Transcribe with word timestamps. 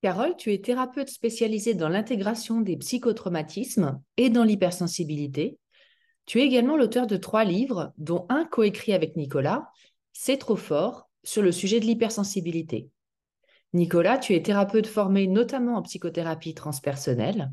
Carole, 0.00 0.36
tu 0.36 0.52
es 0.52 0.60
thérapeute 0.60 1.08
spécialisée 1.08 1.74
dans 1.74 1.88
l'intégration 1.88 2.60
des 2.60 2.76
psychotraumatismes 2.76 4.00
et 4.16 4.30
dans 4.30 4.44
l'hypersensibilité. 4.44 5.58
Tu 6.24 6.40
es 6.40 6.44
également 6.44 6.76
l'auteur 6.76 7.08
de 7.08 7.16
trois 7.16 7.44
livres, 7.44 7.92
dont 7.98 8.24
un 8.28 8.44
coécrit 8.44 8.92
avec 8.92 9.16
Nicolas, 9.16 9.68
C'est 10.12 10.36
trop 10.36 10.56
fort, 10.56 11.08
sur 11.24 11.42
le 11.42 11.50
sujet 11.50 11.80
de 11.80 11.86
l'hypersensibilité. 11.86 12.90
Nicolas, 13.72 14.18
tu 14.18 14.34
es 14.34 14.42
thérapeute 14.42 14.86
formé 14.86 15.26
notamment 15.26 15.76
en 15.76 15.82
psychothérapie 15.82 16.54
transpersonnelle. 16.54 17.50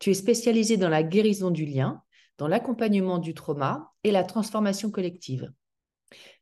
Tu 0.00 0.10
es 0.10 0.14
spécialisé 0.14 0.76
dans 0.76 0.88
la 0.88 1.04
guérison 1.04 1.50
du 1.50 1.64
lien, 1.64 2.02
dans 2.38 2.48
l'accompagnement 2.48 3.18
du 3.18 3.34
trauma 3.34 3.92
et 4.02 4.10
la 4.10 4.24
transformation 4.24 4.90
collective. 4.90 5.52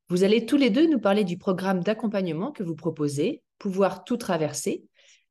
Vous 0.08 0.24
allez 0.24 0.46
tous 0.46 0.56
les 0.56 0.70
deux 0.70 0.88
nous 0.88 0.98
parler 0.98 1.24
du 1.24 1.36
programme 1.36 1.82
d'accompagnement 1.82 2.52
que 2.52 2.62
vous 2.62 2.74
proposez, 2.74 3.42
Pouvoir 3.62 4.02
tout 4.02 4.16
traverser, 4.16 4.82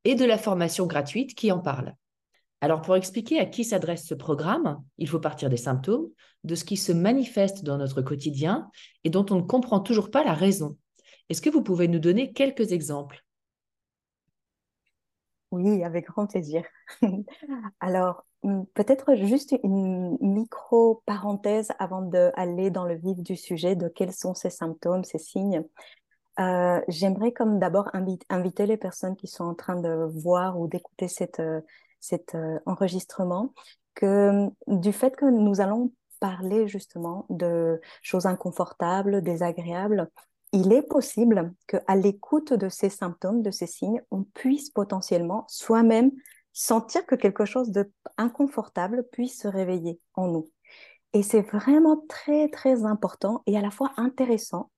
et 0.03 0.15
de 0.15 0.25
la 0.25 0.37
formation 0.37 0.87
gratuite 0.87 1.35
qui 1.35 1.51
en 1.51 1.59
parle. 1.59 1.95
Alors 2.61 2.81
pour 2.81 2.95
expliquer 2.95 3.39
à 3.39 3.45
qui 3.45 3.63
s'adresse 3.63 4.05
ce 4.05 4.13
programme, 4.13 4.83
il 4.99 5.09
faut 5.09 5.19
partir 5.19 5.49
des 5.49 5.57
symptômes, 5.57 6.07
de 6.43 6.55
ce 6.55 6.63
qui 6.63 6.77
se 6.77 6.91
manifeste 6.91 7.63
dans 7.63 7.77
notre 7.77 8.01
quotidien 8.01 8.69
et 9.03 9.09
dont 9.09 9.25
on 9.31 9.35
ne 9.35 9.41
comprend 9.41 9.79
toujours 9.79 10.11
pas 10.11 10.23
la 10.23 10.33
raison. 10.33 10.77
Est-ce 11.29 11.41
que 11.41 11.49
vous 11.49 11.63
pouvez 11.63 11.87
nous 11.87 11.99
donner 11.99 12.33
quelques 12.33 12.71
exemples? 12.71 13.23
Oui, 15.51 15.83
avec 15.83 16.05
grand 16.05 16.27
plaisir. 16.27 16.63
Alors, 17.79 18.25
hum, 18.43 18.65
peut-être 18.73 19.15
juste 19.15 19.55
une 19.63 20.17
micro-parenthèse 20.21 21.71
avant 21.77 22.01
d'aller 22.01 22.69
dans 22.69 22.85
le 22.85 22.95
vif 22.95 23.21
du 23.21 23.35
sujet 23.35 23.75
de 23.75 23.89
quels 23.89 24.13
sont 24.13 24.33
ces 24.33 24.49
symptômes, 24.49 25.03
ces 25.03 25.17
signes. 25.17 25.63
Euh, 26.41 26.81
J'aimerais 26.87 27.31
comme 27.31 27.59
d'abord 27.59 27.89
inviter 27.93 28.65
les 28.65 28.77
personnes 28.77 29.15
qui 29.15 29.27
sont 29.27 29.43
en 29.43 29.55
train 29.55 29.75
de 29.75 30.09
voir 30.15 30.59
ou 30.59 30.67
d'écouter 30.67 31.07
cet, 31.07 31.39
euh, 31.39 31.61
cet 31.99 32.35
euh, 32.35 32.59
enregistrement 32.65 33.53
que 33.93 34.29
hum, 34.29 34.51
du 34.67 34.91
fait 34.91 35.15
que 35.15 35.25
nous 35.25 35.61
allons 35.61 35.91
parler 36.19 36.67
justement 36.67 37.25
de 37.29 37.81
choses 38.01 38.25
inconfortables, 38.25 39.21
désagréables, 39.21 40.09
il 40.53 40.73
est 40.73 40.81
possible 40.83 41.53
qu'à 41.67 41.95
l'écoute 41.95 42.53
de 42.53 42.69
ces 42.69 42.89
symptômes, 42.89 43.41
de 43.41 43.51
ces 43.51 43.67
signes, 43.67 44.01
on 44.11 44.23
puisse 44.23 44.69
potentiellement 44.69 45.45
soi-même 45.47 46.11
sentir 46.53 47.05
que 47.05 47.15
quelque 47.15 47.45
chose 47.45 47.71
d'inconfortable 47.71 49.07
puisse 49.11 49.39
se 49.41 49.47
réveiller 49.47 49.99
en 50.15 50.27
nous. 50.27 50.49
Et 51.13 51.23
c'est 51.23 51.41
vraiment 51.41 52.03
très, 52.07 52.49
très 52.49 52.85
important 52.85 53.43
et 53.45 53.57
à 53.57 53.61
la 53.61 53.71
fois 53.71 53.91
intéressant 53.97 54.69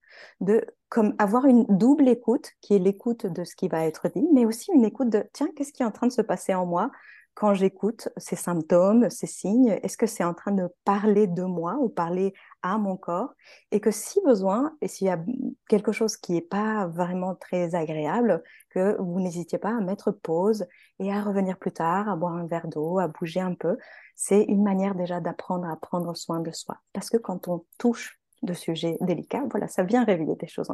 de 0.42 0.66
comme 0.90 1.16
avoir 1.18 1.46
une 1.46 1.66
double 1.66 2.08
écoute, 2.08 2.52
qui 2.62 2.76
est 2.76 2.80
l'écoute 2.80 3.26
de 3.26 3.44
ce 3.44 3.56
qui 3.56 3.68
va 3.68 3.86
être 3.86 4.10
dit, 4.10 4.28
mais 4.34 4.46
aussi 4.46 4.72
une 4.72 4.86
écoute 4.86 5.10
de, 5.10 5.24
tiens, 5.34 5.50
qu'est-ce 5.56 5.74
qui 5.74 5.82
est 5.84 5.86
en 5.86 5.92
train 5.92 6.08
de 6.08 6.12
se 6.12 6.22
passer 6.22 6.54
en 6.54 6.66
moi 6.66 6.92
quand 7.36 7.54
j'écoute 7.56 8.10
ces 8.18 8.36
symptômes, 8.36 9.10
ces 9.10 9.28
signes, 9.28 9.80
est-ce 9.82 9.98
que 9.98 10.06
c'est 10.06 10.24
en 10.24 10.34
train 10.34 10.52
de 10.52 10.68
parler 10.86 11.26
de 11.28 11.44
moi 11.44 11.78
ou 11.80 11.90
parler 11.90 12.34
à 12.62 12.78
mon 12.78 12.96
corps? 12.96 13.34
Et 13.72 13.80
que 13.80 13.92
si 13.92 14.22
besoin, 14.22 14.76
et 14.82 14.88
s'il 14.88 15.08
y 15.08 15.10
a 15.10 15.20
quelque 15.68 15.92
chose 15.92 16.16
qui 16.16 16.34
n'est 16.34 16.42
pas 16.42 16.88
vraiment 16.88 17.36
très 17.36 17.74
agréable, 17.74 18.44
que 18.70 18.96
vous 19.02 19.20
n'hésitiez 19.20 19.58
pas 19.58 19.76
à 19.76 19.82
mettre 19.82 20.12
pause 20.12 20.68
et 21.00 21.12
à 21.12 21.22
revenir 21.24 21.58
plus 21.58 21.72
tard, 21.72 22.08
à 22.08 22.16
boire 22.16 22.34
un 22.34 22.46
verre 22.46 22.68
d'eau, 22.68 23.00
à 23.00 23.08
bouger 23.08 23.40
un 23.40 23.56
peu. 23.56 23.78
C'est 24.16 24.44
une 24.44 24.64
manière 24.64 24.94
déjà 24.94 25.20
d'apprendre 25.20 25.68
à 25.68 25.76
prendre 25.76 26.16
soin 26.16 26.40
de 26.40 26.52
soi. 26.52 26.78
Parce 26.94 27.10
que 27.10 27.18
quand 27.18 27.48
on 27.48 27.66
touche 27.80 28.20
de 28.44 28.54
sujets 28.54 28.98
délicats, 29.02 29.44
voilà, 29.50 29.68
ça 29.68 29.84
vient 29.84 30.04
réveiller 30.04 30.36
des 30.36 30.48
choses. 30.48 30.70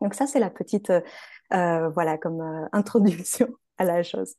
Donc 0.00 0.14
ça, 0.14 0.26
c'est 0.26 0.40
la 0.40 0.50
petite, 0.50 0.92
euh, 1.52 1.88
voilà, 1.90 2.18
comme 2.18 2.40
euh, 2.40 2.66
introduction 2.72 3.48
à 3.78 3.84
la 3.84 4.02
chose. 4.02 4.34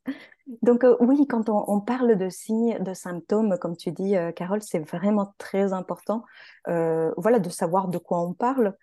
Donc 0.62 0.84
euh, 0.84 0.96
oui, 1.00 1.26
quand 1.28 1.50
on, 1.50 1.80
parle 1.80 2.18
de 2.18 2.30
signes, 2.30 2.78
de 2.80 2.94
symptômes, 2.94 3.58
comme 3.60 3.78
tu 3.78 3.92
dis, 3.92 4.18
euh, 4.18 4.32
Carole, 4.32 4.62
c'est 4.62 4.80
vraiment 4.80 5.34
très 5.38 5.74
important, 5.74 6.24
euh, 6.68 7.12
voilà, 7.18 7.40
de 7.40 7.50
savoir 7.50 7.88
de 7.88 7.98
quoi 7.98 8.22
on 8.22 8.34
parle. 8.34 8.76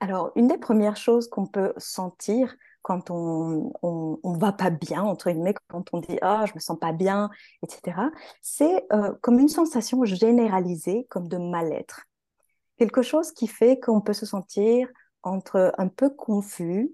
alors, 0.00 0.32
une 0.36 0.48
des 0.48 0.58
premières 0.58 0.96
choses 0.96 1.28
qu'on 1.28 1.46
peut 1.46 1.72
sentir 1.76 2.54
quand 2.84 3.10
on, 3.10 3.72
on, 3.82 4.32
va 4.38 4.52
pas 4.52 4.70
bien, 4.70 5.02
entre 5.02 5.30
guillemets, 5.30 5.54
quand 5.68 5.92
on 5.92 6.00
dit 6.00 6.18
ah 6.22 6.44
je 6.46 6.54
me 6.54 6.60
sens 6.60 6.78
pas 6.78 6.92
bien, 6.92 7.30
etc. 7.62 7.96
C'est 8.42 8.86
comme 9.22 9.40
une 9.40 9.48
sensation 9.48 10.04
généralisée, 10.04 11.06
comme 11.10 11.28
de 11.28 11.38
mal-être, 11.38 12.02
quelque 12.78 13.02
chose 13.02 13.32
qui 13.32 13.48
fait 13.48 13.80
qu'on 13.80 14.00
peut 14.00 14.12
se 14.12 14.26
sentir 14.26 14.88
entre 15.22 15.72
un 15.78 15.88
peu 15.88 16.10
confus, 16.10 16.92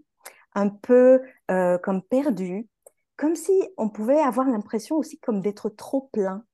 un 0.54 0.68
peu 0.68 1.20
euh, 1.50 1.78
comme 1.78 2.02
perdu, 2.02 2.68
comme 3.16 3.36
si 3.36 3.52
on 3.76 3.88
pouvait 3.88 4.20
avoir 4.20 4.48
l'impression 4.48 4.96
aussi 4.96 5.18
comme 5.18 5.40
d'être 5.40 5.68
trop 5.68 6.08
plein. 6.12 6.44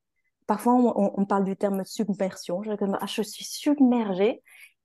Parfois, 0.47 0.75
on, 0.75 1.25
parle 1.25 1.43
du 1.43 1.57
terme 1.57 1.83
submersion. 1.83 2.63
Je, 2.63 2.71
ah, 2.71 3.05
je 3.05 3.21
suis 3.21 3.43
submergée. 3.43 4.41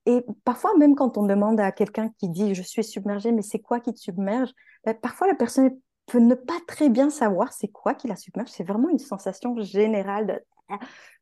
Et 0.06 0.24
parfois, 0.44 0.76
même 0.76 0.94
quand 0.94 1.16
on 1.16 1.26
demande 1.26 1.60
à 1.60 1.70
quelqu'un 1.72 2.10
qui 2.18 2.28
dit 2.28 2.54
je 2.54 2.62
suis 2.62 2.84
submergé, 2.84 3.32
mais 3.32 3.42
c'est 3.42 3.60
quoi 3.60 3.80
qui 3.80 3.94
te 3.94 4.00
submerge? 4.00 4.50
Ben, 4.84 4.94
Parfois, 4.94 5.28
la 5.28 5.34
personne 5.34 5.78
peut 6.06 6.18
ne 6.18 6.34
pas 6.34 6.58
très 6.66 6.88
bien 6.88 7.10
savoir 7.10 7.52
c'est 7.52 7.68
quoi 7.68 7.94
qui 7.94 8.08
la 8.08 8.16
submerge. 8.16 8.50
C'est 8.50 8.64
vraiment 8.64 8.88
une 8.88 8.98
sensation 8.98 9.56
générale 9.60 10.42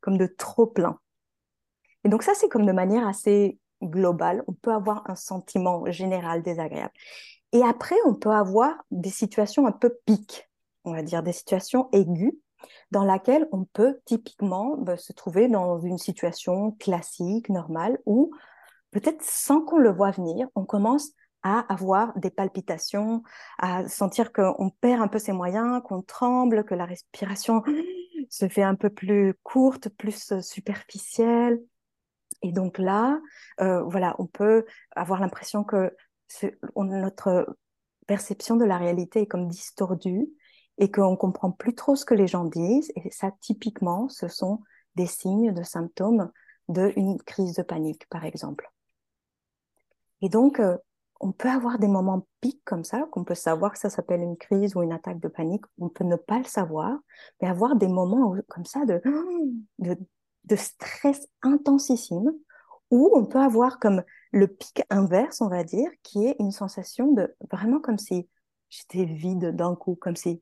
comme 0.01 0.17
de 0.17 0.25
trop 0.25 0.65
plein. 0.65 0.99
Et 2.03 2.09
donc 2.09 2.23
ça, 2.23 2.33
c'est 2.33 2.49
comme 2.49 2.65
de 2.65 2.71
manière 2.71 3.07
assez 3.07 3.59
globale. 3.83 4.43
On 4.47 4.53
peut 4.53 4.71
avoir 4.71 5.03
un 5.09 5.15
sentiment 5.15 5.85
général 5.91 6.41
désagréable. 6.41 6.93
Et 7.51 7.63
après, 7.63 7.95
on 8.05 8.15
peut 8.15 8.31
avoir 8.31 8.75
des 8.91 9.09
situations 9.09 9.67
un 9.67 9.71
peu 9.71 9.97
piques, 10.05 10.49
on 10.85 10.93
va 10.93 11.03
dire 11.03 11.21
des 11.21 11.33
situations 11.33 11.89
aiguës, 11.91 12.33
dans 12.91 13.03
laquelle 13.03 13.47
on 13.51 13.65
peut 13.65 13.99
typiquement 14.05 14.77
bah, 14.77 14.97
se 14.97 15.13
trouver 15.13 15.47
dans 15.47 15.79
une 15.79 15.97
situation 15.97 16.71
classique, 16.73 17.49
normale, 17.49 17.99
où 18.05 18.31
peut-être 18.91 19.23
sans 19.23 19.61
qu'on 19.61 19.77
le 19.77 19.91
voit 19.91 20.11
venir, 20.11 20.47
on 20.55 20.65
commence 20.65 21.11
à 21.43 21.59
avoir 21.73 22.17
des 22.17 22.29
palpitations, 22.29 23.23
à 23.57 23.87
sentir 23.87 24.31
qu'on 24.31 24.69
perd 24.81 25.01
un 25.01 25.07
peu 25.07 25.19
ses 25.19 25.31
moyens, 25.31 25.81
qu'on 25.83 26.01
tremble, 26.01 26.63
que 26.63 26.75
la 26.75 26.85
respiration 26.85 27.63
se 28.29 28.47
fait 28.47 28.63
un 28.63 28.75
peu 28.75 28.89
plus 28.89 29.33
courte, 29.43 29.89
plus 29.89 30.39
superficielle. 30.41 31.59
Et 32.43 32.51
donc 32.51 32.77
là, 32.77 33.19
euh, 33.59 33.81
voilà, 33.83 34.15
on 34.19 34.27
peut 34.27 34.65
avoir 34.95 35.19
l'impression 35.19 35.63
que 35.63 35.95
notre 36.75 37.57
perception 38.07 38.55
de 38.55 38.65
la 38.65 38.77
réalité 38.77 39.21
est 39.21 39.27
comme 39.27 39.47
distordue 39.47 40.29
et 40.77 40.89
qu'on 40.91 41.15
comprend 41.15 41.51
plus 41.51 41.75
trop 41.75 41.95
ce 41.95 42.05
que 42.05 42.13
les 42.13 42.27
gens 42.27 42.45
disent. 42.45 42.91
Et 42.95 43.11
ça, 43.11 43.31
typiquement, 43.41 44.09
ce 44.09 44.27
sont 44.27 44.61
des 44.95 45.07
signes, 45.07 45.53
de 45.53 45.63
symptômes 45.63 46.31
d'une 46.69 47.21
crise 47.21 47.55
de 47.55 47.63
panique, 47.63 48.07
par 48.09 48.25
exemple. 48.25 48.70
Et 50.21 50.29
donc, 50.29 50.59
euh, 50.59 50.77
on 51.21 51.31
peut 51.31 51.49
avoir 51.49 51.77
des 51.77 51.87
moments 51.87 52.27
pics 52.41 52.63
comme 52.65 52.83
ça, 52.83 53.07
qu'on 53.11 53.23
peut 53.23 53.35
savoir 53.35 53.73
que 53.73 53.79
ça 53.79 53.89
s'appelle 53.89 54.21
une 54.21 54.37
crise 54.37 54.75
ou 54.75 54.81
une 54.81 54.91
attaque 54.91 55.19
de 55.19 55.27
panique, 55.27 55.65
on 55.79 55.89
peut 55.89 56.03
ne 56.03 56.15
pas 56.15 56.39
le 56.39 56.45
savoir, 56.45 56.97
mais 57.41 57.47
avoir 57.47 57.75
des 57.75 57.87
moments 57.87 58.35
comme 58.47 58.65
ça 58.65 58.81
de, 58.85 60.55
stress 60.55 61.27
intensissime, 61.43 62.31
ou 62.89 63.11
on 63.15 63.25
peut 63.25 63.39
avoir 63.39 63.79
comme 63.79 64.03
le 64.31 64.47
pic 64.47 64.81
inverse, 64.89 65.41
on 65.41 65.47
va 65.47 65.63
dire, 65.63 65.89
qui 66.03 66.25
est 66.25 66.35
une 66.39 66.51
sensation 66.51 67.11
de 67.11 67.33
vraiment 67.51 67.79
comme 67.79 67.99
si 67.99 68.27
j'étais 68.69 69.05
vide 69.05 69.55
d'un 69.55 69.75
coup, 69.75 69.95
comme 69.95 70.15
si 70.15 70.41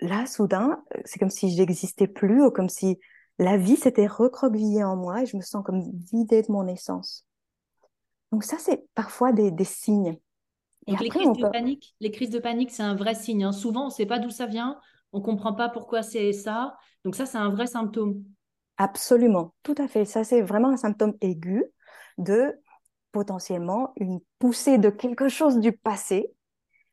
là, 0.00 0.26
soudain, 0.26 0.82
c'est 1.04 1.18
comme 1.18 1.30
si 1.30 1.50
j'existais 1.50 2.08
plus, 2.08 2.42
ou 2.42 2.50
comme 2.50 2.70
si 2.70 2.98
la 3.38 3.58
vie 3.58 3.76
s'était 3.76 4.06
recroquevillée 4.06 4.84
en 4.84 4.96
moi 4.96 5.22
et 5.22 5.26
je 5.26 5.36
me 5.36 5.42
sens 5.42 5.64
comme 5.64 5.82
vidée 6.10 6.42
de 6.42 6.50
mon 6.50 6.66
essence. 6.66 7.26
Donc 8.32 8.44
ça, 8.44 8.56
c'est 8.58 8.84
parfois 8.94 9.32
des, 9.32 9.52
signes. 9.64 10.18
Et 10.86 10.96
les, 10.96 11.08
crises 11.08 11.32
de 11.32 11.48
panique, 11.48 11.94
les 12.00 12.10
crises 12.10 12.30
de 12.30 12.38
panique, 12.38 12.70
c'est 12.70 12.82
un 12.82 12.94
vrai 12.94 13.14
signe. 13.14 13.44
Hein. 13.44 13.52
Souvent, 13.52 13.82
on 13.82 13.86
ne 13.86 13.90
sait 13.90 14.06
pas 14.06 14.18
d'où 14.18 14.30
ça 14.30 14.46
vient, 14.46 14.78
on 15.12 15.18
ne 15.18 15.24
comprend 15.24 15.54
pas 15.54 15.68
pourquoi 15.68 16.02
c'est 16.02 16.32
ça. 16.32 16.76
Donc 17.04 17.16
ça, 17.16 17.26
c'est 17.26 17.38
un 17.38 17.50
vrai 17.50 17.66
symptôme. 17.66 18.22
Absolument, 18.76 19.54
tout 19.62 19.74
à 19.78 19.88
fait. 19.88 20.04
Ça, 20.04 20.24
c'est 20.24 20.42
vraiment 20.42 20.70
un 20.70 20.76
symptôme 20.76 21.14
aigu 21.20 21.64
de 22.18 22.54
potentiellement 23.12 23.92
une 23.96 24.20
poussée 24.38 24.78
de 24.78 24.90
quelque 24.90 25.28
chose 25.28 25.58
du 25.58 25.72
passé. 25.72 26.32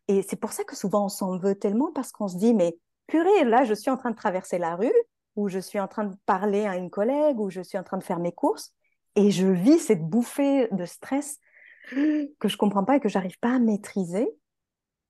Et 0.08 0.22
c'est 0.22 0.36
pour 0.36 0.52
ça 0.52 0.64
que 0.64 0.76
souvent 0.76 1.06
on 1.06 1.10
s'en 1.10 1.38
veut 1.38 1.56
tellement 1.56 1.92
parce 1.94 2.12
qu'on 2.12 2.28
se 2.28 2.38
dit, 2.38 2.54
mais 2.54 2.78
purée, 3.08 3.44
là, 3.46 3.64
je 3.64 3.74
suis 3.74 3.92
en 3.92 3.98
train 3.98 4.12
de 4.12 4.16
traverser 4.16 4.58
la 4.58 4.76
rue, 4.76 4.94
ou 5.36 5.50
je 5.50 5.60
suis 5.60 5.80
en 5.80 5.88
train 5.88 6.06
de 6.06 6.16
parler 6.26 6.66
à 6.66 6.78
une 6.78 6.90
collègue, 6.90 7.40
ou 7.40 7.50
je 7.50 7.62
suis 7.62 7.78
en 7.78 7.84
train 7.84 7.98
de 7.98 8.04
faire 8.04 8.20
mes 8.20 8.32
courses, 8.32 8.74
et 9.18 9.32
je 9.32 9.48
vis 9.48 9.80
cette 9.80 10.04
bouffée 10.04 10.68
de 10.72 10.86
stress 10.86 11.40
que 11.92 12.48
je 12.48 12.56
comprends 12.56 12.86
pas 12.86 12.98
et 12.98 13.00
que 13.00 13.10
j'arrive 13.10 13.38
pas 13.40 13.56
à 13.56 13.60
maîtriser. 13.60 14.30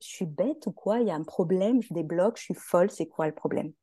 Je 0.01 0.07
suis 0.07 0.25
bête 0.25 0.65
ou 0.65 0.71
quoi? 0.71 1.01
Il 1.01 1.07
y 1.07 1.11
a 1.11 1.15
un 1.15 1.23
problème, 1.23 1.81
je 1.81 1.93
débloque, 1.93 2.37
je 2.37 2.43
suis 2.43 2.53
folle, 2.53 2.89
c'est 2.89 3.07
quoi 3.07 3.27
le 3.27 3.35
problème? 3.35 3.73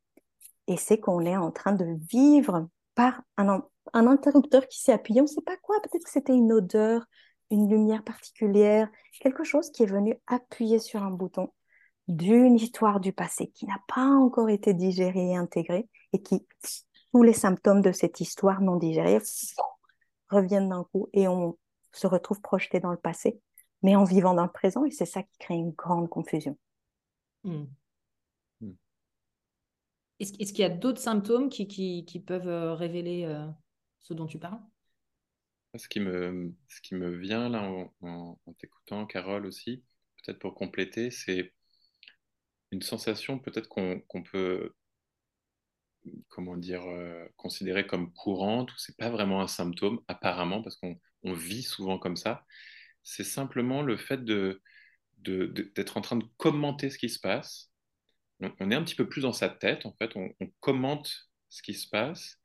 Et 0.66 0.78
c'est 0.78 0.98
qu'on 0.98 1.20
est 1.26 1.36
en 1.36 1.50
train 1.50 1.72
de 1.72 1.98
vivre 2.10 2.68
par 2.94 3.20
un, 3.36 3.62
un 3.92 4.06
interrupteur 4.06 4.66
qui 4.66 4.80
s'est 4.80 4.92
appuyé, 4.92 5.20
on 5.20 5.24
ne 5.24 5.28
sait 5.28 5.42
pas 5.42 5.58
quoi, 5.58 5.76
peut-être 5.82 6.04
que 6.04 6.10
c'était 6.10 6.32
une 6.32 6.52
odeur, 6.52 7.04
une 7.50 7.68
lumière 7.68 8.02
particulière, 8.02 8.88
quelque 9.20 9.44
chose 9.44 9.70
qui 9.70 9.82
est 9.82 9.86
venu 9.86 10.18
appuyer 10.26 10.78
sur 10.78 11.02
un 11.02 11.10
bouton 11.10 11.50
d'une 12.08 12.54
histoire 12.54 13.00
du 13.00 13.12
passé 13.12 13.48
qui 13.48 13.66
n'a 13.66 13.78
pas 13.88 14.06
encore 14.06 14.48
été 14.48 14.72
digérée 14.72 15.32
et 15.32 15.36
intégrée 15.36 15.88
et 16.12 16.22
qui, 16.22 16.46
tous 17.12 17.22
les 17.22 17.32
symptômes 17.34 17.82
de 17.82 17.92
cette 17.92 18.20
histoire 18.20 18.62
non 18.62 18.76
digérée 18.76 19.18
reviennent 20.28 20.68
d'un 20.68 20.84
coup 20.84 21.08
et 21.12 21.28
on 21.28 21.58
se 21.92 22.06
retrouve 22.06 22.40
projeté 22.40 22.80
dans 22.80 22.90
le 22.90 22.96
passé, 22.96 23.40
mais 23.82 23.96
en 23.96 24.04
vivant 24.04 24.34
dans 24.34 24.44
le 24.44 24.52
présent 24.52 24.84
et 24.84 24.90
c'est 24.90 25.06
ça 25.06 25.22
qui 25.22 25.38
crée 25.38 25.54
une 25.54 25.70
grande 25.70 26.08
confusion. 26.08 26.58
Hmm. 27.44 27.64
Hmm. 28.60 28.72
Est-ce 30.20 30.52
qu'il 30.52 30.60
y 30.60 30.64
a 30.64 30.70
d'autres 30.70 31.00
symptômes 31.00 31.48
qui, 31.48 31.66
qui, 31.66 32.20
peuvent 32.20 32.48
euh, 32.48 32.74
révéler 32.74 33.24
euh, 33.24 33.46
ce 34.00 34.14
dont 34.14 34.26
tu 34.26 34.38
parles? 34.38 34.60
Ce 35.76 35.88
qui, 35.88 35.98
me, 35.98 36.54
ce 36.68 36.80
qui 36.80 36.94
me 36.94 37.10
vient 37.16 37.48
là 37.48 37.62
en 38.00 38.38
t'écoutant, 38.58 39.06
Carole 39.06 39.44
aussi, 39.44 39.82
peut-être 40.24 40.38
pour 40.38 40.54
compléter, 40.54 41.10
c'est 41.10 41.52
une 42.70 42.82
sensation 42.82 43.38
peut-être 43.38 43.68
qu'on 43.68 44.22
peut 44.30 44.74
comment 46.28 46.56
dire 46.56 46.82
euh, 46.86 47.26
considérer 47.36 47.86
comme 47.86 48.12
courante 48.12 48.72
ou 48.72 48.74
c'est 48.78 48.96
pas 48.96 49.10
vraiment 49.10 49.40
un 49.40 49.48
symptôme 49.48 50.00
apparemment 50.08 50.62
parce 50.62 50.76
qu'on 50.76 50.98
vit 51.24 51.62
souvent 51.62 51.98
comme 51.98 52.16
ça 52.16 52.44
c'est 53.02 53.24
simplement 53.24 53.82
le 53.82 53.96
fait 53.96 54.24
de 54.24 54.62
d'être 55.18 55.96
en 55.96 56.02
train 56.02 56.16
de 56.16 56.26
commenter 56.36 56.90
ce 56.90 56.98
qui 56.98 57.08
se 57.08 57.18
passe 57.18 57.70
on, 58.40 58.70
est 58.70 58.74
un 58.74 58.82
petit 58.82 58.94
peu 58.94 59.08
plus 59.08 59.22
dans 59.22 59.32
sa 59.32 59.48
tête 59.48 59.86
en 59.86 59.92
fait 59.92 60.16
on, 60.16 60.28
on 60.40 60.48
commente 60.60 61.30
ce 61.48 61.62
qui 61.62 61.74
se 61.74 61.88
passe 61.88 62.38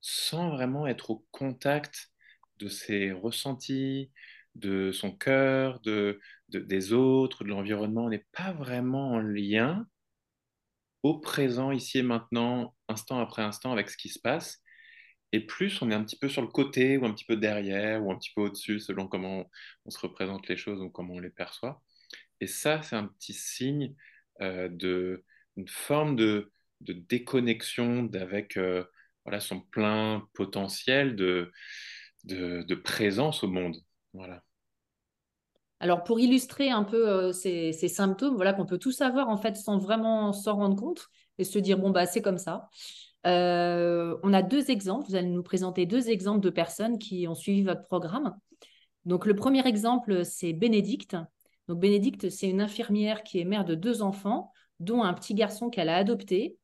sans 0.00 0.50
vraiment 0.50 0.86
être 0.86 1.10
au 1.10 1.26
contact 1.32 2.12
de 2.58 2.68
ses 2.68 3.10
ressentis 3.10 4.12
de 4.56 4.90
son 4.92 5.12
cœur, 5.12 5.80
de, 5.80 6.20
des 6.48 6.92
autres, 6.92 7.44
de 7.44 7.48
l'environnement. 7.48 8.06
On 8.06 8.10
n'est 8.10 8.26
pas 8.32 8.52
vraiment 8.52 9.12
en 9.12 9.20
lien 9.20 9.86
au 11.02 11.18
présent, 11.18 11.70
ici 11.70 11.98
et 11.98 12.02
maintenant, 12.02 12.74
instant 12.88 13.20
après 13.20 13.42
instant, 13.42 13.72
avec 13.72 13.90
ce 13.90 13.96
qui 13.96 14.08
se 14.08 14.18
passe. 14.18 14.62
Et 15.32 15.40
plus 15.40 15.82
on 15.82 15.90
est 15.90 15.94
un 15.94 16.04
petit 16.04 16.18
peu 16.18 16.28
sur 16.28 16.42
le 16.42 16.48
côté, 16.48 16.96
ou 16.96 17.04
un 17.04 17.12
petit 17.12 17.24
peu 17.24 17.36
derrière, 17.36 18.04
ou 18.04 18.12
un 18.12 18.16
petit 18.16 18.32
peu 18.34 18.42
au-dessus, 18.42 18.80
selon 18.80 19.08
comment 19.08 19.50
on 19.84 19.90
se 19.90 19.98
représente 19.98 20.48
les 20.48 20.56
choses 20.56 20.80
ou 20.80 20.90
comment 20.90 21.14
on 21.14 21.20
les 21.20 21.30
perçoit. 21.30 21.82
Et 22.40 22.46
ça, 22.46 22.82
c'est 22.82 22.96
un 22.96 23.06
petit 23.06 23.32
signe 23.32 23.94
euh, 24.40 24.68
de 24.68 25.24
forme 25.68 26.16
de, 26.16 26.52
de 26.80 26.92
déconnexion 26.92 28.08
avec 28.14 28.56
euh, 28.56 28.84
voilà, 29.24 29.40
son 29.40 29.60
plein 29.60 30.28
potentiel 30.34 31.16
de, 31.16 31.52
de, 32.24 32.74
présence 32.74 33.42
au 33.42 33.48
monde. 33.48 33.76
Voilà. 34.12 34.42
Alors, 35.80 36.04
pour 36.04 36.20
illustrer 36.20 36.70
un 36.70 36.84
peu 36.84 37.08
euh, 37.08 37.32
ces, 37.32 37.72
symptômes, 37.72 38.36
voilà 38.36 38.52
qu'on 38.52 38.66
peut 38.66 38.78
tous 38.78 39.00
avoir 39.00 39.28
en 39.28 39.36
fait 39.36 39.56
sans 39.56 39.78
vraiment 39.78 40.32
s'en 40.32 40.56
rendre 40.56 40.76
compte 40.76 41.08
et 41.38 41.44
se 41.44 41.58
dire 41.58 41.78
bon 41.78 41.90
bah 41.90 42.06
c'est 42.06 42.22
comme 42.22 42.38
ça. 42.38 42.68
Euh, 43.26 44.16
on 44.22 44.32
a 44.32 44.42
deux 44.42 44.70
exemples. 44.70 45.08
Vous 45.08 45.16
allez 45.16 45.28
nous 45.28 45.42
présenter 45.42 45.84
deux 45.84 46.08
exemples 46.10 46.40
de 46.40 46.50
personnes 46.50 46.98
qui 46.98 47.26
ont 47.28 47.34
suivi 47.34 47.62
votre 47.62 47.82
programme. 47.82 48.36
Donc, 49.04 49.26
le 49.26 49.34
premier 49.34 49.66
exemple, 49.66 50.24
c'est 50.24 50.52
Bénédicte. 50.52 51.16
Donc, 51.68 51.80
Bénédicte, 51.80 52.30
c'est 52.30 52.48
une 52.48 52.60
infirmière 52.60 53.22
qui 53.24 53.40
est 53.40 53.44
mère 53.44 53.64
de 53.64 53.74
deux 53.74 54.02
enfants, 54.02 54.52
dont 54.80 55.02
un 55.02 55.14
petit 55.14 55.34
garçon 55.34 55.70
qu'elle 55.70 55.88
a 55.88 55.96
adopté. 55.96 56.56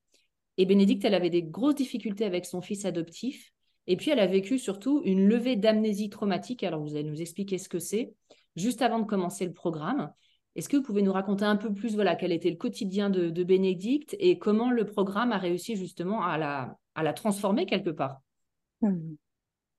Et 0.59 0.67
Bénédicte, 0.67 1.05
elle 1.05 1.15
avait 1.15 1.31
des 1.31 1.43
grosses 1.43 1.75
difficultés 1.75 2.25
avec 2.25 2.47
son 2.47 2.61
fils 2.61 2.85
adoptif. 2.85 3.53
Et 3.89 3.97
puis, 3.97 4.11
elle 4.11 4.21
a 4.21 4.27
vécu 4.27 4.59
surtout 4.59 5.03
une 5.05 5.27
levée 5.27 5.57
d'amnésie 5.57 6.11
traumatique. 6.11 6.63
Alors, 6.63 6.81
vous 6.81 6.95
allez 6.95 7.05
nous 7.05 7.21
expliquer 7.21 7.59
ce 7.59 7.69
que 7.69 7.81
c'est 7.81 8.15
juste 8.55 8.83
avant 8.83 9.01
de 9.01 9.07
commencer 9.07 9.45
le 9.47 9.53
programme. 9.53 10.13
Est-ce 10.55 10.69
que 10.69 10.77
vous 10.77 10.83
pouvez 10.83 11.03
nous 11.03 11.13
raconter 11.13 11.45
un 11.45 11.57
peu 11.57 11.73
plus 11.73 11.95
voilà, 11.95 12.15
quel 12.15 12.33
était 12.33 12.51
le 12.51 12.57
quotidien 12.57 13.11
de, 13.11 13.43
Bénédicte 13.43 14.15
et 14.19 14.39
comment 14.39 14.71
le 14.71 14.85
programme 14.85 15.33
a 15.33 15.39
réussi 15.39 15.77
justement 15.77 16.23
à 16.23 16.39
la, 16.39 16.77
à 16.95 17.03
la 17.03 17.13
transformer 17.13 17.67
quelque 17.67 17.91
part? 17.91 18.21
Hmm. 18.81 19.15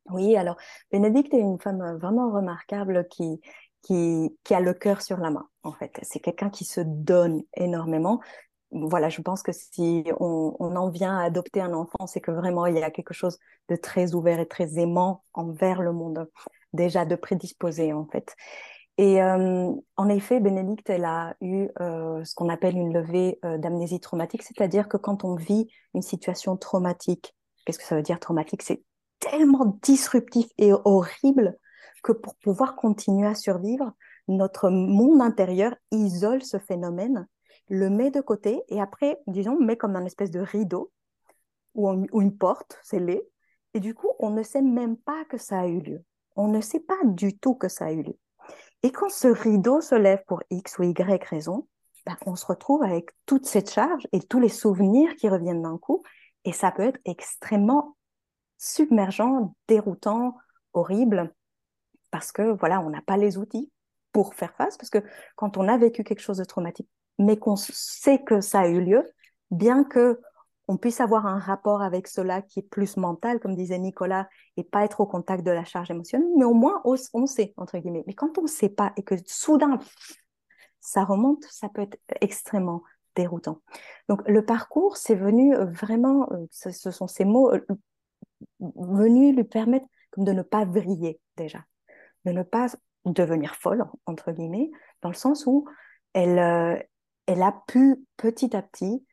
Oui, 0.10 0.36
alors 0.36 0.58
Bénédicte 0.92 1.34
est 1.34 1.40
une 1.40 1.60
femme 1.60 1.98
vraiment 1.98 2.32
remarquable 2.32 3.08
qui, 3.10 3.40
qui, 3.84 4.36
qui 4.44 4.54
a 4.54 4.60
le 4.60 4.74
cœur 4.74 5.02
sur 5.02 5.18
la 5.18 5.30
main, 5.30 5.48
en 5.64 5.72
fait. 5.72 5.98
C'est 6.02 6.20
quelqu'un 6.20 6.50
qui 6.50 6.66
se 6.66 6.82
donne 6.82 7.44
énormément. 7.56 8.20
Voilà, 8.72 9.10
je 9.10 9.22
pense 9.22 9.44
que 9.44 9.52
si 9.52 10.04
on, 10.20 10.56
on 10.60 10.76
en 10.76 10.90
vient 10.90 11.20
à 11.20 11.24
adopter 11.24 11.62
un 11.62 11.74
enfant, 11.74 12.08
c'est 12.08 12.22
que 12.22 12.32
vraiment 12.32 12.66
il 12.66 12.76
y 12.76 12.84
a 12.84 12.90
quelque 12.90 13.14
chose 13.14 13.38
de 13.70 13.76
très 13.76 14.16
ouvert 14.16 14.40
et 14.40 14.48
très 14.48 14.80
aimant 14.80 15.24
envers 15.34 15.82
le 15.82 15.94
monde 15.94 16.28
déjà 16.74 17.06
de 17.06 17.16
prédisposer 17.16 17.94
en 17.94 18.06
fait. 18.08 18.36
Et 18.98 19.22
euh, 19.22 19.72
en 19.98 20.10
effet, 20.10 20.40
Bénédicte, 20.40 20.90
elle 20.90 21.06
a 21.06 21.36
eu 21.42 21.68
euh, 21.80 22.24
ce 22.24 22.36
qu'on 22.36 22.50
appelle 22.50 22.78
une 22.78 22.94
levée 22.94 23.40
euh, 23.44 23.58
d'amnésie 23.58 24.00
traumatique, 24.00 24.44
c'est-à-dire 24.44 24.88
que 24.88 24.98
quand 24.98 25.24
on 25.24 25.36
vit 25.36 25.68
une 25.96 26.04
situation 26.04 26.58
traumatique, 26.58 27.36
qu'est-ce 27.66 27.80
que 27.80 27.86
ça 27.86 27.96
veut 27.96 28.04
dire 28.04 28.20
traumatique? 28.20 28.62
C'est 28.62 28.84
tellement 29.20 29.80
disruptif 29.82 30.48
et 30.58 30.74
horrible 30.74 31.58
que 32.04 32.12
pour 32.12 32.36
pouvoir 32.36 32.76
continuer 32.76 33.28
à 33.28 33.34
survivre, 33.36 33.94
notre 34.28 34.70
monde 34.70 35.22
intérieur 35.22 35.74
isole 35.92 36.44
ce 36.44 36.60
phénomène, 36.60 37.28
le 37.70 37.90
met 37.90 38.12
de 38.12 38.22
côté 38.22 38.62
et 38.70 38.80
après, 38.80 39.20
disons, 39.26 39.60
met 39.60 39.78
comme 39.78 39.96
un 39.96 40.06
espèce 40.06 40.32
de 40.32 40.40
rideau 40.40 40.92
ou, 41.74 41.90
ou 42.12 42.22
une 42.22 42.38
porte 42.38 42.78
scellée. 42.84 43.24
Et 43.74 43.80
du 43.80 43.96
coup, 43.96 44.10
on 44.20 44.30
ne 44.30 44.44
sait 44.44 44.62
même 44.62 44.98
pas 44.98 45.26
que 45.26 45.38
ça 45.38 45.62
a 45.62 45.68
eu 45.68 45.80
lieu 45.80 46.06
on 46.36 46.48
ne 46.48 46.62
sait 46.62 46.80
pas 46.80 47.00
du 47.04 47.38
tout 47.38 47.56
que 47.56 47.68
ça 47.68 47.86
a 47.86 47.92
eu 47.92 48.04
lieu. 48.04 48.18
Et 48.84 48.92
quand 48.92 49.10
ce 49.10 49.28
rideau 49.30 49.82
se 49.82 49.96
lève 49.96 50.24
pour 50.28 50.44
X 50.50 50.78
ou 50.78 50.84
Y 50.84 51.24
raison, 51.24 51.68
ben, 52.06 52.18
on 52.26 52.36
se 52.36 52.46
retrouve 52.46 52.84
avec 52.84 53.10
toute 53.26 53.46
cette 53.46 53.72
charge 53.72 54.08
et 54.12 54.20
tous 54.20 54.40
les 54.40 54.50
souvenirs 54.50 55.16
qui 55.16 55.30
reviennent 55.30 55.62
d'un 55.62 55.78
coup. 55.78 56.04
Et 56.44 56.52
ça 56.52 56.72
peut 56.72 56.84
être 56.84 57.00
extrêmement 57.06 57.96
submergent, 58.58 59.54
déroutant, 59.68 60.38
horrible, 60.74 61.34
parce 62.12 62.32
que 62.32 62.42
voilà, 62.42 62.82
on 62.82 62.90
n'a 62.90 63.02
pas 63.02 63.18
les 63.18 63.38
outils 63.38 63.72
pour 64.12 64.36
faire 64.36 64.54
face, 64.56 64.78
parce 64.78 64.90
que 64.90 65.04
quand 65.36 65.58
on 65.58 65.68
a 65.68 65.78
vécu 65.78 66.04
quelque 66.04 66.22
chose 66.22 66.38
de 66.38 66.44
traumatique, 66.44 66.90
mais 67.20 67.38
qu'on 67.38 67.56
sait 67.56 68.22
que 68.24 68.42
ça 68.42 68.62
a 68.62 68.68
eu 68.68 68.82
lieu, 68.82 69.10
bien 69.50 69.84
que 69.84 70.20
on 70.68 70.78
puisse 70.78 71.02
avoir 71.02 71.26
un 71.26 71.40
rapport 71.40 71.82
avec 71.82 72.08
cela 72.08 72.42
qui 72.42 72.60
est 72.60 72.70
plus 72.70 72.98
mental, 72.98 73.40
comme 73.40 73.56
disait 73.56 73.80
Nicolas, 73.80 74.30
et 74.56 74.64
pas 74.64 74.84
être 74.86 75.02
au 75.02 75.06
contact 75.06 75.46
de 75.46 75.52
la 75.52 75.66
charge 75.66 75.92
émotionnelle, 75.92 76.30
mais 76.38 76.46
au 76.46 76.54
moins 76.54 76.82
on 76.86 77.26
sait, 77.26 77.54
entre 77.58 77.78
guillemets. 77.78 78.04
Mais 78.08 78.14
quand 78.14 78.38
on 78.38 78.44
ne 78.44 78.48
sait 78.48 78.70
pas 78.70 78.94
et 78.96 79.04
que 79.04 79.16
soudain, 79.26 79.80
ça 80.80 81.04
remonte, 81.04 81.44
ça 81.46 81.70
peut 81.70 81.82
être 81.82 81.98
extrêmement 82.22 82.84
déroutant. 83.16 83.62
Donc 84.10 84.28
le 84.28 84.46
parcours, 84.46 84.98
c'est 84.98 85.16
venu 85.16 85.56
euh, 85.56 85.66
vraiment, 85.66 86.28
euh, 86.32 86.46
ce, 86.52 86.92
sont 86.92 87.08
ces 87.08 87.26
mots 87.26 87.54
euh, 87.54 87.66
venus 88.60 89.36
lui 89.36 89.44
permettre 89.44 89.86
de 90.18 90.32
ne 90.32 90.42
pas 90.42 90.66
vriller 90.66 91.20
déjà, 91.38 91.64
de 92.26 92.32
ne 92.32 92.44
pas 92.44 92.68
devenir 93.06 93.56
folle, 93.56 93.86
entre 94.06 94.32
guillemets, 94.32 94.72
dans 95.02 95.10
le 95.10 95.16
sens 95.16 95.46
où 95.46 95.68
elle, 96.14 96.86
elle 97.26 97.42
a 97.42 97.64
pu 97.68 98.06
petit 98.18 98.56
à 98.56 98.62
petit 98.62 99.04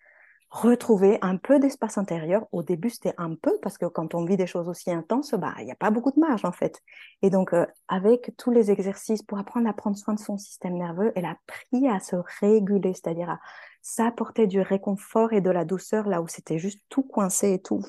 retrouver 0.50 1.18
un 1.22 1.36
peu 1.36 1.60
d'espace 1.60 1.96
intérieur. 1.96 2.46
Au 2.50 2.62
début, 2.62 2.90
c'était 2.90 3.14
un 3.18 3.34
peu, 3.36 3.56
parce 3.62 3.78
que 3.78 3.86
quand 3.86 4.14
on 4.14 4.24
vit 4.24 4.36
des 4.36 4.48
choses 4.48 4.68
aussi 4.68 4.90
intenses, 4.90 5.32
bah, 5.34 5.54
il 5.60 5.64
n'y 5.64 5.72
a 5.72 5.76
pas 5.76 5.90
beaucoup 5.90 6.10
de 6.10 6.18
marge, 6.18 6.44
en 6.44 6.52
fait. 6.52 6.82
Et 7.22 7.30
donc, 7.30 7.54
euh, 7.54 7.66
avec 7.86 8.32
tous 8.36 8.50
les 8.50 8.70
exercices 8.70 9.22
pour 9.22 9.38
apprendre 9.38 9.68
à 9.68 9.72
prendre 9.72 9.96
soin 9.96 10.14
de 10.14 10.18
son 10.18 10.36
système 10.36 10.76
nerveux, 10.76 11.12
elle 11.14 11.24
a 11.24 11.30
appris 11.30 11.88
à 11.88 12.00
se 12.00 12.16
réguler, 12.40 12.94
c'est-à-dire 12.94 13.30
à 13.30 13.40
s'apporter 13.80 14.48
du 14.48 14.60
réconfort 14.60 15.32
et 15.32 15.40
de 15.40 15.50
la 15.50 15.64
douceur 15.64 16.06
là 16.06 16.20
où 16.20 16.28
c'était 16.28 16.58
juste 16.58 16.80
tout 16.88 17.02
coincé 17.02 17.52
et 17.52 17.62
tout 17.62 17.82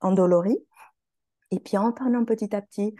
endolori. 0.00 0.58
Et 1.52 1.60
puis, 1.60 1.78
en 1.78 1.92
prenant 1.92 2.24
petit 2.24 2.54
à 2.56 2.60
petit 2.60 2.96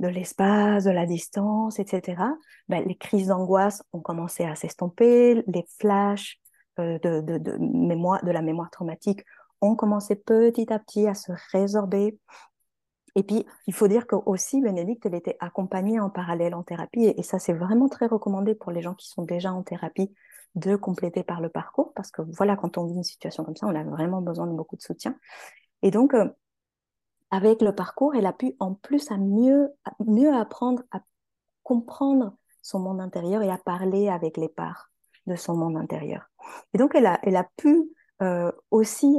de 0.00 0.08
l'espace, 0.08 0.84
de 0.84 0.90
la 0.90 1.06
distance, 1.06 1.78
etc., 1.78 2.22
ben, 2.68 2.82
les 2.86 2.96
crises 2.96 3.28
d'angoisse 3.28 3.82
ont 3.92 4.00
commencé 4.00 4.44
à 4.44 4.56
s'estomper, 4.56 5.44
les 5.46 5.66
flashs, 5.78 6.40
euh, 6.80 6.98
de, 6.98 7.56
mémoire, 7.58 8.24
de 8.24 8.30
la 8.30 8.42
mémoire 8.42 8.70
traumatique 8.70 9.24
ont 9.60 9.76
commencé 9.76 10.16
petit 10.16 10.72
à 10.72 10.78
petit 10.78 11.06
à 11.06 11.14
se 11.14 11.32
résorber. 11.52 12.18
Et 13.14 13.22
puis, 13.22 13.46
il 13.66 13.74
faut 13.74 13.86
dire 13.86 14.06
que 14.06 14.16
aussi 14.16 14.60
Bénédicte, 14.60 15.06
elle 15.06 15.14
était 15.14 15.36
accompagnée 15.38 16.00
en 16.00 16.10
parallèle 16.10 16.54
en 16.54 16.64
thérapie. 16.64 17.04
Et, 17.04 17.22
ça, 17.22 17.38
c'est 17.38 17.52
vraiment 17.52 17.88
très 17.88 18.06
recommandé 18.06 18.54
pour 18.54 18.72
les 18.72 18.82
gens 18.82 18.94
qui 18.94 19.08
sont 19.08 19.22
déjà 19.22 19.52
en 19.52 19.62
thérapie 19.62 20.12
de 20.56 20.74
compléter 20.76 21.22
par 21.22 21.40
le 21.40 21.48
parcours. 21.48 21.92
Parce 21.94 22.10
que 22.10 22.22
voilà, 22.22 22.56
quand 22.56 22.76
on 22.76 22.86
vit 22.86 22.94
une 22.94 23.04
situation 23.04 23.44
comme 23.44 23.56
ça, 23.56 23.66
on 23.66 23.74
a 23.74 23.84
vraiment 23.84 24.20
besoin 24.20 24.46
de 24.46 24.52
beaucoup 24.52 24.76
de 24.76 24.82
soutien. 24.82 25.16
Et 25.82 25.90
donc, 25.90 26.12
euh, 26.14 26.28
avec 27.30 27.62
le 27.62 27.74
parcours, 27.74 28.14
elle 28.14 28.26
a 28.26 28.32
pu 28.32 28.56
en 28.58 28.74
plus 28.74 29.10
à 29.12 29.16
mieux, 29.16 29.68
mieux 30.04 30.34
apprendre 30.34 30.82
à 30.90 31.00
comprendre 31.62 32.36
son 32.62 32.80
monde 32.80 33.00
intérieur 33.00 33.42
et 33.42 33.50
à 33.50 33.58
parler 33.58 34.08
avec 34.08 34.36
les 34.36 34.48
parts 34.48 34.90
de 35.26 35.36
son 35.36 35.56
monde 35.56 35.76
intérieur. 35.76 36.30
Et 36.72 36.78
donc, 36.78 36.94
elle 36.94 37.06
a, 37.06 37.18
elle 37.22 37.36
a 37.36 37.48
pu 37.56 37.90
euh, 38.22 38.52
aussi, 38.70 39.18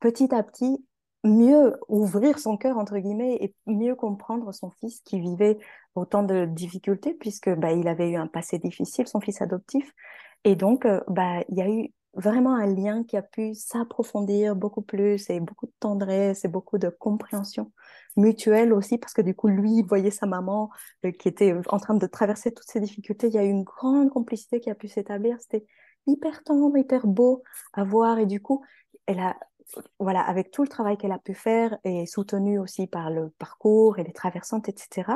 petit 0.00 0.34
à 0.34 0.42
petit, 0.42 0.84
mieux 1.24 1.76
ouvrir 1.88 2.38
son 2.38 2.56
cœur, 2.56 2.78
entre 2.78 2.98
guillemets, 2.98 3.36
et 3.40 3.54
mieux 3.66 3.94
comprendre 3.94 4.52
son 4.52 4.70
fils 4.70 5.00
qui 5.00 5.20
vivait 5.20 5.58
autant 5.94 6.22
de 6.22 6.46
difficultés, 6.46 7.14
puisque 7.14 7.50
bah, 7.50 7.72
il 7.72 7.86
avait 7.88 8.10
eu 8.10 8.16
un 8.16 8.26
passé 8.26 8.58
difficile, 8.58 9.06
son 9.06 9.20
fils 9.20 9.40
adoptif. 9.42 9.92
Et 10.44 10.56
donc, 10.56 10.86
euh, 10.86 11.00
bah, 11.08 11.44
il 11.48 11.58
y 11.58 11.62
a 11.62 11.68
eu 11.68 11.92
vraiment 12.14 12.54
un 12.54 12.66
lien 12.66 13.04
qui 13.04 13.16
a 13.16 13.22
pu 13.22 13.54
s'approfondir 13.54 14.56
beaucoup 14.56 14.82
plus 14.82 15.30
et 15.30 15.40
beaucoup 15.40 15.66
de 15.66 15.72
tendresse 15.80 16.44
et 16.44 16.48
beaucoup 16.48 16.78
de 16.78 16.88
compréhension 16.88 17.72
mutuelle 18.16 18.72
aussi 18.72 18.98
parce 18.98 19.12
que 19.14 19.22
du 19.22 19.34
coup 19.34 19.48
lui 19.48 19.78
il 19.78 19.84
voyait 19.84 20.10
sa 20.10 20.26
maman 20.26 20.70
euh, 21.04 21.12
qui 21.12 21.28
était 21.28 21.54
en 21.68 21.78
train 21.78 21.94
de 21.94 22.06
traverser 22.06 22.52
toutes 22.52 22.68
ces 22.68 22.80
difficultés. 22.80 23.28
Il 23.28 23.34
y 23.34 23.38
a 23.38 23.44
eu 23.44 23.48
une 23.48 23.64
grande 23.64 24.10
complicité 24.10 24.60
qui 24.60 24.70
a 24.70 24.74
pu 24.74 24.88
s'établir. 24.88 25.36
C'était 25.40 25.66
hyper 26.06 26.42
tendre 26.42 26.76
hyper 26.76 27.06
beau 27.06 27.42
à 27.72 27.84
voir. 27.84 28.18
Et 28.18 28.26
du 28.26 28.40
coup 28.40 28.64
elle 29.06 29.20
a 29.20 29.36
voilà 29.98 30.20
avec 30.20 30.50
tout 30.50 30.62
le 30.62 30.68
travail 30.68 30.98
qu'elle 30.98 31.12
a 31.12 31.18
pu 31.18 31.34
faire 31.34 31.78
et 31.84 32.04
soutenu 32.06 32.58
aussi 32.58 32.86
par 32.86 33.10
le 33.10 33.30
parcours 33.38 33.98
et 33.98 34.04
les 34.04 34.12
traversantes 34.12 34.68
etc 34.68 35.12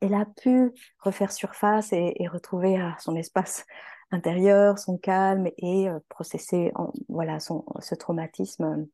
elle 0.00 0.14
a 0.14 0.26
pu 0.26 0.70
refaire 1.00 1.32
surface 1.32 1.92
et, 1.92 2.14
et 2.16 2.28
retrouver 2.28 2.76
ah, 2.76 2.94
son 3.00 3.16
espace 3.16 3.64
intérieur, 4.10 4.78
son 4.78 4.98
calme 4.98 5.48
et 5.58 5.88
euh, 5.88 5.98
processer 6.08 6.72
voilà, 7.08 7.40
son, 7.40 7.64
ce 7.80 7.94
traumatisme 7.94 8.64
euh, 8.64 8.84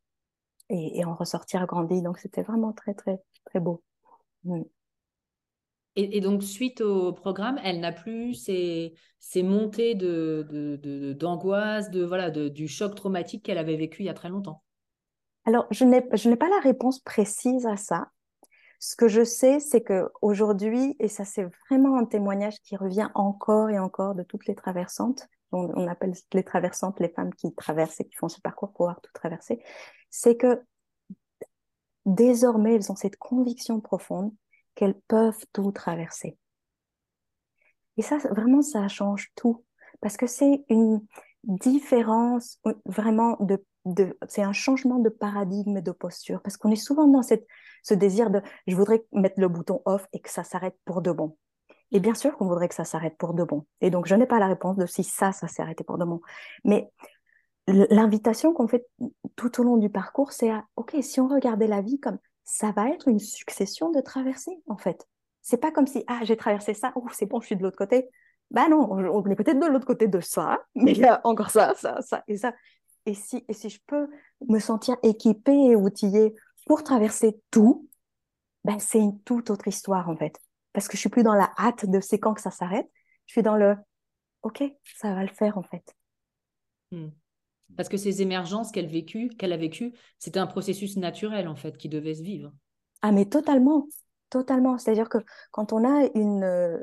et, 0.70 1.04
en 1.04 1.14
ressortir 1.14 1.66
grandi. 1.66 2.02
Donc 2.02 2.18
c'était 2.18 2.42
vraiment 2.42 2.72
très, 2.72 2.94
très, 2.94 3.20
très 3.52 3.60
beau. 3.60 3.82
Et, 5.94 6.22
donc, 6.22 6.42
suite 6.42 6.80
au 6.80 7.12
programme, 7.12 7.60
elle 7.62 7.80
n'a 7.80 7.92
plus 7.92 8.32
ces, 8.34 8.94
ces 9.20 9.42
montées 9.42 9.94
de, 9.94 11.14
d'angoisse, 11.18 11.90
de, 11.90 12.02
voilà, 12.02 12.30
de, 12.30 12.48
du 12.48 12.66
choc 12.66 12.94
traumatique 12.94 13.44
qu'elle 13.44 13.58
avait 13.58 13.76
vécu 13.76 14.02
il 14.02 14.06
y 14.06 14.08
a 14.08 14.14
très 14.14 14.30
longtemps? 14.30 14.62
Alors, 15.44 15.66
je 15.70 15.84
n'ai, 15.84 16.02
je 16.14 16.30
n'ai 16.30 16.36
pas 16.36 16.48
la 16.48 16.60
réponse 16.60 17.00
précise 17.00 17.66
à 17.66 17.76
ça. 17.76 18.08
Ce 18.78 18.96
que 18.96 19.06
je 19.06 19.22
sais, 19.22 19.60
c'est 19.60 19.82
que 19.82 20.08
aujourd'hui, 20.22 20.96
et 20.98 21.08
ça 21.08 21.24
c'est 21.24 21.46
vraiment 21.68 21.98
un 21.98 22.04
témoignage 22.04 22.58
qui 22.62 22.74
revient 22.76 23.10
encore 23.14 23.70
et 23.70 23.78
encore 23.78 24.14
de 24.14 24.22
toutes 24.22 24.46
les 24.46 24.54
traversantes, 24.54 25.28
on, 25.52 25.86
appelle 25.86 26.14
les 26.32 26.42
traversantes 26.42 26.98
les 26.98 27.10
femmes 27.10 27.34
qui 27.34 27.54
traversent 27.54 28.00
et 28.00 28.04
qui 28.04 28.16
font 28.16 28.28
ce 28.28 28.40
parcours 28.40 28.70
pour 28.70 28.78
pouvoir 28.78 29.00
tout 29.02 29.12
traverser, 29.12 29.62
c'est 30.10 30.36
que 30.36 30.62
désormais 32.06 32.74
elles 32.74 32.90
ont 32.90 32.96
cette 32.96 33.16
conviction 33.16 33.80
profonde 33.80 34.32
qu'elles 34.74 34.98
peuvent 35.08 35.44
tout 35.52 35.70
traverser. 35.72 36.36
Et 37.96 38.02
ça, 38.02 38.18
vraiment, 38.18 38.62
ça 38.62 38.88
change 38.88 39.30
tout, 39.36 39.64
parce 40.00 40.16
que 40.16 40.26
c'est 40.26 40.64
une 40.68 41.04
différence 41.44 42.58
vraiment 42.86 43.36
de 43.40 43.62
c'est 44.28 44.42
un 44.42 44.52
changement 44.52 44.98
de 44.98 45.08
paradigme 45.08 45.80
de 45.80 45.90
posture 45.90 46.40
parce 46.42 46.56
qu'on 46.56 46.70
est 46.70 46.76
souvent 46.76 47.08
dans 47.08 47.22
cette, 47.22 47.46
ce 47.82 47.94
désir 47.94 48.30
de 48.30 48.40
je 48.66 48.76
voudrais 48.76 49.04
mettre 49.12 49.40
le 49.40 49.48
bouton 49.48 49.82
off 49.84 50.06
et 50.12 50.20
que 50.20 50.30
ça 50.30 50.44
s'arrête 50.44 50.76
pour 50.84 51.02
de 51.02 51.10
bon. 51.10 51.36
Et 51.90 52.00
bien 52.00 52.14
sûr 52.14 52.36
qu'on 52.36 52.46
voudrait 52.46 52.68
que 52.68 52.74
ça 52.74 52.84
s'arrête 52.84 53.16
pour 53.18 53.34
de 53.34 53.42
bon. 53.42 53.66
Et 53.80 53.90
donc 53.90 54.06
je 54.06 54.14
n'ai 54.14 54.26
pas 54.26 54.38
la 54.38 54.46
réponse 54.46 54.76
de 54.76 54.86
si 54.86 55.02
ça, 55.04 55.32
ça 55.32 55.48
s'est 55.48 55.62
arrêté 55.62 55.84
pour 55.84 55.98
de 55.98 56.04
bon. 56.04 56.20
Mais 56.64 56.90
l'invitation 57.66 58.52
qu'on 58.52 58.68
fait 58.68 58.86
tout 59.36 59.60
au 59.60 59.64
long 59.64 59.76
du 59.76 59.88
parcours, 59.88 60.32
c'est 60.32 60.50
à 60.50 60.64
ok, 60.76 60.96
si 61.00 61.20
on 61.20 61.28
regardait 61.28 61.68
la 61.68 61.80
vie 61.80 62.00
comme 62.00 62.18
ça 62.44 62.72
va 62.72 62.88
être 62.88 63.08
une 63.08 63.20
succession 63.20 63.90
de 63.90 64.00
traversées 64.00 64.58
en 64.66 64.76
fait. 64.76 65.06
C'est 65.42 65.58
pas 65.58 65.70
comme 65.70 65.86
si 65.86 66.04
ah 66.06 66.20
j'ai 66.24 66.36
traversé 66.36 66.74
ça, 66.74 66.92
oh 66.96 67.06
c'est 67.12 67.26
bon, 67.26 67.40
je 67.40 67.46
suis 67.46 67.56
de 67.56 67.62
l'autre 67.62 67.78
côté. 67.78 68.08
Ben 68.50 68.68
non, 68.68 68.90
on 68.90 69.30
est 69.30 69.36
peut-être 69.36 69.58
de 69.58 69.66
l'autre 69.66 69.86
côté 69.86 70.08
de 70.08 70.20
ça, 70.20 70.60
mais 70.74 70.92
il 70.92 70.98
y 70.98 71.04
a 71.04 71.20
encore 71.24 71.50
ça, 71.50 71.74
ça, 71.74 72.00
ça 72.02 72.22
et 72.28 72.36
ça 72.36 72.52
et 73.06 73.14
si, 73.14 73.44
et 73.48 73.52
si 73.52 73.68
je 73.68 73.80
peux 73.86 74.08
me 74.48 74.58
sentir 74.58 74.96
équipée 75.02 75.70
et 75.70 75.76
outillée 75.76 76.34
pour 76.66 76.84
traverser 76.84 77.40
tout, 77.50 77.88
ben 78.64 78.78
c'est 78.78 79.00
une 79.00 79.20
toute 79.22 79.50
autre 79.50 79.68
histoire 79.68 80.08
en 80.08 80.16
fait. 80.16 80.38
Parce 80.72 80.88
que 80.88 80.96
je 80.96 81.00
suis 81.00 81.10
plus 81.10 81.22
dans 81.22 81.34
la 81.34 81.52
hâte 81.58 81.86
de 81.86 82.00
c'est 82.00 82.18
quand 82.18 82.34
que 82.34 82.40
ça 82.40 82.50
s'arrête, 82.50 82.88
je 83.26 83.32
suis 83.32 83.42
dans 83.42 83.56
le 83.56 83.76
ok, 84.42 84.62
ça 84.96 85.14
va 85.14 85.22
le 85.22 85.32
faire 85.32 85.58
en 85.58 85.62
fait. 85.62 85.94
Hmm. 86.90 87.08
Parce 87.76 87.88
que 87.88 87.96
ces 87.96 88.22
émergences 88.22 88.70
qu'elle 88.70 88.86
a 88.86 89.56
vécues, 89.56 89.92
c'était 90.18 90.38
un 90.38 90.46
processus 90.46 90.96
naturel 90.96 91.48
en 91.48 91.56
fait 91.56 91.76
qui 91.76 91.88
devait 91.88 92.14
se 92.14 92.22
vivre. 92.22 92.52
Ah 93.02 93.12
mais 93.12 93.26
totalement, 93.26 93.88
totalement. 94.30 94.78
C'est-à-dire 94.78 95.08
que 95.08 95.18
quand 95.50 95.72
on 95.72 95.84
a 95.84 96.08
une, 96.14 96.82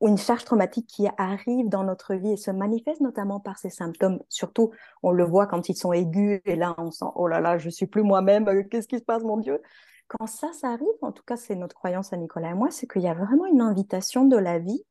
ou 0.00 0.08
une 0.08 0.18
charge 0.18 0.44
traumatique 0.44 0.86
qui 0.86 1.06
arrive 1.18 1.68
dans 1.68 1.84
notre 1.84 2.14
vie 2.14 2.32
et 2.32 2.36
se 2.36 2.50
manifeste 2.50 3.00
notamment 3.00 3.38
par 3.38 3.58
ces 3.58 3.70
symptômes. 3.70 4.20
Surtout, 4.28 4.70
on 5.02 5.12
le 5.12 5.24
voit 5.24 5.46
quand 5.46 5.68
ils 5.68 5.76
sont 5.76 5.92
aigus 5.92 6.40
et 6.46 6.56
là, 6.56 6.74
on 6.78 6.90
sent 6.90 7.06
oh 7.14 7.28
là 7.28 7.40
là, 7.40 7.58
je 7.58 7.68
suis 7.68 7.86
plus 7.86 8.02
moi-même, 8.02 8.48
euh, 8.48 8.62
qu'est-ce 8.64 8.88
qui 8.88 8.98
se 8.98 9.04
passe, 9.04 9.22
mon 9.22 9.36
Dieu? 9.36 9.60
Quand 10.08 10.26
ça, 10.26 10.52
ça 10.52 10.70
arrive, 10.70 10.88
en 11.02 11.12
tout 11.12 11.22
cas, 11.24 11.36
c'est 11.36 11.54
notre 11.54 11.76
croyance 11.76 12.12
à 12.12 12.16
Nicolas 12.16 12.50
et 12.50 12.54
moi, 12.54 12.70
c'est 12.70 12.90
qu'il 12.90 13.02
y 13.02 13.08
a 13.08 13.14
vraiment 13.14 13.46
une 13.46 13.60
invitation 13.60 14.24
de 14.24 14.36
la 14.36 14.58
vie 14.58 14.82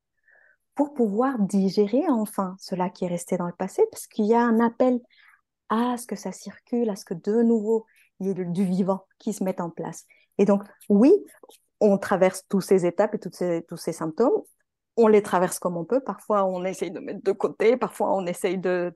pour 0.80 0.94
pouvoir 0.94 1.38
digérer 1.38 2.08
enfin 2.08 2.56
cela 2.58 2.88
qui 2.88 3.04
est 3.04 3.08
resté 3.08 3.36
dans 3.36 3.46
le 3.46 3.52
passé, 3.52 3.84
parce 3.90 4.06
qu'il 4.06 4.24
y 4.24 4.32
a 4.32 4.40
un 4.40 4.60
appel 4.60 4.98
à 5.68 5.98
ce 5.98 6.06
que 6.06 6.16
ça 6.16 6.32
circule, 6.32 6.88
à 6.88 6.96
ce 6.96 7.04
que 7.04 7.12
de 7.12 7.42
nouveau, 7.42 7.84
il 8.18 8.28
y 8.28 8.30
ait 8.30 8.44
du 8.46 8.64
vivant 8.64 9.04
qui 9.18 9.34
se 9.34 9.44
mette 9.44 9.60
en 9.60 9.68
place. 9.68 10.06
Et 10.38 10.46
donc, 10.46 10.62
oui, 10.88 11.12
on 11.80 11.98
traverse 11.98 12.44
toutes 12.48 12.62
ces 12.62 12.86
étapes 12.86 13.14
et 13.14 13.18
toutes 13.18 13.36
ces, 13.36 13.62
tous 13.68 13.76
ces 13.76 13.92
symptômes 13.92 14.42
on 14.96 15.06
les 15.06 15.22
traverse 15.22 15.58
comme 15.58 15.76
on 15.76 15.84
peut. 15.84 16.00
Parfois, 16.00 16.44
on 16.46 16.64
essaye 16.64 16.90
de 16.90 17.00
mettre 17.00 17.22
de 17.22 17.32
côté. 17.32 17.76
Parfois, 17.76 18.14
on 18.14 18.26
essaye 18.26 18.58
de, 18.58 18.94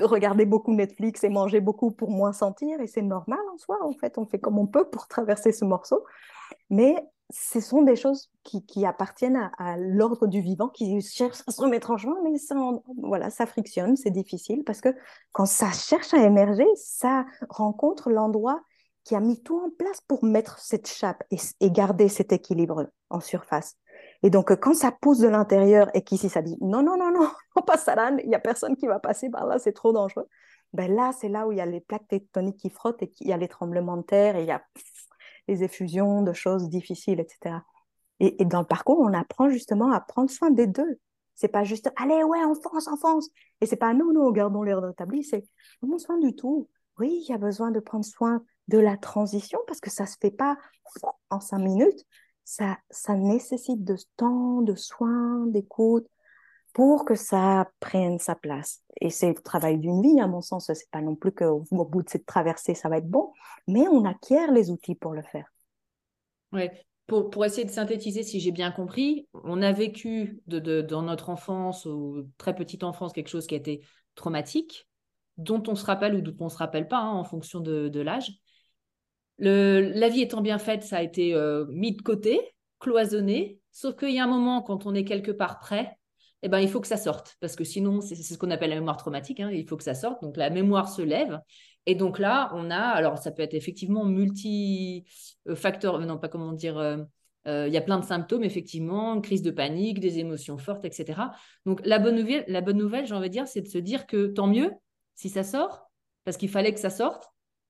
regarder 0.00 0.46
beaucoup 0.46 0.74
Netflix 0.74 1.24
et 1.24 1.28
manger 1.28 1.60
beaucoup 1.60 1.90
pour 1.90 2.10
moins 2.10 2.32
sentir. 2.32 2.80
Et 2.80 2.86
c'est 2.86 3.02
normal 3.02 3.40
en 3.52 3.58
soi, 3.58 3.78
en 3.82 3.92
fait. 3.92 4.18
On 4.18 4.26
fait 4.26 4.38
comme 4.38 4.58
on 4.58 4.66
peut 4.66 4.88
pour 4.88 5.08
traverser 5.08 5.52
ce 5.52 5.64
morceau. 5.64 6.04
Mais 6.70 6.96
ce 7.30 7.60
sont 7.60 7.82
des 7.82 7.96
choses 7.96 8.30
qui, 8.44 8.86
appartiennent 8.86 9.50
à, 9.58 9.76
l'ordre 9.76 10.26
du 10.26 10.40
vivant, 10.40 10.68
qui 10.68 11.00
cherchent 11.00 11.42
à 11.46 11.50
se 11.50 11.60
remettre 11.60 11.90
en 11.90 11.96
chemin, 11.96 12.16
mais 12.22 12.38
ça, 12.38 12.54
voilà, 12.98 13.30
ça 13.30 13.46
frictionne, 13.46 13.96
c'est 13.96 14.10
difficile, 14.10 14.62
parce 14.64 14.80
que 14.80 14.90
quand 15.32 15.46
ça 15.46 15.72
cherche 15.72 16.14
à 16.14 16.24
émerger, 16.24 16.66
ça 16.76 17.26
rencontre 17.50 18.10
l'endroit 18.10 18.62
qui 19.02 19.16
a 19.16 19.20
mis 19.20 19.42
tout 19.42 19.58
en 19.58 19.70
place 19.70 20.00
pour 20.06 20.24
mettre 20.24 20.58
cette 20.58 20.88
chape 20.88 21.24
et 21.30 21.70
garder 21.70 22.08
cet 22.08 22.32
équilibre 22.32 22.90
en 23.10 23.20
surface. 23.20 23.76
Et 24.22 24.30
donc, 24.30 24.54
quand 24.56 24.74
ça 24.74 24.92
pousse 24.92 25.18
de 25.18 25.28
l'intérieur 25.28 25.90
et 25.94 26.02
qu'ici, 26.02 26.28
ça 26.28 26.42
dit 26.42 26.56
non, 26.60 26.82
non, 26.82 26.96
non, 26.96 27.10
non, 27.10 27.28
on 27.56 27.62
passe 27.62 27.88
à 27.88 27.94
l'âne, 27.94 28.20
il 28.22 28.28
n'y 28.28 28.34
a 28.34 28.40
personne 28.40 28.76
qui 28.76 28.86
va 28.86 28.98
passer 28.98 29.30
par 29.30 29.46
là, 29.46 29.58
c'est 29.58 29.72
trop 29.72 29.92
dangereux. 29.92 30.26
Ben 30.72 30.94
là, 30.94 31.12
c'est 31.18 31.28
là 31.28 31.46
où 31.46 31.52
il 31.52 31.58
y 31.58 31.60
a 31.60 31.66
les 31.66 31.80
plaques 31.80 32.08
tectoniques 32.08 32.56
qui 32.56 32.70
frottent 32.70 33.02
et 33.02 33.12
il 33.20 33.28
y 33.28 33.32
a 33.32 33.36
les 33.36 33.48
tremblements 33.48 33.96
de 33.96 34.02
terre 34.02 34.36
et 34.36 34.42
il 34.42 34.48
y 34.48 34.52
a 34.52 34.62
les 35.48 35.62
effusions 35.62 36.22
de 36.22 36.32
choses 36.32 36.68
difficiles, 36.68 37.20
etc. 37.20 37.56
Et, 38.20 38.44
dans 38.44 38.60
le 38.60 38.66
parcours, 38.66 38.98
on 38.98 39.12
apprend 39.12 39.48
justement 39.48 39.92
à 39.92 40.00
prendre 40.00 40.30
soin 40.30 40.50
des 40.50 40.66
deux. 40.66 40.98
C'est 41.34 41.48
pas 41.48 41.64
juste 41.64 41.90
allez 41.96 42.22
ouais 42.24 42.42
on 42.46 42.54
fonce 42.54 42.88
on 42.88 42.96
fonce 42.96 43.28
et 43.60 43.66
c'est 43.66 43.76
pas 43.76 43.92
non 43.92 44.10
non 44.10 44.30
gardons 44.30 44.62
l'air 44.62 44.80
rétabli 44.80 45.22
c'est 45.22 45.44
prenons 45.82 45.98
soin 45.98 46.16
du 46.16 46.34
tout 46.34 46.70
oui 46.98 47.22
il 47.26 47.30
y 47.30 47.34
a 47.34 47.36
besoin 47.36 47.70
de 47.70 47.78
prendre 47.78 48.06
soin 48.06 48.42
de 48.68 48.78
la 48.78 48.96
transition 48.96 49.58
parce 49.66 49.80
que 49.80 49.90
ça 49.90 50.06
se 50.06 50.16
fait 50.18 50.30
pas 50.30 50.56
en 51.28 51.40
cinq 51.40 51.58
minutes 51.58 52.06
ça 52.46 52.78
ça 52.90 53.14
nécessite 53.14 53.84
de 53.84 53.96
temps 54.16 54.62
de 54.62 54.74
soins 54.74 55.46
d'écoute 55.48 56.06
pour 56.72 57.04
que 57.04 57.14
ça 57.14 57.68
prenne 57.80 58.18
sa 58.18 58.34
place. 58.34 58.82
Et 59.00 59.10
c'est 59.10 59.28
le 59.28 59.42
travail 59.42 59.78
d'une 59.78 60.02
vie 60.02 60.20
à 60.20 60.26
mon 60.26 60.42
sens. 60.42 60.70
C'est 60.72 60.90
pas 60.90 61.00
non 61.00 61.16
plus 61.16 61.32
qu'au 61.32 61.64
bout 61.70 62.02
de 62.02 62.08
cette 62.08 62.24
traversée 62.24 62.74
ça 62.74 62.88
va 62.88 62.98
être 62.98 63.08
bon 63.08 63.32
mais 63.66 63.86
on 63.88 64.06
acquiert 64.06 64.52
les 64.52 64.70
outils 64.70 64.94
pour 64.94 65.12
le 65.12 65.22
faire. 65.22 65.52
Oui 66.52 66.70
pour, 67.06 67.44
essayer 67.44 67.64
de 67.64 67.70
synthétiser, 67.70 68.22
si 68.24 68.40
j'ai 68.40 68.50
bien 68.50 68.72
compris, 68.72 69.28
on 69.44 69.62
a 69.62 69.72
vécu 69.72 70.40
dans 70.46 71.02
notre 71.02 71.30
enfance 71.30 71.86
ou 71.86 72.28
très 72.36 72.54
petite 72.54 72.82
enfance 72.82 73.12
quelque 73.12 73.28
chose 73.28 73.46
qui 73.46 73.54
a 73.54 73.58
été 73.58 73.82
traumatique, 74.16 74.88
dont 75.36 75.62
on 75.68 75.76
se 75.76 75.84
rappelle 75.84 76.16
ou 76.16 76.20
dont 76.20 76.36
on 76.40 76.44
ne 76.46 76.50
se 76.50 76.56
rappelle 76.56 76.88
pas 76.88 76.98
hein, 76.98 77.12
en 77.12 77.24
fonction 77.24 77.60
de, 77.60 78.00
l'âge. 78.00 78.32
La 79.38 80.08
vie 80.08 80.22
étant 80.22 80.40
bien 80.40 80.58
faite, 80.58 80.82
ça 80.82 80.98
a 80.98 81.02
été 81.02 81.34
euh, 81.34 81.66
mis 81.68 81.92
de 81.92 82.02
côté, 82.02 82.40
cloisonné, 82.78 83.60
sauf 83.72 83.96
qu'il 83.96 84.12
y 84.12 84.18
a 84.18 84.24
un 84.24 84.28
moment, 84.28 84.62
quand 84.62 84.86
on 84.86 84.94
est 84.94 85.04
quelque 85.04 85.30
part 85.30 85.58
prêt, 85.58 85.98
eh 86.42 86.48
ben, 86.48 86.60
il 86.60 86.68
faut 86.68 86.80
que 86.80 86.86
ça 86.86 86.96
sorte, 86.96 87.36
parce 87.40 87.56
que 87.56 87.64
sinon, 87.64 88.00
c'est 88.00 88.14
ce 88.14 88.38
qu'on 88.38 88.50
appelle 88.50 88.70
la 88.70 88.76
mémoire 88.76 88.96
traumatique, 88.96 89.40
hein, 89.40 89.50
il 89.50 89.66
faut 89.66 89.76
que 89.76 89.82
ça 89.82 89.94
sorte, 89.94 90.22
donc 90.22 90.36
la 90.36 90.50
mémoire 90.50 90.88
se 90.88 91.02
lève, 91.02 91.40
et 91.86 91.94
donc 91.94 92.18
là, 92.18 92.50
on 92.54 92.70
a, 92.70 92.78
alors 92.78 93.18
ça 93.18 93.30
peut 93.30 93.42
être 93.42 93.54
effectivement 93.54 94.04
multi-facteurs, 94.04 95.96
euh, 95.96 96.04
non 96.04 96.18
pas 96.18 96.28
comment 96.28 96.52
dire, 96.52 96.78
euh, 96.78 96.98
il 97.46 97.72
y 97.72 97.76
a 97.76 97.80
plein 97.80 97.98
de 98.00 98.04
symptômes, 98.04 98.42
effectivement, 98.42 99.20
crise 99.20 99.42
de 99.42 99.52
panique, 99.52 100.00
des 100.00 100.18
émotions 100.18 100.58
fortes, 100.58 100.84
etc. 100.84 101.30
Donc 101.64 101.80
la 101.84 102.00
bonne 102.00 102.16
nouvelle, 102.16 102.44
la 102.48 102.60
bonne 102.60 102.76
nouvelle 102.76 103.06
j'ai 103.06 103.14
envie 103.14 103.28
de 103.28 103.32
dire, 103.32 103.46
c'est 103.46 103.60
de 103.60 103.68
se 103.68 103.78
dire 103.78 104.06
que 104.06 104.26
tant 104.26 104.48
mieux 104.48 104.72
si 105.14 105.28
ça 105.28 105.44
sort, 105.44 105.88
parce 106.24 106.36
qu'il 106.36 106.48
fallait 106.48 106.74
que 106.74 106.80
ça 106.80 106.90
sorte, 106.90 107.24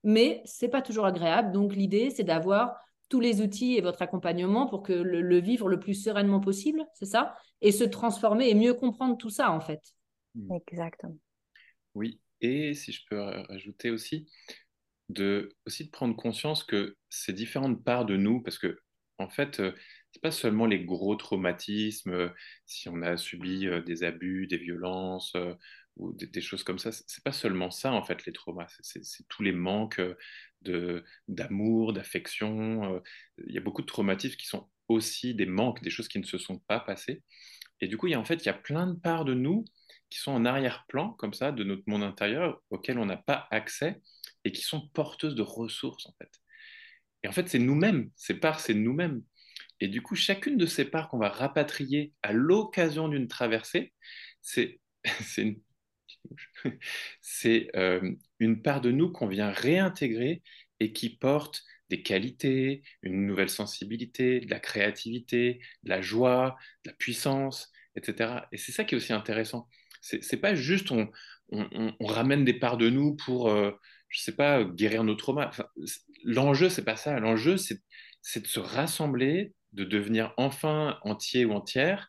mais 0.06 0.40
c'est 0.46 0.68
pas 0.68 0.80
toujours 0.80 1.04
agréable. 1.04 1.52
Donc 1.52 1.74
l'idée, 1.74 2.08
c'est 2.10 2.24
d'avoir 2.24 2.76
tous 3.08 3.20
les 3.20 3.42
outils 3.42 3.76
et 3.76 3.80
votre 3.82 4.00
accompagnement 4.00 4.66
pour 4.66 4.82
que 4.82 4.92
le, 4.92 5.20
le 5.20 5.38
vivre 5.38 5.68
le 5.68 5.78
plus 5.78 5.94
sereinement 5.94 6.40
possible, 6.40 6.84
c'est 6.94 7.06
ça, 7.06 7.36
et 7.60 7.72
se 7.72 7.84
transformer 7.84 8.48
et 8.48 8.54
mieux 8.54 8.72
comprendre 8.72 9.18
tout 9.18 9.30
ça 9.30 9.50
en 9.50 9.60
fait. 9.60 9.82
Exactement. 10.50 11.16
Oui, 11.94 12.20
et 12.40 12.74
si 12.74 12.92
je 12.92 13.02
peux 13.08 13.20
rajouter 13.20 13.90
aussi, 13.90 14.26
de, 15.08 15.50
aussi 15.66 15.86
de 15.86 15.90
prendre 15.90 16.16
conscience 16.16 16.64
que 16.64 16.96
ces 17.08 17.32
différentes 17.32 17.82
parts 17.84 18.06
de 18.06 18.16
nous, 18.16 18.42
parce 18.42 18.58
que 18.58 18.78
en 19.18 19.28
fait, 19.28 19.60
euh, 19.60 19.72
c'est 20.12 20.22
pas 20.22 20.30
seulement 20.30 20.66
les 20.66 20.84
gros 20.84 21.16
traumatismes, 21.16 22.12
euh, 22.12 22.28
si 22.66 22.88
on 22.88 23.00
a 23.02 23.16
subi 23.16 23.66
euh, 23.66 23.80
des 23.82 24.04
abus, 24.04 24.46
des 24.46 24.58
violences 24.58 25.34
ou 25.96 26.12
des, 26.12 26.40
choses 26.40 26.62
comme 26.62 26.78
ça, 26.78 26.92
c'est 26.92 27.24
pas 27.24 27.32
seulement 27.32 27.70
ça 27.70 27.92
en 27.92 28.02
fait 28.04 28.26
les 28.26 28.32
traumas, 28.32 28.66
c'est 28.82 29.28
tous 29.28 29.42
les 29.42 29.52
manques 29.52 30.00
de 30.62 31.04
d'amour, 31.28 31.92
d'affection. 31.92 33.02
Il 33.46 33.54
y 33.54 33.58
a 33.58 33.62
beaucoup 33.62 33.82
de 33.82 33.86
traumatismes 33.86 34.36
qui 34.36 34.46
sont 34.46 34.68
aussi 34.88 35.34
des 35.34 35.46
manques, 35.46 35.82
des 35.82 35.90
choses 35.90 36.08
qui 36.08 36.18
ne 36.18 36.24
se 36.24 36.38
sont 36.38 36.58
pas 36.60 36.80
passées. 36.80 37.22
Et 37.80 37.88
du 37.88 37.96
coup, 37.96 38.06
il 38.06 38.12
y 38.12 38.14
a 38.14 38.20
en 38.20 38.24
fait, 38.24 38.42
il 38.44 38.46
y 38.46 38.50
a 38.50 38.54
plein 38.54 38.86
de 38.86 38.94
parts 38.94 39.24
de 39.24 39.34
nous 39.34 39.64
qui 40.10 40.18
sont 40.18 40.32
en 40.32 40.44
arrière-plan, 40.44 41.10
comme 41.14 41.34
ça, 41.34 41.52
de 41.52 41.64
notre 41.64 41.82
monde 41.86 42.02
intérieur, 42.02 42.62
auxquels 42.70 42.98
on 42.98 43.06
n'a 43.06 43.16
pas 43.16 43.48
accès 43.50 44.00
et 44.44 44.52
qui 44.52 44.62
sont 44.62 44.88
porteuses 44.88 45.34
de 45.34 45.42
ressources, 45.42 46.06
en 46.06 46.14
fait. 46.18 46.30
Et 47.22 47.28
en 47.28 47.32
fait, 47.32 47.48
c'est 47.48 47.58
nous-mêmes, 47.58 48.10
ces 48.16 48.34
parts, 48.34 48.60
c'est 48.60 48.74
nous-mêmes. 48.74 49.22
Et 49.80 49.88
du 49.88 50.02
coup, 50.02 50.14
chacune 50.14 50.56
de 50.56 50.66
ces 50.66 50.84
parts 50.84 51.08
qu'on 51.08 51.18
va 51.18 51.28
rapatrier 51.28 52.12
à 52.22 52.32
l'occasion 52.32 53.08
d'une 53.08 53.28
traversée, 53.28 53.92
c'est 54.40 54.80
une, 55.38 55.60
euh, 57.76 58.12
une 58.38 58.62
part 58.62 58.80
de 58.80 58.90
nous 58.90 59.10
qu'on 59.10 59.26
vient 59.26 59.50
réintégrer 59.50 60.42
et 60.80 60.92
qui 60.92 61.10
porte 61.16 61.64
des 61.88 62.02
qualités, 62.02 62.82
une 63.02 63.26
nouvelle 63.26 63.48
sensibilité, 63.48 64.40
de 64.40 64.50
la 64.50 64.60
créativité, 64.60 65.60
de 65.84 65.88
la 65.90 66.00
joie, 66.00 66.56
de 66.84 66.90
la 66.90 66.96
puissance, 66.96 67.70
etc. 67.94 68.48
Et 68.52 68.56
c'est 68.56 68.72
ça 68.72 68.84
qui 68.84 68.94
est 68.94 68.98
aussi 68.98 69.12
intéressant. 69.12 69.68
C'est 70.00 70.36
pas 70.36 70.54
juste 70.54 70.92
on, 70.92 71.10
on, 71.50 72.06
ramène 72.06 72.44
des 72.44 72.54
parts 72.54 72.76
de 72.76 72.90
nous 72.90 73.16
pour, 73.16 73.48
euh, 73.48 73.72
je 74.08 74.20
sais 74.20 74.36
pas, 74.36 74.64
guérir 74.64 75.04
nos 75.04 75.14
traumas. 75.14 75.48
Enfin, 75.48 75.66
L'enjeu, 76.24 76.68
c'est 76.68 76.84
pas 76.84 76.96
ça. 76.96 77.18
L'enjeu, 77.20 77.56
c'est 77.56 77.80
de 78.40 78.46
se 78.46 78.60
rassembler, 78.60 79.54
de 79.72 79.84
devenir 79.84 80.32
enfin 80.36 80.98
entier 81.02 81.44
ou 81.44 81.52
entière 81.52 82.08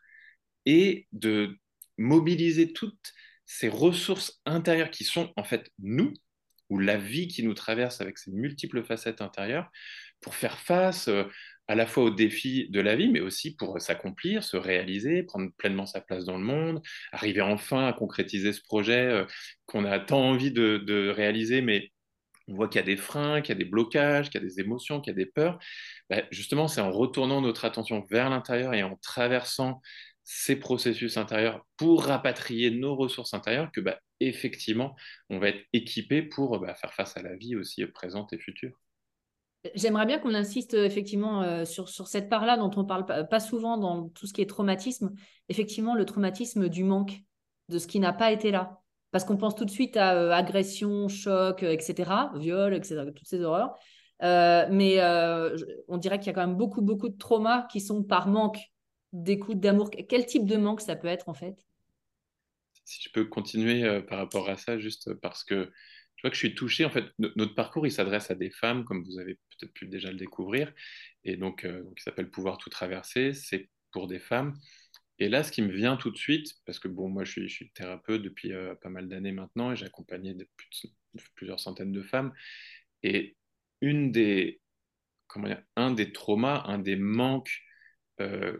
et 0.65 1.07
de 1.11 1.57
mobiliser 1.97 2.73
toutes 2.73 3.13
ces 3.47 3.69
ressources 3.69 4.41
intérieures 4.45 4.91
qui 4.91 5.05
sont 5.05 5.33
en 5.37 5.43
fait 5.43 5.71
nous, 5.79 6.13
ou 6.69 6.77
la 6.77 6.97
vie 6.97 7.27
qui 7.27 7.43
nous 7.43 7.53
traverse 7.53 8.01
avec 8.01 8.17
ses 8.17 8.31
multiples 8.31 8.83
facettes 8.83 9.21
intérieures, 9.21 9.71
pour 10.21 10.35
faire 10.35 10.59
face 10.59 11.07
euh, 11.07 11.23
à 11.67 11.75
la 11.75 11.85
fois 11.85 12.03
aux 12.03 12.09
défis 12.09 12.69
de 12.69 12.79
la 12.79 12.95
vie, 12.95 13.09
mais 13.09 13.21
aussi 13.21 13.55
pour 13.55 13.79
s'accomplir, 13.81 14.43
se 14.43 14.57
réaliser, 14.57 15.23
prendre 15.23 15.49
pleinement 15.57 15.85
sa 15.85 16.01
place 16.01 16.25
dans 16.25 16.37
le 16.37 16.43
monde, 16.43 16.81
arriver 17.11 17.41
enfin 17.41 17.87
à 17.87 17.93
concrétiser 17.93 18.53
ce 18.53 18.61
projet 18.61 19.05
euh, 19.05 19.25
qu'on 19.65 19.85
a 19.85 19.99
tant 19.99 20.21
envie 20.21 20.51
de, 20.51 21.09
réaliser, 21.09 21.61
mais 21.61 21.91
on 22.47 22.55
voit 22.55 22.69
qu'il 22.69 22.79
y 22.79 22.83
a 22.83 22.85
des 22.85 22.97
freins, 22.97 23.41
qu'il 23.41 23.53
y 23.53 23.57
a 23.57 23.63
des 23.63 23.69
blocages, 23.69 24.29
qu'il 24.29 24.41
y 24.41 24.43
a 24.43 24.47
des 24.47 24.59
émotions, 24.61 25.01
qu'il 25.01 25.11
y 25.11 25.15
a 25.15 25.17
des 25.17 25.25
peurs. 25.25 25.59
Bah, 26.09 26.23
justement, 26.31 26.67
c'est 26.69 26.81
en 26.81 26.91
retournant 26.91 27.41
notre 27.41 27.65
attention 27.65 28.05
vers 28.09 28.29
l'intérieur 28.29 28.73
et 28.73 28.83
en 28.83 28.95
traversant 28.97 29.81
ces 30.29 30.57
processus 30.57 31.15
intérieurs 31.15 31.65
pour 31.77 32.03
rapatrier 32.03 32.69
nos 32.69 32.97
ressources 32.97 33.33
intérieures 33.33 33.71
que, 33.71 33.79
bah, 33.79 33.97
effectivement, 34.19 34.93
on 35.29 35.39
va 35.39 35.47
être 35.47 35.63
équipé 35.71 36.21
pour 36.21 36.59
bah, 36.59 36.75
faire 36.75 36.93
face 36.93 37.15
à 37.15 37.21
la 37.21 37.37
vie 37.37 37.55
aussi 37.55 37.85
présente 37.85 38.33
et 38.33 38.37
future. 38.37 38.77
J'aimerais 39.73 40.05
bien 40.05 40.19
qu'on 40.19 40.33
insiste 40.33 40.73
euh, 40.73 40.83
effectivement 40.83 41.43
euh, 41.43 41.63
sur, 41.63 41.87
sur 41.87 42.07
cette 42.07 42.27
part-là 42.27 42.57
dont 42.57 42.69
on 42.75 42.83
parle 42.83 43.05
pas, 43.05 43.39
souvent 43.39 43.77
dans 43.77 44.09
tout 44.09 44.27
ce 44.27 44.33
qui 44.33 44.41
est 44.41 44.49
traumatisme. 44.49 45.13
Effectivement, 45.47 45.95
le 45.95 46.03
traumatisme 46.03 46.67
du 46.67 46.83
manque, 46.83 47.21
de 47.69 47.79
ce 47.79 47.87
qui 47.87 48.01
n'a 48.01 48.11
pas 48.11 48.33
été 48.33 48.51
là. 48.51 48.81
Parce 49.11 49.23
qu'on 49.23 49.37
pense 49.37 49.55
tout 49.55 49.63
de 49.65 49.71
suite 49.71 49.95
à 49.95 50.13
euh, 50.13 50.31
agression, 50.31 51.07
choc, 51.07 51.63
etc., 51.63 52.11
viol, 52.35 52.73
etc., 52.73 53.05
toutes 53.15 53.27
ces 53.27 53.41
horreurs. 53.43 53.75
mais 54.21 54.99
on 55.87 55.97
dirait 55.97 56.19
qu'il 56.19 56.27
y 56.27 56.31
a 56.31 56.33
quand 56.33 56.45
même 56.45 56.57
beaucoup, 56.57 56.81
beaucoup 56.81 57.07
de 57.07 57.17
traumas 57.17 57.65
qui 57.71 57.79
sont 57.79 58.03
par 58.03 58.27
manque 58.27 58.59
d'écoute, 59.13 59.59
d'amour. 59.59 59.89
Quel 60.09 60.25
type 60.25 60.45
de 60.45 60.57
manque 60.57 60.81
ça 60.81 60.95
peut 60.95 61.07
être 61.07 61.29
en 61.29 61.33
fait? 61.33 61.65
Si 62.85 63.03
je 63.03 63.11
peux 63.11 63.25
continuer 63.25 64.01
par 64.03 64.17
rapport 64.17 64.49
à 64.49 64.57
ça, 64.57 64.79
juste 64.79 65.13
parce 65.15 65.43
que 65.43 65.71
je 66.17 66.23
vois 66.23 66.31
que 66.31 66.35
je 66.35 66.39
suis 66.39 66.55
touché. 66.55 66.83
En 66.83 66.89
fait, 66.89 67.05
notre 67.19 67.53
parcours, 67.53 67.85
il 67.85 67.91
s'adresse 67.91 68.31
à 68.31 68.35
des 68.35 68.49
femmes, 68.49 68.85
comme 68.85 69.03
vous 69.03 69.19
avez 69.19 69.35
peut-être 69.35 69.73
pu 69.73 69.87
déjà 69.87 70.09
le 70.09 70.17
découvrir. 70.17 70.73
Et 71.23 71.37
donc, 71.37 71.63
euh, 71.63 71.83
il 71.95 72.01
s'appelle 72.01 72.29
Pouvoir 72.29 72.57
tout 72.57 72.71
traverser. 72.71 73.33
C'est 73.33 73.69
pour 73.91 74.07
des 74.07 74.19
femmes. 74.19 74.55
Et 75.19 75.29
là, 75.29 75.43
ce 75.43 75.51
qui 75.51 75.61
me 75.61 75.71
vient 75.71 75.95
tout 75.95 76.09
de 76.09 76.17
suite, 76.17 76.55
parce 76.65 76.79
que 76.79 76.87
bon, 76.87 77.07
moi, 77.07 77.23
je 77.23 77.31
suis, 77.31 77.49
je 77.49 77.53
suis 77.53 77.71
thérapeute 77.71 78.23
depuis 78.23 78.51
euh, 78.51 78.73
pas 78.75 78.89
mal 78.89 79.07
d'années 79.07 79.31
maintenant, 79.31 79.71
et 79.71 79.75
j'ai 79.75 79.85
accompagné 79.85 80.35
plusieurs 81.35 81.59
centaines 81.59 81.91
de 81.91 82.01
femmes. 82.01 82.33
Et 83.03 83.37
une 83.81 84.11
des, 84.11 84.59
comment 85.27 85.47
dire, 85.47 85.63
un 85.75 85.91
des 85.91 86.11
traumas, 86.11 86.63
un 86.65 86.79
des 86.79 86.95
manques 86.95 87.61
euh, 88.21 88.57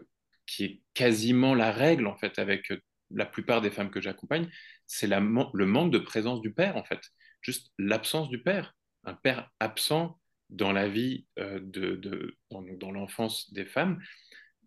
qui 0.48 0.64
est 0.64 0.82
quasiment 0.94 1.54
la 1.54 1.70
règle, 1.70 2.06
en 2.06 2.16
fait, 2.16 2.38
avec 2.38 2.72
la 3.10 3.26
plupart 3.26 3.60
des 3.60 3.70
femmes 3.70 3.90
que 3.90 4.00
j'accompagne, 4.00 4.48
c'est 4.86 5.06
le 5.06 5.20
manque 5.20 5.92
de 5.92 5.98
présence 5.98 6.40
du 6.40 6.52
père, 6.52 6.76
en 6.76 6.84
fait. 6.84 7.00
Juste 7.42 7.70
l'absence 7.78 8.28
du 8.28 8.42
père, 8.42 8.74
un 9.04 9.14
père 9.14 9.50
absent 9.60 10.18
dans 10.50 10.72
la 10.72 10.88
vie 10.88 11.26
euh, 11.38 11.60
de, 11.62 12.36
dans, 12.50 12.90
l'enfance 12.90 13.52
des 13.52 13.66
femmes, 13.66 14.00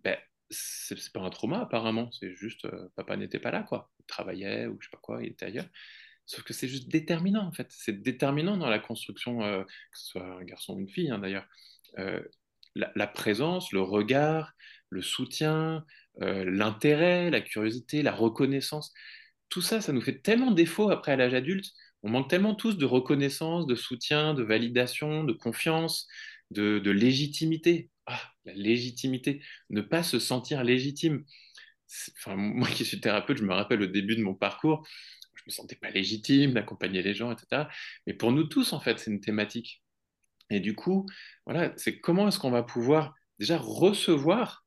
ben, 0.03 0.17
c'est 0.49 1.11
pas 1.11 1.21
un 1.21 1.29
trauma 1.29 1.61
apparemment, 1.61 2.11
c'est 2.11 2.35
juste 2.35 2.65
euh, 2.65 2.89
papa 2.95 3.17
n'était 3.17 3.39
pas 3.39 3.51
là 3.51 3.63
quoi, 3.63 3.89
il 3.99 4.05
travaillait 4.05 4.67
ou 4.67 4.77
je 4.79 4.87
sais 4.87 4.91
pas 4.91 4.99
quoi, 5.01 5.23
il 5.23 5.31
était 5.31 5.45
ailleurs. 5.45 5.67
Sauf 6.25 6.43
que 6.43 6.53
c'est 6.53 6.67
juste 6.67 6.87
déterminant 6.87 7.47
en 7.47 7.51
fait, 7.51 7.67
c'est 7.71 8.01
déterminant 8.01 8.57
dans 8.57 8.69
la 8.69 8.79
construction, 8.79 9.43
euh, 9.43 9.63
que 9.63 9.97
ce 9.97 10.11
soit 10.11 10.23
un 10.23 10.43
garçon 10.43 10.75
ou 10.75 10.79
une 10.79 10.89
fille 10.89 11.09
hein, 11.09 11.19
d'ailleurs. 11.19 11.47
La, 12.75 13.07
présence, 13.07 13.73
le 13.73 13.81
regard, 13.81 14.53
le 14.91 15.01
soutien, 15.01 15.83
l'intérêt, 16.19 17.31
la 17.31 17.41
curiosité, 17.41 18.03
la 18.03 18.11
reconnaissance, 18.11 18.93
tout 19.49 19.61
ça, 19.61 19.81
ça 19.81 19.91
nous 19.91 20.01
fait 20.01 20.21
tellement 20.21 20.51
défaut 20.51 20.91
après 20.91 21.13
à 21.13 21.15
l'âge 21.15 21.33
adulte 21.33 21.73
on 22.03 22.09
manque 22.09 22.29
tellement 22.29 22.55
tous 22.55 22.77
de 22.77 22.85
reconnaissance, 22.85 23.67
de 23.67 23.75
soutien, 23.75 24.33
de 24.33 24.43
validation, 24.43 25.23
de 25.23 25.33
confiance, 25.33 26.07
de, 26.49 26.79
légitimité. 26.89 27.89
ah, 28.07 28.19
la 28.45 28.53
légitimité, 28.53 29.41
ne 29.69 29.81
pas 29.81 30.03
se 30.03 30.19
sentir 30.19 30.63
légitime. 30.63 31.25
Moi 32.27 32.67
qui 32.69 32.85
suis 32.85 32.99
thérapeute, 33.01 33.37
je 33.37 33.43
me 33.43 33.53
rappelle 33.53 33.81
au 33.81 33.87
début 33.87 34.15
de 34.15 34.23
mon 34.23 34.33
parcours, 34.33 34.87
je 35.35 35.43
me 35.47 35.51
sentais 35.51 35.75
pas 35.75 35.89
légitime 35.91 36.53
d'accompagner 36.53 37.01
les 37.01 37.13
gens, 37.13 37.31
etc. 37.31 37.67
Mais 38.07 38.13
pour 38.13 38.31
nous 38.31 38.45
tous, 38.45 38.73
en 38.73 38.79
fait, 38.79 38.99
c'est 38.99 39.11
une 39.11 39.21
thématique. 39.21 39.83
Et 40.49 40.59
du 40.59 40.75
coup, 40.75 41.05
voilà, 41.45 41.73
c'est 41.77 41.99
comment 41.99 42.27
est-ce 42.27 42.39
qu'on 42.39 42.51
va 42.51 42.63
pouvoir 42.63 43.15
déjà 43.39 43.57
recevoir, 43.57 44.60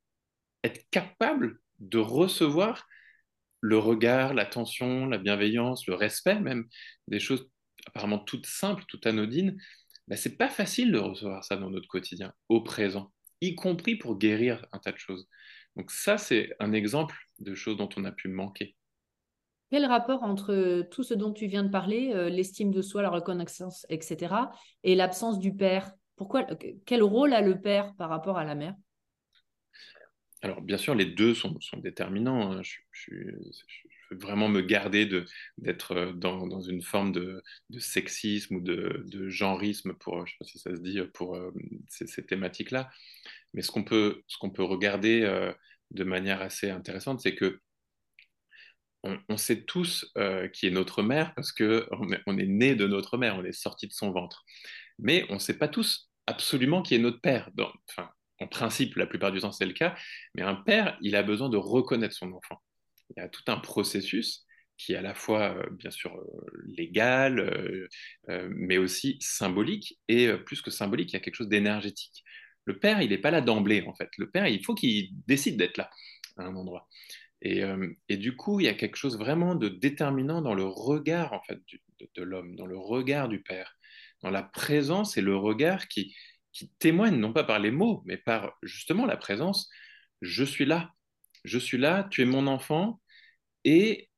être 0.65 0.85
capable 0.91 1.59
de 1.79 1.97
recevoir 1.97 2.87
le 3.61 3.77
regard, 3.77 4.33
l'attention, 4.33 5.07
la 5.07 5.17
bienveillance, 5.17 5.87
le 5.87 5.95
respect 5.95 6.39
même, 6.39 6.67
des 7.07 7.19
choses 7.19 7.49
apparemment 7.87 8.19
toutes 8.19 8.45
simples, 8.45 8.83
toutes 8.87 9.05
anodines, 9.05 9.57
ben, 10.07 10.15
c'est 10.15 10.37
pas 10.37 10.49
facile 10.49 10.91
de 10.91 10.99
recevoir 10.99 11.43
ça 11.43 11.55
dans 11.55 11.69
notre 11.69 11.87
quotidien, 11.87 12.33
au 12.49 12.61
présent, 12.61 13.11
y 13.41 13.55
compris 13.55 13.95
pour 13.95 14.17
guérir 14.17 14.65
un 14.71 14.79
tas 14.79 14.91
de 14.91 14.97
choses. 14.97 15.27
Donc 15.75 15.91
ça, 15.91 16.17
c'est 16.17 16.55
un 16.59 16.73
exemple 16.73 17.15
de 17.39 17.53
choses 17.55 17.77
dont 17.77 17.89
on 17.97 18.05
a 18.05 18.11
pu 18.11 18.27
manquer. 18.27 18.75
Quel 19.71 19.85
rapport 19.85 20.23
entre 20.23 20.87
tout 20.91 21.03
ce 21.03 21.15
dont 21.15 21.33
tu 21.33 21.47
viens 21.47 21.63
de 21.63 21.69
parler, 21.69 22.11
euh, 22.13 22.29
l'estime 22.29 22.71
de 22.71 22.81
soi, 22.81 23.01
la 23.01 23.09
reconnaissance, 23.09 23.85
etc., 23.89 24.35
et 24.83 24.95
l'absence 24.95 25.39
du 25.39 25.53
père? 25.55 25.91
Pourquoi 26.15 26.45
Quel 26.85 27.03
rôle 27.03 27.33
a 27.33 27.41
le 27.41 27.59
père 27.59 27.93
par 27.95 28.09
rapport 28.09 28.37
à 28.37 28.45
la 28.45 28.55
mère? 28.55 28.75
Alors, 30.41 30.61
bien 30.61 30.77
sûr, 30.77 30.95
les 30.95 31.05
deux 31.05 31.33
sont, 31.33 31.57
déterminants. 31.77 32.51
Hein. 32.51 32.61
Je, 32.91 33.15
veux 34.11 34.17
vraiment 34.17 34.47
me 34.49 34.61
garder 34.61 35.09
d'être 35.57 35.91
euh, 35.93 36.13
dans, 36.13 36.61
une 36.61 36.81
forme 36.81 37.11
de, 37.11 37.43
sexisme 37.79 38.57
ou 38.57 38.61
de, 38.61 39.29
genrisme, 39.29 39.93
pour, 39.93 40.25
je 40.25 40.33
sais 40.33 40.37
pas 40.39 40.45
si 40.45 40.59
ça 40.59 40.75
se 40.75 40.81
dit, 40.81 40.99
pour 41.13 41.35
euh, 41.35 41.51
ces, 41.87 42.25
thématiques-là. 42.25 42.89
Mais 43.53 43.61
ce 43.61 43.71
qu'on 43.71 43.83
peut, 43.83 44.23
regarder 44.59 45.21
euh, 45.23 45.51
de 45.91 46.03
manière 46.03 46.41
assez 46.41 46.69
intéressante, 46.69 47.21
c'est 47.21 47.35
que 47.35 47.59
on, 49.29 49.37
sait 49.37 49.65
tous 49.65 50.11
qui 50.51 50.65
est 50.65 50.71
notre 50.71 51.03
mère 51.03 51.35
parce 51.35 51.51
est, 51.59 52.21
on 52.25 52.39
est 52.39 52.47
né 52.47 52.73
de 52.73 52.87
notre 52.87 53.19
mère, 53.19 53.35
on 53.35 53.43
est 53.43 53.51
sorti 53.51 53.87
de 53.87 53.93
son 53.93 54.11
ventre. 54.11 54.43
Mais 54.97 55.27
on 55.29 55.35
ne 55.35 55.39
sait 55.39 55.59
pas 55.59 55.67
tous 55.67 56.09
absolument 56.25 56.81
qui 56.81 56.95
est 56.95 56.99
notre 56.99 57.21
père. 57.21 57.51
enfin, 57.87 58.09
en 58.39 58.47
principe, 58.47 58.95
la 58.95 59.07
plupart 59.07 59.31
du 59.31 59.39
temps, 59.39 59.51
c'est 59.51 59.65
le 59.65 59.73
cas. 59.73 59.95
Mais 60.33 60.41
un 60.41 60.55
père, 60.55 60.97
il 61.01 61.15
a 61.15 61.23
besoin 61.23 61.49
de 61.49 61.57
reconnaître 61.57 62.15
son 62.15 62.31
enfant. 62.33 62.61
Il 63.09 63.21
y 63.21 63.23
a 63.23 63.29
tout 63.29 63.43
un 63.47 63.57
processus 63.57 64.45
qui 64.77 64.93
est 64.93 64.97
à 64.97 65.01
la 65.01 65.13
fois, 65.13 65.55
euh, 65.57 65.69
bien 65.71 65.91
sûr, 65.91 66.15
euh, 66.15 66.63
légal, 66.65 67.39
euh, 68.29 68.49
mais 68.51 68.77
aussi 68.77 69.17
symbolique. 69.21 69.99
Et 70.07 70.31
plus 70.45 70.61
que 70.61 70.71
symbolique, 70.71 71.11
il 71.11 71.13
y 71.13 71.17
a 71.17 71.21
quelque 71.21 71.35
chose 71.35 71.49
d'énergétique. 71.49 72.23
Le 72.65 72.77
père, 72.77 73.01
il 73.01 73.09
n'est 73.09 73.17
pas 73.17 73.31
là 73.31 73.41
d'emblée, 73.41 73.83
en 73.87 73.93
fait. 73.95 74.09
Le 74.17 74.29
père, 74.29 74.47
il 74.47 74.63
faut 74.63 74.75
qu'il 74.75 75.09
décide 75.27 75.57
d'être 75.57 75.77
là, 75.77 75.89
à 76.37 76.43
un 76.43 76.55
endroit. 76.55 76.89
Et, 77.41 77.63
du 78.17 78.35
coup, 78.35 78.59
il 78.59 78.65
y 78.65 78.69
a 78.69 78.73
quelque 78.73 78.95
chose 78.95 79.19
vraiment 79.19 79.53
de 79.53 79.69
déterminant 79.69 80.41
dans 80.41 80.55
le 80.55 80.65
regard, 80.65 81.33
en 81.33 81.41
fait, 81.43 81.59
de 82.15 82.23
l'homme, 82.23 82.55
dans 82.55 82.65
le 82.65 82.77
regard 82.77 83.29
du 83.29 83.43
père, 83.43 83.77
dans 84.23 84.31
la 84.31 84.41
présence 84.41 85.15
et 85.17 85.21
le 85.21 85.37
regard 85.37 85.87
qui, 85.87 86.15
qui 86.55 86.69
témoignent 86.79 87.19
non 87.19 87.33
pas 87.33 87.43
par 87.43 87.59
les 87.59 87.69
mots, 87.69 88.01
mais 88.05 88.17
par 88.17 88.57
justement 88.63 89.05
la 89.05 89.17
présence. 89.17 89.69
Je 90.21 90.43
suis 90.43 90.65
là, 90.65 90.93
je 91.43 91.59
suis 91.59 91.77
là, 91.77 92.07
tu 92.09 92.21
es 92.21 92.25
mon 92.25 92.47
enfant, 92.47 93.01
et 93.65 94.09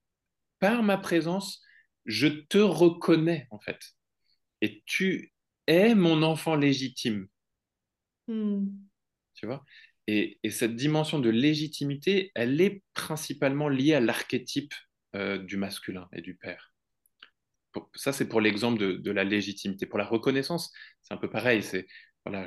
par 0.60 0.84
ma 0.84 0.98
présence, 0.98 1.64
je 2.06 2.28
te 2.28 2.60
reconnais 2.60 3.48
en 3.50 3.60
fait. 3.60 3.80
Et 4.62 4.84
tu 4.86 5.34
es 5.66 5.96
mon 5.96 6.22
enfant 6.22 6.56
légitime. 6.56 7.28
Hmm. 8.28 8.68
Tu 9.34 9.48
vois? 9.48 9.66
Et, 10.06 10.40
cette 10.52 10.76
dimension 10.76 11.20
de 11.20 11.30
légitimité, 11.30 12.32
elle 12.36 12.62
est 12.62 12.84
principalement 12.94 13.68
liée 13.68 13.94
à 13.94 14.00
l'archétype 14.00 14.74
euh, 15.16 15.40
du 15.40 15.58
masculin 15.58 16.08
et 16.14 16.22
du 16.22 16.36
père. 16.36 16.72
Ça, 17.96 18.14
c'est 18.14 18.28
pour 18.28 18.42
l'exemple 18.42 18.80
de, 18.80 18.94
de, 18.94 19.12
la 19.12 19.24
légitimité. 19.24 19.86
Pour 19.86 20.00
la 20.00 20.06
reconnaissance, 20.06 20.72
c'est 21.02 21.14
un 21.14 21.18
peu 21.18 21.30
pareil. 21.30 21.62
C'est 21.62 21.88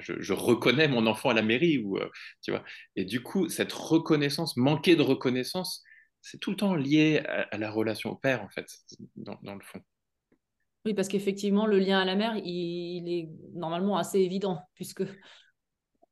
je, 0.00 0.32
reconnais 0.32 0.88
mon 0.88 1.06
enfant 1.06 1.30
à 1.30 1.34
la 1.34 1.42
mairie, 1.42 1.78
ou, 1.78 1.98
euh, 1.98 2.08
tu 2.42 2.50
vois. 2.50 2.64
Et 2.96 3.04
du 3.04 3.22
coup, 3.22 3.48
cette 3.48 3.72
reconnaissance, 3.72 4.56
manquer 4.56 4.96
de 4.96 5.02
reconnaissance, 5.02 5.82
c'est 6.22 6.38
tout 6.38 6.50
le 6.50 6.56
temps 6.56 6.74
lié 6.74 7.22
à, 7.50 7.56
la 7.56 7.70
relation 7.70 8.10
au 8.10 8.16
père, 8.16 8.42
en 8.42 8.48
fait, 8.48 8.66
dans, 9.16 9.54
le 9.54 9.62
fond. 9.62 9.80
Oui, 10.84 10.94
parce 10.94 11.08
qu'effectivement, 11.08 11.66
le 11.66 11.78
lien 11.78 12.00
à 12.00 12.04
la 12.04 12.16
mère, 12.16 12.36
il, 12.36 13.08
est 13.08 13.28
normalement 13.54 13.96
assez 13.96 14.18
évident, 14.18 14.60
puisque 14.74 15.02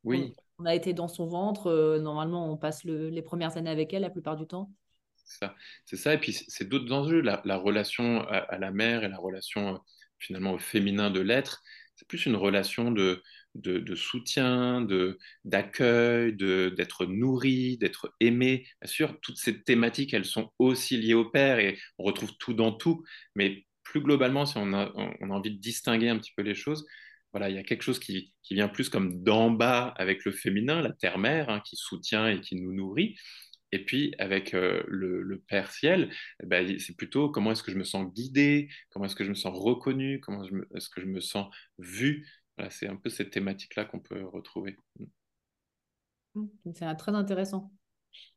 oui. 0.04 0.32
on, 0.58 0.64
a 0.64 0.74
été 0.74 0.94
dans 0.94 1.08
son 1.08 1.26
ventre. 1.26 1.66
Euh, 1.66 1.98
normalement, 1.98 2.50
on 2.50 2.56
passe 2.56 2.84
les 2.84 3.22
premières 3.22 3.56
années 3.56 3.70
avec 3.70 3.92
elle 3.92 4.02
la 4.02 4.10
plupart 4.10 4.36
du 4.36 4.46
temps. 4.46 4.70
C'est 5.16 5.46
ça. 5.46 5.54
Ça. 5.84 6.14
Et 6.14 6.18
puis, 6.18 6.32
c'est 6.32 6.68
d'autres 6.68 6.92
enjeux, 6.92 7.20
la, 7.20 7.56
relation 7.56 8.22
à, 8.22 8.58
la 8.58 8.70
mère 8.70 9.04
et 9.04 9.08
la 9.08 9.18
relation 9.18 9.74
euh, 9.74 9.78
finalement 10.18 10.52
au 10.52 10.58
féminin 10.58 11.10
de 11.10 11.20
l'être. 11.20 11.62
C'est 11.96 12.08
plus 12.08 12.26
une 12.26 12.36
relation 12.36 12.90
de, 12.90 13.22
de, 13.54 13.94
soutien, 13.94 14.86
d'accueil, 15.44 16.34
d'être 16.34 17.06
nourri, 17.06 17.76
d'être 17.78 18.14
aimé. 18.20 18.66
Bien 18.80 18.90
sûr, 18.90 19.20
toutes 19.20 19.38
ces 19.38 19.62
thématiques, 19.62 20.14
elles 20.14 20.24
sont 20.24 20.52
aussi 20.58 20.96
liées 20.96 21.14
au 21.14 21.28
père 21.28 21.58
et 21.58 21.78
on 21.98 22.04
retrouve 22.04 22.36
tout 22.38 22.54
dans 22.54 22.72
tout. 22.72 23.04
Mais 23.34 23.66
plus 23.82 24.00
globalement, 24.00 24.46
si 24.46 24.56
on 24.58 24.72
a, 24.74 24.92
on 24.94 25.30
a 25.30 25.34
envie 25.34 25.52
de 25.52 25.60
distinguer 25.60 26.08
un 26.08 26.18
petit 26.18 26.32
peu 26.36 26.42
les 26.42 26.54
choses, 26.54 26.86
voilà, 27.32 27.50
il 27.50 27.56
y 27.56 27.58
a 27.58 27.62
quelque 27.62 27.82
chose 27.82 27.98
qui, 27.98 28.32
qui 28.42 28.54
vient 28.54 28.68
plus 28.68 28.88
comme 28.88 29.22
d'en 29.22 29.50
bas 29.50 29.94
avec 29.96 30.24
le 30.24 30.32
féminin, 30.32 30.80
la 30.80 30.92
terre-mère, 30.92 31.50
hein, 31.50 31.60
qui 31.64 31.76
soutient 31.76 32.28
et 32.28 32.40
qui 32.40 32.56
nous 32.56 32.72
nourrit. 32.72 33.16
Et 33.72 33.84
puis 33.84 34.14
avec 34.18 34.54
euh, 34.54 34.82
le, 34.88 35.42
Père 35.46 35.70
ciel, 35.70 36.10
eh 36.42 36.46
ben, 36.46 36.78
c'est 36.78 36.96
plutôt 36.96 37.30
comment 37.30 37.52
est-ce 37.52 37.62
que 37.62 37.72
je 37.72 37.78
me 37.78 37.84
sens 37.84 38.12
guidé, 38.12 38.68
comment 38.90 39.06
est-ce 39.06 39.14
que 39.14 39.24
je 39.24 39.30
me 39.30 39.34
sens 39.34 39.56
reconnu, 39.56 40.20
comment 40.20 40.42
est-ce 40.74 40.88
que 40.90 41.00
je 41.00 41.06
me 41.06 41.20
sens 41.20 41.48
vu 41.78 42.26
c'est 42.70 42.88
un 42.88 42.96
peu 42.96 43.08
cette 43.08 43.30
thématique-là 43.30 43.84
qu'on 43.84 44.00
peut 44.00 44.24
retrouver. 44.24 44.76
Mmh, 46.34 46.46
c'est 46.74 46.94
très 46.96 47.14
intéressant. 47.14 47.70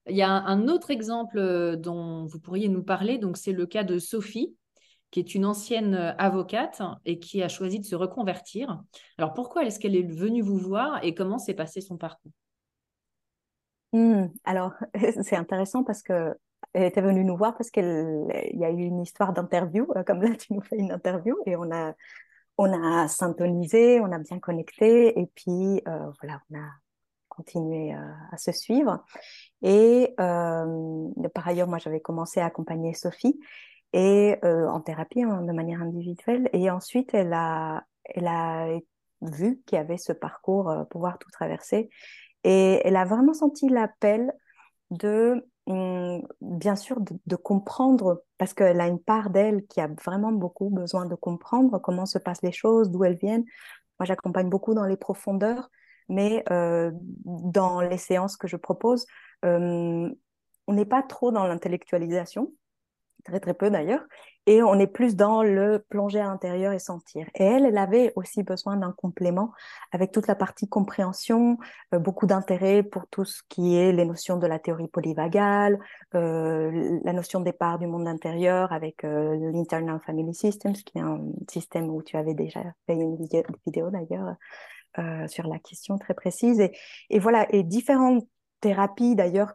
Il 0.07 0.15
y 0.15 0.21
a 0.21 0.29
un 0.29 0.67
autre 0.67 0.91
exemple 0.91 1.37
euh, 1.37 1.75
dont 1.75 2.25
vous 2.25 2.39
pourriez 2.39 2.67
nous 2.69 2.83
parler, 2.83 3.17
donc 3.17 3.37
c'est 3.37 3.53
le 3.53 3.65
cas 3.65 3.83
de 3.83 3.99
Sophie, 3.99 4.55
qui 5.11 5.19
est 5.19 5.35
une 5.35 5.45
ancienne 5.45 5.95
euh, 5.95 6.13
avocate 6.17 6.81
et 7.05 7.19
qui 7.19 7.43
a 7.43 7.49
choisi 7.49 7.79
de 7.79 7.85
se 7.85 7.95
reconvertir. 7.95 8.81
Alors 9.17 9.33
pourquoi 9.33 9.65
est-ce 9.65 9.79
qu'elle 9.79 9.95
est 9.95 10.09
venue 10.09 10.41
vous 10.41 10.57
voir 10.57 11.03
et 11.03 11.13
comment 11.13 11.37
s'est 11.37 11.53
passé 11.53 11.81
son 11.81 11.97
parcours? 11.97 12.31
Mmh, 13.93 14.27
Alors 14.45 14.73
c'est 15.23 15.35
intéressant 15.35 15.83
parce 15.83 16.01
que 16.01 16.33
elle 16.73 16.83
était 16.83 17.01
venue 17.01 17.25
nous 17.25 17.35
voir 17.35 17.57
parce 17.57 17.69
qu'il 17.69 17.83
y 18.53 18.63
a 18.63 18.69
eu 18.69 18.83
une 18.83 19.01
histoire 19.01 19.33
d'interview, 19.33 19.87
euh, 19.95 20.03
comme 20.03 20.21
là 20.21 20.35
tu 20.35 20.53
nous 20.53 20.61
fais 20.61 20.77
une 20.77 20.91
interview 20.91 21.35
et 21.45 21.55
on 21.55 21.69
a 21.71 21.93
on 22.61 22.71
a 22.73 23.07
syntonisé, 23.07 23.99
on 24.01 24.11
a 24.11 24.19
bien 24.19 24.39
connecté, 24.39 25.19
et 25.19 25.25
puis 25.33 25.81
euh, 25.87 26.11
voilà, 26.21 26.41
on 26.51 26.59
a 26.59 26.69
continué 27.27 27.95
euh, 27.95 28.11
à 28.31 28.37
se 28.37 28.51
suivre. 28.51 29.03
Et 29.63 30.13
euh, 30.19 31.09
par 31.33 31.47
ailleurs, 31.47 31.67
moi, 31.67 31.79
j'avais 31.79 32.01
commencé 32.01 32.39
à 32.39 32.45
accompagner 32.45 32.93
Sophie 32.93 33.39
et 33.93 34.37
en 34.43 34.79
thérapie 34.79 35.23
hein, 35.23 35.41
de 35.41 35.51
manière 35.51 35.81
individuelle. 35.81 36.49
Et 36.53 36.69
ensuite, 36.69 37.13
elle 37.13 37.33
a, 37.33 37.83
elle 38.05 38.27
a 38.27 38.67
vu 39.21 39.61
qu'il 39.65 39.77
y 39.77 39.81
avait 39.81 39.97
ce 39.97 40.13
parcours 40.13 40.71
pouvoir 40.91 41.17
tout 41.17 41.31
traverser, 41.31 41.89
et 42.43 42.81
elle 42.85 42.95
a 42.95 43.05
vraiment 43.05 43.33
senti 43.33 43.69
l'appel 43.69 44.31
de 44.91 45.43
Hum, 45.67 46.27
bien 46.41 46.75
sûr, 46.75 46.97
de, 46.99 47.35
comprendre, 47.35 48.23
parce 48.41 48.55
qu'elle 48.55 48.81
a 48.81 48.87
une 48.87 48.99
part 48.99 49.29
d'elle 49.29 49.67
qui 49.67 49.81
a 49.81 49.87
vraiment 50.03 50.31
beaucoup 50.31 50.71
besoin 50.71 51.05
de 51.05 51.13
comprendre 51.13 51.77
comment 51.77 52.07
se 52.07 52.17
passent 52.17 52.41
les 52.41 52.51
choses, 52.51 52.89
d'où 52.89 53.03
elles 53.03 53.17
viennent. 53.17 53.45
Moi, 53.99 54.05
j'accompagne 54.07 54.49
beaucoup 54.49 54.73
dans 54.73 54.85
les 54.87 54.97
profondeurs, 54.97 55.69
mais 56.09 56.43
euh, 56.49 56.89
dans 57.23 57.81
les 57.81 57.99
séances 57.99 58.37
que 58.37 58.47
je 58.47 58.55
propose, 58.55 59.05
hum, 59.43 60.15
on 60.65 60.73
n'est 60.73 60.85
pas 60.85 61.03
trop 61.03 61.31
dans 61.31 61.45
l'intellectualisation, 61.45 62.51
très 63.21 63.39
très 63.39 63.53
peu 63.53 63.69
d'ailleurs, 63.69 64.01
et 64.47 64.63
on 64.63 64.79
est 64.79 64.87
plus 64.87 65.15
dans 65.15 65.43
le 65.43 65.85
plonger 65.89 66.19
à 66.19 66.23
l'intérieur 66.23 66.73
et 66.73 66.79
sentir. 66.79 67.27
Et 67.35 67.43
elle, 67.43 67.65
elle 67.65 67.77
avait 67.77 68.11
aussi 68.15 68.41
besoin 68.41 68.75
d'un 68.75 68.91
complément 68.91 69.51
avec 69.91 70.11
toute 70.11 70.27
la 70.27 70.35
partie 70.35 70.67
compréhension, 70.67 71.57
euh, 71.93 71.99
beaucoup 71.99 72.25
d'intérêt 72.25 72.81
pour 72.81 73.07
tout 73.07 73.23
ce 73.23 73.41
qui 73.49 73.75
est 73.75 73.91
les 73.91 74.05
notions 74.05 74.37
de 74.37 74.47
la 74.47 74.57
théorie 74.57 74.87
polyvagale, 74.87 75.79
euh, 76.15 76.99
la 77.03 77.13
notion 77.13 77.39
de 77.39 77.45
départ 77.45 77.77
du 77.77 77.87
monde 77.87 78.07
intérieur 78.07 78.71
avec 78.71 79.03
euh, 79.03 79.51
l'Internal 79.53 79.99
Family 80.05 80.33
Systems, 80.33 80.73
qui 80.73 80.97
est 80.97 81.01
un 81.01 81.21
système 81.49 81.89
où 81.89 82.01
tu 82.01 82.17
avais 82.17 82.33
déjà 82.33 82.61
fait 82.87 82.93
une 82.93 83.17
vidéo, 83.65 83.89
d'ailleurs 83.89 84.35
sur 85.27 85.47
la 85.47 85.57
question 85.57 85.97
très 85.97 86.13
précise. 86.13 86.59
Et, 86.59 86.75
et 87.09 87.19
voilà, 87.19 87.47
et 87.51 87.63
différentes 87.63 88.27
thérapies 88.59 89.15
d'ailleurs 89.15 89.53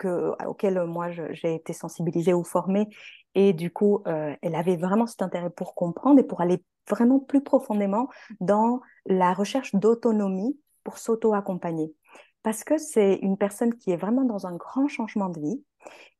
que, 0.00 0.32
auxquelles 0.46 0.82
moi 0.84 1.10
j'ai 1.10 1.54
été 1.54 1.72
sensibilisée 1.72 2.34
ou 2.34 2.42
formée 2.42 2.88
et 3.34 3.52
du 3.52 3.70
coup, 3.70 4.02
euh, 4.06 4.34
elle 4.42 4.54
avait 4.54 4.76
vraiment 4.76 5.06
cet 5.06 5.22
intérêt 5.22 5.50
pour 5.50 5.74
comprendre 5.74 6.18
et 6.18 6.24
pour 6.24 6.40
aller 6.40 6.62
vraiment 6.88 7.20
plus 7.20 7.42
profondément 7.42 8.08
dans 8.40 8.80
la 9.06 9.32
recherche 9.32 9.74
d'autonomie 9.74 10.58
pour 10.82 10.98
s'auto-accompagner. 10.98 11.94
Parce 12.42 12.64
que 12.64 12.78
c'est 12.78 13.16
une 13.16 13.36
personne 13.36 13.74
qui 13.74 13.92
est 13.92 13.96
vraiment 13.96 14.24
dans 14.24 14.46
un 14.46 14.56
grand 14.56 14.88
changement 14.88 15.28
de 15.28 15.40
vie 15.40 15.62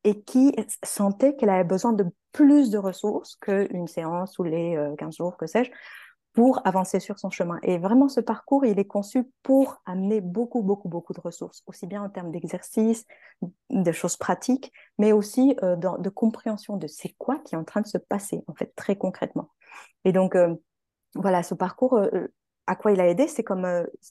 et 0.04 0.22
qui 0.22 0.54
sentait 0.84 1.34
qu'elle 1.34 1.50
avait 1.50 1.64
besoin 1.64 1.92
de 1.92 2.06
plus 2.32 2.70
de 2.70 2.78
ressources 2.78 3.36
qu'une 3.36 3.88
séance 3.88 4.38
ou 4.38 4.44
les 4.44 4.78
15 4.98 5.08
euh, 5.08 5.16
jours, 5.16 5.36
que 5.36 5.46
sais-je, 5.46 5.70
pour 6.32 6.64
avancer 6.66 7.00
sur 7.00 7.18
son 7.18 7.30
chemin. 7.30 7.58
Et 7.62 7.78
vraiment, 7.78 8.08
ce 8.08 8.20
parcours, 8.20 8.64
il 8.64 8.78
est 8.78 8.86
conçu 8.86 9.30
pour 9.42 9.82
amener 9.84 10.20
beaucoup, 10.20 10.62
beaucoup, 10.62 10.88
beaucoup 10.88 11.12
de 11.12 11.20
ressources, 11.20 11.62
aussi 11.66 11.86
bien 11.86 12.02
en 12.02 12.08
termes 12.08 12.30
d'exercice, 12.30 13.04
de 13.70 13.92
choses 13.92 14.16
pratiques, 14.16 14.72
mais 14.98 15.12
aussi 15.12 15.56
euh, 15.62 15.76
de, 15.76 16.08
compréhension 16.08 16.76
de 16.76 16.86
c'est 16.86 17.14
quoi 17.18 17.38
qui 17.40 17.54
est 17.54 17.58
en 17.58 17.64
train 17.64 17.80
de 17.80 17.86
se 17.86 17.98
passer, 17.98 18.44
en 18.46 18.54
fait, 18.54 18.72
très 18.76 18.96
concrètement. 18.96 19.50
Et 20.04 20.12
donc, 20.12 20.36
euh, 20.36 20.54
voilà, 21.14 21.42
ce 21.42 21.54
parcours, 21.54 21.94
euh, 21.94 22.28
à 22.66 22.76
quoi 22.76 22.92
il 22.92 23.00
a 23.00 23.08
aidé, 23.08 23.26
c'est 23.26 23.42
comme, 23.42 23.66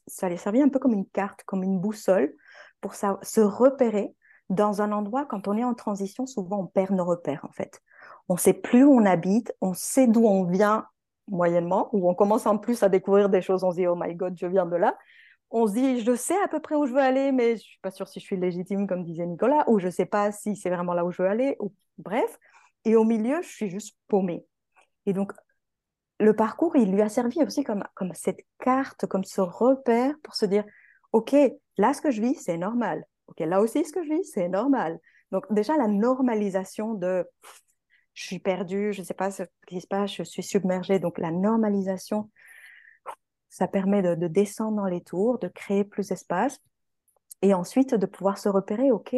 ça 0.08 0.26
allait 0.26 0.38
servir 0.38 0.66
un 0.66 0.70
peu 0.70 0.80
comme 0.80 0.94
une 0.94 1.08
carte, 1.08 1.44
comme 1.46 1.64
une 1.64 1.80
boussole, 1.80 2.34
pour 2.82 2.96
se 2.96 3.40
repérer 3.40 4.14
dans 4.50 4.82
un 4.82 4.92
endroit, 4.92 5.26
quand 5.26 5.48
on 5.48 5.58
est 5.58 5.64
en 5.64 5.76
transition, 5.76 6.26
souvent 6.26 6.62
on 6.62 6.66
perd 6.66 6.92
nos 6.92 7.06
repères, 7.06 7.46
en 7.48 7.52
fait. 7.52 7.82
On 8.28 8.34
ne 8.34 8.40
sait 8.40 8.54
plus 8.54 8.84
où 8.84 8.94
on 8.94 9.06
habite, 9.06 9.54
on 9.62 9.74
sait 9.74 10.08
d'où 10.08 10.26
on 10.26 10.44
vient 10.46 10.88
moyennement, 11.30 11.90
où 11.94 12.10
on 12.10 12.16
commence 12.16 12.46
en 12.46 12.58
plus 12.58 12.84
à 12.84 12.90
découvrir 12.90 13.30
des 13.30 13.42
choses, 13.42 13.64
on 13.64 13.72
se 13.72 13.78
dit, 13.78 13.88
oh 13.88 13.96
my 13.98 14.14
god, 14.16 14.38
je 14.38 14.48
viens 14.48 14.66
de 14.66 14.76
là. 14.76 14.98
On 15.52 15.68
se 15.68 15.74
dit, 15.74 16.02
je 16.02 16.16
sais 16.16 16.40
à 16.44 16.48
peu 16.48 16.60
près 16.60 16.76
où 16.76 16.86
je 16.86 16.94
veux 16.94 17.00
aller, 17.00 17.32
mais 17.32 17.58
je 17.58 17.64
suis 17.64 17.80
pas 17.82 17.92
sûre 17.92 18.08
si 18.08 18.20
je 18.20 18.26
suis 18.26 18.38
légitime, 18.38 18.88
comme 18.88 19.04
disait 19.04 19.26
Nicolas, 19.26 19.64
ou 19.68 19.80
je 19.80 19.90
sais 19.90 20.06
pas 20.06 20.32
si 20.32 20.56
c'est 20.56 20.70
vraiment 20.70 20.94
là 20.94 21.06
où 21.06 21.12
je 21.12 21.22
veux 21.22 21.28
aller, 21.28 21.56
ou 21.60 21.74
bref. 21.98 22.38
Et 22.86 22.96
au 22.96 23.04
milieu, 23.04 23.42
je 23.42 23.50
suis 23.50 23.70
juste 23.70 23.98
paumée. 24.08 24.46
Et 25.06 25.14
donc, 25.14 25.34
le 26.20 26.36
parcours, 26.36 26.76
il 26.76 26.92
lui 26.92 27.02
a 27.02 27.10
servi 27.10 27.42
aussi 27.44 27.64
comme, 27.64 27.84
comme 27.96 28.14
cette 28.14 28.42
carte, 28.60 29.06
comme 29.08 29.24
ce 29.24 29.42
repère 29.42 30.14
pour 30.24 30.36
se 30.36 30.46
dire, 30.46 30.66
OK, 31.14 31.36
là, 31.78 31.94
ce 31.94 32.02
que 32.02 32.12
je 32.12 32.22
vis, 32.22 32.36
c'est 32.36 32.58
normal. 32.58 33.06
OK, 33.28 33.40
là 33.40 33.62
aussi, 33.62 33.84
ce 33.86 33.92
que 33.92 34.04
je 34.04 34.10
vis, 34.10 34.24
c'est 34.26 34.50
normal. 34.50 35.00
Donc, 35.32 35.46
déjà, 35.52 35.78
la 35.78 35.88
normalisation 35.88 36.94
de 36.94 37.26
je 38.20 38.26
suis 38.26 38.40
perdue, 38.40 38.92
je 38.92 39.00
ne 39.00 39.06
sais 39.06 39.14
pas 39.14 39.32
ce 39.32 39.44
qui 39.66 39.80
se 39.80 39.88
passe, 39.88 40.14
je 40.14 40.24
suis 40.24 40.44
submergée. 40.44 41.00
Donc 41.00 41.20
la 41.20 41.32
normalisation, 41.32 42.30
ça 43.48 43.66
permet 43.66 44.02
de, 44.02 44.28
descendre 44.28 44.76
dans 44.76 44.88
les 44.88 45.00
tours, 45.00 45.40
de 45.40 45.48
créer 45.48 45.86
plus 45.86 46.10
d'espace 46.10 46.60
et 47.42 47.54
ensuite 47.54 47.96
de 47.96 48.06
pouvoir 48.06 48.38
se 48.38 48.50
repérer, 48.50 48.92
OK, 48.92 49.16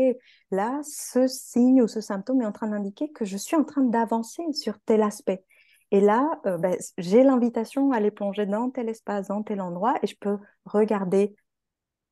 là, 0.52 0.80
ce 0.84 1.26
signe 1.26 1.82
ou 1.82 1.88
ce 1.88 2.00
symptôme 2.00 2.44
est 2.44 2.46
en 2.46 2.52
train 2.52 2.68
d'indiquer 2.68 3.12
que 3.12 3.26
je 3.26 3.38
suis 3.38 3.56
en 3.56 3.64
train 3.64 3.82
d'avancer 3.82 4.44
sur 4.54 4.80
tel 4.82 5.02
aspect. 5.02 5.44
Et 5.90 6.00
là, 6.00 6.40
euh, 6.46 6.60
ben, 6.60 6.78
j'ai 7.00 7.24
l'invitation 7.24 7.92
à 7.92 7.98
aller 7.98 8.12
plonger 8.12 8.46
dans 8.46 8.70
tel 8.70 8.88
espace, 8.88 9.30
dans 9.30 9.42
tel 9.42 9.62
endroit, 9.62 9.96
et 10.04 10.08
je 10.08 10.16
peux 10.16 10.38
regarder 10.66 11.36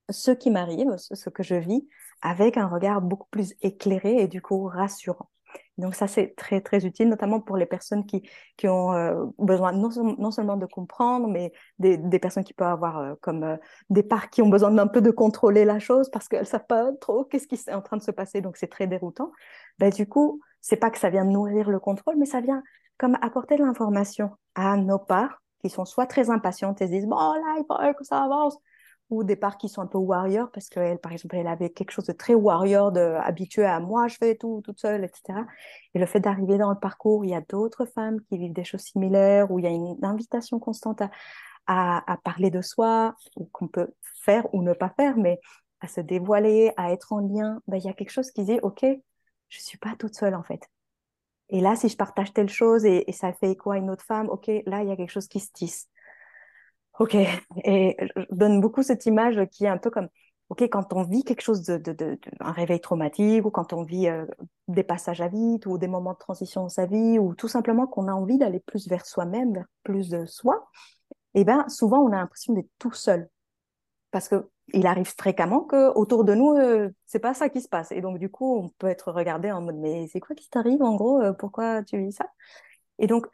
ce 0.10 0.32
qui 0.32 0.50
m'arrive, 0.50 0.98
ce 0.98 1.30
que 1.30 1.44
je 1.44 1.54
vis, 1.54 1.88
avec 2.24 2.58
un 2.58 2.68
regard 2.68 3.00
beaucoup 3.00 3.30
plus 3.30 3.54
éclairé 3.62 4.24
et 4.24 4.28
du 4.28 4.42
coup 4.42 4.64
rassurant. 4.64 5.30
Donc 5.80 5.96
ça, 5.96 6.08
c'est 6.08 6.36
très, 6.36 6.62
très 6.62 6.86
utile, 6.86 7.10
notamment 7.10 7.40
pour 7.40 7.58
les 7.58 7.66
personnes 7.66 8.06
qui, 8.06 8.30
qui 8.58 8.68
ont 8.68 8.94
euh, 8.94 9.26
besoin 9.38 9.72
non, 9.72 9.90
non, 10.18 10.30
seulement 10.30 10.58
de 10.58 10.66
comprendre, 10.66 11.28
mais 11.28 11.54
des, 11.80 11.98
des 11.98 12.20
personnes 12.20 12.44
qui 12.44 12.54
peuvent 12.54 12.68
avoir 12.68 13.00
euh, 13.00 13.16
comme 13.22 13.44
euh, 13.44 13.58
des 13.90 14.04
parts 14.04 14.30
qui 14.30 14.42
ont 14.42 14.50
besoin 14.50 14.72
d'un 14.72 14.88
peu 14.88 15.02
de 15.02 15.12
contrôler 15.12 15.66
la 15.66 15.80
chose 15.80 16.10
parce 16.12 16.28
qu'elles 16.28 16.42
ne 16.42 16.46
savent 16.46 16.68
pas 16.68 16.92
trop 17.00 17.24
qu'est-ce 17.24 17.48
qui 17.48 17.56
est 17.56 17.74
en 17.74 17.82
train 17.82 17.98
de 17.98 18.04
se 18.04 18.12
passer, 18.12 18.42
donc 18.42 18.58
c'est 18.58 18.68
très 18.68 18.88
déroutant. 18.88 19.32
Ben, 19.80 19.90
du 19.90 20.08
coup, 20.08 20.42
c'est 20.62 20.78
pas 20.78 20.90
que 20.90 21.00
ça 21.00 21.10
vient 21.10 21.24
nourrir 21.24 21.70
le 21.70 21.80
contrôle, 21.80 22.16
mais 22.18 22.26
ça 22.26 22.42
vient 22.42 22.62
comme 22.98 23.18
apporter 23.22 23.56
de 23.56 23.64
l'information 23.64 24.32
à 24.56 24.76
nos 24.76 25.00
parts 25.00 25.42
qui 25.62 25.70
sont 25.70 25.86
soit 25.86 26.06
très 26.06 26.30
impatientes 26.30 26.82
et 26.82 26.88
se 26.88 26.92
disent, 26.92 27.08
bon, 27.08 27.16
là, 27.16 27.56
il 27.58 27.66
faut 27.68 27.94
que 27.98 28.04
ça 28.04 28.24
avance, 28.24 28.58
ou 29.10 29.24
des 29.24 29.36
parts 29.36 29.58
qui 29.58 29.70
sont 29.70 29.82
un 29.82 29.88
peu 29.88 29.98
warrior 29.98 30.52
parce 30.52 30.70
qu'elle, 30.70 31.00
par 31.00 31.12
exemple, 31.12 31.36
elle 31.36 31.48
avait 31.48 31.70
quelque 31.72 31.92
chose 31.92 32.06
de 32.06 32.14
très 32.14 32.36
warrior, 32.36 32.92
de, 32.92 33.00
habitué 33.00 33.66
à 33.66 33.80
moi, 33.80 34.08
je 34.08 34.16
fais 34.18 34.36
tout 34.36 34.62
toute 34.64 34.80
seule, 34.80 35.04
etc. 35.04 35.40
Et 35.94 36.00
le 36.00 36.06
fait 36.06 36.20
d'arriver 36.20 36.58
dans 36.58 36.70
le 36.70 36.80
parcours, 36.80 37.26
il 37.26 37.32
y 37.32 37.36
a 37.36 37.42
d'autres 37.42 37.86
femmes 37.86 38.22
qui 38.22 38.38
vivent 38.38 38.54
des 38.54 38.64
choses 38.64 38.82
similaires, 38.82 39.52
où 39.52 39.60
il 39.60 39.66
y 39.66 39.68
a 39.68 39.72
une 39.72 39.98
invitation 40.04 40.60
constante 40.60 41.02
à, 41.68 42.18
parler 42.24 42.50
de 42.50 42.62
soi, 42.62 43.16
qu'on 43.52 43.68
peut 43.68 43.90
faire 44.24 44.54
ou 44.54 44.64
ne 44.64 44.74
pas 44.74 44.90
faire, 44.90 45.18
mais 45.18 45.40
à 45.82 45.88
se 45.88 46.02
dévoiler, 46.02 46.72
à 46.78 46.92
être 46.92 47.14
en 47.14 47.20
lien, 47.20 47.62
ben, 47.68 47.78
il 47.78 47.86
y 47.86 47.90
a 47.90 47.94
quelque 47.94 48.12
chose 48.12 48.32
qui 48.32 48.44
dit, 48.44 48.60
OK, 48.64 48.86
je 49.50 49.60
suis 49.60 49.78
pas 49.78 49.96
toute 49.98 50.16
seule 50.16 50.36
en 50.36 50.44
fait. 50.44 50.62
Et 51.50 51.62
là, 51.62 51.76
si 51.76 51.90
je 51.90 51.98
partage 51.98 52.34
telle 52.34 52.50
chose 52.50 52.86
et, 52.86 53.10
et 53.10 53.14
ça 53.14 53.34
fait 53.34 53.52
écho 53.52 53.72
à 53.72 53.78
une 53.78 53.90
autre 53.90 54.06
femme, 54.06 54.30
OK, 54.30 54.48
là, 54.66 54.84
il 54.84 54.90
y 54.90 54.92
a 54.92 54.96
quelque 54.96 55.12
chose 55.12 55.28
qui 55.28 55.40
se 55.40 55.52
tisse. 55.52 55.88
Ok, 57.00 57.16
et 57.64 57.96
je 58.00 58.22
donne 58.30 58.60
beaucoup 58.60 58.84
cette 58.84 59.06
image 59.06 59.40
qui 59.52 59.64
est 59.64 59.70
un 59.70 59.78
peu 59.78 59.90
comme, 59.90 60.10
ok, 60.50 60.64
quand 60.64 60.92
on 60.94 61.04
vit 61.04 61.24
quelque 61.24 61.42
chose 61.42 61.64
de, 61.64 62.20
un 62.42 62.52
réveil 62.52 62.82
traumatique 62.82 63.46
ou 63.46 63.52
quand 63.52 63.72
on 63.72 63.84
vit 63.84 64.10
euh, 64.10 64.26
des 64.68 64.84
passages 64.84 65.22
à 65.22 65.30
vide 65.30 65.66
ou 65.66 65.78
des 65.78 65.88
moments 65.88 66.12
de 66.12 66.18
transition 66.18 66.64
dans 66.64 66.70
sa 66.70 66.86
vie 66.86 67.18
ou 67.18 67.36
tout 67.36 67.48
simplement 67.48 67.88
qu'on 67.88 68.10
a 68.10 68.12
envie 68.12 68.38
d'aller 68.38 68.60
plus 68.60 68.90
vers 68.90 69.06
soi-même, 69.06 69.54
vers 69.54 69.66
plus 69.84 70.10
de 70.10 70.26
soi, 70.26 70.70
eh 71.36 71.46
ben 71.46 71.68
souvent 71.70 72.00
on 72.00 72.12
a 72.12 72.18
l'impression 72.18 72.54
d'être 72.54 72.72
tout 72.80 72.94
seul. 72.94 73.30
Parce 74.12 74.28
que 74.30 74.50
il 74.74 74.88
arrive 74.88 75.14
fréquemment 75.18 75.62
que 75.62 75.94
autour 75.96 76.26
de 76.26 76.34
nous 76.36 76.54
euh, 76.56 76.90
c'est 77.06 77.20
pas 77.20 77.34
ça 77.34 77.50
qui 77.50 77.62
se 77.62 77.70
passe. 77.70 77.92
Et 77.94 78.02
donc 78.02 78.20
du 78.20 78.30
coup 78.30 78.58
on 78.58 78.70
peut 78.80 78.88
être 78.88 79.12
regardé 79.14 79.52
en 79.52 79.62
mode 79.62 79.78
mais 79.78 80.08
c'est 80.12 80.20
quoi 80.20 80.36
qui 80.36 80.50
t'arrive 80.50 80.82
en 80.84 80.96
gros 80.96 81.22
euh, 81.22 81.34
pourquoi 81.34 81.84
tu 81.84 81.98
vis 81.98 82.14
ça? 82.14 82.26
Et 83.00 83.08
donc 83.08 83.28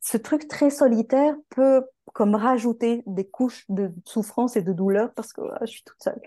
ce 0.00 0.16
truc 0.16 0.48
très 0.48 0.70
solitaire 0.70 1.34
peut 1.50 1.84
comme 2.12 2.34
rajouter 2.34 3.02
des 3.06 3.28
couches 3.28 3.64
de 3.68 3.92
souffrance 4.04 4.56
et 4.56 4.62
de 4.62 4.72
douleur 4.72 5.12
parce 5.14 5.32
que 5.32 5.42
je 5.62 5.66
suis 5.66 5.82
toute 5.84 6.02
seule. 6.02 6.20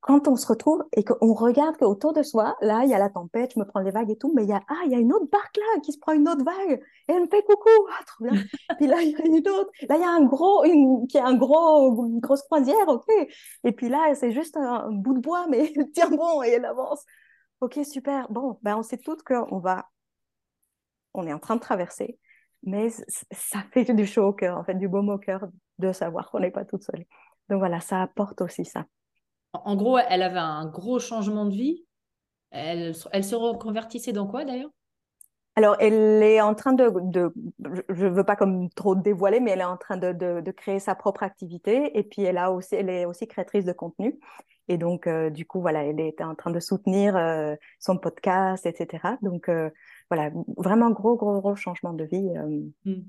Quand 0.00 0.28
on 0.28 0.36
se 0.36 0.46
retrouve 0.46 0.84
et 0.92 1.02
qu'on 1.02 1.32
regarde 1.32 1.78
qu'autour 1.78 2.12
de 2.12 2.22
soi, 2.22 2.56
là, 2.60 2.82
il 2.84 2.90
y 2.90 2.94
a 2.94 2.98
la 2.98 3.08
tempête, 3.08 3.52
je 3.54 3.58
me 3.58 3.64
prends 3.64 3.80
les 3.80 3.90
vagues 3.90 4.10
et 4.10 4.18
tout, 4.18 4.30
mais 4.34 4.42
il 4.42 4.50
y 4.50 4.52
a, 4.52 4.60
ah, 4.68 4.82
il 4.84 4.92
y 4.92 4.94
a 4.94 4.98
une 4.98 5.14
autre 5.14 5.30
barque 5.32 5.56
là 5.56 5.80
qui 5.82 5.92
se 5.92 5.98
prend 5.98 6.12
une 6.12 6.28
autre 6.28 6.44
vague 6.44 6.78
et 7.08 7.12
elle 7.12 7.22
me 7.22 7.26
fait 7.26 7.42
coucou, 7.42 7.70
ah, 7.90 8.04
trop 8.04 8.24
bien. 8.26 8.42
puis 8.76 8.86
là, 8.86 9.00
il 9.00 9.12
y 9.12 9.16
a 9.16 9.24
une 9.24 9.48
autre, 9.48 9.70
là, 9.88 9.96
il 9.96 10.02
y 10.02 10.04
a 10.04 10.10
un 10.10 10.24
gros, 10.26 10.62
une, 10.64 11.06
qui 11.06 11.16
a 11.16 11.24
un 11.24 11.36
gros, 11.36 12.04
une 12.04 12.20
grosse 12.20 12.42
croisière, 12.42 12.86
ok. 12.86 13.08
Et 13.64 13.72
puis 13.72 13.88
là, 13.88 14.14
c'est 14.14 14.32
juste 14.32 14.58
un, 14.58 14.90
bout 14.90 15.14
de 15.14 15.20
bois, 15.20 15.46
mais 15.48 15.72
elle 15.76 15.90
tient 15.92 16.10
bon 16.10 16.42
et 16.42 16.50
elle 16.50 16.66
avance. 16.66 17.02
Ok, 17.62 17.78
super. 17.90 18.30
Bon, 18.30 18.58
ben, 18.62 18.76
on 18.76 18.82
sait 18.82 18.98
toutes 18.98 19.22
qu'on 19.22 19.58
va, 19.58 19.88
on 21.14 21.26
est 21.26 21.32
en 21.32 21.38
train 21.38 21.56
de 21.56 21.60
traverser 21.60 22.18
mais 22.64 22.88
ça 22.88 23.62
fait 23.72 23.92
du 23.94 24.06
chaud 24.06 24.28
au 24.28 24.32
cœur, 24.32 24.58
en 24.58 24.64
fait, 24.64 24.74
du 24.74 24.88
baume 24.88 25.08
au 25.08 25.18
cœur 25.18 25.46
de 25.78 25.92
savoir 25.92 26.30
qu'on 26.30 26.40
n'est 26.40 26.50
pas 26.50 26.64
toute 26.64 26.82
seule. 26.82 27.04
Donc 27.48 27.58
voilà, 27.58 27.80
ça 27.80 28.02
apporte 28.02 28.40
aussi 28.40 28.64
ça. 28.64 28.86
En 29.52 29.76
gros, 29.76 29.98
elle 29.98 30.22
avait 30.22 30.38
un 30.38 30.66
gros 30.66 30.98
changement 30.98 31.46
de 31.46 31.54
vie. 31.54 31.84
Elle, 32.50 32.94
elle 33.12 33.24
se 33.24 33.34
reconvertissait 33.34 34.12
dans 34.12 34.26
quoi 34.26 34.44
d'ailleurs? 34.44 34.70
Alors, 35.56 35.76
elle 35.78 36.22
est 36.22 36.40
en 36.40 36.54
train 36.54 36.72
de, 36.72 36.90
de 37.00 37.32
je 37.88 38.06
ne 38.06 38.10
veux 38.10 38.24
pas 38.24 38.34
comme 38.34 38.68
trop 38.70 38.96
dévoiler, 38.96 39.38
mais 39.38 39.52
elle 39.52 39.60
est 39.60 39.64
en 39.64 39.76
train 39.76 39.96
de, 39.96 40.12
de, 40.12 40.50
créer 40.50 40.80
sa 40.80 40.96
propre 40.96 41.22
activité. 41.22 41.96
Et 41.96 42.02
puis, 42.02 42.22
elle, 42.22 42.38
a 42.38 42.50
aussi, 42.50 42.74
elle 42.74 42.90
est 42.90 43.04
aussi 43.04 43.28
créatrice 43.28 43.64
de 43.64 43.72
contenu. 43.72 44.18
Et 44.66 44.78
donc, 44.78 45.06
euh, 45.06 45.30
du 45.30 45.46
coup, 45.46 45.60
voilà, 45.60 45.84
elle 45.84 46.00
est 46.00 46.20
en 46.22 46.34
train 46.34 46.50
de 46.50 46.58
soutenir 46.58 47.16
euh, 47.16 47.54
son 47.78 47.98
podcast, 47.98 48.66
etc. 48.66 49.16
Donc, 49.22 49.48
euh, 49.48 49.70
voilà, 50.10 50.30
vraiment 50.56 50.90
gros, 50.90 51.16
gros, 51.16 51.40
gros 51.40 51.56
changement 51.56 51.92
de 51.92 52.04
vie. 52.04 52.22
Mmh. 52.84 53.02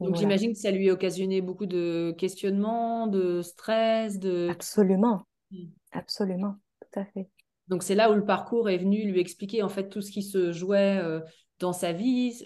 Donc, 0.00 0.16
j'imagine 0.16 0.52
que 0.52 0.58
ça 0.58 0.70
lui 0.70 0.90
a 0.90 0.92
occasionné 0.92 1.40
beaucoup 1.40 1.66
de 1.66 2.14
questionnements, 2.18 3.06
de 3.06 3.42
stress, 3.42 4.18
de... 4.18 4.48
Absolument, 4.50 5.22
mmh. 5.50 5.64
absolument, 5.92 6.54
tout 6.80 7.00
à 7.00 7.04
fait. 7.04 7.28
Donc, 7.68 7.82
c'est 7.82 7.94
là 7.94 8.10
où 8.10 8.14
le 8.14 8.24
parcours 8.24 8.70
est 8.70 8.78
venu 8.78 9.10
lui 9.10 9.20
expliquer 9.20 9.62
en 9.62 9.68
fait 9.68 9.88
tout 9.88 10.00
ce 10.00 10.10
qui 10.10 10.22
se 10.22 10.52
jouait 10.52 11.00
dans 11.58 11.72
sa 11.72 11.92
vie, 11.92 12.42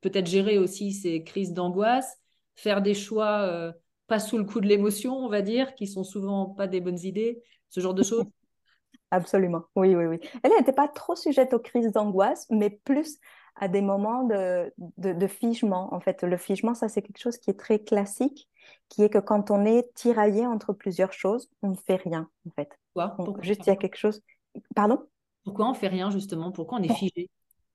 peut-être 0.00 0.26
gérer 0.26 0.58
aussi 0.58 0.92
ses 0.92 1.22
crises 1.24 1.52
d'angoisse, 1.52 2.18
faire 2.54 2.82
des 2.82 2.94
choix 2.94 3.42
euh, 3.42 3.72
pas 4.06 4.18
sous 4.18 4.38
le 4.38 4.44
coup 4.44 4.60
de 4.60 4.66
l'émotion, 4.66 5.16
on 5.16 5.28
va 5.28 5.42
dire, 5.42 5.74
qui 5.74 5.86
sont 5.86 6.04
souvent 6.04 6.46
pas 6.46 6.66
des 6.66 6.80
bonnes 6.80 7.00
idées, 7.00 7.42
ce 7.70 7.80
genre 7.80 7.94
de 7.94 8.02
choses. 8.02 8.24
Absolument, 9.12 9.64
oui, 9.76 9.94
oui, 9.94 10.06
oui. 10.06 10.20
Elle 10.42 10.52
n'était 10.52 10.72
pas 10.72 10.88
trop 10.88 11.14
sujette 11.14 11.52
aux 11.52 11.58
crises 11.58 11.92
d'angoisse, 11.92 12.46
mais 12.48 12.70
plus 12.70 13.18
à 13.56 13.68
des 13.68 13.82
moments 13.82 14.24
de, 14.24 14.72
de, 14.96 15.26
figement. 15.26 15.92
En 15.92 16.00
fait, 16.00 16.22
le 16.22 16.38
figement, 16.38 16.72
ça, 16.72 16.88
c'est 16.88 17.02
quelque 17.02 17.20
chose 17.20 17.36
qui 17.36 17.50
est 17.50 17.58
très 17.58 17.78
classique, 17.78 18.48
qui 18.88 19.02
est 19.02 19.10
que 19.10 19.18
quand 19.18 19.50
on 19.50 19.66
est 19.66 19.92
tiraillé 19.92 20.46
entre 20.46 20.72
plusieurs 20.72 21.12
choses, 21.12 21.50
on 21.60 21.68
ne 21.68 21.76
fait 21.76 21.96
rien, 21.96 22.30
en 22.48 22.50
fait. 22.52 22.70
Pourquoi, 22.94 23.42
Juste, 23.42 23.66
il 23.66 23.68
y 23.68 23.72
a 23.72 23.76
quelque 23.76 23.98
chose... 23.98 24.22
Pardon? 24.74 25.02
Pourquoi 25.44 25.68
on 25.68 25.74
fait 25.74 25.88
rien, 25.88 26.10
justement? 26.10 26.50
Pourquoi 26.50 26.78
on 26.78 26.82
est 26.82 26.94
figé? 26.94 27.28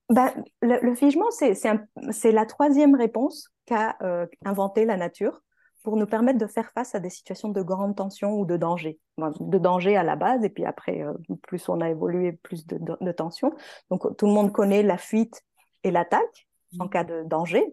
Bah, 0.10 0.34
le, 0.64 0.96
figement, 0.96 1.30
c'est 1.30 2.32
la 2.32 2.46
troisième 2.48 2.96
réponse 2.96 3.50
qu'a 3.68 3.96
euh, 4.02 4.26
inventé 4.44 4.86
la 4.86 4.98
nature 4.98 5.44
pour 5.88 5.96
nous 5.96 6.06
permettre 6.06 6.38
de 6.38 6.48
faire 6.48 6.70
face 6.74 6.96
à 6.96 7.00
des 7.00 7.10
situations 7.10 7.48
de 7.48 7.62
grande 7.62 7.96
tension 7.96 8.38
ou 8.38 8.46
de 8.46 8.58
danger. 8.58 9.00
de 9.18 9.58
danger 9.58 9.96
à 9.96 10.04
la 10.04 10.18
base, 10.18 10.44
et 10.44 10.50
puis 10.50 10.66
après, 10.66 11.02
euh, 11.02 11.14
plus 11.44 11.70
on 11.70 11.80
a 11.80 11.90
évolué, 11.90 12.34
plus 12.34 12.68
de, 12.68 12.78
de, 12.78 13.12
tension. 13.14 13.54
Donc 13.90 14.18
tout 14.18 14.26
le 14.26 14.34
monde 14.34 14.52
connaît 14.52 14.84
la 14.84 14.98
fuite 14.98 15.46
et 15.86 15.92
l'attaque 15.92 16.50
en 16.78 16.90
cas 16.90 17.06
de 17.06 17.24
danger. 17.24 17.64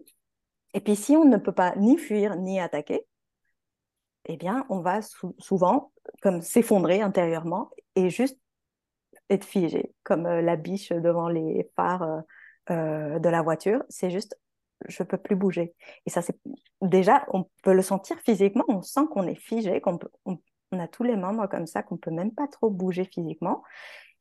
Et 0.73 0.79
puis 0.79 0.95
si 0.95 1.17
on 1.17 1.25
ne 1.25 1.35
peut 1.35 1.51
pas 1.51 1.75
ni 1.75 1.97
fuir 1.97 2.37
ni 2.37 2.57
attaquer, 2.57 3.05
eh 4.29 4.37
bien, 4.37 4.65
on 4.69 4.79
va 4.79 5.01
souvent 5.37 5.91
comme 6.21 6.41
s'effondrer 6.41 7.01
intérieurement 7.01 7.69
et 7.97 8.09
juste 8.09 8.39
être 9.29 9.43
figé, 9.43 9.93
comme 10.03 10.25
euh, 10.25 10.41
la 10.41 10.55
biche 10.55 10.93
devant 10.93 11.27
les 11.27 11.69
phares 11.75 12.23
euh, 12.69 13.19
de 13.19 13.27
la 13.27 13.41
voiture. 13.41 13.83
C'est 13.89 14.09
juste, 14.09 14.39
je 14.87 15.03
peux 15.03 15.17
plus 15.17 15.35
bouger. 15.35 15.73
Et 16.05 16.09
ça, 16.09 16.21
c'est 16.21 16.37
déjà, 16.81 17.25
on 17.31 17.45
peut 17.63 17.73
le 17.73 17.81
sentir 17.81 18.17
physiquement. 18.19 18.65
On 18.67 18.81
sent 18.81 19.01
qu'on 19.11 19.27
est 19.27 19.35
figé, 19.35 19.81
qu'on 19.81 19.99
on, 20.25 20.39
a 20.79 20.87
tous 20.87 21.03
les 21.03 21.15
membres 21.15 21.47
comme 21.47 21.67
ça, 21.67 21.83
qu'on 21.83 21.97
peut 21.97 22.11
même 22.11 22.33
pas 22.33 22.47
trop 22.47 22.69
bouger 22.69 23.05
physiquement. 23.05 23.63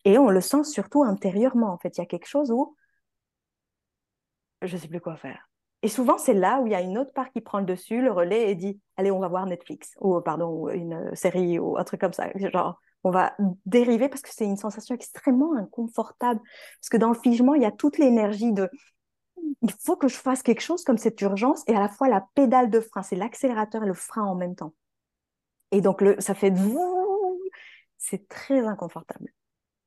Et 0.05 0.19
on 0.19 0.29
le 0.29 0.41
sent 0.41 0.65
surtout 0.65 1.03
intérieurement. 1.03 1.73
En 1.73 1.79
fait, 1.79 1.97
il 1.97 2.01
y 2.01 2.05
a 2.05 2.07
quelque 2.07 2.29
chose 2.29 2.51
où 2.51 2.77
je 4.63 4.77
sais 4.77 4.89
plus 4.89 5.01
quoi 5.01 5.17
faire. 5.17 5.49
Et 5.83 5.89
souvent, 5.89 6.17
c'est 6.17 6.33
là 6.35 6.61
où 6.61 6.67
il 6.67 6.73
y 6.73 6.75
a 6.75 6.81
une 6.81 6.97
autre 6.97 7.13
part 7.13 7.31
qui 7.31 7.43
prend 7.43 7.59
le 7.59 7.67
dessus, 7.67 8.01
le 8.01 8.11
relais, 8.11 8.51
et 8.51 8.55
dit 8.55 8.81
Allez, 8.97 9.11
on 9.11 9.19
va 9.19 9.29
voir 9.29 9.45
Netflix, 9.47 9.95
ou 10.01 10.19
pardon, 10.21 10.71
une 10.71 11.15
série, 11.15 11.59
ou 11.59 11.77
un 11.77 11.85
truc 11.85 12.01
comme 12.01 12.15
ça. 12.15 12.31
Genre, 12.37 12.81
on 13.05 13.11
va 13.11 13.35
dériver 13.67 14.09
parce 14.09 14.23
que 14.23 14.31
c'est 14.33 14.47
une 14.47 14.57
sensation 14.57 14.95
extrêmement 14.95 15.55
inconfortable. 15.55 16.41
Parce 16.81 16.89
que 16.89 16.97
dans 16.97 17.11
le 17.11 17.19
figement, 17.19 17.55
il 17.55 17.63
y 17.63 17.67
a 17.67 17.71
toute 17.71 17.99
l'énergie 17.99 18.53
de 18.53 18.71
il 19.63 19.73
faut 19.81 19.97
que 19.97 20.09
je 20.09 20.17
fasse 20.17 20.43
quelque 20.43 20.61
chose 20.61 20.85
comme 20.85 20.99
cette 20.99 21.21
urgence 21.21 21.63
et 21.67 21.75
à 21.75 21.81
la 21.81 21.89
fois 21.89 22.09
la 22.09 22.27
pédale 22.35 22.71
de 22.71 22.81
frein, 22.81 23.03
c'est 23.03 23.17
l'accélérateur 23.17 23.83
et 23.83 23.87
le 23.87 23.95
frein 23.95 24.23
en 24.23 24.35
même 24.35 24.55
temps. 24.55 24.75
Et 25.71 25.81
donc, 25.81 26.01
le, 26.01 26.21
ça 26.21 26.35
fait 26.35 26.53
c'est 27.99 28.29
très 28.29 28.67
inconfortable. 28.67 29.33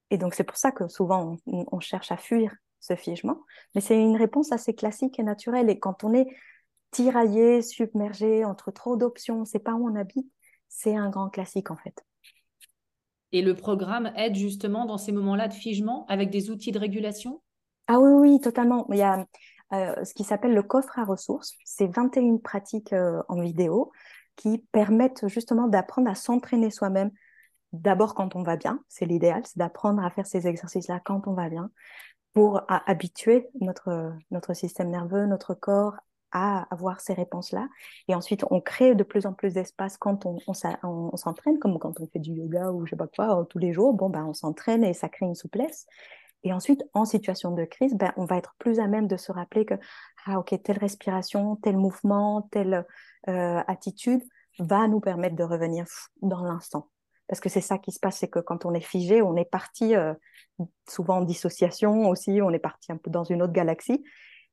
Et 0.09 0.17
donc, 0.17 0.33
c'est 0.33 0.43
pour 0.43 0.57
ça 0.57 0.71
que 0.71 0.87
souvent, 0.87 1.37
on, 1.45 1.79
cherche 1.79 2.11
à 2.11 2.17
fuir 2.17 2.55
ce 2.79 2.95
figement. 2.95 3.41
Mais 3.75 3.81
c'est 3.81 3.99
une 3.99 4.15
réponse 4.15 4.51
assez 4.51 4.73
classique 4.73 5.19
et 5.19 5.23
naturelle. 5.23 5.69
Et 5.69 5.79
quand 5.79 6.03
on 6.03 6.13
est 6.13 6.27
tiraillé, 6.91 7.61
submergé 7.61 8.45
entre 8.45 8.71
trop 8.71 8.95
d'options, 8.95 9.45
c'est 9.45 9.59
pas 9.59 9.73
où 9.73 9.87
on 9.89 9.95
habite, 9.95 10.31
c'est 10.69 10.95
un 10.95 11.09
grand 11.09 11.29
classique 11.29 11.71
en 11.71 11.75
fait. 11.75 12.03
Et 13.31 13.41
le 13.41 13.55
programme 13.55 14.11
aide 14.15 14.35
justement 14.35 14.85
dans 14.85 14.97
ces 14.97 15.11
moments-là 15.11 15.49
de 15.49 15.53
figement 15.53 16.05
avec 16.07 16.29
des 16.29 16.49
outils 16.49 16.71
de 16.71 16.79
régulation? 16.79 17.41
Ah 17.87 17.99
oui, 17.99 18.11
oui, 18.11 18.39
totalement. 18.41 18.85
Il 18.89 18.97
y 18.97 19.01
a 19.01 19.25
euh, 19.73 20.03
ce 20.05 20.13
qui 20.13 20.23
s'appelle 20.23 20.53
le 20.53 20.63
coffre 20.63 20.97
à 20.99 21.05
ressources. 21.05 21.53
C'est 21.65 21.87
21 21.87 22.37
pratiques 22.37 22.93
euh, 22.93 23.21
en 23.27 23.41
vidéo 23.41 23.91
qui 24.35 24.59
permettent 24.71 25.27
justement 25.27 25.67
d'apprendre 25.67 26.09
à 26.09 26.15
s'entraîner 26.15 26.69
soi-même. 26.69 27.11
D'abord 27.73 28.13
quand 28.15 28.35
on 28.35 28.43
va 28.43 28.55
bien, 28.55 28.81
c'est 28.87 29.05
l'idéal, 29.05 29.41
c'est 29.45 29.57
d'apprendre 29.57 30.03
à 30.03 30.09
faire 30.09 30.25
ces 30.25 30.47
exercices-là 30.47 31.01
quand 31.03 31.27
on 31.27 31.33
va 31.33 31.49
bien 31.49 31.69
pour 32.33 32.61
habituer 32.67 33.49
notre, 33.61 34.13
notre 34.29 34.53
système 34.53 34.91
nerveux, 34.91 35.25
notre 35.25 35.55
corps 35.55 35.95
à 36.31 36.67
avoir 36.73 36.99
ces 36.99 37.13
réponses-là. 37.13 37.67
Et 38.07 38.15
ensuite, 38.15 38.45
on 38.51 38.61
crée 38.61 38.95
de 38.95 39.03
plus 39.03 39.25
en 39.25 39.33
plus 39.33 39.53
d'espace 39.53 39.97
quand 39.97 40.25
on, 40.25 40.53
s'entraîne, 40.53 41.57
comme 41.59 41.79
quand 41.79 41.99
on 41.99 42.05
fait 42.05 42.19
du 42.19 42.31
yoga 42.33 42.71
ou 42.71 42.85
je 42.85 42.91
sais 42.91 42.95
pas 42.95 43.07
quoi, 43.07 43.41
euh, 43.41 43.43
tous 43.45 43.57
les 43.57 43.73
jours. 43.73 43.93
Bon, 43.93 44.09
ben, 44.09 44.25
on 44.25 44.33
s'entraîne 44.33 44.83
et 44.83 44.93
ça 44.93 45.09
crée 45.09 45.25
une 45.25 45.35
souplesse. 45.35 45.87
Et 46.43 46.53
ensuite, 46.53 46.83
en 46.93 47.05
situation 47.05 47.51
de 47.51 47.65
crise, 47.65 47.95
ben, 47.95 48.13
on 48.15 48.25
va 48.25 48.37
être 48.37 48.55
plus 48.59 48.79
à 48.79 48.87
même 48.87 49.07
de 49.07 49.17
se 49.17 49.31
rappeler 49.31 49.65
que, 49.65 49.73
ah, 50.25 50.39
ok, 50.39 50.55
telle 50.63 50.77
respiration, 50.77 51.55
tel 51.57 51.77
mouvement, 51.77 52.47
telle 52.51 52.85
euh, 53.27 53.61
attitude 53.67 54.21
va 54.59 54.87
nous 54.87 54.99
permettre 54.99 55.35
de 55.35 55.43
revenir 55.43 55.85
dans 56.21 56.43
l'instant. 56.43 56.89
Parce 57.27 57.41
que 57.41 57.49
c'est 57.49 57.61
ça 57.61 57.77
qui 57.77 57.91
se 57.91 57.99
passe, 57.99 58.19
c'est 58.19 58.29
que 58.29 58.39
quand 58.39 58.65
on 58.65 58.73
est 58.73 58.79
figé, 58.79 59.21
on 59.21 59.35
est 59.35 59.49
parti 59.49 59.95
euh, 59.95 60.13
souvent 60.87 61.17
en 61.17 61.21
dissociation 61.21 62.07
aussi, 62.09 62.39
on 62.41 62.51
est 62.51 62.59
parti 62.59 62.91
un 62.91 62.97
peu 62.97 63.11
dans 63.11 63.23
une 63.23 63.41
autre 63.41 63.53
galaxie. 63.53 64.03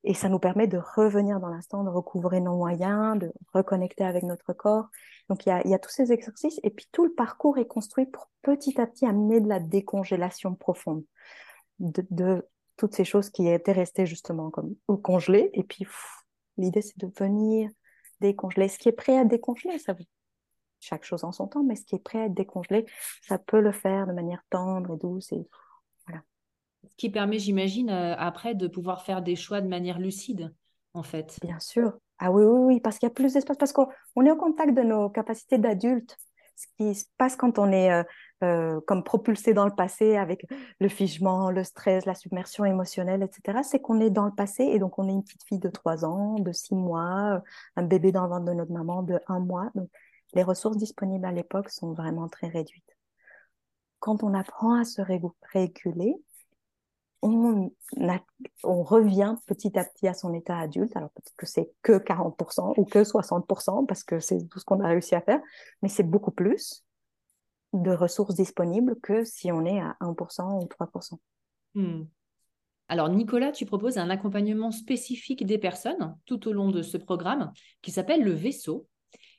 Et 0.06 0.12
ça 0.12 0.28
nous 0.28 0.38
permet 0.38 0.66
de 0.66 0.78
revenir 0.96 1.40
dans 1.40 1.48
l'instant, 1.48 1.82
de 1.82 1.88
recouvrer 1.88 2.40
nos 2.40 2.56
moyens, 2.56 3.18
de 3.18 3.32
reconnecter 3.54 4.04
avec 4.04 4.22
notre 4.22 4.52
corps. 4.52 4.88
Donc 5.30 5.46
il 5.46 5.48
y 5.48 5.52
a, 5.52 5.66
y 5.66 5.72
a, 5.72 5.78
tous 5.78 5.90
ces 5.90 6.12
exercices 6.12 6.60
et 6.62 6.70
puis 6.70 6.86
tout 6.92 7.04
le 7.06 7.14
parcours 7.14 7.56
est 7.56 7.66
construit 7.66 8.04
pour 8.04 8.28
petit 8.42 8.78
à 8.80 8.86
petit 8.86 9.06
amener 9.06 9.40
de 9.40 9.48
la 9.48 9.60
décongélation 9.60 10.54
profonde 10.54 11.04
de, 11.78 12.06
de 12.10 12.46
toutes 12.76 12.94
ces 12.94 13.04
choses 13.04 13.30
qui 13.30 13.48
étaient 13.48 13.72
restées 13.72 14.06
justement 14.06 14.50
comme 14.50 14.74
ou 14.88 14.96
congelées. 14.96 15.50
Et 15.52 15.62
puis 15.62 15.87
l'idée 16.56 16.82
c'est 16.82 16.98
de 16.98 17.10
venir 17.18 17.70
décongeler. 18.20 18.68
Ce 18.68 18.78
qui 18.78 18.88
est 18.88 18.92
prêt 18.92 19.18
à 19.18 19.24
décongeler, 19.24 19.78
ça 19.78 19.92
veut 19.92 20.04
chaque 20.80 21.04
chose 21.04 21.24
en 21.24 21.32
son 21.32 21.46
temps, 21.46 21.62
mais 21.62 21.76
ce 21.76 21.84
qui 21.84 21.94
est 21.94 22.02
prêt 22.02 22.20
à 22.20 22.26
être 22.26 22.34
décongelé, 22.34 22.84
ça 23.22 23.38
peut 23.38 23.60
le 23.60 23.72
faire 23.72 24.06
de 24.06 24.12
manière 24.12 24.42
tendre 24.50 24.94
et 24.94 24.98
douce 24.98 25.32
et 25.32 25.46
ce 26.90 26.96
qui 26.96 27.10
permet, 27.10 27.38
j'imagine, 27.38 27.90
euh, 27.90 28.14
après 28.16 28.54
de 28.54 28.66
pouvoir 28.66 29.04
faire 29.04 29.22
des 29.22 29.37
choix 29.37 29.60
de 29.60 29.68
manière 29.68 29.98
lucide, 29.98 30.54
en 30.92 31.02
fait. 31.02 31.38
Bien 31.42 31.58
sûr. 31.60 31.94
Ah 32.18 32.30
oui, 32.30 32.44
oui, 32.44 32.74
oui, 32.74 32.80
parce 32.80 32.98
qu'il 32.98 33.08
y 33.08 33.10
a 33.10 33.14
plus 33.14 33.32
d'espace, 33.32 33.56
parce 33.56 33.72
qu'on 33.72 33.88
est 34.24 34.30
au 34.30 34.37
contact 34.37 34.74
de 34.74 34.82
nos 34.82 35.10
capacités 35.10 35.58
d'adulte. 35.58 36.16
Ce 36.56 36.66
qui 36.76 36.94
se 36.94 37.06
passe 37.18 37.37
quand 37.37 37.58
on 37.58 37.72
est 37.72 37.90
euh, 37.90 38.04
euh, 38.44 38.80
comme 38.87 39.02
propulsé 39.02 39.54
dans 39.54 39.64
le 39.64 39.74
passé 39.74 40.16
avec 40.16 40.46
le 40.78 40.88
figement, 40.88 41.50
le 41.50 41.64
stress, 41.64 42.04
la 42.04 42.14
submersion 42.14 42.64
émotionnelle, 42.64 43.22
etc., 43.22 43.61
c'est 43.62 43.80
qu'on 43.80 44.00
est 44.00 44.11
dans 44.11 44.26
le 44.26 44.35
passé 44.35 44.64
et 44.64 44.78
donc 44.78 44.98
on 44.98 45.09
est 45.09 45.12
une 45.12 45.24
petite 45.24 45.44
fille 45.44 45.59
de 45.59 45.68
3 45.68 46.04
ans, 46.04 46.35
de 46.38 46.52
6 46.52 46.74
mois, 46.74 47.42
un 47.76 47.83
bébé 47.83 48.12
dans 48.12 48.24
le 48.24 48.28
ventre 48.28 48.44
de 48.44 48.52
notre 48.52 48.72
maman 48.72 49.02
de 49.02 49.18
1 49.28 49.40
mois. 49.40 49.70
Donc 49.74 49.88
les 50.35 50.42
ressources 50.42 50.76
disponibles 50.76 51.24
à 51.24 51.33
l'époque 51.33 51.70
sont 51.70 51.92
vraiment 51.92 52.28
très 52.28 52.48
réduites. 52.48 52.85
Quand 54.00 54.22
on 54.22 54.35
apprend 54.35 54.74
à 54.74 54.85
se 54.85 55.00
réguler, 55.00 56.16
on, 57.22 57.72
revient 58.62 59.37
petit 59.46 59.78
à 59.78 59.85
petit 59.85 60.07
à 60.09 60.12
son 60.14 60.35
état 60.35 60.59
adulte. 60.59 60.94
Alors 60.94 61.09
peut-être 61.11 61.35
que 61.37 61.46
c'est 61.46 61.70
que 61.83 61.92
40% 61.98 62.74
ou 62.76 62.85
que 62.85 62.98
60% 63.02 63.87
parce 63.87 64.04
que 64.04 64.20
c'est 64.20 64.46
tout 64.48 64.59
ce 64.59 64.64
qu'on 64.66 64.80
a 64.80 64.88
réussi 64.88 65.14
à 65.14 65.22
faire, 65.22 65.40
mais 65.80 65.88
c'est 65.88 66.02
beaucoup 66.02 66.33
plus 66.33 66.85
de 67.82 67.90
ressources 67.90 68.34
disponibles 68.34 68.96
que 69.00 69.24
si 69.24 69.50
on 69.50 69.64
est 69.64 69.80
à 69.80 69.96
1% 70.00 70.62
ou 70.62 70.66
3%. 70.66 71.18
Hmm. 71.74 72.04
Alors 72.88 73.08
Nicolas, 73.08 73.52
tu 73.52 73.66
proposes 73.66 73.98
un 73.98 74.10
accompagnement 74.10 74.70
spécifique 74.70 75.44
des 75.46 75.58
personnes 75.58 76.16
tout 76.26 76.48
au 76.48 76.52
long 76.52 76.70
de 76.70 76.82
ce 76.82 76.96
programme 76.96 77.52
qui 77.82 77.90
s'appelle 77.90 78.22
le 78.22 78.32
vaisseau. 78.32 78.87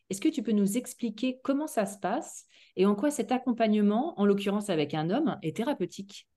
Est-ce 0.09 0.21
que 0.21 0.29
tu 0.29 0.43
peux 0.43 0.51
nous 0.51 0.77
expliquer 0.77 1.39
comment 1.43 1.67
ça 1.67 1.85
se 1.85 1.97
passe 1.99 2.45
et 2.75 2.85
en 2.85 2.95
quoi 2.95 3.11
cet 3.11 3.31
accompagnement, 3.31 4.19
en 4.19 4.25
l'occurrence 4.25 4.69
avec 4.69 4.93
un 4.93 5.09
homme, 5.09 5.37
est 5.41 5.55
thérapeutique? 5.55 6.27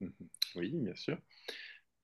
Mmh 0.00 0.08
oui, 0.56 0.72
bien 0.74 0.94
sûr. 0.94 1.18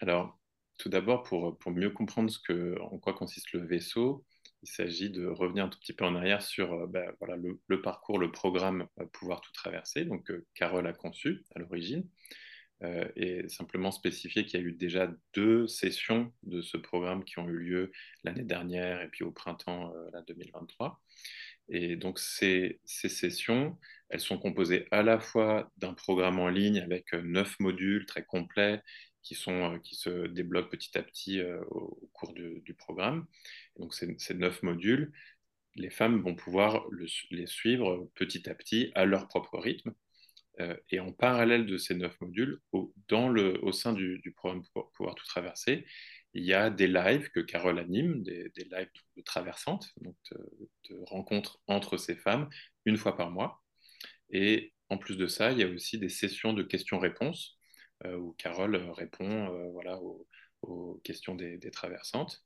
Alors, 0.01 0.39
tout 0.79 0.89
d'abord, 0.89 1.23
pour, 1.23 1.57
pour 1.59 1.73
mieux 1.73 1.91
comprendre 1.91 2.31
ce 2.31 2.39
que, 2.39 2.79
en 2.81 2.99
quoi 2.99 3.15
consiste 3.15 3.53
le 3.53 3.65
vaisseau, 3.65 4.25
il 4.65 4.69
s'agit 4.69 5.11
de 5.11 5.27
revenir 5.27 5.67
un 5.67 5.69
tout 5.69 5.79
petit 5.79 5.93
peu 5.93 6.05
en 6.05 6.15
arrière 6.15 6.43
sur 6.43 6.73
euh, 6.73 6.87
ben, 6.87 7.13
le, 7.69 7.83
parcours, 7.83 8.19
le 8.19 8.33
programme 8.33 8.89
euh, 8.99 9.05
Pouvoir 9.13 9.43
tout 9.43 9.53
traverser, 9.53 10.05
donc 10.07 10.31
euh, 10.31 10.47
Carole 10.55 10.87
a 10.87 10.93
conçu 10.93 11.45
à 11.55 11.59
l'origine, 11.59 12.09
et 13.17 13.49
simplement 13.49 13.91
spécifier 13.91 14.45
qu'il 14.45 14.61
y 14.61 14.63
a 14.63 14.67
eu 14.67 14.73
déjà 14.73 15.09
deux 15.33 15.67
sessions 15.67 16.31
de 16.43 16.61
ce 16.61 16.77
programme 16.77 17.25
qui 17.25 17.39
ont 17.39 17.49
eu 17.49 17.57
lieu 17.57 17.93
l'année 18.25 18.43
dernière 18.43 19.01
et 19.01 19.09
puis 19.09 19.25
au 19.25 19.31
printemps 19.31 19.95
2023. 20.27 21.01
Et 21.69 21.97
donc 21.97 22.19
ces, 22.19 22.81
ces, 22.85 23.09
sessions, 23.09 23.79
elles 24.11 24.21
sont 24.21 24.39
composées 24.39 24.87
à 24.91 25.03
la 25.03 25.19
fois 25.19 25.71
d'un 25.79 25.95
programme 25.95 26.39
en 26.39 26.49
ligne 26.49 26.81
avec 26.81 27.15
euh, 27.15 27.23
neuf 27.23 27.59
modules 27.59 28.05
très 28.07 28.25
complets 28.25 28.83
qui, 29.25 29.35
sont, 29.35 29.75
euh, 29.75 29.79
qui 29.79 29.97
se 29.97 30.29
débloquent 30.29 30.69
petit 30.69 30.97
à 30.97 31.03
petit 31.03 31.41
euh, 31.41 31.61
au, 31.71 32.09
cours 32.13 32.33
du, 32.33 32.75
programme. 32.79 33.27
donc 33.79 33.95
ces, 33.95 34.35
neuf 34.35 34.63
modules, 34.63 35.13
les 35.75 35.91
femmes 35.91 36.23
vont 36.23 36.37
pouvoir 36.37 36.87
les 37.31 37.47
suivre 37.47 38.09
petit 38.15 38.49
à 38.49 38.55
petit 38.55 38.93
à 38.95 39.05
leur 39.05 39.27
propre 39.27 39.59
rythme. 39.59 39.93
et 40.91 41.01
en 41.01 41.13
parallèle 41.13 41.67
de 41.67 41.77
ces 41.79 41.97
neuf 41.97 42.21
modules, 42.21 42.61
au, 42.71 42.93
sein 43.73 43.93
du, 43.93 44.33
programme 44.37 44.63
Pouvoir 44.95 45.17
tout 45.17 45.27
traverser, 45.27 45.85
il 46.35 46.45
y 46.45 46.53
a 46.53 46.71
des 46.71 46.87
lives 46.87 47.31
que 47.31 47.41
Carole 47.41 47.81
anime, 47.81 48.23
des, 48.23 48.53
lives 48.57 48.91
de 49.17 49.23
traversantes, 49.23 49.93
donc 50.01 50.17
de, 50.91 50.97
rencontres 51.07 51.61
entre 51.67 51.97
ces 51.97 52.15
femmes, 52.15 52.49
une 52.85 52.97
fois 52.97 53.17
par 53.17 53.31
mois. 53.33 53.63
Et 54.31 54.75
en 54.91 54.99
plus 54.99 55.17
de 55.17 55.27
ça, 55.27 55.51
il 55.51 55.59
y 55.59 55.63
a 55.65 55.69
aussi 55.69 55.99
des 55.99 56.09
sessions 56.09 56.53
de 56.53 56.63
questions-réponses 56.63 57.54
euh, 57.54 57.54
où 58.05 58.33
Carole 58.39 58.77
répond 58.77 59.49
euh, 59.49 59.71
voilà, 59.73 59.99
aux, 60.63 61.01
questions 61.05 61.35
des, 61.35 61.59
traversantes, 61.71 62.43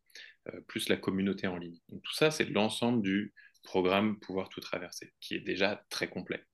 euh, 0.48 0.60
plus 0.62 0.88
la 0.88 0.96
communauté 0.96 1.46
en 1.46 1.56
ligne. 1.56 1.78
Tout 2.02 2.14
ça, 2.14 2.30
c'est 2.30 2.44
l'ensemble 2.46 3.02
du 3.02 3.32
programme 3.62 4.18
Pouvoir 4.18 4.48
tout 4.48 4.60
traverser, 4.60 5.12
qui 5.20 5.34
est 5.34 5.40
déjà 5.40 5.84
très 5.90 6.08
complet. 6.08 6.44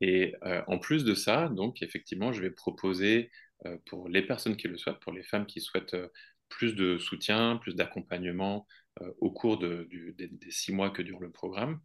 Et 0.00 0.34
en 0.66 0.80
plus 0.80 1.04
de 1.04 1.14
ça, 1.14 1.48
donc 1.48 1.80
effectivement, 1.80 2.32
je 2.32 2.42
vais 2.42 2.50
proposer 2.50 3.30
euh, 3.66 3.76
pour 3.86 4.08
les 4.08 4.22
personnes 4.22 4.56
qui 4.56 4.68
le 4.68 4.76
souhaitent, 4.76 5.00
pour 5.00 5.12
les 5.12 5.22
femmes 5.22 5.46
qui 5.46 5.60
souhaitent 5.60 5.94
euh, 5.94 6.08
plus 6.48 6.74
de 6.74 6.98
soutien, 6.98 7.56
plus 7.56 7.74
d'accompagnement 7.74 8.66
euh, 9.00 9.12
au 9.20 9.30
cours 9.30 9.58
des, 9.58 9.86
six 10.50 10.72
mois 10.72 10.90
que 10.90 11.02
dure 11.02 11.20
le 11.20 11.30
programme, 11.30 11.80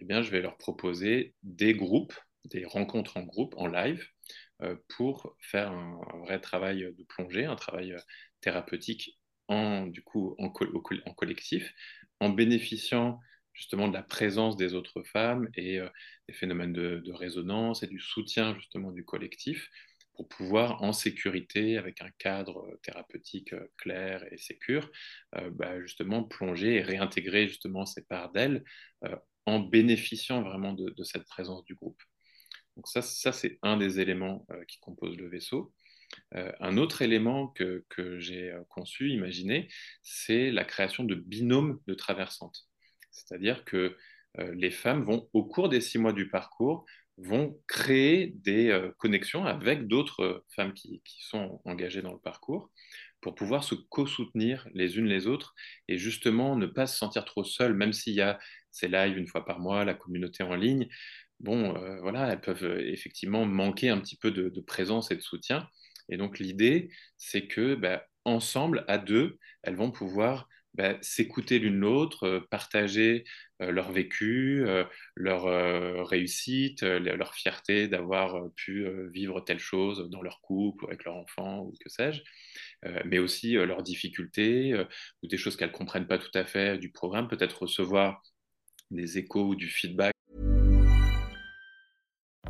eh 0.00 0.04
bien, 0.04 0.22
je 0.22 0.30
vais 0.30 0.42
leur 0.42 0.56
proposer 0.58 1.34
des 1.42 1.74
groupes, 1.74 2.14
des 2.44 2.64
rencontres 2.64 3.16
en 3.16 3.22
groupe, 3.22 3.54
en 3.56 3.66
live, 3.66 4.06
pour 4.88 5.36
faire 5.40 5.72
un, 5.72 6.00
vrai 6.20 6.40
travail 6.40 6.92
de 6.96 7.04
plongée, 7.04 7.44
un 7.44 7.56
travail 7.56 7.96
thérapeutique 8.40 9.18
en, 9.48 9.86
du 9.86 10.02
coup, 10.02 10.34
en, 10.38 10.50
collectif, 10.50 11.74
en 12.20 12.30
bénéficiant 12.30 13.20
justement 13.52 13.88
de 13.88 13.92
la 13.92 14.02
présence 14.02 14.56
des 14.56 14.74
autres 14.74 15.02
femmes 15.02 15.48
et 15.56 15.80
des 16.28 16.34
phénomènes 16.34 16.72
de, 16.72 17.12
résonance 17.12 17.82
et 17.82 17.86
du 17.86 18.00
soutien 18.00 18.54
justement 18.54 18.92
du 18.92 19.04
collectif 19.04 19.68
pour 20.14 20.28
pouvoir 20.28 20.82
en 20.82 20.92
sécurité, 20.92 21.78
avec 21.78 22.02
un 22.02 22.10
cadre 22.18 22.78
thérapeutique 22.82 23.54
clair 23.78 24.24
et 24.30 24.36
sécure, 24.36 24.90
bah, 25.52 25.80
justement 25.80 26.22
plonger 26.22 26.76
et 26.76 26.82
réintégrer 26.82 27.48
justement 27.48 27.86
ces 27.86 28.02
parts 28.02 28.30
d'elles 28.32 28.62
en 29.46 29.60
bénéficiant 29.60 30.42
vraiment 30.42 30.72
de, 30.72 31.02
cette 31.02 31.24
présence 31.24 31.64
du 31.64 31.74
groupe. 31.74 32.00
Donc 32.76 32.88
ça, 32.88 33.02
ça 33.02 33.32
c'est 33.32 33.58
un 33.62 33.76
des 33.76 34.00
éléments 34.00 34.46
qui 34.68 34.78
composent 34.78 35.16
le 35.16 35.28
vaisseau. 35.28 35.72
un 36.32 36.76
autre 36.76 37.02
élément 37.02 37.48
que, 37.48 37.84
que 37.88 38.18
j'ai 38.18 38.54
conçu, 38.70 39.10
imaginé, 39.10 39.68
c'est 40.02 40.50
la 40.50 40.64
création 40.64 41.04
de 41.04 41.14
binômes 41.14 41.80
de 41.86 41.94
traversantes. 41.94 42.66
C'est-à-dire 43.10 43.64
que 43.64 43.96
les 44.38 44.70
femmes 44.70 45.02
vont, 45.02 45.28
au 45.34 45.44
cours 45.44 45.68
des 45.68 45.80
six 45.82 45.98
mois 45.98 46.14
du 46.14 46.30
parcours, 46.30 46.86
vont 47.18 47.60
créer 47.66 48.28
des 48.36 48.90
connexions 48.98 49.44
avec 49.44 49.86
d'autres 49.86 50.44
femmes 50.48 50.72
qui, 50.72 51.02
qui, 51.04 51.22
sont 51.24 51.60
engagées 51.64 52.02
dans 52.02 52.12
le 52.12 52.18
parcours 52.18 52.70
pour 53.20 53.34
pouvoir 53.34 53.64
se 53.64 53.74
co-soutenir 53.74 54.68
les 54.74 54.98
unes 54.98 55.06
les 55.06 55.26
autres 55.26 55.54
et 55.88 55.96
justement 55.96 56.56
ne 56.56 56.66
pas 56.66 56.86
se 56.86 56.96
sentir 56.98 57.24
trop 57.24 57.44
seules, 57.44 57.74
même 57.74 57.92
s'il 57.92 58.14
y 58.14 58.20
a 58.20 58.38
ces 58.70 58.88
lives 58.88 59.16
une 59.16 59.28
fois 59.28 59.44
par 59.44 59.60
mois, 59.60 59.84
la 59.84 59.94
communauté 59.94 60.42
en 60.42 60.54
ligne. 60.54 60.88
Bon, 61.42 61.74
voilà, 62.00 62.32
elles 62.32 62.40
peuvent 62.40 62.64
effectivement 62.80 63.44
manquer 63.44 63.88
un 63.88 63.98
petit 63.98 64.16
peu 64.16 64.30
de, 64.30 64.60
présence 64.60 65.10
et 65.10 65.16
de 65.16 65.20
soutien. 65.20 65.68
Et 66.08 66.16
donc 66.16 66.38
l'idée, 66.38 66.90
c'est 67.16 67.46
que 67.48 67.74
bah, 67.74 68.06
ensemble, 68.24 68.84
à 68.88 68.98
deux, 68.98 69.38
elles 69.62 69.76
vont 69.76 69.90
pouvoir 69.90 70.48
bah, 70.74 70.96
s'écouter 71.02 71.58
l'une 71.58 71.78
l'autre, 71.80 72.24
euh, 72.26 72.40
partager 72.50 73.24
euh, 73.60 73.70
leur 73.70 73.92
vécu, 73.92 74.64
euh, 74.66 74.84
leur 75.16 75.44
réussite, 76.08 76.82
leur 76.82 77.34
fierté 77.34 77.88
d'avoir 77.88 78.50
pu 78.56 78.86
vivre 79.12 79.40
telle 79.40 79.58
chose 79.58 80.08
dans 80.10 80.22
leur 80.22 80.40
couple, 80.40 80.84
ou 80.84 80.88
avec 80.88 81.04
leur 81.04 81.16
enfant, 81.16 81.60
ou 81.60 81.72
que 81.80 81.90
sais-je, 81.90 82.22
mais 83.04 83.18
aussi 83.18 83.52
leurs 83.52 83.82
difficultés 83.82 84.74
ou 85.22 85.26
des 85.28 85.36
choses 85.36 85.56
qu'elles 85.56 85.68
ne 85.70 85.74
comprennent 85.74 86.06
pas 86.08 86.18
tout 86.18 86.30
à 86.34 86.44
fait 86.44 86.78
du 86.78 86.90
programme, 86.90 87.28
peut-être 87.28 87.62
recevoir 87.62 88.22
des 88.90 89.18
échos 89.18 89.48
ou 89.48 89.54
du 89.54 89.68
feedback 89.68 90.11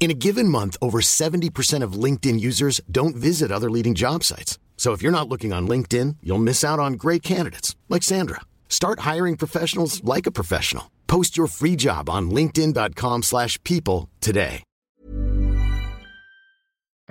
In 0.00 0.10
a 0.10 0.14
given 0.14 0.48
month, 0.48 0.78
over 0.80 1.02
70% 1.02 1.82
of 1.84 1.92
LinkedIn 1.92 2.40
users 2.40 2.80
don't 2.90 3.14
visit 3.14 3.52
other 3.52 3.70
leading 3.70 3.94
job 3.94 4.24
sites. 4.24 4.58
So 4.78 4.92
if 4.92 5.02
you're 5.02 5.12
not 5.12 5.28
looking 5.28 5.52
on 5.52 5.68
LinkedIn, 5.68 6.16
you'll 6.22 6.38
miss 6.38 6.64
out 6.64 6.80
on 6.80 6.94
great 6.94 7.22
candidates 7.22 7.76
like 7.90 8.02
Sandra. 8.02 8.40
Start 8.70 9.00
hiring 9.00 9.36
professionals 9.36 10.02
like 10.02 10.26
a 10.26 10.30
professional. 10.30 10.90
Post 11.06 11.36
your 11.36 11.48
free 11.48 11.76
job 11.76 12.08
on 12.08 12.30
linkedin.com/people 12.30 14.08
today. 14.20 14.62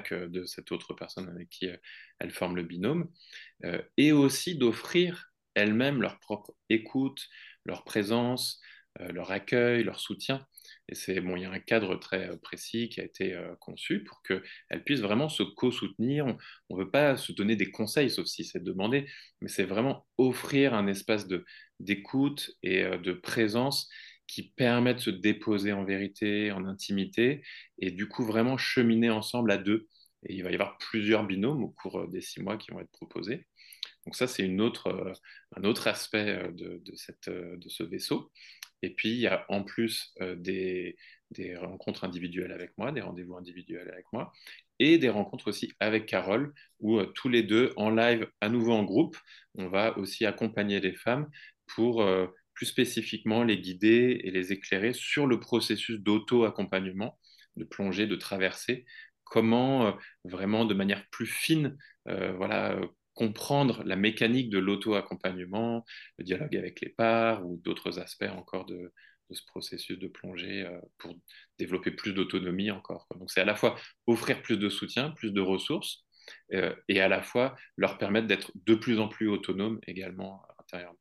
de 0.10 0.46
cette 0.46 0.72
autre 0.72 0.94
personne 0.94 1.30
avec 1.30 1.50
qui 1.50 1.70
euh, 1.70 1.78
elle 2.20 2.32
forme 2.32 2.56
le 2.56 2.64
binôme 2.64 3.12
euh, 3.66 3.80
et 3.98 4.12
aussi 4.12 4.58
d'offrir 4.58 5.32
elles-mêmes 5.54 6.02
leur 6.02 6.20
propre 6.20 6.56
écoute, 6.70 7.28
leur 7.66 7.84
présence, 7.84 8.60
euh, 9.02 9.12
leur 9.12 9.30
accueil, 9.30 9.84
leur 9.84 10.00
soutien 10.00 10.48
c'est 10.94 11.20
bon, 11.22 11.36
il 11.36 11.44
y 11.44 11.46
a 11.46 11.52
un 11.52 11.60
cadre 11.60 11.96
très 11.96 12.38
précis 12.40 12.90
qui 12.90 13.02
a 13.02 13.04
été 13.04 13.38
conçu 13.60 14.04
pour 14.04 14.22
qu'elles 14.24 14.84
puissent 14.86 15.02
vraiment 15.02 15.30
se 15.30 15.44
co-soutenir. 15.44 16.26
On 16.70 16.78
ne 16.78 16.84
veut 16.84 16.92
pas 16.92 17.18
se 17.18 17.32
donner 17.32 17.56
des 17.56 17.72
conseils, 17.72 18.10
sauf 18.10 18.26
si 18.28 18.44
c'est 18.44 18.64
demandé, 18.64 19.08
mais 19.42 19.50
c'est 19.50 19.66
vraiment 19.66 20.08
offrir 20.18 20.74
un 20.74 20.88
espace 20.88 21.28
d'écoute 21.80 22.52
et 22.64 22.84
de 22.84 23.14
présence 23.14 23.90
qui 24.28 24.52
permet 24.52 24.94
de 24.94 25.00
se 25.00 25.10
déposer 25.10 25.74
en 25.74 25.84
vérité, 25.86 26.52
en 26.52 26.66
intimité, 26.66 27.42
et 27.80 27.92
du 27.92 28.08
coup 28.08 28.24
vraiment 28.24 28.58
cheminer 28.58 29.10
ensemble 29.10 29.52
à 29.52 29.58
deux. 29.58 29.88
Et 30.24 30.36
il 30.36 30.44
va 30.44 30.52
y 30.52 30.54
avoir 30.54 30.78
plusieurs 30.78 31.26
binômes 31.26 31.64
au 31.64 31.70
cours 31.70 32.08
des 32.08 32.22
six 32.22 32.42
mois 32.42 32.58
qui 32.58 32.72
vont 32.72 32.80
être 32.80 32.92
proposés. 32.92 33.48
Donc 34.06 34.16
ça, 34.16 34.28
c'est 34.28 34.44
un 34.46 34.60
autre 34.60 35.88
aspect 35.88 36.52
de 36.54 36.82
ce 37.68 37.84
vaisseau. 37.84 38.32
Et 38.82 38.92
puis, 38.92 39.10
il 39.10 39.20
y 39.20 39.28
a 39.28 39.46
en 39.50 39.64
plus 39.64 40.14
euh, 40.22 40.36
des, 40.36 40.96
rencontres 41.58 42.04
individuelles 42.04 42.52
avec 42.52 42.72
moi, 42.78 42.92
des 42.92 43.02
rendez-vous 43.02 43.36
individuels 43.36 43.90
avec 43.92 44.06
moi, 44.14 44.32
et 44.80 44.98
des 44.98 45.10
rencontres 45.10 45.50
aussi 45.50 45.72
avec 45.80 46.06
Carole, 46.06 46.54
où 46.80 47.00
euh, 47.00 47.06
tous 47.16 47.30
les 47.30 47.44
deux, 47.44 47.74
en 47.76 47.90
live, 47.90 48.28
à 48.42 48.50
nouveau 48.50 48.74
en 48.74 48.84
groupe, 48.84 49.18
on 49.56 49.68
va 49.68 49.98
aussi 49.98 50.26
accompagner 50.26 50.80
les 50.80 50.94
femmes 50.94 51.28
pour 51.68 52.02
euh, 52.02 52.28
plus 52.54 52.66
spécifiquement 52.66 53.44
les 53.44 53.60
guider 53.60 54.22
et 54.24 54.32
les 54.32 54.52
éclairer 54.54 54.94
sur 54.94 55.28
le 55.28 55.40
processus 55.40 56.00
d'auto-accompagnement, 56.00 57.20
de 57.56 57.64
plongée, 57.66 58.08
de 58.08 58.16
traversée, 58.16 58.86
comment 59.24 59.96
vraiment 60.24 60.66
de 60.66 60.74
manière 60.74 61.06
plus 61.12 61.28
fine, 61.28 61.78
voilà, 62.06 62.80
comprendre 63.20 63.84
la 63.84 63.98
mécanique 63.98 64.50
de 64.50 64.60
l'auto-accompagnement, 64.60 65.84
le 66.20 66.24
dialogue 66.24 66.56
avec 66.56 66.80
les 66.80 66.88
parts 66.88 67.46
ou 67.46 67.58
d'autres 67.58 68.00
aspects 68.00 68.32
encore 68.34 68.66
de, 68.66 68.94
ce 69.30 69.42
processus 69.46 70.00
de 70.00 70.08
plongée 70.08 70.66
euh, 70.66 70.80
pour 70.98 71.14
développer 71.58 71.92
plus 71.92 72.14
d'autonomie 72.14 72.72
encore. 72.72 73.08
Donc 73.20 73.30
c'est 73.30 73.42
à 73.42 73.46
la 73.46 73.56
fois 73.56 73.76
offrir 74.08 74.42
plus 74.42 74.56
de 74.56 74.70
soutien, 74.70 75.12
plus 75.12 75.34
de 75.34 75.42
ressources, 75.42 76.06
euh, 76.54 76.74
et 76.88 77.02
à 77.02 77.10
la 77.10 77.22
fois 77.22 77.58
leur 77.76 77.98
permettre 77.98 78.26
d'être 78.26 78.54
de 78.56 78.74
plus 78.74 79.02
en 79.02 79.10
plus 79.10 79.28
autonomes 79.28 79.82
également 79.86 80.42
intérieurement. 80.58 80.98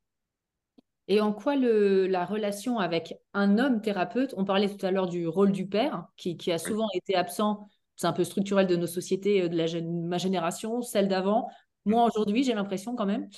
Et 1.06 1.20
en 1.20 1.32
quoi 1.32 1.54
le, 1.54 2.08
la 2.08 2.24
relation 2.24 2.80
avec 2.80 3.14
un 3.32 3.58
homme 3.58 3.80
thérapeute, 3.80 4.34
on 4.36 4.44
parlait 4.44 4.68
tout 4.68 4.84
à 4.84 4.90
l'heure 4.90 5.06
du 5.06 5.28
rôle 5.28 5.52
du 5.52 5.68
père, 5.68 6.08
qui, 6.16 6.36
a 6.50 6.58
souvent 6.58 6.88
été 6.94 7.14
absent, 7.14 7.68
c'est 7.94 8.08
un 8.08 8.12
peu 8.12 8.24
structurel 8.24 8.66
de 8.66 8.74
nos 8.74 8.88
sociétés, 8.88 9.42
euh, 9.42 9.48
de 9.48 9.56
la, 9.56 9.80
ma 9.80 10.18
génération, 10.18 10.82
celle 10.82 11.06
d'avant, 11.06 11.48
moi, 11.88 12.06
aujourd'hui, 12.06 12.44
j'ai 12.44 12.54
l'impression 12.54 12.94
quand 12.94 13.06
même. 13.06 13.28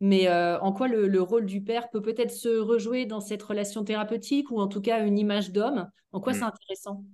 Mais 0.00 0.28
euh, 0.28 0.58
en 0.60 0.72
quoi 0.72 0.88
le, 0.88 1.22
rôle 1.22 1.46
du 1.46 1.62
père 1.62 1.90
peut 1.90 2.02
peut-être 2.02 2.32
se 2.32 2.48
rejouer 2.48 3.06
dans 3.06 3.20
cette 3.20 3.42
relation 3.42 3.84
thérapeutique 3.84 4.50
ou 4.50 4.60
en 4.60 4.66
tout 4.66 4.80
cas 4.80 5.04
une 5.04 5.18
image 5.18 5.52
d'homme? 5.52 5.88
En 6.12 6.20
quoi 6.20 6.32
c'est 6.32 6.40
mm. 6.40 6.52
intéressant? 6.54 7.04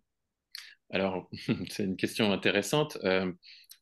Alors, 0.90 1.28
c'est 1.70 1.84
une 1.84 1.97
question 1.97 2.32
intéressante. 2.32 2.97
Euh, 3.03 3.32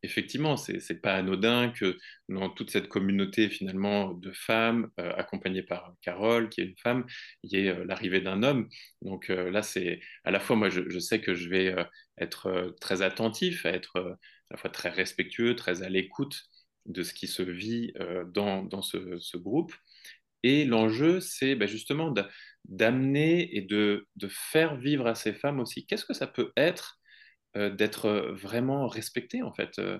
effectivement, 0.02 0.56
ce 0.56 0.72
n'est 0.72 0.98
pas 0.98 1.16
anodin 1.16 1.68
que 1.68 1.98
dans 2.30 2.48
toute 2.48 2.70
cette 2.70 2.88
communauté 2.88 3.50
finalement 3.50 4.12
de 4.14 4.32
femmes, 4.32 4.88
euh, 4.98 5.12
accompagnée 5.16 5.62
par 5.62 5.94
Carole, 6.00 6.48
qui 6.48 6.62
est 6.62 6.64
une 6.64 6.78
femme, 6.78 7.04
il 7.42 7.52
y 7.52 7.66
ait 7.66 7.84
l'arrivée 7.84 8.22
d'un 8.22 8.42
homme. 8.42 8.68
Donc 9.02 9.28
là, 9.28 9.62
c'est 9.62 10.00
à 10.24 10.30
la 10.30 10.40
fois, 10.40 10.56
moi, 10.56 10.70
je, 10.70 10.88
je, 10.88 10.98
sais 10.98 11.20
que 11.20 11.34
je 11.34 11.50
vais 11.50 11.74
être 12.16 12.74
très 12.80 13.02
attentif, 13.02 13.66
à 13.66 13.70
être 13.70 14.18
à 14.50 14.54
la 14.54 14.56
fois 14.56 14.70
très 14.70 14.88
respectueux, 14.88 15.56
très 15.56 15.82
à 15.82 15.90
l'écoute 15.90 16.48
de 16.86 17.02
ce 17.02 17.14
qui 17.14 17.26
se 17.26 17.42
vit 17.42 17.92
euh, 18.00 18.24
dans, 18.24 18.82
ce, 18.82 19.36
groupe. 19.36 19.74
Et 20.42 20.64
l'enjeu, 20.64 21.20
c'est 21.20 21.54
bah, 21.54 21.66
justement 21.66 22.12
d'amener 22.64 23.56
et 23.56 23.62
de, 23.62 24.06
faire 24.28 24.76
vivre 24.76 25.06
à 25.06 25.14
ces 25.14 25.32
femmes 25.32 25.60
aussi. 25.60 25.86
Qu'est-ce 25.86 26.04
que 26.04 26.14
ça 26.14 26.26
peut 26.26 26.52
être 26.56 26.98
euh, 27.56 27.70
d'être 27.70 28.10
vraiment 28.32 28.86
respecté, 28.86 29.42
en 29.42 29.52
fait, 29.52 29.78
euh, 29.78 29.98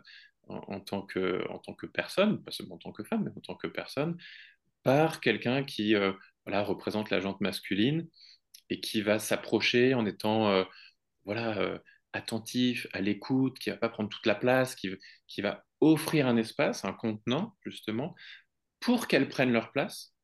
en, 0.48 0.80
tant 0.80 1.02
que, 1.02 1.46
en 1.50 1.58
tant 1.58 1.74
que 1.74 1.86
personne, 1.86 2.42
pas 2.42 2.50
seulement 2.50 2.74
en 2.74 2.78
tant 2.78 2.92
que 2.92 3.04
femme, 3.04 3.24
mais 3.24 3.30
en 3.36 3.40
tant 3.40 3.54
que 3.54 3.66
personne, 3.66 4.16
par 4.82 5.20
quelqu'un 5.20 5.64
qui 5.64 5.94
voilà, 6.44 6.62
représente 6.62 7.08
la 7.08 7.20
jante 7.20 7.40
masculine 7.40 8.06
et 8.68 8.80
qui 8.80 9.00
va 9.00 9.18
s'approcher 9.18 9.94
en 9.94 10.04
étant 10.04 10.66
voilà, 11.24 11.80
attentif, 12.12 12.86
à 12.92 13.00
l'écoute, 13.00 13.58
qui 13.58 13.70
va 13.70 13.76
pas 13.76 13.88
prendre 13.88 14.10
toute 14.10 14.26
la 14.26 14.34
place, 14.34 14.74
qui, 14.74 14.90
qui 15.26 15.40
va 15.40 15.64
offrir 15.92 16.26
un 16.26 16.36
espace, 16.36 16.84
un 16.84 16.92
contenant, 16.92 17.56
justement, 17.64 18.14
pour 18.80 19.08
qu'elles 19.08 19.28
prennent 19.28 19.52
leur 19.52 19.72
place, 19.72 20.14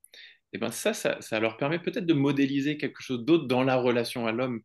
eh 0.52 0.58
ben 0.58 0.70
ça, 0.70 0.92
ça, 0.94 1.40
leur 1.40 1.56
permet 1.56 1.78
peut-être 1.78 2.06
de 2.06 2.14
modéliser 2.14 2.76
quelque 2.76 3.02
chose 3.02 3.24
d'autre 3.24 3.46
dans 3.46 3.62
la 3.62 3.76
relation 3.76 4.26
à 4.26 4.32
l'homme. 4.32 4.62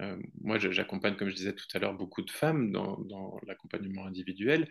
Euh, 0.00 0.16
moi, 0.40 0.58
j'accompagne, 0.58 1.16
comme 1.16 1.28
je 1.28 1.34
disais 1.34 1.54
tout 1.54 1.66
à 1.74 1.78
l'heure, 1.78 1.94
beaucoup 1.94 2.22
de 2.22 2.30
femmes 2.30 2.72
dans, 2.72 3.38
l'accompagnement 3.46 4.06
individuel, 4.06 4.68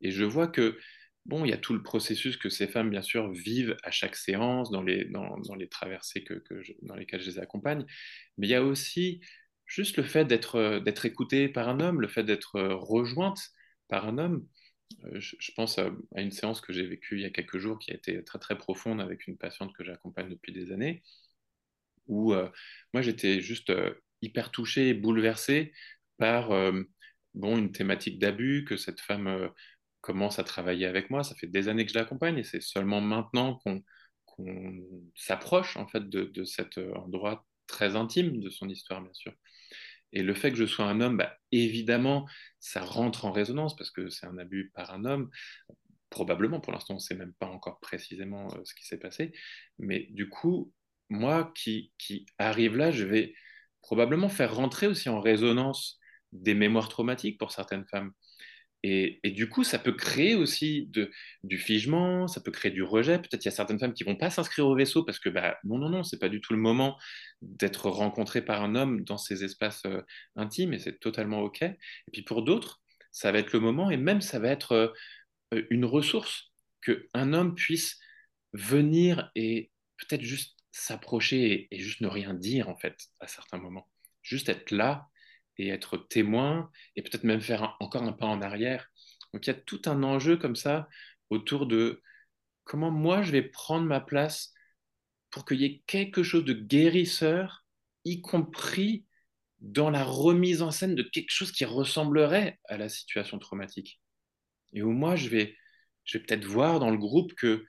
et 0.00 0.12
je 0.12 0.24
vois 0.24 0.46
que 0.46 0.78
bon, 1.26 1.44
il 1.44 1.50
y 1.50 1.52
a 1.52 1.58
tout 1.58 1.74
le 1.74 1.82
processus 1.82 2.36
que 2.36 2.48
ces 2.48 2.68
femmes, 2.68 2.90
bien 2.90 3.02
sûr, 3.02 3.30
vivent 3.32 3.76
à 3.82 3.90
chaque 3.90 4.16
séance, 4.16 4.70
dans 4.70 4.82
les, 4.82 5.04
dans, 5.06 5.54
les 5.56 5.68
traversées 5.68 6.24
que, 6.24 6.42
dans 6.82 6.94
lesquelles 6.94 7.20
je 7.20 7.30
les 7.30 7.38
accompagne. 7.38 7.84
Mais 8.38 8.46
il 8.46 8.50
y 8.50 8.54
a 8.54 8.62
aussi 8.62 9.20
juste 9.66 9.96
le 9.96 10.02
fait 10.04 10.24
d'être 10.24 10.80
d'être 10.80 11.06
écoutée 11.06 11.48
par 11.48 11.68
un 11.68 11.80
homme, 11.80 12.00
le 12.00 12.08
fait 12.08 12.24
d'être 12.24 12.60
rejointe 12.60 13.40
par 13.88 14.06
un 14.06 14.18
homme. 14.18 14.46
Je, 15.14 15.36
je 15.38 15.52
pense 15.52 15.78
à, 15.78 15.90
une 16.16 16.30
séance 16.32 16.60
que 16.60 16.72
j'ai 16.72 16.86
vécue 16.86 17.16
il 17.16 17.22
y 17.22 17.24
a 17.24 17.30
quelques 17.30 17.58
jours 17.58 17.78
qui 17.78 17.90
a 17.92 17.94
été 17.94 18.22
très 18.24 18.38
très 18.38 18.58
profonde 18.58 19.00
avec 19.00 19.26
une 19.26 19.38
patiente 19.38 19.72
que 19.74 19.84
j'accompagne 19.84 20.28
depuis 20.28 20.52
des 20.52 20.72
années, 20.72 21.02
où 22.06 22.32
euh, 22.34 22.48
moi 22.92 23.02
j'étais 23.02 23.40
juste 23.40 23.70
euh, 23.70 23.94
hyper 24.22 24.50
touché, 24.50 24.94
bouleversé 24.94 25.72
par 26.18 26.50
euh, 26.52 26.82
bon, 27.34 27.58
une 27.58 27.72
thématique 27.72 28.18
d'abus 28.18 28.64
que 28.64 28.76
cette 28.76 29.00
femme 29.00 29.50
commence 30.00 30.38
à 30.38 30.44
travailler 30.44 30.86
avec 30.86 31.10
moi. 31.10 31.24
Ça 31.24 31.34
fait 31.34 31.46
des 31.46 31.68
années 31.68 31.86
que 31.86 31.92
je 31.92 31.98
l'accompagne 31.98 32.38
et 32.38 32.44
c'est 32.44 32.62
seulement 32.62 33.00
maintenant 33.00 33.56
qu'on 33.56 33.82
qu 34.36 34.82
s'approche 35.14 35.76
en 35.76 35.86
fait 35.86 36.08
de, 36.08 36.44
cet 36.44 36.78
endroit 36.78 37.46
très 37.66 37.96
intime 37.96 38.40
de 38.40 38.50
son 38.50 38.68
histoire, 38.68 39.02
bien 39.02 39.14
sûr. 39.14 39.32
Et 40.12 40.22
le 40.22 40.34
fait 40.34 40.50
que 40.50 40.56
je 40.56 40.66
sois 40.66 40.86
un 40.86 41.00
homme, 41.00 41.16
bah, 41.16 41.36
évidemment, 41.52 42.26
ça 42.58 42.82
rentre 42.82 43.24
en 43.24 43.32
résonance 43.32 43.76
parce 43.76 43.90
que 43.90 44.10
c'est 44.10 44.26
un 44.26 44.38
abus 44.38 44.70
par 44.74 44.92
un 44.92 45.04
homme. 45.04 45.30
Probablement, 46.10 46.60
pour 46.60 46.72
l'instant, 46.72 46.94
on 46.94 46.96
ne 46.96 47.00
sait 47.02 47.14
même 47.14 47.34
pas 47.38 47.46
encore 47.46 47.78
précisément 47.80 48.48
euh, 48.54 48.60
ce 48.64 48.74
qui 48.74 48.86
s'est 48.86 48.98
passé. 48.98 49.32
Mais 49.78 50.08
du 50.10 50.28
coup, 50.28 50.72
moi 51.08 51.52
qui, 51.54 51.92
qui 51.98 52.26
arrive 52.38 52.76
là, 52.76 52.90
je 52.90 53.04
vais 53.04 53.34
probablement 53.82 54.28
faire 54.28 54.54
rentrer 54.54 54.86
aussi 54.86 55.08
en 55.08 55.20
résonance 55.20 55.98
des 56.32 56.54
mémoires 56.54 56.88
traumatiques 56.88 57.38
pour 57.38 57.52
certaines 57.52 57.86
femmes. 57.86 58.12
Et, 58.82 59.20
du 59.24 59.48
coup, 59.48 59.62
ça 59.62 59.78
peut 59.78 59.92
créer 59.92 60.34
aussi 60.34 60.90
du 61.44 61.58
figement, 61.58 62.26
ça 62.28 62.40
peut 62.40 62.50
créer 62.50 62.70
du 62.70 62.82
rejet. 62.82 63.18
Peut-être 63.18 63.44
il 63.44 63.48
y 63.48 63.48
a 63.48 63.52
certaines 63.52 63.78
femmes 63.78 63.92
qui 63.92 64.04
vont 64.04 64.16
pas 64.16 64.30
s'inscrire 64.30 64.66
au 64.66 64.74
vaisseau 64.74 65.04
parce 65.04 65.18
que 65.18 65.28
bah, 65.28 65.58
non, 65.64 65.78
non, 65.78 65.90
non, 65.90 66.02
c'est 66.02 66.18
pas 66.18 66.30
du 66.30 66.40
tout 66.40 66.54
le 66.54 66.58
moment 66.58 66.98
d'être 67.42 67.90
rencontré 67.90 68.42
par 68.42 68.62
un 68.62 68.74
homme 68.74 69.04
dans 69.04 69.18
ces 69.18 69.44
espaces 69.44 69.82
euh, 69.84 70.00
intimes 70.36 70.72
et 70.72 70.78
c'est 70.78 70.98
totalement 70.98 71.40
OK. 71.42 71.62
Et 71.62 71.76
puis 72.12 72.22
pour 72.22 72.42
d'autres, 72.42 72.80
ça 73.12 73.32
va 73.32 73.38
être 73.38 73.52
le 73.52 73.60
moment 73.60 73.90
et 73.90 73.98
même 73.98 74.22
ça 74.22 74.38
va 74.38 74.48
être 74.48 74.94
euh, 75.52 75.62
une 75.68 75.84
ressource 75.84 76.52
qu'un 76.82 77.32
homme 77.34 77.54
puisse 77.54 77.98
venir 78.54 79.30
et 79.34 79.70
peut-être 79.98 80.22
juste 80.22 80.56
s'approcher 80.72 81.52
et, 81.52 81.76
et 81.76 81.80
juste 81.80 82.00
ne 82.00 82.08
rien 82.08 82.32
dire 82.32 82.70
en 82.70 82.76
fait 82.76 82.96
à 83.20 83.26
certains 83.26 83.58
moments. 83.58 83.88
Juste 84.22 84.48
être 84.48 84.70
là 84.70 85.09
et 85.60 85.68
être 85.68 85.98
témoin 85.98 86.70
et 86.96 87.02
peut-être 87.02 87.24
même 87.24 87.40
faire 87.40 87.76
encore 87.80 88.02
un 88.02 88.12
pas 88.12 88.26
en 88.26 88.40
arrière. 88.40 88.90
Donc 89.32 89.46
il 89.46 89.50
y 89.50 89.52
a 89.52 89.60
tout 89.60 89.82
un 89.84 90.02
enjeu 90.02 90.36
comme 90.36 90.56
ça 90.56 90.88
autour 91.28 91.66
de 91.66 92.02
comment 92.64 92.90
moi 92.90 93.22
je 93.22 93.30
vais 93.30 93.42
prendre 93.42 93.86
ma 93.86 94.00
place 94.00 94.54
pour 95.30 95.44
qu'il 95.44 95.60
y 95.60 95.64
ait 95.64 95.82
quelque 95.86 96.22
chose 96.22 96.44
de 96.44 96.54
guérisseur, 96.54 97.64
y 98.04 98.20
compris 98.20 99.04
dans 99.60 99.90
la 99.90 100.02
remise 100.02 100.62
en 100.62 100.70
scène 100.70 100.94
de 100.94 101.02
quelque 101.02 101.30
chose 101.30 101.52
qui 101.52 101.64
ressemblerait 101.64 102.58
à 102.64 102.78
la 102.78 102.88
situation 102.88 103.38
traumatique. 103.38 104.00
Et 104.72 104.82
où 104.82 104.90
moi 104.90 105.16
je 105.16 105.28
vais, 105.28 105.56
je 106.04 106.18
vais 106.18 106.24
peut-être 106.24 106.46
voir 106.46 106.80
dans 106.80 106.90
le 106.90 106.96
groupe 106.96 107.34
que 107.34 107.66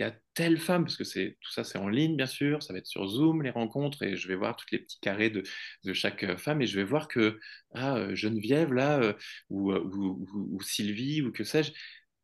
il 0.00 0.04
y 0.04 0.06
a 0.06 0.16
telle 0.34 0.58
femme, 0.58 0.84
parce 0.84 0.96
que 0.96 1.04
c'est 1.04 1.36
tout 1.42 1.52
ça 1.52 1.62
c'est 1.62 1.78
en 1.78 1.88
ligne 1.88 2.16
bien 2.16 2.26
sûr, 2.26 2.62
ça 2.62 2.72
va 2.72 2.78
être 2.78 2.86
sur 2.86 3.06
Zoom 3.06 3.42
les 3.42 3.50
rencontres 3.50 4.02
et 4.02 4.16
je 4.16 4.28
vais 4.28 4.34
voir 4.34 4.56
tous 4.56 4.66
les 4.72 4.78
petits 4.78 4.98
carrés 5.00 5.28
de, 5.30 5.42
de 5.84 5.92
chaque 5.92 6.24
euh, 6.24 6.36
femme 6.38 6.62
et 6.62 6.66
je 6.66 6.76
vais 6.76 6.84
voir 6.84 7.06
que 7.08 7.38
ah, 7.74 7.96
euh, 7.96 8.14
Geneviève 8.14 8.72
là 8.72 8.98
euh, 9.00 9.12
ou, 9.50 9.72
ou, 9.72 10.62
Sylvie 10.62 11.20
ou 11.22 11.32
que 11.32 11.44
sais-je 11.44 11.72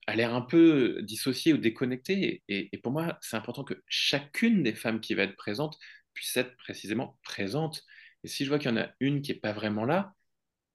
a 0.06 0.16
l'air 0.16 0.34
un 0.34 0.40
peu 0.40 1.02
dissociée 1.02 1.52
ou 1.52 1.58
déconnectée 1.58 2.42
et, 2.48 2.78
pour 2.78 2.92
moi 2.92 3.18
c'est 3.20 3.36
important 3.36 3.64
que 3.64 3.74
chacune 3.88 4.62
des 4.62 4.74
femmes 4.74 5.00
qui 5.00 5.14
va 5.14 5.24
être 5.24 5.36
présente 5.36 5.78
puisse 6.14 6.36
être 6.36 6.56
précisément 6.56 7.18
présente. 7.22 7.84
Et 8.24 8.28
si 8.28 8.44
je 8.44 8.48
vois 8.48 8.58
qu'il 8.58 8.70
y 8.70 8.74
en 8.74 8.78
a 8.78 8.88
une 9.00 9.20
qui 9.22 9.32
est 9.32 9.34
pas 9.34 9.52
vraiment 9.52 9.84
là, 9.84 10.14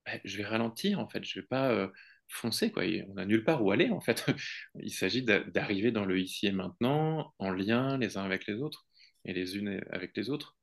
ben, 0.06 0.20
je 0.24 0.36
vais 0.36 0.44
ralentir 0.44 1.00
en 1.00 1.08
fait, 1.08 1.24
je 1.24 1.40
vais 1.40 1.46
pas 1.46 1.90
foncer, 2.32 2.72
quoi. 2.72 2.84
on 3.08 3.14
n'a 3.14 3.26
nulle 3.26 3.44
part 3.44 3.62
où 3.64 3.70
aller, 3.70 3.90
en 3.90 4.00
fait. 4.00 4.26
Il 4.80 4.92
s'agit 4.92 5.22
d'arriver 5.22 5.92
dans 5.92 6.04
le 6.04 6.18
ici 6.18 6.46
et 6.46 6.52
maintenant, 6.52 7.32
en 7.38 7.50
lien 7.50 7.98
les 7.98 8.16
uns 8.16 8.24
avec 8.24 8.46
les 8.46 8.60
autres 8.60 8.86
et 9.24 9.32
les 9.32 9.56
unes 9.56 9.80
avec 9.90 10.16
les 10.16 10.30
autres. 10.30 10.56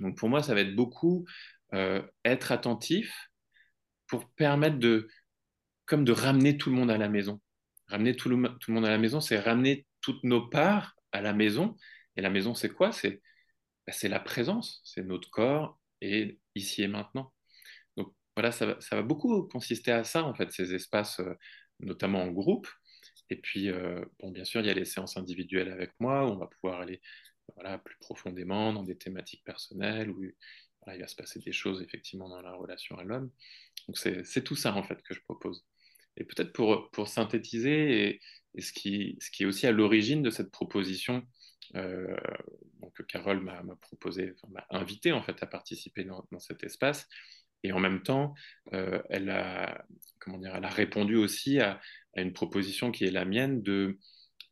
Donc 0.00 0.16
pour 0.16 0.28
moi, 0.28 0.42
ça 0.42 0.54
va 0.54 0.60
être 0.60 0.74
beaucoup 0.74 1.24
euh, 1.74 2.02
être 2.24 2.52
attentif 2.52 3.30
pour 4.06 4.28
permettre 4.30 4.78
de, 4.78 5.08
comme 5.86 6.04
de 6.04 6.12
ramener 6.12 6.58
tout 6.58 6.70
le 6.70 6.76
monde 6.76 6.90
à 6.90 6.98
la 6.98 7.08
maison. 7.08 7.40
Ramener 7.88 8.16
tout 8.16 8.28
le, 8.28 8.48
tout 8.58 8.70
le 8.70 8.74
monde 8.74 8.86
à 8.86 8.90
la 8.90 8.98
maison, 8.98 9.20
c'est 9.20 9.38
ramener 9.38 9.86
toutes 10.00 10.24
nos 10.24 10.48
parts 10.48 10.96
à 11.12 11.20
la 11.20 11.32
maison. 11.32 11.76
Et 12.16 12.22
la 12.22 12.30
maison, 12.30 12.54
c'est 12.54 12.70
quoi? 12.70 12.92
C'est 12.92 13.22
bah, 13.86 13.92
la 14.02 14.20
présence, 14.20 14.80
c'est 14.84 15.02
notre 15.02 15.30
corps 15.30 15.78
et 16.00 16.38
ici 16.54 16.82
et 16.82 16.88
maintenant 16.88 17.32
voilà, 18.36 18.52
ça 18.52 18.66
va, 18.66 18.80
ça 18.80 18.96
va, 18.96 19.02
beaucoup 19.02 19.42
consister 19.44 19.92
à 19.92 20.04
ça, 20.04 20.24
en 20.24 20.34
fait, 20.34 20.50
ces 20.52 20.74
espaces, 20.74 21.20
euh, 21.20 21.34
notamment 21.80 22.22
en 22.22 22.30
groupe. 22.30 22.68
Et 23.30 23.36
puis, 23.36 23.70
euh, 23.70 24.04
bon, 24.20 24.30
bien 24.30 24.44
sûr, 24.44 24.60
il 24.60 24.66
y 24.66 24.70
a 24.70 24.74
les 24.74 24.84
séances 24.84 25.16
individuelles 25.16 25.70
avec 25.70 25.92
moi, 26.00 26.24
où 26.24 26.30
on 26.30 26.36
va 26.36 26.46
pouvoir 26.46 26.80
aller 26.80 27.00
voilà, 27.54 27.78
plus 27.78 27.96
profondément 27.98 28.72
dans 28.72 28.82
des 28.82 28.96
thématiques 28.96 29.44
personnelles, 29.44 30.10
où 30.10 30.24
il 30.24 31.00
va 31.00 31.06
se 31.06 31.16
passer 31.16 31.40
des 31.40 31.52
choses, 31.52 31.82
effectivement, 31.82 32.28
dans 32.28 32.42
la 32.42 32.52
relation 32.52 32.96
à 32.98 33.04
l'homme. 33.04 33.30
Donc, 33.88 33.98
c'est 33.98 34.44
tout 34.44 34.56
ça, 34.56 34.74
en 34.74 34.82
fait, 34.82 35.02
que 35.02 35.14
je 35.14 35.20
propose. 35.22 35.64
Et 36.16 36.24
peut-être 36.24 36.52
pour, 36.52 36.90
pour 36.90 37.08
synthétiser, 37.08 38.20
et, 38.54 38.60
ce, 38.60 38.72
qui, 38.72 39.16
ce 39.20 39.30
qui 39.30 39.44
est 39.44 39.46
aussi 39.46 39.66
à 39.66 39.72
l'origine 39.72 40.22
de 40.22 40.30
cette 40.30 40.50
proposition, 40.50 41.26
euh, 41.74 42.16
donc 42.80 43.06
Carole 43.06 43.40
m'a 43.40 43.62
proposé, 43.80 44.34
m'a 44.50 44.66
invité, 44.70 45.12
en 45.12 45.22
fait, 45.22 45.42
à 45.42 45.46
participer 45.46 46.04
dans 46.04 46.38
cet 46.38 46.64
espace, 46.64 47.08
et 47.62 47.72
en 47.72 47.80
même 47.80 48.02
temps, 48.02 48.34
euh, 48.72 49.00
elle, 49.10 49.30
a, 49.30 49.84
comment 50.18 50.38
dire, 50.38 50.54
elle 50.54 50.64
a 50.64 50.70
répondu 50.70 51.16
aussi 51.16 51.60
à, 51.60 51.80
une 52.16 52.32
proposition 52.32 52.90
qui 52.90 53.04
est 53.04 53.10
la 53.10 53.24
mienne 53.24 53.62
de, 53.62 53.98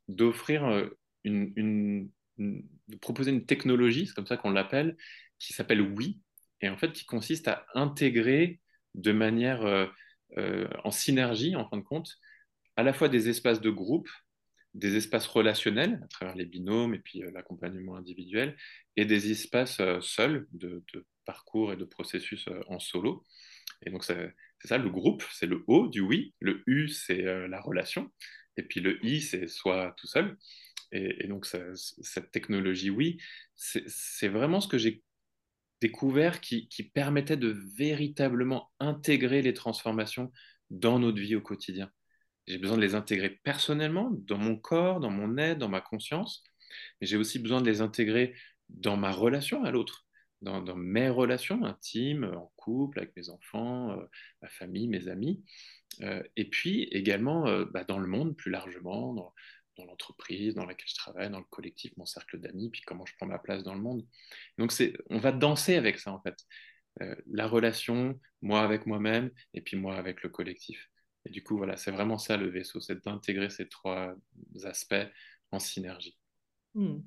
d'offrir 0.08 0.64
euh, 0.64 0.88
une, 1.24 2.08
de 2.38 2.96
proposer 3.00 3.32
une 3.32 3.44
technologie, 3.44 4.06
c'est 4.06 4.14
comme 4.14 4.26
ça 4.26 4.36
qu'on 4.36 4.50
l'appelle, 4.50 4.96
qui 5.38 5.52
s'appelle 5.52 5.82
Oui, 5.82 6.20
et 6.62 6.68
en 6.68 6.78
fait 6.78 6.92
qui 6.92 7.04
consiste 7.04 7.48
à 7.48 7.66
intégrer 7.74 8.60
de 8.94 9.12
manière 9.12 9.64
euh, 10.36 10.68
en 10.84 10.90
synergie, 10.90 11.54
en 11.54 11.68
fin 11.68 11.76
de 11.76 11.82
compte, 11.82 12.16
à 12.76 12.82
la 12.82 12.92
fois 12.92 13.08
des 13.08 13.28
espaces 13.28 13.60
de 13.60 13.70
groupe, 13.70 14.08
des 14.72 14.96
espaces 14.96 15.26
relationnels 15.26 16.00
à 16.02 16.08
travers 16.08 16.36
les 16.36 16.46
binômes 16.46 16.94
et 16.94 16.98
puis 17.00 17.22
l'accompagnement 17.34 17.96
individuel, 17.96 18.56
et 18.96 19.04
des 19.04 19.30
espaces 19.30 19.82
seuls 20.00 20.46
de, 20.52 20.82
de, 20.94 21.04
parcours 21.30 21.72
et 21.72 21.76
de 21.76 21.84
processus 21.84 22.48
euh, 22.48 22.60
en 22.68 22.80
solo. 22.80 23.24
Et 23.82 23.90
donc 23.90 24.04
c'est 24.04 24.34
ça, 24.64 24.78
le 24.78 24.90
groupe, 24.90 25.22
c'est 25.32 25.46
le 25.46 25.64
O 25.68 25.88
du 25.88 26.00
oui, 26.00 26.34
le 26.40 26.62
U 26.66 26.88
c'est 26.88 27.22
la 27.48 27.60
relation, 27.60 28.10
et 28.56 28.62
puis 28.62 28.80
le 28.80 29.04
I 29.04 29.20
c'est 29.20 29.46
soit 29.48 29.94
tout 29.96 30.06
seul. 30.06 30.36
Et, 30.92 31.28
donc 31.28 31.46
cette 31.46 32.30
technologie 32.30 32.90
oui, 32.90 33.18
c'est 33.56 34.28
vraiment 34.28 34.60
ce 34.60 34.68
que 34.68 34.76
j'ai 34.76 35.02
découvert 35.80 36.40
qui, 36.40 36.68
qui 36.68 36.82
permettait 36.82 37.38
de 37.38 37.56
véritablement 37.76 38.70
intégrer 38.80 39.40
les 39.40 39.54
transformations 39.54 40.30
dans 40.68 40.98
notre 40.98 41.20
vie 41.20 41.36
au 41.36 41.40
quotidien. 41.40 41.90
J'ai 42.46 42.58
besoin 42.58 42.76
de 42.76 42.82
les 42.82 42.94
intégrer 42.94 43.40
personnellement, 43.44 44.10
dans 44.12 44.38
mon 44.38 44.56
corps, 44.56 45.00
dans 45.00 45.10
mon 45.10 45.38
être, 45.38 45.58
dans 45.58 45.68
ma 45.68 45.80
conscience, 45.80 46.42
mais 47.00 47.06
j'ai 47.06 47.16
aussi 47.16 47.38
besoin 47.38 47.60
de 47.60 47.70
les 47.70 47.80
intégrer 47.80 48.34
dans 48.68 48.96
ma 48.96 49.10
relation 49.10 49.64
à 49.64 49.70
l'autre, 49.70 50.06
dans, 50.42 50.76
mes 50.76 51.08
relations 51.08 51.64
intimes, 51.64 52.24
en 52.24 52.52
couple, 52.56 52.98
avec 52.98 53.14
mes 53.16 53.28
enfants, 53.30 53.92
euh, 53.92 54.04
ma 54.42 54.48
famille, 54.48 54.88
mes 54.88 55.08
amis, 55.08 55.44
euh, 56.02 56.22
et 56.36 56.48
puis 56.48 56.84
également 56.84 57.46
euh, 57.46 57.64
bah, 57.66 57.84
dans 57.84 57.98
le 57.98 58.06
monde 58.06 58.36
plus 58.36 58.50
largement, 58.50 59.14
dans, 59.14 59.34
l'entreprise 59.86 60.54
dans 60.54 60.66
laquelle 60.66 60.88
je 60.88 60.94
travaille, 60.94 61.30
dans 61.30 61.38
le 61.38 61.44
collectif, 61.48 61.96
mon 61.96 62.04
cercle 62.04 62.38
d'amis, 62.38 62.68
puis 62.68 62.82
comment 62.82 63.06
je 63.06 63.14
prends 63.16 63.26
ma 63.26 63.38
place 63.38 63.62
dans 63.62 63.74
le 63.74 63.80
monde. 63.80 64.06
Donc 64.58 64.74
on 65.08 65.18
va 65.18 65.32
danser 65.32 65.74
avec 65.74 65.98
ça 65.98 66.12
en 66.12 66.20
fait. 66.20 66.36
La 67.26 67.46
relation, 67.46 68.20
moi 68.42 68.60
avec 68.60 68.84
moi-même, 68.84 69.30
et 69.54 69.62
puis 69.62 69.78
moi 69.78 69.96
avec 69.96 70.22
le 70.22 70.28
collectif. 70.28 70.90
Et 71.24 71.30
du 71.30 71.42
coup, 71.42 71.56
voilà, 71.56 71.78
c'est 71.78 71.92
vraiment 71.92 72.18
ça 72.18 72.36
le 72.36 72.50
vaisseau, 72.50 72.82
c'est 72.82 73.02
d'intégrer 73.02 73.48
ces 73.48 73.70
trois 73.70 74.14
aspects 74.64 74.94
en 75.50 75.58
synergie. 75.58 76.18
Hmm. 76.74 76.98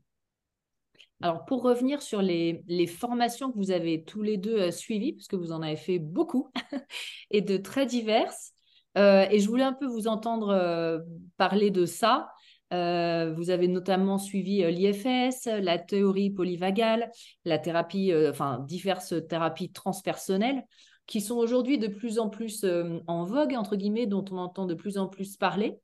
Alors, 1.22 1.46
pour 1.46 1.64
revenir 1.64 2.02
sur 2.02 2.22
les, 2.22 2.88
formations 2.88 3.52
que 3.52 3.58
vous 3.58 3.72
avez 3.72 4.04
tous 4.04 4.22
les 4.22 4.38
deux 4.38 4.60
euh, 4.60 4.72
suivies, 4.72 5.14
parce 5.14 5.28
que 5.28 5.36
vous 5.36 5.52
en 5.52 5.62
avez 5.62 5.78
fait 5.78 6.00
beaucoup 6.00 6.52
et 7.32 7.42
de 7.42 7.58
très 7.58 7.86
diverses, 7.86 8.52
euh, 8.98 9.26
et 9.32 9.40
je 9.40 9.48
voulais 9.48 9.64
un 9.64 9.74
peu 9.74 9.88
vous 9.88 10.08
entendre 10.08 10.50
euh, 10.50 11.00
parler 11.38 11.72
de 11.72 11.86
ça. 11.86 12.30
Vous 12.72 13.52
avez 13.52 13.68
notamment 13.68 14.18
suivi 14.18 14.64
l'IFS, 14.64 15.46
la 15.46 15.78
théorie 15.78 16.32
polyvagale, 16.32 17.12
la 17.46 17.60
thérapie, 17.60 18.12
enfin 18.28 18.66
diverses 18.68 19.14
thérapies 19.30 19.72
transpersonnelles 19.72 20.64
qui 21.06 21.22
sont 21.22 21.36
aujourd'hui 21.36 21.78
de 21.78 21.86
plus 21.86 22.18
en 22.18 22.30
plus 22.30 22.66
en 23.06 23.26
vogue, 23.26 23.54
entre 23.54 23.76
guillemets, 23.76 24.08
dont 24.08 24.26
on 24.32 24.40
entend 24.40 24.66
de 24.66 24.74
plus 24.74 24.98
en 24.98 25.06
plus 25.08 25.38
parler. 25.38 25.78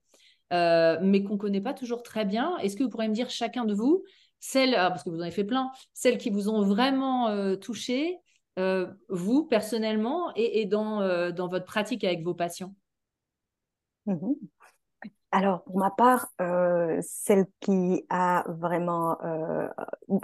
mais 0.50 1.22
qu'on 1.24 1.34
ne 1.34 1.38
connaît 1.38 1.62
pas 1.62 1.76
toujours 1.76 2.02
très 2.02 2.26
bien. 2.26 2.58
Est-ce 2.58 2.76
que 2.76 2.82
vous 2.82 2.90
pourriez 2.90 3.10
me 3.10 3.14
dire 3.14 3.30
chacun 3.30 3.66
de 3.66 3.76
vous, 3.76 4.04
celles, 4.40 4.76
ah, 4.76 4.90
parce 4.90 5.04
que 5.04 5.10
vous 5.10 5.18
en 5.18 5.22
avez 5.22 5.32
fait 5.32 5.44
plein, 5.44 5.72
celles 5.94 6.18
qui 6.18 6.30
vous 6.30 6.50
ont 6.50 6.64
vraiment 6.64 7.56
touché, 7.58 8.18
vous 9.10 9.46
personnellement, 9.46 10.32
et, 10.36 10.66
dans, 10.66 11.32
dans 11.32 11.48
votre 11.48 11.66
pratique 11.66 12.04
avec 12.04 12.24
vos 12.24 12.34
patients? 12.34 12.74
Mmh 14.06 14.34
alors, 15.32 15.64
pour 15.64 15.78
ma 15.78 15.92
part, 15.92 16.28
euh, 16.42 17.00
celle 17.04 17.46
qui 17.60 18.04
a 18.10 18.44
vraiment 18.48 19.22
euh, 19.24 19.68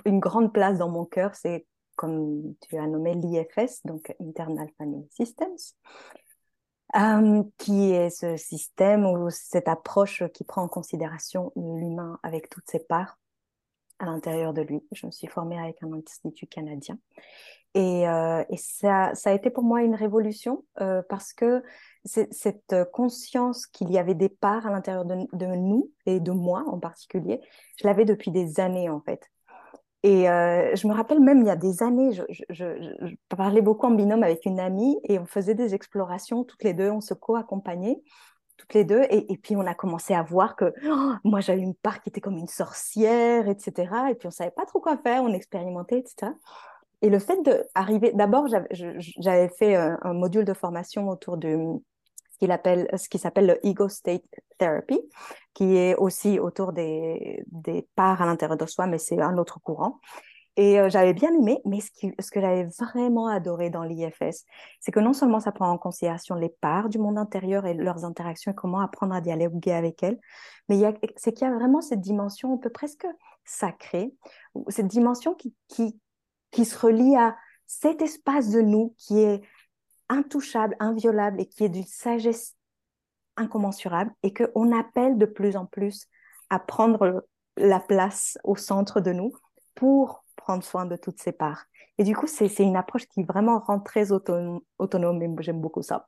une 0.06 0.20
grande 0.20 0.52
place 0.52 0.80
dans 0.80 0.90
mon 0.90 1.06
cœur, 1.06 1.36
c'est, 1.36 1.68
comme 1.96 2.56
tu 2.68 2.78
as 2.78 2.88
nommé, 2.88 3.14
l'IFS, 3.14 3.86
donc 3.86 4.16
Internal 4.20 4.68
Family 4.80 5.08
Systems, 5.12 5.58
euh, 6.96 7.44
qui 7.58 7.92
est 7.92 8.10
ce 8.10 8.36
système 8.36 9.06
ou 9.06 9.30
cette 9.30 9.68
approche 9.68 10.24
qui 10.34 10.44
prend 10.44 10.64
en 10.64 10.68
considération 10.68 11.52
l'humain 11.56 12.20
avec 12.24 12.50
toutes 12.50 12.68
ses 12.68 12.80
parts 12.80 13.20
à 14.00 14.06
l'intérieur 14.06 14.54
de 14.54 14.62
lui. 14.62 14.82
Je 14.92 15.06
me 15.06 15.12
suis 15.12 15.28
formée 15.28 15.60
avec 15.60 15.82
un 15.84 15.94
institut 15.94 16.48
canadien. 16.48 16.98
Et, 17.74 18.04
et 18.04 18.58
ça, 18.58 19.12
a 19.26 19.34
été 19.34 19.50
pour 19.50 19.64
moi 19.64 19.82
une 19.84 19.96
révolution 19.96 20.64
parce 21.10 21.34
que 21.34 21.62
cette 22.06 22.74
euh, 22.74 22.86
conscience 22.86 23.66
qu'il 23.68 23.92
y 23.92 23.98
avait 23.98 24.14
des 24.14 24.30
parts 24.30 24.68
à 24.68 24.72
l'intérieur 24.72 25.06
de, 25.06 25.46
nous 25.56 25.92
et 26.06 26.20
de 26.20 26.32
moi 26.32 26.64
en 26.68 26.80
particulier, 26.80 27.42
je 27.80 27.88
l'avais 27.88 28.06
depuis 28.06 28.32
des 28.32 28.60
années 28.60 28.90
en 28.90 29.02
fait. 29.02 29.30
Et 30.04 30.30
euh, 30.30 30.76
je 30.76 30.88
me 30.88 30.94
rappelle 30.94 31.20
même 31.20 31.42
il 31.42 31.48
y 31.48 31.50
a 31.50 31.56
des 31.56 31.82
années, 31.82 32.12
je, 32.50 33.16
parlais 33.28 33.62
beaucoup 33.62 33.88
en 33.88 33.92
binôme 33.92 34.22
avec 34.22 34.46
une 34.46 34.60
amie 34.60 35.00
et 35.04 35.18
on 35.18 35.26
faisait 35.26 35.56
des 35.56 35.74
explorations 35.74 36.44
toutes 36.44 36.64
les 36.64 36.74
deux, 36.74 36.92
on 36.92 37.02
se 37.02 37.16
co-accompagnait 37.16 38.02
toutes 38.58 38.74
les 38.74 38.84
deux. 38.84 39.04
Et, 39.10 39.38
puis 39.38 39.56
on 39.56 39.66
a 39.66 39.74
commencé 39.74 40.14
à 40.14 40.24
voir 40.24 40.56
que 40.56 40.74
oh, 40.88 41.14
moi 41.24 41.40
j'avais 41.40 41.62
une 41.62 41.76
part 41.76 42.02
qui 42.02 42.10
était 42.10 42.22
comme 42.22 42.38
une 42.38 42.48
sorcière, 42.48 43.48
etc. 43.48 43.92
Et 44.12 44.16
puis 44.16 44.28
on 44.28 44.32
savait 44.32 44.52
pas 44.52 44.66
trop 44.66 44.80
quoi 44.80 44.98
faire, 44.98 45.24
on 45.24 45.34
expérimentait, 45.34 46.00
etc. 46.00 46.32
Et 47.02 47.10
le 47.10 47.20
fait 47.20 47.38
d'arriver, 47.44 48.12
d'abord 48.14 48.48
j'avais 48.48 49.50
fait 49.50 49.76
un, 49.76 49.98
un, 50.02 50.14
module 50.14 50.46
de 50.46 50.54
formation 50.54 51.10
autour 51.10 51.38
de 51.38 51.58
ce 52.32 52.38
qu'il 52.40 52.52
appelle, 52.52 52.90
ce 52.98 53.08
qui 53.08 53.18
s'appelle 53.18 53.48
le 53.48 53.66
ego 53.66 53.88
state 53.88 54.24
therapy, 54.58 55.00
qui 55.54 55.78
est 55.78 55.96
aussi 55.96 56.40
autour 56.40 56.74
des, 56.74 57.44
des 57.48 57.88
parts 57.96 58.22
à 58.22 58.26
l'intérieur 58.26 58.58
de 58.58 58.66
soi, 58.66 58.88
mais 58.88 58.98
c'est 58.98 59.22
un 59.22 59.38
autre 59.38 59.60
courant. 59.62 60.00
Et 60.58 60.80
euh, 60.80 60.90
j'avais 60.90 61.14
bien 61.14 61.34
aimé, 61.34 61.60
mais 61.66 61.80
ce, 61.82 62.32
que 62.32 62.40
j'avais 62.40 62.66
vraiment 62.80 63.28
adoré 63.28 63.70
dans 63.70 63.84
l'IFS, 63.84 64.46
c'est 64.80 64.92
que 64.92 65.02
non 65.02 65.12
seulement 65.12 65.42
ça 65.42 65.52
prend 65.52 65.70
en 65.70 65.78
considération 65.78 66.36
les 66.36 66.50
parts 66.50 66.88
du 66.88 66.98
monde 66.98 67.18
intérieur 67.18 67.66
et 67.66 67.74
leurs 67.74 68.06
interactions 68.06 68.54
et 68.54 68.56
comment 68.56 68.80
apprendre 68.80 69.14
à 69.14 69.22
dialoguer 69.22 69.74
avec 69.74 70.02
elles, 70.02 70.20
mais 70.70 70.82
c'est 71.18 71.34
qu'il 71.34 71.48
y 71.48 71.52
a 71.52 71.54
vraiment 71.54 71.82
cette 71.82 72.00
dimension 72.00 72.54
un 72.54 72.58
peu 72.58 72.70
presque 72.70 73.06
sacrée, 73.44 74.14
cette 74.70 74.88
dimension 74.88 75.36
qui, 75.36 75.54
qui, 75.68 76.00
qui 76.52 76.64
se 76.64 76.78
relie 76.78 77.16
à 77.18 77.36
cet 77.68 78.02
espace 78.02 78.50
de 78.50 78.62
nous 78.62 78.96
qui 78.98 79.20
est 79.20 79.42
intouchable, 80.10 80.76
inviolable 80.80 81.42
et 81.42 81.48
qui 81.48 81.66
est 81.66 81.70
d'une 81.70 81.84
sagesse 81.84 82.56
incommensurable 83.38 84.12
et 84.24 84.34
qu'on 84.34 84.78
appelle 84.78 85.18
de 85.18 85.26
plus 85.26 85.58
en 85.58 85.66
plus 85.66 86.08
à 86.50 86.60
prendre 86.60 87.26
la 87.58 87.80
place 87.80 88.38
au 88.44 88.56
centre 88.56 89.02
de 89.02 89.12
nous 89.12 89.34
pour 89.74 90.25
prendre 90.46 90.64
soin 90.64 90.86
de 90.86 90.96
toutes 90.96 91.20
ces 91.20 91.32
parts. 91.32 91.66
Et 91.98 92.04
du 92.04 92.16
coup, 92.16 92.28
c'est 92.28 92.48
une 92.60 92.76
approche 92.76 93.08
qui 93.08 93.24
vraiment 93.24 93.60
rend 93.60 93.80
très 93.80 94.12
autonome, 94.12 94.62
autonome 94.78 95.22
et 95.24 95.30
j'aime 95.40 95.60
beaucoup 95.60 95.82
ça. 95.82 96.08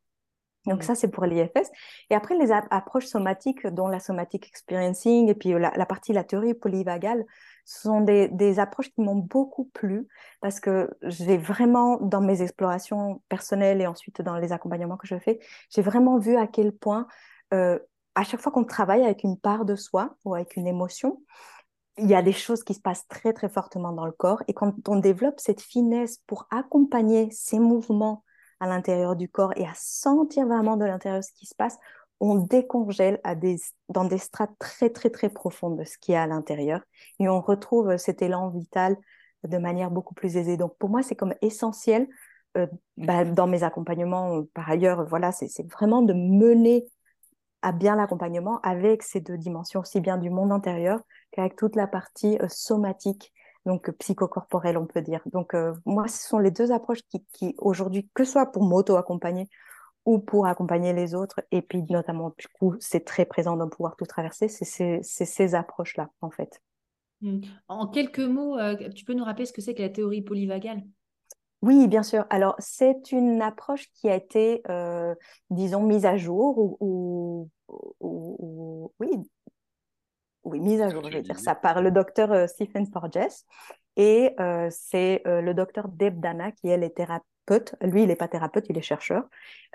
Donc 0.68 0.84
ça, 0.84 0.96
c'est 0.96 1.08
pour 1.08 1.26
l'IFS. 1.26 1.72
Et 2.10 2.16
après, 2.16 2.38
les 2.38 2.52
approches 2.52 3.06
somatiques, 3.06 3.66
dont 3.66 3.88
la 3.88 4.00
somatic 4.00 4.46
experiencing 4.48 5.30
et 5.30 5.34
puis 5.34 5.52
la, 5.54 5.72
la 5.76 5.86
partie, 5.86 6.14
la 6.14 6.24
théorie 6.24 6.54
polyvagale, 6.54 7.26
ce 7.66 7.82
sont 7.82 8.02
des, 8.02 8.60
approches 8.60 8.92
qui 8.92 9.02
m'ont 9.02 9.16
beaucoup 9.16 9.66
plu 9.66 10.08
parce 10.40 10.60
que 10.60 10.90
j'ai 11.04 11.38
vraiment, 11.38 11.98
dans 11.98 12.22
mes 12.22 12.42
explorations 12.42 13.22
personnelles 13.28 13.82
et 13.82 13.88
ensuite 13.88 14.22
dans 14.22 14.38
les 14.38 14.52
accompagnements 14.52 14.98
que 14.98 15.08
je 15.08 15.18
fais, 15.18 15.40
j'ai 15.70 15.82
vraiment 15.82 16.20
vu 16.20 16.38
à 16.38 16.48
quel 16.48 16.72
point, 16.72 17.08
euh, 17.54 17.80
à 18.16 18.24
chaque 18.24 18.42
fois 18.42 18.52
qu'on 18.52 18.66
travaille 18.66 19.04
avec 19.04 19.24
une 19.24 19.38
part 19.38 19.66
de 19.66 19.76
soi 19.76 20.16
ou 20.26 20.36
avec 20.36 20.56
une 20.58 20.68
émotion, 20.68 21.22
il 21.98 22.08
y 22.08 22.16
a 22.16 22.22
des 22.22 22.34
choses 22.34 22.64
qui 22.64 22.74
se 22.74 22.80
passent 22.80 23.08
très, 23.08 23.34
très 23.34 23.50
fortement 23.50 23.92
dans 23.92 24.06
le 24.06 24.12
corps. 24.12 24.44
Et 24.48 24.54
quand 24.54 24.74
on 24.88 24.98
développe 24.98 25.40
cette 25.40 25.62
finesse 25.62 26.20
pour 26.28 26.48
accompagner 26.52 27.30
ces 27.32 27.60
mouvements 27.60 28.24
à 28.60 28.68
l'intérieur 28.68 29.16
du 29.16 29.30
corps 29.30 29.54
et 29.56 29.66
à 29.66 29.74
sentir 29.76 30.46
vraiment 30.46 30.78
de 30.78 30.86
l'intérieur 30.86 31.24
ce 31.24 31.32
qui 31.34 31.46
se 31.46 31.56
passe, 31.56 31.78
on 32.20 32.36
décongèle 32.36 33.20
à 33.24 33.36
des, 33.36 33.58
dans 33.90 34.06
des 34.06 34.18
strates 34.18 34.54
très, 34.60 34.90
très, 34.90 35.10
très 35.10 35.30
profondes 35.30 35.78
de 35.78 35.84
ce 35.84 35.98
qu'il 35.98 36.14
y 36.14 36.16
a 36.16 36.24
à 36.24 36.28
l'intérieur 36.28 36.82
et 37.20 37.30
on 37.30 37.42
retrouve 37.42 37.98
cet 37.98 38.22
élan 38.22 38.50
vital 38.50 38.98
de 39.44 39.58
manière 39.58 39.92
beaucoup 39.92 40.16
plus 40.16 40.36
aisée. 40.36 40.58
Donc, 40.58 40.76
pour 40.78 40.90
moi, 40.90 41.04
c'est 41.04 41.16
comme 41.16 41.36
essentiel 41.42 42.08
euh, 42.58 42.68
bah, 42.98 43.24
dans 43.24 43.48
mes 43.48 43.64
accompagnements. 43.64 44.38
Euh, 44.38 44.50
par 44.54 44.70
ailleurs, 44.70 45.06
voilà, 45.06 45.32
c'est 45.32 45.72
vraiment 45.72 46.02
de 46.02 46.14
mener 46.14 46.88
à 47.62 47.72
bien 47.72 47.96
l'accompagnement 47.96 48.60
avec 48.62 49.04
ces 49.04 49.22
deux 49.22 49.38
dimensions, 49.38 49.82
aussi 49.82 50.02
bien 50.02 50.18
du 50.18 50.30
monde 50.30 50.52
intérieur 50.52 51.02
qu'avec 51.32 51.56
toute 51.56 51.76
la 51.76 51.88
partie 51.88 52.38
euh, 52.40 52.48
somatique, 52.50 53.34
donc 53.66 53.92
psychocorporelle, 54.00 54.78
on 54.78 54.86
peut 54.86 55.02
dire. 55.02 55.22
Donc, 55.26 55.54
moi, 55.86 56.08
ce 56.08 56.26
sont 56.26 56.40
les 56.40 56.52
deux 56.52 56.72
approches 56.72 57.02
qui, 57.10 57.26
qui 57.34 57.54
aujourd'hui, 57.58 58.10
que 58.14 58.24
ce 58.24 58.32
soit 58.32 58.46
pour 58.46 58.64
m'auto-accompagner 58.64 59.50
ou 60.08 60.20
pour 60.20 60.48
accompagner 60.48 60.94
les 60.94 61.14
autres. 61.14 61.42
Et 61.52 61.62
puis, 61.62 61.84
notamment, 61.90 62.34
du 62.38 62.48
coup, 62.48 62.76
c'est 62.80 63.04
très 63.04 63.26
présent 63.26 63.58
dans 63.58 63.68
pouvoir 63.68 63.98
tout 63.98 64.06
traverser. 64.06 64.48
C'est 64.48 65.02
ces, 65.04 65.54
approches-là, 65.54 66.10
en 66.22 66.32
fait. 66.32 66.62
Mmh. 67.20 67.42
En 67.68 67.88
quelques 67.88 68.20
mots, 68.20 68.58
euh, 68.58 68.90
tu 68.96 69.04
peux 69.04 69.14
nous 69.14 69.26
rappeler 69.26 69.46
ce 69.46 69.52
que 69.52 69.62
c'est 69.62 69.76
que 69.76 69.82
la 69.82 69.90
théorie 69.90 70.22
polyvagale? 70.22 70.82
Oui, 71.62 71.90
bien 71.90 72.04
sûr. 72.04 72.26
Alors, 72.30 72.56
c'est 72.58 73.12
une 73.12 73.42
approche 73.42 73.92
qui 73.96 74.08
a 74.08 74.16
été, 74.16 74.62
euh, 74.70 75.14
disons, 75.50 75.84
mise 75.84 76.06
à 76.06 76.16
jour 76.16 76.78
ou, 76.80 77.50
oui, 79.00 79.10
oui, 80.58 80.70
mise 80.70 80.82
à 80.82 80.90
jour, 80.90 81.04
je 81.10 81.18
veux 81.18 81.24
dire 81.24 81.40
ça, 81.40 81.56
par 81.56 81.82
le 81.82 81.92
docteur 81.92 82.32
euh, 82.32 82.48
Stephen 82.48 82.90
Porges. 82.90 83.44
Et 84.00 84.36
c'est 84.70 85.24
le 85.26 85.54
docteur 85.54 85.88
Deb 85.88 86.20
Dana 86.20 86.52
qui, 86.52 86.68
elle, 86.68 86.84
est 86.84 86.96
thérapeute 86.96 87.28
lui, 87.82 88.04
il 88.04 88.08
n'est 88.08 88.16
pas 88.16 88.28
thérapeute, 88.28 88.66
il 88.70 88.78
est 88.78 88.82
chercheur 88.82 89.24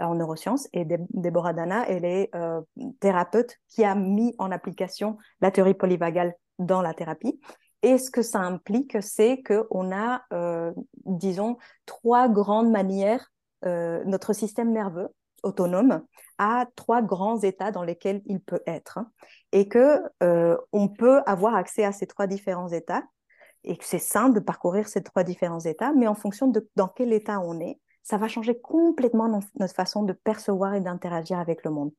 euh, 0.01 0.05
en 0.05 0.15
neurosciences. 0.15 0.69
Et 0.73 0.85
Deborah 0.85 1.53
Dana, 1.53 1.85
elle 1.89 2.05
est 2.05 2.31
euh, 2.35 2.61
thérapeute 3.01 3.59
qui 3.69 3.85
a 3.85 3.95
mis 3.95 4.35
en 4.39 4.51
application 4.51 5.19
la 5.41 5.51
théorie 5.51 5.75
polyvagale 5.75 6.35
dans 6.59 6.83
la 6.83 6.95
thérapie. 6.95 7.41
Et 7.83 7.99
ce 7.99 8.11
que 8.11 8.23
ça 8.23 8.41
implique, 8.41 8.97
c'est 9.03 9.43
qu'on 9.43 9.93
a, 9.93 10.23
euh, 10.33 10.73
disons, 11.05 11.57
trois 11.87 12.29
grandes 12.29 12.71
manières, 12.71 13.29
notre 13.65 14.33
système 14.33 14.73
nerveux 14.73 15.09
autonome 15.43 16.03
a 16.39 16.67
trois 16.77 17.03
grands 17.03 17.39
états 17.39 17.71
dans 17.71 17.83
lesquels 17.85 18.23
il 18.27 18.41
peut 18.41 18.63
être. 18.67 18.99
Hein. 18.99 19.11
et 19.53 19.69
que 19.69 20.01
on 20.73 20.89
peut 20.89 21.21
avoir 21.27 21.55
accès 21.55 21.85
à 21.85 21.93
ces 21.93 22.07
trois 22.07 22.27
différents 22.27 22.69
états 22.69 23.03
et 23.65 23.77
que 23.77 23.85
c'est 23.85 23.99
simple 23.99 24.35
de 24.35 24.41
parcourir 24.41 24.89
ces 24.89 25.03
trois 25.03 25.25
différents 25.25 25.61
états, 25.61 25.93
mais 25.93 26.07
en 26.07 26.15
fonction 26.15 26.49
de 26.49 26.69
dans 26.77 26.89
quel 26.89 27.13
état 27.13 27.41
on 27.41 27.61
est, 27.61 27.79
ça 28.03 28.17
va 28.17 28.29
changer 28.29 28.61
complètement 28.61 29.29
notre 29.29 29.75
façon 29.75 30.03
de 30.03 30.13
percevoir 30.13 30.75
et 30.75 30.81
d'interagir 30.81 31.39
avec 31.39 31.65
le 31.65 31.71
monde. 31.71 31.93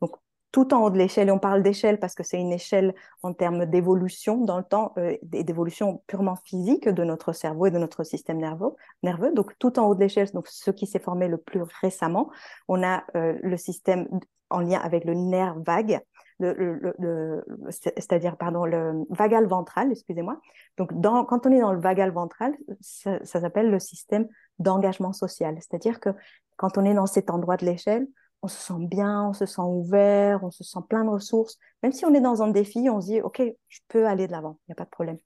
Donc, 0.00 0.12
tout 0.50 0.72
en 0.72 0.82
haut 0.82 0.90
de 0.90 0.98
l'échelle, 0.98 1.28
et 1.28 1.30
on 1.30 1.38
parle 1.38 1.62
d'échelle 1.62 1.98
parce 1.98 2.14
que 2.14 2.22
c'est 2.22 2.38
une 2.38 2.52
échelle 2.52 2.94
en 3.22 3.34
termes 3.34 3.66
d'évolution 3.66 4.38
dans 4.38 4.58
le 4.58 4.64
temps, 4.64 4.92
euh, 4.98 5.16
d'évolution 5.22 6.02
purement 6.06 6.36
physique 6.36 6.88
de 6.88 7.04
notre 7.04 7.32
cerveau 7.32 7.66
et 7.66 7.70
de 7.70 7.78
notre 7.78 8.04
système 8.04 8.38
nerveux. 8.38 8.74
nerveux. 9.02 9.32
Donc, 9.34 9.58
tout 9.58 9.78
en 9.78 9.86
haut 9.86 9.94
de 9.94 10.00
l'échelle, 10.00 10.30
donc 10.32 10.48
ce 10.48 10.70
qui 10.70 10.86
s'est 10.86 10.98
formé 10.98 11.28
le 11.28 11.36
plus 11.36 11.62
récemment, 11.80 12.30
on 12.66 12.82
a 12.82 13.04
euh, 13.16 13.38
le 13.42 13.56
système 13.56 14.08
en 14.50 14.60
lien 14.60 14.80
avec 14.80 15.04
le 15.04 15.14
nerf 15.14 15.56
vague, 15.60 16.00
c'est-à-dire 16.40 18.36
pardon 18.36 18.64
le 18.64 19.04
vagal 19.10 19.46
ventral, 19.46 19.90
excusez-moi. 19.90 20.40
Donc 20.76 20.98
dans, 20.98 21.24
quand 21.24 21.46
on 21.46 21.52
est 21.52 21.60
dans 21.60 21.72
le 21.72 21.80
vagal 21.80 22.12
ventral, 22.12 22.54
ça, 22.80 23.24
s'appelle 23.24 23.70
le 23.70 23.78
système 23.78 24.28
d'engagement 24.58 25.12
social. 25.12 25.56
C'est-à-dire 25.56 26.00
que 26.00 26.10
quand 26.56 26.78
on 26.78 26.84
est 26.84 26.94
dans 26.94 27.06
cet 27.06 27.30
endroit 27.30 27.56
de 27.56 27.66
l'échelle, 27.66 28.06
on 28.42 28.48
se 28.48 28.60
sent 28.60 28.86
bien, 28.86 29.28
on 29.28 29.32
se 29.32 29.46
sent 29.46 29.62
ouvert, 29.62 30.42
on 30.44 30.50
se 30.50 30.64
sent 30.64 30.80
plein 30.88 31.04
de 31.04 31.10
ressources. 31.10 31.58
Même 31.82 31.92
si 31.92 32.04
on 32.04 32.14
est 32.14 32.20
dans 32.20 32.42
un 32.42 32.48
défi, 32.48 32.88
on 32.90 33.00
se 33.00 33.06
dit 33.06 33.20
ok, 33.20 33.42
je 33.68 33.80
peux 33.88 34.06
aller 34.06 34.26
de 34.26 34.32
l'avant, 34.32 34.58
il 34.62 34.70
n'y 34.70 34.72
a 34.72 34.76
pas 34.76 34.84
de 34.84 34.90
problème. 34.90 35.18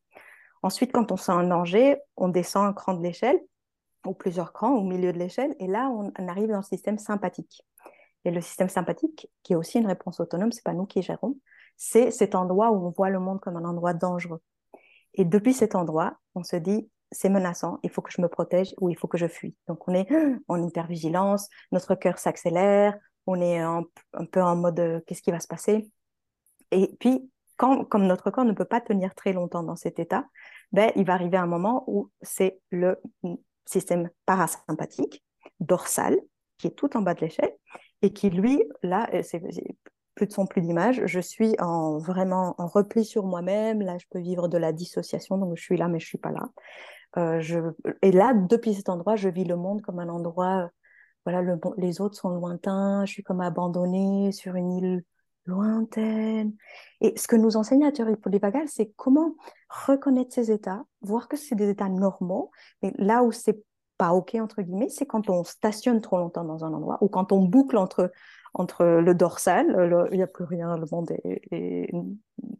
Ensuite, 0.63 0.93
quand 0.93 1.13
on 1.13 1.17
sent 1.17 1.33
un 1.33 1.45
danger, 1.45 1.99
on 2.17 2.29
descend 2.29 2.67
un 2.67 2.73
cran 2.73 2.95
de 2.95 3.03
l'échelle 3.03 3.41
ou 4.07 4.15
plusieurs 4.15 4.53
crans 4.53 4.73
au 4.73 4.83
milieu 4.83 5.13
de 5.13 5.19
l'échelle, 5.19 5.55
et 5.61 5.67
là 5.67 5.89
on 5.89 6.11
arrive 6.29 6.49
dans 6.49 6.57
le 6.57 6.63
système 6.63 6.99
sympathique. 6.99 7.63
Et 8.25 8.31
le 8.31 8.41
système 8.41 8.69
sympathique, 8.69 9.29
qui 9.43 9.53
est 9.53 9.57
aussi 9.57 9.79
une 9.79 9.87
réponse 9.87 10.21
autonome, 10.21 10.53
c'est 10.53 10.65
pas 10.65 10.73
nous 10.73 10.87
qui 10.87 11.03
gérons, 11.03 11.37
c'est 11.77 12.11
cet 12.11 12.35
endroit 12.35 12.71
où 12.71 12.87
on 12.87 12.91
voit 12.91 13.11
le 13.11 13.19
monde 13.19 13.41
comme 13.41 13.57
un 13.57 13.65
endroit 13.65 13.95
dangereux. 13.95 14.41
Et 15.15 15.25
depuis 15.25 15.53
cet 15.53 15.75
endroit, 15.75 16.17
on 16.35 16.43
se 16.43 16.57
dit, 16.57 16.89
c'est 17.13 17.29
menaçant, 17.29 17.79
il 17.83 17.91
faut 17.91 18.03
que 18.03 18.11
je 18.11 18.21
me 18.21 18.29
protège 18.29 18.75
ou 18.81 18.91
il 18.91 18.97
faut 18.97 19.09
que 19.09 19.19
je 19.19 19.29
fuis. 19.29 19.55
Donc 19.69 19.87
on 19.89 19.95
est 19.95 20.09
en 20.49 20.63
hypervigilance, 20.63 21.49
notre 21.71 21.95
cœur 21.95 22.19
s'accélère, 22.19 22.97
on 23.27 23.41
est 23.41 23.59
un, 23.61 23.85
peu 24.33 24.43
en 24.43 24.57
mode, 24.57 24.81
euh, 24.81 25.01
qu'est-ce 25.07 25.23
qui 25.23 25.31
va 25.31 25.41
se 25.41 25.47
passer? 25.47 25.89
Et 26.71 26.97
puis, 26.99 27.31
quand, 27.57 27.85
comme 27.85 28.07
notre 28.07 28.31
corps 28.31 28.45
ne 28.45 28.53
peut 28.53 28.65
pas 28.65 28.81
tenir 28.81 29.15
très 29.15 29.33
longtemps 29.33 29.63
dans 29.63 29.77
cet 29.77 29.99
état, 29.99 30.27
ben, 30.73 30.91
il 30.97 31.05
va 31.05 31.15
arriver 31.15 31.37
un 31.37 31.47
moment 31.47 31.85
où 31.87 32.11
c'est 32.23 32.59
le 32.71 33.01
système 33.67 34.11
parasympathique, 34.27 35.23
dorsal, 35.61 36.19
qui 36.59 36.69
est 36.69 36.71
tout 36.71 36.97
en 36.97 37.03
bas 37.03 37.15
de 37.15 37.21
l'échelle, 37.21 37.55
et 38.01 38.13
qui, 38.13 38.31
lui, 38.31 38.63
là, 38.83 39.09
c'est 39.23 39.41
plus 40.15 40.27
de 40.27 40.33
son, 40.33 40.47
plus 40.47 40.61
d'image, 40.61 41.03
je 41.07 41.21
suis 41.21 41.55
en, 41.59 41.99
vraiment 41.99 42.55
en 42.59 42.67
repli 42.67 43.05
sur 43.05 43.25
moi-même, 43.25 43.81
là, 43.83 43.97
je 43.99 44.07
peux 44.11 44.19
vivre 44.19 44.49
de 44.49 44.59
la 44.59 44.73
dissociation, 44.73 45.39
donc 45.39 45.57
je 45.57 45.63
suis 45.63 45.77
là, 45.77 45.89
mais 45.89 46.01
je 46.01 46.07
suis 46.07 46.19
pas 46.19 46.31
là. 46.31 46.49
Euh. 47.17 47.73
Et 48.03 48.13
là, 48.13 48.35
depuis 48.35 48.75
cet 48.75 48.89
endroit, 48.89 49.17
je 49.17 49.29
vis 49.29 49.45
le 49.45 49.57
monde 49.57 49.83
comme 49.83 49.99
un 49.99 50.09
endroit, 50.09 50.71
voilà, 51.25 51.43
le... 51.43 51.59
les 51.77 52.01
autres 52.01 52.17
sont 52.17 52.31
lointains, 52.31 53.05
je 53.05 53.13
suis 53.13 53.23
comme 53.23 53.41
abandonnée 53.41 54.33
sur 54.33 54.55
une 54.55 54.73
île 54.73 55.05
lointaine. 55.47 56.55
Et 57.01 57.15
ce 57.17 57.27
que 57.27 57.37
nous 57.37 57.57
enseigne 57.57 57.83
la 57.83 57.93
théorie 57.93 58.17
polyvagale, 58.17 58.69
c'est 58.69 58.93
comment 58.97 59.35
reconnaître 59.69 60.33
ces 60.33 60.51
états, 60.51 60.85
voir 61.01 61.29
que 61.29 61.37
c'est 61.37 61.55
des 61.55 61.69
états 61.69 61.89
normaux, 61.89 62.51
mais 62.83 62.93
là 62.97 63.23
où 63.23 63.33
c'est 63.33 63.63
pas 63.99 64.13
OK, 64.13 64.35
entre 64.37 64.63
guillemets, 64.63 64.89
c'est 64.89 65.07
quand 65.07 65.29
on 65.31 65.45
stationne 65.45 66.01
trop 66.01 66.19
longtemps 66.19 66.45
dans 66.45 66.65
un 66.65 66.73
endroit 66.73 66.99
ou 67.03 67.09
quand 67.09 67.33
on 67.33 67.45
boucle 67.45 67.77
entre, 67.77 68.11
entre 68.55 68.85
le 68.85 69.15
dorsal, 69.15 70.09
il 70.11 70.17
n'y 70.17 70.23
a 70.23 70.27
plus 70.27 70.45
rien, 70.45 70.77
le 70.77 70.87
monde 70.91 71.11
est, 71.25 71.91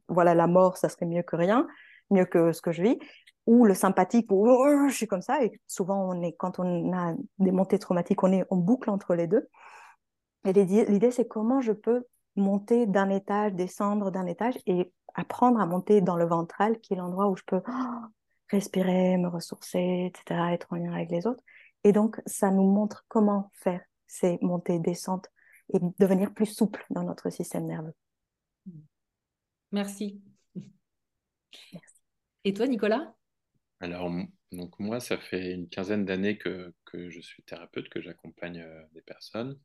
Voilà, 0.09 0.34
la 0.34 0.46
mort, 0.46 0.76
ça 0.76 0.88
serait 0.88 1.07
mieux 1.07 1.22
que 1.22 1.36
rien, 1.36 1.66
mieux 2.11 2.26
que 2.26 2.53
ce 2.53 2.61
que 2.61 2.72
je 2.72 2.82
vis, 2.82 2.98
ou 3.47 3.64
le 3.64 3.74
sympathique, 3.74 4.30
où 4.30 4.49
oh, 4.49 4.88
je 4.88 4.95
suis 4.95 5.07
comme 5.07 5.22
ça, 5.22 5.43
et 5.45 5.53
souvent, 5.66 6.09
on 6.09 6.22
est, 6.22 6.32
quand 6.32 6.59
on 6.59 6.93
a 6.93 7.14
des 7.38 7.51
montées 7.51 7.78
traumatiques, 7.78 8.22
on, 8.22 8.32
est, 8.32 8.45
on 8.51 8.57
boucle 8.57 8.90
entre 8.90 9.14
les 9.14 9.26
deux. 9.26 9.49
Et 10.45 10.53
l'idée, 10.53 11.11
c'est 11.11 11.26
comment 11.26 11.61
je 11.61 11.72
peux 11.72 12.05
monter 12.36 12.86
d'un 12.86 13.11
étage, 13.11 13.53
descendre 13.53 14.11
d'un 14.11 14.26
étage 14.26 14.55
et 14.66 14.93
apprendre 15.14 15.61
à 15.61 15.66
monter 15.66 16.01
dans 16.01 16.16
le 16.16 16.24
ventral, 16.24 16.80
qui 16.80 16.95
est 16.95 16.97
l'endroit 16.97 17.28
où 17.28 17.36
je 17.36 17.43
peux 17.47 17.62
oh, 17.66 18.07
respirer, 18.51 19.16
me 19.18 19.28
ressourcer, 19.28 20.12
etc., 20.12 20.40
être 20.53 20.68
en 20.70 20.76
lien 20.76 20.93
avec 20.93 21.11
les 21.11 21.26
autres. 21.26 21.43
Et 21.84 21.93
donc, 21.93 22.20
ça 22.26 22.51
nous 22.51 22.68
montre 22.68 23.05
comment 23.09 23.51
faire 23.55 23.80
ces 24.07 24.38
montées, 24.40 24.78
descentes 24.78 25.28
et 25.72 25.78
devenir 25.99 26.32
plus 26.32 26.47
souple 26.47 26.84
dans 26.90 27.03
notre 27.03 27.30
système 27.30 27.66
nerveux. 27.66 27.95
Merci. 29.72 30.20
Merci. 31.72 32.03
Et 32.45 32.53
toi, 32.53 32.66
Nicolas? 32.66 33.14
Alors, 33.82 34.12
donc 34.52 34.78
moi, 34.78 35.00
ça 35.00 35.18
fait 35.18 35.52
une 35.54 35.68
quinzaine 35.68 36.04
d'années 36.04 36.38
que, 36.38 36.72
je 36.94 37.20
suis 37.20 37.42
thérapeute, 37.42 37.88
que 37.88 38.00
j'accompagne 38.00 38.60
euh, 38.60 38.82
des 38.94 39.02
personnes. 39.02 39.58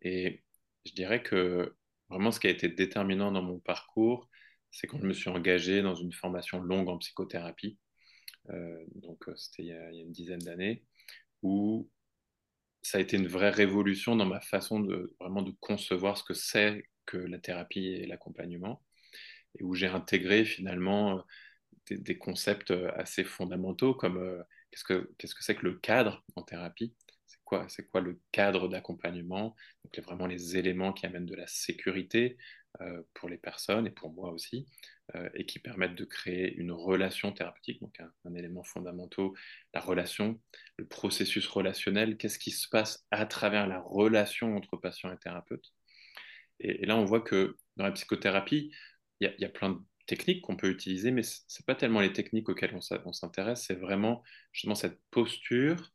Et 0.00 0.42
je 0.86 0.92
dirais 0.94 1.22
que 1.22 1.76
vraiment 2.08 2.32
ce 2.32 2.40
qui 2.40 2.46
a 2.46 2.50
été 2.50 2.68
déterminant 2.68 3.30
dans 3.30 3.42
mon 3.42 3.58
parcours, 3.60 4.30
c'est 4.70 4.86
quand 4.86 4.98
je 4.98 5.06
me 5.06 5.12
suis 5.12 5.28
engagé 5.28 5.82
dans 5.82 5.94
une 5.94 6.14
formation 6.14 6.62
longue 6.62 6.88
en 6.88 6.96
psychothérapie. 6.96 7.78
Euh, 8.50 8.84
donc, 8.94 9.28
euh, 9.28 9.36
c'était 9.36 9.64
il, 9.64 9.68
y 9.68 9.72
a 9.72 9.90
une 9.90 10.12
dizaine 10.12 10.40
d'années, 10.40 10.86
où 11.42 11.90
ça 12.80 12.98
a 12.98 13.00
été 13.02 13.18
une 13.18 13.28
vraie 13.28 13.50
révolution 13.50 14.16
dans 14.16 14.26
ma 14.26 14.40
façon 14.40 14.80
de 14.80 15.14
vraiment 15.20 15.42
de 15.42 15.52
concevoir 15.60 16.16
ce 16.16 16.24
que 16.24 16.34
c'est 16.34 16.88
que 17.04 17.18
la 17.18 17.38
thérapie 17.38 17.86
et 17.86 18.06
l'accompagnement, 18.06 18.82
et 19.58 19.62
où 19.62 19.74
j'ai 19.74 19.88
intégré 19.88 20.46
finalement 20.46 21.22
euh, 21.90 21.96
des, 21.98 22.18
concepts 22.18 22.72
assez 22.96 23.24
fondamentaux 23.24 23.94
comme 23.94 24.44
qu'est-ce 24.70 24.84
que 24.84 25.10
qu'est-ce 25.18 25.34
que 25.34 25.42
c'est 25.42 25.56
que 25.56 25.66
le 25.66 25.74
cadre 25.74 26.24
en 26.36 26.42
thérapie, 26.42 26.94
c'est 27.68 27.86
quoi 27.86 28.00
le 28.00 28.18
cadre 28.30 28.68
d'accompagnement, 28.68 29.54
donc 29.84 30.04
vraiment 30.04 30.26
les 30.26 30.56
éléments 30.56 30.92
qui 30.92 31.06
amènent 31.06 31.26
de 31.26 31.34
la 31.34 31.46
sécurité 31.46 32.38
euh, 32.80 33.02
pour 33.12 33.28
les 33.28 33.36
personnes 33.36 33.86
et 33.86 33.90
pour 33.90 34.12
moi 34.12 34.30
aussi, 34.30 34.66
euh, 35.14 35.28
et 35.34 35.44
qui 35.44 35.58
permettent 35.58 35.94
de 35.94 36.06
créer 36.06 36.54
une 36.54 36.72
relation 36.72 37.30
thérapeutique, 37.30 37.82
donc 37.82 38.00
un, 38.24 38.34
élément 38.34 38.62
fondamental, 38.62 39.28
la 39.74 39.80
relation, 39.80 40.40
le 40.78 40.86
processus 40.86 41.46
relationnel, 41.46 42.16
qu'est-ce 42.16 42.38
qui 42.38 42.50
se 42.50 42.68
passe 42.68 43.04
à 43.10 43.26
travers 43.26 43.66
la 43.66 43.80
relation 43.80 44.56
entre 44.56 44.78
patient 44.78 45.12
et 45.12 45.18
thérapeute? 45.18 45.74
Et, 46.60 46.86
là, 46.86 46.96
on 46.96 47.04
voit 47.04 47.20
que 47.20 47.56
dans 47.76 47.84
la 47.84 47.92
psychothérapie, 47.92 48.72
il 49.20 49.34
y, 49.38 49.44
a 49.44 49.48
plein 49.50 49.84
techniques 50.12 50.42
qu'on 50.42 50.56
peut 50.56 50.68
utiliser, 50.68 51.10
mais 51.10 51.22
ce 51.22 51.40
n'est 51.40 51.64
pas 51.64 51.74
tellement 51.74 52.00
les 52.00 52.12
techniques 52.12 52.50
auxquelles 52.50 52.74
on 52.74 53.12
s'intéresse, 53.12 53.64
c'est 53.66 53.80
vraiment 53.80 54.22
justement 54.52 54.74
cette 54.74 55.00
posture, 55.10 55.90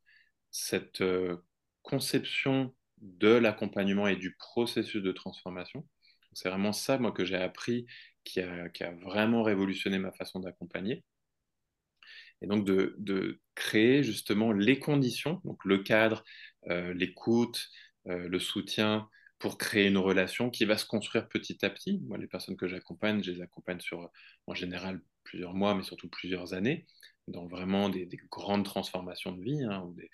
cette 0.49 1.01
euh, 1.01 1.37
conception 1.83 2.73
de 2.97 3.27
l'accompagnement 3.27 4.07
et 4.07 4.15
du 4.15 4.35
processus 4.35 5.03
de 5.03 5.11
transformation. 5.11 5.87
C'est 6.33 6.49
vraiment 6.49 6.73
ça, 6.73 6.97
moi, 6.97 7.11
que 7.11 7.25
j'ai 7.25 7.35
appris, 7.35 7.85
qui 8.23 8.41
a, 8.41 8.71
vraiment 9.03 9.43
révolutionné 9.43 9.99
ma 9.99 10.11
façon 10.11 10.39
d'accompagner. 10.39 11.03
Et 12.41 12.47
donc 12.47 12.65
de, 12.65 13.39
créer 13.53 14.01
justement 14.01 14.51
les 14.51 14.79
conditions, 14.79 15.41
donc 15.45 15.63
le 15.63 15.77
cadre, 15.77 16.23
euh, 16.69 16.91
l'écoute, 16.95 17.69
euh, 18.07 18.27
le 18.27 18.39
soutien, 18.39 19.09
pour 19.39 19.57
créer 19.57 19.87
une 19.87 19.97
relation 19.97 20.49
qui 20.49 20.65
va 20.65 20.77
se 20.77 20.85
construire 20.85 21.27
petit 21.29 21.63
à 21.65 21.69
petit. 21.69 21.99
Moi, 22.07 22.17
les 22.17 22.27
personnes 22.27 22.57
que 22.57 22.67
j'accompagne, 22.67 23.23
je 23.23 23.31
les 23.31 23.41
accompagne 23.41 23.79
sur, 23.79 24.09
en 24.47 24.53
général, 24.53 25.01
plusieurs 25.23 25.53
mois, 25.53 25.75
mais 25.75 25.83
surtout 25.83 26.09
plusieurs 26.09 26.53
années, 26.53 26.87
dans 27.27 27.47
vraiment 27.47 27.89
des, 27.89 28.07
grandes 28.31 28.65
transformations 28.65 29.33
de 29.33 29.43
vie, 29.43 29.63
hein, 29.63 29.83
où 29.85 29.93
des 29.93 30.09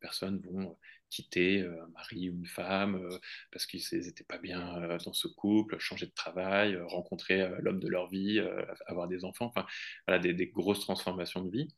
personnes 0.00 0.40
vont 0.40 0.76
quitter 1.10 1.62
euh, 1.62 1.84
un 1.84 1.88
mari 1.88 2.30
ou 2.30 2.34
une 2.34 2.46
femme 2.46 2.96
euh, 2.96 3.18
parce 3.52 3.66
qu'ils 3.66 3.82
n'étaient 3.92 4.24
pas 4.24 4.38
bien 4.38 4.82
euh, 4.82 4.98
dans 5.04 5.12
ce 5.12 5.28
couple, 5.28 5.78
changer 5.78 6.06
de 6.06 6.12
travail, 6.12 6.76
rencontrer 6.88 7.48
l'homme 7.60 7.80
de 7.80 7.88
leur 7.88 8.08
vie, 8.08 8.40
avoir 8.86 9.08
des 9.08 9.24
enfants, 9.24 9.52
enfin 9.54 10.18
des, 10.18 10.46
grosses 10.48 10.80
transformations 10.80 11.42
de 11.42 11.50
vie. 11.50 11.68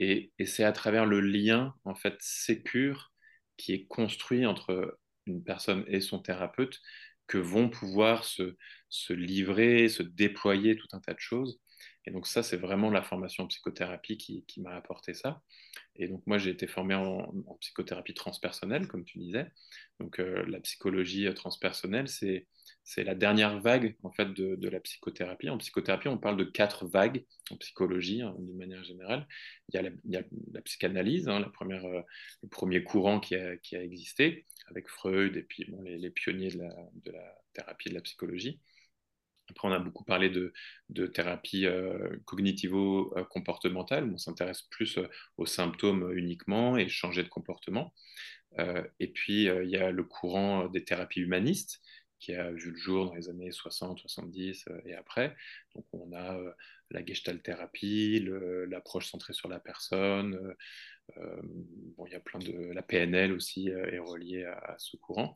Et, 0.00 0.32
c'est 0.46 0.64
à 0.64 0.72
travers 0.72 1.06
le 1.06 1.20
lien 1.20 1.74
en 1.84 1.94
fait 1.94 2.16
sécure 2.20 3.12
qui 3.56 3.72
est 3.72 3.86
construit 3.86 4.46
entre 4.46 4.98
une 5.28 5.44
personne 5.44 5.84
et 5.86 6.00
son 6.00 6.18
thérapeute 6.18 6.80
que 7.26 7.38
vont 7.38 7.68
pouvoir 7.68 8.24
se, 8.24 8.56
se 8.88 9.12
livrer, 9.12 9.88
se 9.88 10.02
déployer 10.02 10.76
tout 10.76 10.88
un 10.92 11.00
tas 11.00 11.14
de 11.14 11.20
choses. 11.20 11.60
Et 12.06 12.10
donc 12.10 12.26
ça, 12.26 12.42
c'est 12.42 12.56
vraiment 12.56 12.90
la 12.90 13.02
formation 13.02 13.44
en 13.44 13.46
psychothérapie 13.48 14.16
qui, 14.16 14.44
qui 14.46 14.62
m'a 14.62 14.74
apporté 14.74 15.12
ça. 15.12 15.42
Et 15.96 16.08
donc 16.08 16.26
moi, 16.26 16.38
j'ai 16.38 16.50
été 16.50 16.66
formé 16.66 16.94
en, 16.94 17.30
psychothérapie 17.60 18.14
transpersonnelle, 18.14 18.88
comme 18.88 19.04
tu 19.04 19.18
disais. 19.18 19.46
Donc 20.00 20.18
euh, 20.18 20.42
la 20.48 20.58
psychologie 20.60 21.26
euh, 21.26 21.34
transpersonnelle, 21.34 22.08
c'est 22.08 22.46
la 22.96 23.14
dernière 23.14 23.60
vague 23.60 23.96
en 24.02 24.10
fait 24.10 24.32
de, 24.32 24.54
de, 24.56 24.68
la 24.70 24.80
psychothérapie. 24.80 25.50
En 25.50 25.58
psychothérapie, 25.58 26.08
on 26.08 26.16
parle 26.16 26.38
de 26.38 26.44
quatre 26.44 26.86
vagues 26.86 27.26
en 27.50 27.56
psychologie 27.56 28.22
hein, 28.22 28.34
d'une 28.38 28.56
manière 28.56 28.84
générale. 28.84 29.26
Il 29.68 29.76
y 29.76 29.78
a 29.78 29.82
la, 29.82 29.90
il 30.04 30.12
y 30.12 30.16
a 30.16 30.22
la 30.52 30.62
psychanalyse, 30.62 31.28
hein, 31.28 31.40
la 31.40 31.50
première, 31.50 31.84
euh, 31.84 32.00
le 32.42 32.48
premier 32.48 32.82
courant 32.84 33.20
qui 33.20 33.34
a, 33.34 33.58
qui 33.58 33.76
a, 33.76 33.82
existé 33.82 34.46
avec 34.70 34.88
Freud 34.88 35.36
et 35.36 35.42
puis 35.42 35.66
les, 35.82 36.10
pionniers 36.10 36.50
de 36.50 36.58
la, 36.58 36.74
de 37.04 37.12
la, 37.12 37.38
thérapie 37.52 37.90
de 37.90 37.94
la 37.94 38.00
psychologie. 38.00 38.60
Après, 39.50 39.68
on 39.68 39.72
a 39.72 39.78
beaucoup 39.78 40.04
parlé 40.04 40.30
de, 40.30 40.52
thérapie 41.06 41.66
euh, 41.66 42.16
cognitivo-comportementale, 42.26 44.10
on 44.12 44.18
s'intéresse 44.18 44.62
plus 44.62 44.98
euh, 44.98 45.08
aux 45.36 45.46
symptômes 45.46 46.12
uniquement 46.16 46.76
et 46.76 46.88
changer 46.88 47.22
de 47.22 47.28
comportement. 47.28 47.94
Euh, 48.58 48.82
et 49.00 49.08
puis, 49.08 49.44
il 49.44 49.70
y 49.70 49.76
a 49.76 49.90
le 49.90 50.04
courant 50.04 50.68
des 50.68 50.84
thérapies 50.84 51.20
humanistes 51.20 51.80
qui 52.18 52.34
a 52.34 52.50
vu 52.50 52.72
le 52.72 52.76
jour 52.76 53.06
dans 53.06 53.14
les 53.14 53.28
années 53.28 53.52
60, 53.52 54.00
70 54.00 54.64
et 54.86 54.94
après. 54.94 55.36
Donc, 55.74 55.86
on 55.92 56.12
a 56.12 56.36
la 56.90 57.04
gestalt 57.04 57.42
thérapie, 57.42 58.26
l'approche 58.68 59.08
centrée 59.08 59.34
sur 59.34 59.48
la 59.48 59.60
personne. 59.60 60.54
Bon, 61.16 62.06
il 62.06 62.12
y 62.12 62.16
a 62.16 62.20
plein 62.20 62.38
de. 62.38 62.72
La 62.72 62.82
PNL 62.82 63.32
aussi 63.32 63.68
est 63.68 63.98
reliée 63.98 64.44
à 64.44 64.74
ce 64.78 64.96
courant. 64.96 65.34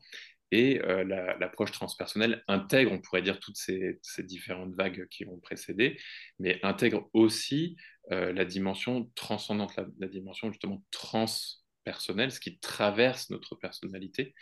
Et 0.53 0.83
euh, 0.83 1.03
l'approche 1.41 1.73
transpersonnelle 1.73 2.45
intègre, 2.47 2.93
on 2.93 3.01
pourrait 3.01 3.23
dire, 3.23 3.41
toutes 3.41 3.57
ces, 3.57 3.99
différentes 4.19 4.75
vagues 4.75 5.09
qui 5.09 5.27
ont 5.27 5.39
précédé, 5.39 5.99
mais 6.39 6.61
intègre 6.63 7.09
aussi 7.15 7.77
euh, 8.13 8.35
la 8.35 8.45
dimension 8.45 9.11
transcendante, 9.15 9.75
la, 9.99 10.09
dimension 10.09 10.53
justement 10.53 10.85
transpersonnelle, 10.91 12.31
ce 12.31 12.39
qui 12.39 12.59
traverse 12.59 13.31
notre 13.31 13.57
personnalité. 13.57 14.35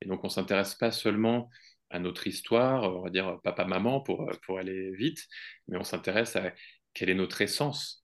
Et 0.00 0.08
donc, 0.08 0.24
on 0.24 0.28
ne 0.28 0.32
s'intéresse 0.32 0.74
pas 0.74 0.90
seulement 0.90 1.50
à 1.90 1.98
notre 1.98 2.26
histoire, 2.26 2.84
on 2.84 3.02
va 3.02 3.10
dire 3.10 3.38
papa-maman 3.44 4.00
pour, 4.00 4.32
pour 4.46 4.58
aller 4.58 4.92
vite, 4.92 5.26
mais 5.68 5.76
on 5.76 5.84
s'intéresse 5.84 6.36
à 6.36 6.54
quelle 6.94 7.10
est 7.10 7.14
notre 7.14 7.42
essence, 7.42 7.99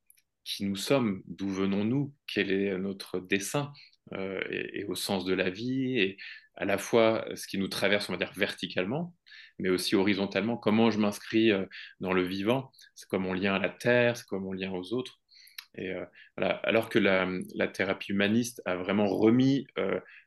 qui 0.47 0.65
nous 0.65 0.77
sommes, 0.77 1.23
d'où 1.27 1.49
venons-nous, 1.49 2.15
quel 2.27 2.53
est 2.53 2.79
notre 2.79 3.19
dessein, 3.19 3.73
euh, 4.15 4.41
et, 4.49 4.85
au 4.85 4.95
sens 4.95 5.25
de 5.25 5.35
la 5.35 5.51
vie, 5.51 5.99
et 5.99 6.17
à 6.55 6.65
la 6.65 6.79
fois 6.79 7.27
ce 7.35 7.49
qui 7.49 7.59
nous 7.59 7.67
traverse, 7.67 8.09
on 8.09 8.13
va 8.13 8.19
dire, 8.19 8.33
verticalement, 8.37 9.13
mais 9.59 9.71
aussi 9.71 9.97
horizontalement, 9.97 10.57
comment 10.57 10.93
je 10.93 11.01
m'inscris 11.01 11.51
euh, 11.51 11.67
dans 11.99 12.13
le 12.13 12.23
vivant, 12.23 12.71
c'est 12.95 13.09
quoi 13.09 13.19
mon 13.19 13.33
lien 13.33 13.55
à 13.55 13.59
la 13.59 13.71
terre, 13.71 14.17
c'est 14.17 14.25
quoi 14.27 14.39
mon 14.39 14.53
lien 14.53 14.71
aux 14.71 14.93
autres? 14.93 15.21
Et 15.75 15.91
euh. 15.91 16.05
Alors 16.37 16.89
que 16.89 17.01
la, 17.01 17.69
thérapie 17.69 18.13
humaniste 18.13 18.63
a 18.65 18.77
vraiment 18.77 19.09
remis 19.09 19.67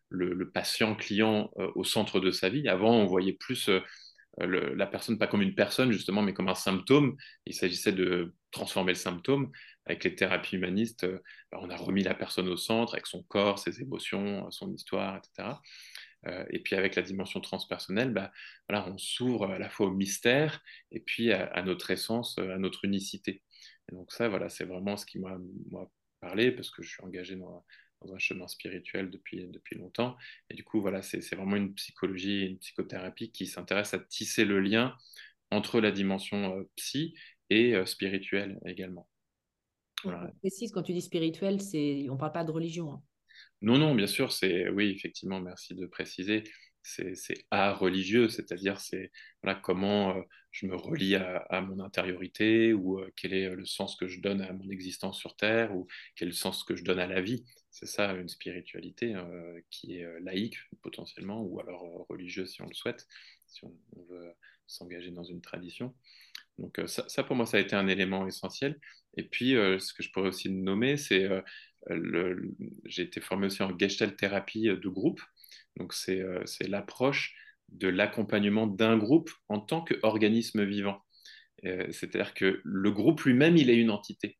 le, 0.10 0.52
patient-client 0.52 1.52
au 1.56 1.84
centre 1.84 2.20
de 2.20 2.32
sa 2.32 2.50
vie, 2.50 2.68
avant 2.68 2.96
on 2.96 3.06
voyait 3.06 3.34
plus 3.34 3.70
la 4.40 4.88
personne 4.88 5.18
pas 5.18 5.28
comme 5.28 5.42
une 5.42 5.56
personne 5.56 5.92
justement, 5.92 6.22
mais 6.22 6.34
comme 6.34 6.50
un 6.50 6.56
symptôme. 6.56 7.16
Il 7.46 7.54
s'agissait 7.54 7.92
de 7.92 8.34
transformer 8.52 8.94
le 8.94 8.98
symptôme. 8.98 9.52
Avec 9.90 10.04
les 10.04 10.16
thérapies 10.16 10.56
humanistes, 10.56 11.06
bah, 11.52 11.60
on 11.62 11.70
a 11.70 11.76
remis 11.76 12.04
la 12.04 12.14
personne 12.14 12.48
au 12.48 12.58
centre 12.58 12.94
avec 12.94 13.08
son 13.08 13.24
corps, 13.24 13.60
ses 13.60 13.82
émotions, 13.82 14.50
son 14.52 14.72
histoire, 14.74 15.18
etc. 15.18 15.60
et 16.52 16.60
puis 16.60 16.76
avec 16.76 16.96
la 16.96 17.02
dimension 17.02 17.40
transpersonnelle, 17.42 18.12
bah, 18.12 18.32
voilà, 18.68 18.88
on 18.90 18.98
s'ouvre 18.98 19.46
à 19.52 19.60
la 19.60 19.70
fois 19.70 19.88
au 19.88 19.92
mystère 19.92 20.62
et 20.92 21.00
puis 21.00 21.32
à, 21.32 21.62
notre 21.64 21.92
essence, 21.92 22.38
à 22.38 22.58
notre 22.58 22.86
unicité. 22.86 23.42
Et 23.92 23.96
donc 23.96 24.12
ça, 24.12 24.30
voilà, 24.30 24.50
c'est 24.50 24.66
vraiment 24.66 24.96
ce 24.98 25.06
qui 25.06 25.20
m'a 25.20 25.38
parlé 26.20 26.52
parce 26.52 26.70
que 26.70 26.84
je 26.84 26.90
suis 26.90 27.04
engagé 27.04 27.36
dans, 27.36 27.66
dans 28.02 28.14
un 28.14 28.20
chemin 28.20 28.48
spirituel 28.48 29.10
depuis, 29.10 29.48
depuis 29.48 29.78
longtemps. 29.78 30.18
Et 30.50 30.56
du 30.56 30.64
coup, 30.64 30.82
voilà, 30.82 31.02
c'est 31.02 31.36
vraiment 31.36 31.56
une 31.56 31.74
psychologie, 31.74 32.46
une 32.46 32.60
psychothérapie 32.60 33.32
qui 33.32 33.48
s'intéresse 33.48 33.94
à 33.94 34.00
tisser 34.00 34.46
le 34.46 34.60
lien 34.60 34.96
entre 35.52 35.80
la 35.82 35.92
dimension 35.92 36.58
euh, 36.58 36.70
psy 36.76 37.16
et 37.50 37.76
euh, 37.76 37.86
spirituelle 37.86 38.60
également. 38.66 39.08
Voilà. 40.04 40.32
Précise, 40.40 40.72
quand 40.72 40.84
tu 40.84 40.94
dis 40.94 41.02
spirituel, 41.02 41.62
c'est 41.62 42.08
on 42.10 42.14
ne 42.14 42.20
parle 42.20 42.32
pas 42.32 42.44
de 42.44 42.52
religion. 42.52 42.94
Hein. 42.94 43.02
Non, 43.62 43.78
non, 43.78 43.96
bien 43.96 44.08
sûr, 44.08 44.32
c'est 44.32 44.70
oui, 44.70 44.94
effectivement, 44.96 45.40
merci 45.42 45.76
de 45.76 45.86
préciser 45.86 46.44
c'est 46.84 47.46
art 47.52 47.80
religieux, 47.80 48.30
c'est-à-dire 48.30 48.80
c'est 48.80 49.12
voilà, 49.44 49.60
comment 49.60 50.18
euh, 50.18 50.22
je 50.52 50.66
me 50.66 50.76
relie 50.76 51.16
à, 51.16 51.62
mon 51.62 51.80
intériorité 51.80 52.74
ou 52.74 53.00
euh, 53.00 53.12
quel 53.16 53.34
est 53.34 53.50
le 53.50 53.66
sens 53.66 53.96
que 53.96 54.08
je 54.08 54.20
donne 54.20 54.42
à 54.42 54.54
mon 54.54 54.70
existence 54.70 55.20
sur 55.20 55.36
Terre 55.36 55.76
ou 55.76 55.88
quel 56.16 56.30
est 56.30 56.32
le 56.32 56.36
sens 56.36 56.64
que 56.64 56.76
je 56.76 56.84
donne 56.84 57.00
à 57.00 57.08
la 57.08 57.22
vie. 57.22 57.46
C'est 57.72 57.86
ça 57.86 58.14
une 58.14 58.30
spiritualité 58.30 59.16
euh, 59.16 59.60
qui 59.70 59.98
est 59.98 60.20
laïque 60.22 60.58
potentiellement 60.82 61.42
ou 61.42 61.60
alors 61.60 62.06
religieuse 62.10 62.52
si 62.52 62.62
on 62.62 62.68
le 62.68 62.74
souhaite, 62.74 63.08
si 63.48 63.64
on, 63.64 63.76
veut 64.10 64.34
s'engager 64.66 65.12
dans 65.12 65.24
une 65.24 65.42
tradition. 65.42 65.96
Donc 66.60 66.80
ça, 66.88 67.08
ça, 67.08 67.24
pour 67.24 67.36
moi, 67.36 67.46
ça 67.46 67.58
a 67.58 67.60
été 67.60 67.76
un 67.76 67.88
élément 67.88 68.28
essentiel. 68.28 68.80
Et 69.18 69.24
puis, 69.24 69.52
ce 69.52 69.94
que 69.94 70.04
je 70.04 70.12
pourrais 70.12 70.30
aussi 70.30 70.50
nommer, 70.50 70.98
c'est 70.98 71.28
j'ai 72.86 73.04
été 73.04 73.22
formé 73.22 73.48
aussi 73.48 73.64
en 73.64 73.78
gestalt 73.78 74.16
thérapie 74.18 74.68
de 74.68 74.90
groupe. 74.90 75.22
Donc 75.78 75.94
euh, 76.10 76.42
c'est 76.46 76.68
l'approche 76.68 77.36
de 77.70 77.88
l'accompagnement 77.88 78.68
d'un 78.68 78.98
groupe 78.98 79.32
en 79.48 79.60
tant 79.60 79.84
qu'organisme 79.84 80.64
vivant. 80.64 81.02
Euh, 81.66 81.88
c'est-à-dire 81.92 82.34
que 82.34 82.62
le 82.64 82.92
groupe 82.92 83.22
lui-même, 83.22 83.58
il 83.58 83.70
est 83.70 83.78
une 83.78 83.92
entité. 83.92 84.38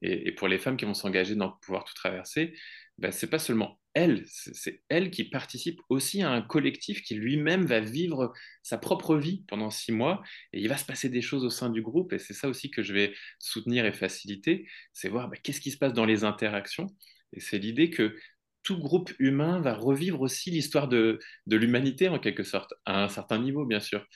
Et, 0.00 0.32
pour 0.32 0.48
les 0.48 0.58
femmes 0.58 0.76
qui 0.76 0.84
vont 0.84 0.94
s'engager 0.94 1.36
dans 1.36 1.52
pouvoir 1.62 1.84
tout 1.84 1.94
traverser, 1.94 2.54
ben, 2.98 3.12
ce 3.12 3.26
n'est 3.26 3.30
pas 3.30 3.38
seulement 3.38 3.78
elles, 3.94 4.24
c'est 4.26 4.82
elles 4.88 5.10
qui 5.10 5.24
participent 5.24 5.80
aussi 5.88 6.22
à 6.22 6.30
un 6.30 6.42
collectif 6.42 7.02
qui 7.02 7.14
lui-même 7.14 7.66
va 7.66 7.80
vivre 7.80 8.32
sa 8.62 8.78
propre 8.78 9.16
vie 9.16 9.44
pendant 9.48 9.70
six 9.70 9.92
mois. 9.92 10.22
Et 10.52 10.60
il 10.60 10.68
va 10.68 10.76
se 10.76 10.84
passer 10.84 11.08
des 11.08 11.20
choses 11.20 11.44
au 11.44 11.50
sein 11.50 11.68
du 11.70 11.82
groupe. 11.82 12.12
Et 12.12 12.18
c'est 12.18 12.34
ça 12.34 12.48
aussi 12.48 12.70
que 12.70 12.82
je 12.82 12.94
vais 12.94 13.14
soutenir 13.38 13.84
et 13.84 13.92
faciliter, 13.92 14.66
c'est 14.92 15.08
voir 15.08 15.28
ben, 15.28 15.38
qu'est-ce 15.42 15.60
qui 15.60 15.70
se 15.70 15.78
passe 15.78 15.92
dans 15.92 16.06
les 16.06 16.24
interactions. 16.24 16.86
Et 17.34 17.40
c'est 17.40 17.58
l'idée 17.58 17.90
que 17.90 18.16
tout 18.62 18.78
groupe 18.78 19.12
humain 19.18 19.60
va 19.60 19.74
revivre 19.74 20.20
aussi 20.20 20.50
l'histoire 20.50 20.88
de, 20.88 21.18
l'humanité 21.46 22.08
en 22.08 22.18
quelque 22.18 22.44
sorte, 22.44 22.74
à 22.86 23.02
un 23.02 23.08
certain 23.08 23.38
niveau 23.38 23.66
bien 23.66 23.80
sûr. 23.80 24.06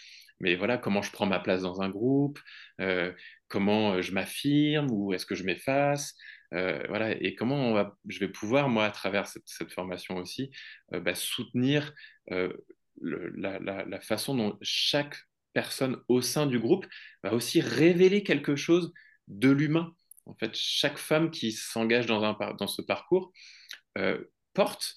Mais 0.41 0.55
voilà, 0.55 0.79
comment 0.79 1.03
je 1.03 1.11
prends 1.11 1.27
ma 1.27 1.41
place 1.41 1.63
dans 1.63 1.81
un 1.81 1.89
groupe, 1.89 2.39
euh, 2.81 3.13
comment 3.49 3.95
euh, 3.95 4.03
je 4.03 4.13
m'affirme 4.13 4.89
ou 4.91 5.15
est-ce 5.15 5.27
que 5.27 5.35
je 5.35 5.45
m'efface, 5.45 6.15
euh, 6.55 7.15
et 7.21 7.35
comment 7.35 7.93
je 8.07 8.19
vais 8.19 8.29
pouvoir, 8.29 8.69
moi, 8.69 8.85
à 8.85 8.91
travers 8.91 9.27
cette, 9.27 9.73
formation 9.73 10.17
aussi, 10.17 10.51
bah, 10.91 11.15
soutenir 11.15 11.93
la, 12.29 13.59
la, 13.59 14.01
façon 14.01 14.35
dont 14.35 14.59
chaque 14.63 15.17
personne 15.53 15.99
au 16.09 16.21
sein 16.21 16.47
du 16.47 16.59
groupe 16.59 16.87
va 17.23 17.33
aussi 17.33 17.61
révéler 17.61 18.23
quelque 18.23 18.57
chose 18.57 18.93
de 19.29 19.51
l'humain. 19.51 19.93
En 20.27 20.35
fait, 20.35 20.55
chaque 20.55 20.99
femme 20.99 21.31
qui 21.31 21.53
s'engage 21.53 22.07
dans, 22.07 22.33
dans 22.35 22.67
ce 22.67 22.83
parcours 22.83 23.33
porte 24.57 24.97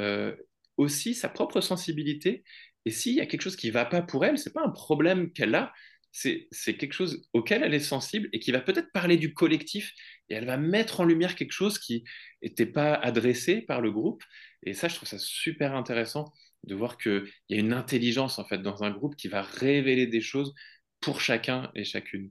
euh, 0.00 0.34
aussi 0.78 1.14
sa 1.14 1.28
propre 1.28 1.60
sensibilité. 1.60 2.42
Et 2.86 2.90
s'il 2.90 3.14
y 3.14 3.20
a 3.20 3.26
quelque 3.26 3.42
chose 3.42 3.56
qui 3.56 3.66
ne 3.66 3.72
va 3.72 3.84
pas 3.84 4.00
pour 4.00 4.24
elle, 4.24 4.38
ce 4.38 4.48
n'est 4.48 4.52
pas 4.54 4.64
un 4.64 4.70
problème 4.70 5.30
qu'elle 5.32 5.54
a, 5.54 5.74
c'est 6.12 6.76
quelque 6.76 6.92
chose 6.92 7.22
auquel 7.32 7.62
elle 7.62 7.74
est 7.74 7.80
sensible 7.80 8.28
et 8.32 8.40
qui 8.40 8.50
va 8.50 8.60
peut-être 8.60 8.90
parler 8.92 9.16
du 9.16 9.32
collectif 9.32 9.92
et 10.28 10.34
elle 10.34 10.46
va 10.46 10.56
mettre 10.56 11.00
en 11.00 11.04
lumière 11.04 11.36
quelque 11.36 11.52
chose 11.52 11.78
qui 11.78 12.04
n'était 12.42 12.66
pas 12.66 12.94
adressé 12.94 13.62
par 13.62 13.80
le 13.80 13.92
groupe. 13.92 14.22
Et 14.64 14.74
ça, 14.74 14.88
je 14.88 14.96
trouve 14.96 15.08
ça 15.08 15.18
super 15.18 15.74
intéressant 15.74 16.32
de 16.64 16.74
voir 16.74 16.98
qu'il 16.98 17.24
y 17.48 17.54
a 17.54 17.58
une 17.58 17.72
intelligence 17.72 18.38
en 18.38 18.44
fait 18.44 18.58
dans 18.58 18.82
un 18.82 18.90
groupe 18.90 19.16
qui 19.16 19.28
va 19.28 19.42
révéler 19.42 20.06
des 20.06 20.20
choses 20.20 20.54
pour 21.00 21.20
chacun 21.20 21.70
et 21.74 21.84
chacune. 21.84 22.30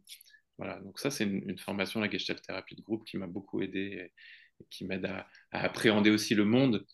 Voilà, 0.58 0.80
donc 0.82 1.00
ça 1.00 1.10
c'est 1.10 1.24
une, 1.24 1.58
formation, 1.58 2.02
la 2.02 2.10
Gestalt 2.10 2.42
thérapie 2.42 2.76
de 2.76 2.82
groupe, 2.82 3.06
qui 3.06 3.18
m'a 3.18 3.28
beaucoup 3.28 3.62
aidé 3.62 4.12
qui 4.70 4.86
m'aide 4.86 5.06
à, 5.06 5.28
appréhender 5.52 6.10
aussi 6.10 6.36
le 6.36 6.46
monde 6.46 6.86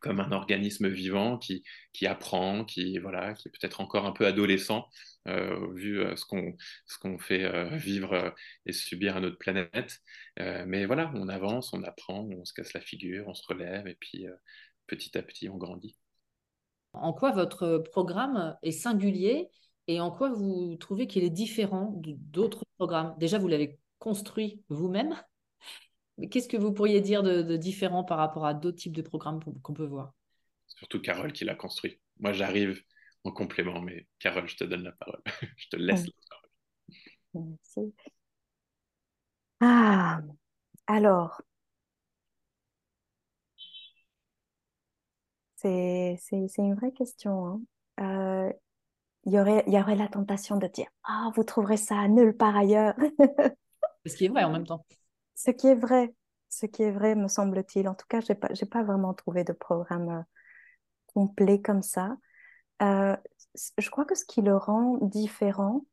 comme 0.00 0.20
un 0.20 0.32
organisme 0.32 0.88
vivant 0.88 1.38
qui, 1.38 1.62
qui 1.92 2.06
apprend, 2.06 2.64
qui, 2.64 2.98
voilà, 2.98 3.34
qui 3.34 3.48
est 3.48 3.52
peut-être 3.52 3.80
encore 3.80 4.06
un 4.06 4.12
peu 4.12 4.26
adolescent, 4.26 4.88
euh, 5.28 5.72
vu 5.74 6.00
euh, 6.00 6.16
ce 6.16 6.24
qu'on 6.24 7.18
fait 7.18 7.44
euh, 7.44 7.76
vivre 7.76 8.34
et 8.66 8.72
subir 8.72 9.16
à 9.16 9.20
notre 9.20 9.38
planète. 9.38 10.00
mais 10.38 10.86
voilà, 10.86 11.12
on 11.14 11.28
avance, 11.28 11.72
on 11.72 11.82
apprend, 11.82 12.26
on 12.30 12.44
se 12.44 12.54
casse 12.54 12.72
la 12.72 12.80
figure, 12.80 13.28
on 13.28 13.34
se 13.34 13.46
relève, 13.46 13.86
et 13.86 13.94
puis 13.94 14.26
petit 14.86 15.16
à 15.16 15.22
petit, 15.22 15.48
on 15.48 15.56
grandit. 15.56 15.96
En 16.92 17.12
quoi 17.12 17.30
votre 17.30 17.78
programme 17.78 18.56
est 18.62 18.72
singulier 18.72 19.48
et 19.86 20.00
en 20.00 20.10
quoi 20.10 20.30
vous 20.30 20.76
trouvez 20.76 21.06
qu'il 21.06 21.22
est 21.22 21.30
différent 21.30 21.92
d'autres 21.96 22.64
programmes? 22.78 23.14
Déjà, 23.18 23.38
vous 23.38 23.48
l'avez 23.48 23.78
construit 23.98 24.62
vous-même 24.68 25.14
Qu'est-ce 26.28 26.48
que 26.48 26.56
vous 26.56 26.72
pourriez 26.72 27.00
dire 27.00 27.22
de, 27.22 27.56
différent 27.56 28.04
par 28.04 28.18
rapport 28.18 28.46
à 28.46 28.54
d'autres 28.54 28.78
types 28.78 28.96
de 28.96 29.02
programmes 29.02 29.40
qu'on 29.62 29.72
peut 29.72 29.86
voir? 29.86 30.12
Surtout 30.66 31.00
Carole 31.00 31.32
qui 31.32 31.44
l'a 31.44 31.54
construit. 31.54 32.00
Moi, 32.18 32.32
j'arrive 32.32 32.82
en 33.24 33.32
complément, 33.32 33.80
mais 33.80 34.06
Carole, 34.18 34.48
je 34.48 34.56
te 34.56 34.64
donne 34.64 34.82
la 34.82 34.92
parole. 34.92 35.20
je 35.56 35.68
te 35.68 35.76
laisse 35.76 36.06
la 36.06 36.12
parole. 36.28 36.50
Merci. 37.34 37.94
Ah, 39.60 40.20
alors, 40.86 41.42
c'est 45.56 46.18
une 46.58 46.74
vraie 46.74 46.92
question. 46.92 47.46
Hein. 47.46 47.60
Euh, 48.00 48.52
il 49.24 49.32
y 49.34 49.38
aurait, 49.38 49.64
y 49.66 49.78
aurait 49.78 49.96
la 49.96 50.08
tentation 50.08 50.56
de 50.56 50.66
dire 50.66 50.88
Ah, 51.04 51.30
vous 51.34 51.44
trouverez 51.44 51.76
ça 51.76 52.08
nulle 52.08 52.36
part 52.36 52.56
ailleurs. 52.56 52.94
Ce 54.06 54.16
qui 54.16 54.24
est 54.24 54.28
vrai 54.28 54.44
en 54.44 54.50
même 54.50 54.66
temps. 54.66 54.84
Ce 55.42 55.50
qui 55.50 55.68
est 55.68 55.74
vrai, 55.74 56.14
ce 56.50 56.66
qui 56.66 56.82
est 56.82 56.90
vrai, 56.90 57.14
me 57.14 57.26
semble-t-il. 57.26 57.88
En 57.88 57.94
tout 57.94 58.04
cas, 58.10 58.20
je 58.20 58.30
n'ai 58.30 58.38
pas, 58.38 58.48
pas 58.70 58.82
vraiment 58.82 59.14
trouvé 59.14 59.42
de 59.42 59.54
programme 59.54 60.10
euh, 60.10 60.22
complet 61.06 61.62
comme 61.62 61.82
ça. 61.82 62.18
Euh, 62.82 63.16
je 63.78 63.88
crois 63.88 64.04
que 64.04 64.14
ce 64.14 64.26
qui 64.26 64.42
le 64.42 64.54
rend 64.54 64.98
différent, 65.00 65.86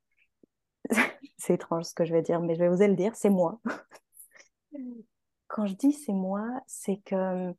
c'est 1.37 1.53
étrange 1.53 1.85
ce 1.85 1.93
que 1.93 2.03
je 2.03 2.11
vais 2.11 2.21
dire, 2.21 2.41
mais 2.41 2.55
je 2.55 2.59
vais 2.59 2.67
oser 2.67 2.89
le 2.89 2.95
dire, 2.97 3.15
c'est 3.15 3.29
moi. 3.29 3.61
Quand 5.47 5.65
je 5.65 5.75
dis 5.75 5.93
c'est 5.93 6.11
moi, 6.11 6.45
c'est 6.67 6.97
que, 7.05 7.53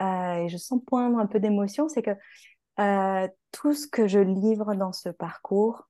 euh, 0.00 0.34
et 0.44 0.48
je 0.48 0.56
sens 0.58 0.80
poindre 0.86 1.18
un 1.18 1.26
peu 1.26 1.40
d'émotion, 1.40 1.88
c'est 1.88 2.02
que 2.02 2.12
tout 3.50 3.74
ce 3.74 3.88
que 3.88 4.06
je 4.06 4.20
livre 4.20 4.76
dans 4.76 4.92
ce 4.92 5.08
parcours, 5.08 5.88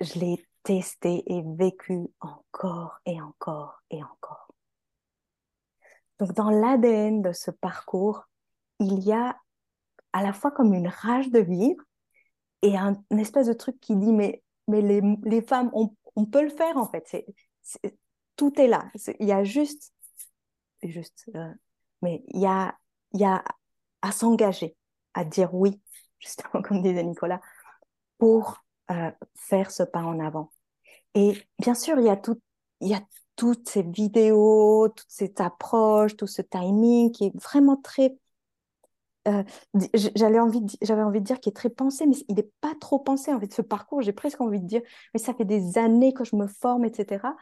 je 0.00 0.18
l'ai 0.18 0.44
testé 0.62 1.22
et 1.26 1.42
vécu 1.44 2.08
encore 2.20 3.00
et 3.06 3.20
encore 3.20 3.82
et 3.90 4.02
encore. 4.02 4.48
Donc 6.18 6.32
dans 6.34 6.50
l'ADN 6.50 7.22
de 7.22 7.32
ce 7.32 7.50
parcours, 7.50 8.24
il 8.78 9.00
y 9.00 9.12
a 9.12 9.36
à 10.12 10.22
la 10.22 10.32
fois 10.32 10.50
comme 10.50 10.74
une 10.74 10.88
rage 10.88 11.30
de 11.30 11.38
vivre 11.38 11.82
et 12.62 12.76
un, 12.76 13.02
espèce 13.10 13.46
de 13.46 13.52
truc 13.52 13.80
qui 13.80 13.96
dit 13.96 14.12
mais, 14.12 14.42
mais 14.68 14.82
les, 14.82 15.00
les 15.24 15.42
femmes, 15.42 15.70
on, 15.72 16.26
peut 16.26 16.42
le 16.42 16.50
faire 16.50 16.76
en 16.76 16.88
fait. 16.88 17.24
Tout 18.36 18.60
est 18.60 18.66
là. 18.66 18.90
il 19.18 19.26
y 19.26 19.32
a 19.32 19.44
juste, 19.44 19.94
juste 20.82 21.30
euh, 21.34 21.52
mais 22.02 22.22
il 22.28 22.40
y 22.40 22.46
a, 22.46 22.76
y 23.14 23.24
a 23.24 23.42
à 24.02 24.12
s'engager, 24.12 24.76
à 25.14 25.24
dire 25.24 25.54
oui, 25.54 25.80
justement 26.18 26.62
comme 26.62 26.82
disait 26.82 27.02
Nicolas, 27.02 27.40
pour 28.18 28.62
faire 29.34 29.70
ce 29.70 29.82
pas 29.82 30.02
en 30.02 30.18
avant. 30.20 30.50
Et 31.14 31.34
bien 31.58 31.74
sûr, 31.74 31.98
il 31.98 32.06
y 32.06 32.08
a 32.10 32.16
tout, 32.16 32.40
il 32.80 32.88
y 32.88 32.94
a 32.94 33.02
toutes 33.36 33.68
ces 33.68 33.82
vidéos, 33.82 34.88
toute 34.88 35.06
cette 35.08 35.40
approche, 35.40 36.16
tout 36.16 36.26
ce 36.26 36.42
timing 36.42 37.10
qui 37.12 37.26
est 37.26 37.42
vraiment 37.42 37.76
très 37.76 38.16
euh, 39.28 39.42
j'avais 39.94 40.38
envie, 40.38 40.64
envie 40.88 41.20
de 41.20 41.24
dire 41.24 41.40
qu'il 41.40 41.50
est 41.50 41.54
très 41.54 41.68
pensé, 41.68 42.06
mais 42.06 42.16
il 42.28 42.36
n'est 42.36 42.50
pas 42.60 42.74
trop 42.80 42.98
pensé. 42.98 43.32
En 43.32 43.40
fait, 43.40 43.52
ce 43.52 43.62
parcours, 43.62 44.00
j'ai 44.02 44.12
presque 44.12 44.40
envie 44.40 44.60
de 44.60 44.66
dire, 44.66 44.82
mais 45.14 45.20
ça 45.20 45.34
fait 45.34 45.44
des 45.44 45.78
années 45.78 46.12
que 46.12 46.24
je 46.24 46.36
me 46.36 46.46
forme, 46.46 46.84
etc. 46.84 47.34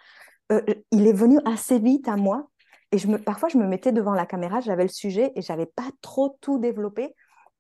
Euh, 0.53 0.63
il 0.91 1.07
est 1.07 1.13
venu 1.13 1.39
assez 1.45 1.79
vite 1.79 2.09
à 2.09 2.17
moi. 2.17 2.51
Et 2.91 2.99
je 2.99 3.07
me, 3.07 3.19
parfois, 3.19 3.49
je 3.49 3.59
me 3.59 3.67
mettais 3.67 3.93
devant 3.93 4.15
la 4.15 4.27
caméra, 4.27 4.61
j'avais 4.61 4.85
le 4.85 4.89
sujet 4.89 5.33
et 5.37 5.43
j'avais 5.43 5.67
pas 5.67 5.89
trop 6.01 6.37
tout 6.41 6.59
développé. 6.59 7.15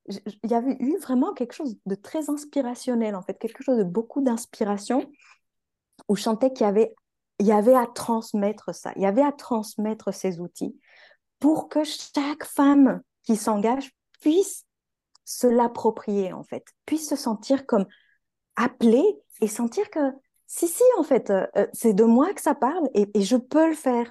Il 0.08 0.50
y 0.50 0.54
avait 0.54 0.76
eu 0.80 0.96
vraiment 0.98 1.32
quelque 1.34 1.52
chose 1.52 1.76
de 1.86 1.94
très 1.94 2.30
inspirationnel, 2.30 3.14
en 3.14 3.22
fait, 3.22 3.38
quelque 3.38 3.62
chose 3.62 3.78
de 3.78 3.84
beaucoup 3.84 4.20
d'inspiration, 4.20 5.10
où 6.08 6.16
je 6.16 6.22
sentais 6.22 6.52
qu'il 6.52 6.66
y 6.66 6.68
avait, 6.68 6.94
il 7.38 7.46
y 7.46 7.52
avait 7.52 7.74
à 7.74 7.86
transmettre 7.86 8.74
ça, 8.74 8.92
il 8.96 9.02
y 9.02 9.06
avait 9.06 9.22
à 9.22 9.32
transmettre 9.32 10.12
ces 10.12 10.40
outils 10.40 10.78
pour 11.38 11.68
que 11.68 11.84
chaque 11.84 12.44
femme 12.44 13.00
qui 13.22 13.36
s'engage 13.36 13.92
puisse 14.20 14.64
se 15.24 15.46
l'approprier, 15.46 16.32
en 16.32 16.42
fait, 16.42 16.64
puisse 16.86 17.08
se 17.08 17.16
sentir 17.16 17.66
comme 17.66 17.86
appelée 18.56 19.04
et 19.40 19.46
sentir 19.46 19.90
que 19.90 20.00
si, 20.46 20.66
si, 20.66 20.82
en 20.98 21.02
fait, 21.02 21.30
euh, 21.30 21.46
c'est 21.74 21.92
de 21.92 22.04
moi 22.04 22.32
que 22.32 22.40
ça 22.40 22.54
parle 22.54 22.88
et, 22.94 23.08
et, 23.12 23.22
je 23.22 23.36
peux 23.36 23.68
le 23.68 23.74
faire. 23.74 24.10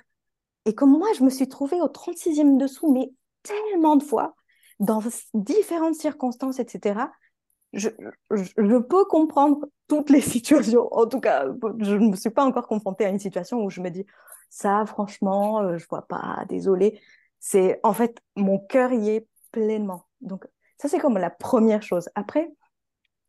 Et 0.65 0.75
comme 0.75 0.91
moi, 0.91 1.07
je 1.17 1.23
me 1.23 1.31
suis 1.31 1.49
trouvée 1.49 1.81
au 1.81 1.87
36e 1.87 2.57
dessous, 2.57 2.93
mais 2.93 3.11
tellement 3.41 3.95
de 3.95 4.03
fois, 4.03 4.35
dans 4.80 5.01
différentes 5.34 5.95
circonstances, 5.95 6.59
etc., 6.59 7.09
je, 7.73 7.89
peux 8.80 9.05
comprendre 9.05 9.65
toutes 9.88 10.09
les 10.09 10.21
situations. 10.36 10.88
En 10.93 11.05
tout 11.05 11.19
cas, 11.19 11.45
je 11.80 11.95
ne 11.95 12.09
me 12.09 12.15
suis 12.15 12.30
pas 12.30 12.45
encore 12.45 12.67
confrontée 12.67 13.05
à 13.05 13.09
une 13.09 13.19
situation 13.19 13.63
où 13.63 13.69
je 13.69 13.82
me 13.82 13.89
dis, 13.89 14.05
ça, 14.49 14.86
franchement, 14.86 15.61
euh, 15.61 15.78
je 15.78 15.86
vois 15.89 16.07
pas, 16.07 16.45
désolée. 16.47 16.99
C'est, 17.39 17.80
en 17.84 17.93
fait, 17.93 18.21
mon 18.36 18.59
cœur 18.59 18.91
y 18.93 19.09
est 19.09 19.28
pleinement. 19.51 20.05
Donc, 20.21 20.47
ça, 20.78 20.88
c'est 20.88 20.99
comme 20.99 21.17
la 21.17 21.30
première 21.30 21.82
chose. 21.82 22.09
Après, 22.15 22.49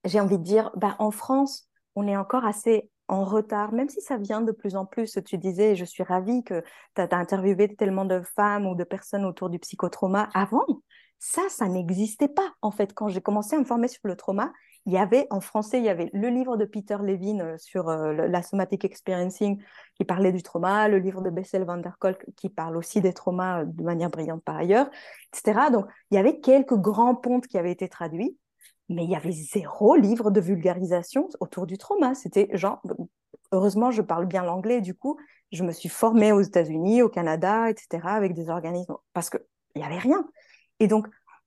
j'ai 0.05 0.21
envie 0.21 0.39
de 0.39 0.45
dire, 0.45 0.71
bah, 0.77 0.97
en 0.99 1.11
France, 1.11 1.69
on 1.97 2.07
est 2.07 2.17
encore 2.17 2.45
assez 2.45 2.91
en 3.09 3.25
retard, 3.25 3.73
même 3.73 3.89
si 3.89 4.01
ça 4.01 4.19
vient 4.19 4.43
de 4.43 4.53
plus 4.53 4.77
en 4.77 4.85
plus. 4.85 5.19
Tu 5.25 5.39
disais, 5.39 5.75
je 5.75 5.85
suis 5.85 6.03
ravie 6.03 6.45
que 6.45 6.63
tu 6.95 7.01
as, 7.01 7.09
interviewé 7.13 7.75
tellement 7.75 8.05
de 8.05 8.21
femmes 8.21 8.67
ou 8.67 8.75
de 8.75 8.85
personnes 8.85 9.25
autour 9.25 9.51
du 9.51 9.59
psychotrauma. 9.59 10.29
Avant, 10.35 10.67
ça, 11.19 11.43
ça 11.49 11.69
n'existait 11.69 12.29
pas. 12.29 12.53
En 12.63 12.71
fait, 12.71 12.93
quand 12.95 13.09
j'ai 13.09 13.21
commencé 13.21 13.57
à 13.57 13.59
me 13.59 13.65
former 13.65 13.89
sur 13.89 14.03
le 14.05 14.17
trauma, 14.17 14.53
il 14.87 14.93
y 14.93 14.99
avait 14.99 15.27
en 15.31 15.41
français, 15.41 15.79
il 15.79 15.85
y 15.85 15.89
avait 15.89 16.11
le 16.15 16.29
livre 16.29 16.57
de 16.57 16.65
Peter 16.65 16.97
Levine 17.03 17.43
euh, 17.43 17.59
sur 17.59 17.89
euh, 17.89 18.13
la 18.13 18.43
somatic 18.43 18.85
experiencing 18.85 19.63
qui 19.95 20.05
parlait 20.05 20.33
du 20.33 20.43
trauma, 20.43 20.89
le 20.89 20.99
livre 20.99 21.21
de 21.21 21.31
Bessel 21.31 21.65
van 21.65 21.77
der 21.77 21.99
Kolk 21.99 22.25
qui 22.37 22.49
parle 22.49 22.77
aussi 22.77 23.01
des 23.01 23.13
traumas 23.13 23.63
euh, 23.63 23.65
de 23.67 23.83
manière 23.83 24.09
brillante 24.09 24.43
par 24.45 24.57
ailleurs, 24.57 24.89
etc. 25.33 25.71
Donc, 25.73 25.87
il 26.11 26.15
y 26.15 26.19
avait 26.19 26.41
quelques 26.41 26.77
grands 26.77 27.15
pontes 27.15 27.47
qui 27.47 27.59
avaient 27.59 27.73
été 27.73 27.89
traduits 27.89 28.37
mais 28.89 29.05
il 29.05 29.11
y 29.11 29.17
avait 29.17 29.33
zéro 29.33 29.97
livre 29.97 30.31
de 30.31 30.41
vulgarisation 30.41 31.29
autour 31.41 31.67
du 31.67 31.79
trauma. 31.79 32.15
C'était 32.15 32.49
genre, 32.55 32.81
heureusement, 33.53 33.91
je 33.91 34.03
parle 34.03 34.27
bien 34.27 34.43
l'anglais, 34.43 34.81
du 34.81 34.95
coup, 34.95 35.19
je 35.53 35.65
me 35.65 35.73
suis 35.73 35.89
formée 35.89 36.33
aux 36.33 36.41
États-Unis, 36.41 37.03
au 37.03 37.09
Canada, 37.09 37.71
etc., 37.71 38.01
avec 38.05 38.35
des 38.35 38.49
organismes, 38.49 38.97
parce 39.13 39.31
qu'il 39.31 39.41
n'y 39.77 39.85
avait 39.85 39.99
rien. 39.99 40.27
Et 40.81 40.87
donc, 40.87 41.07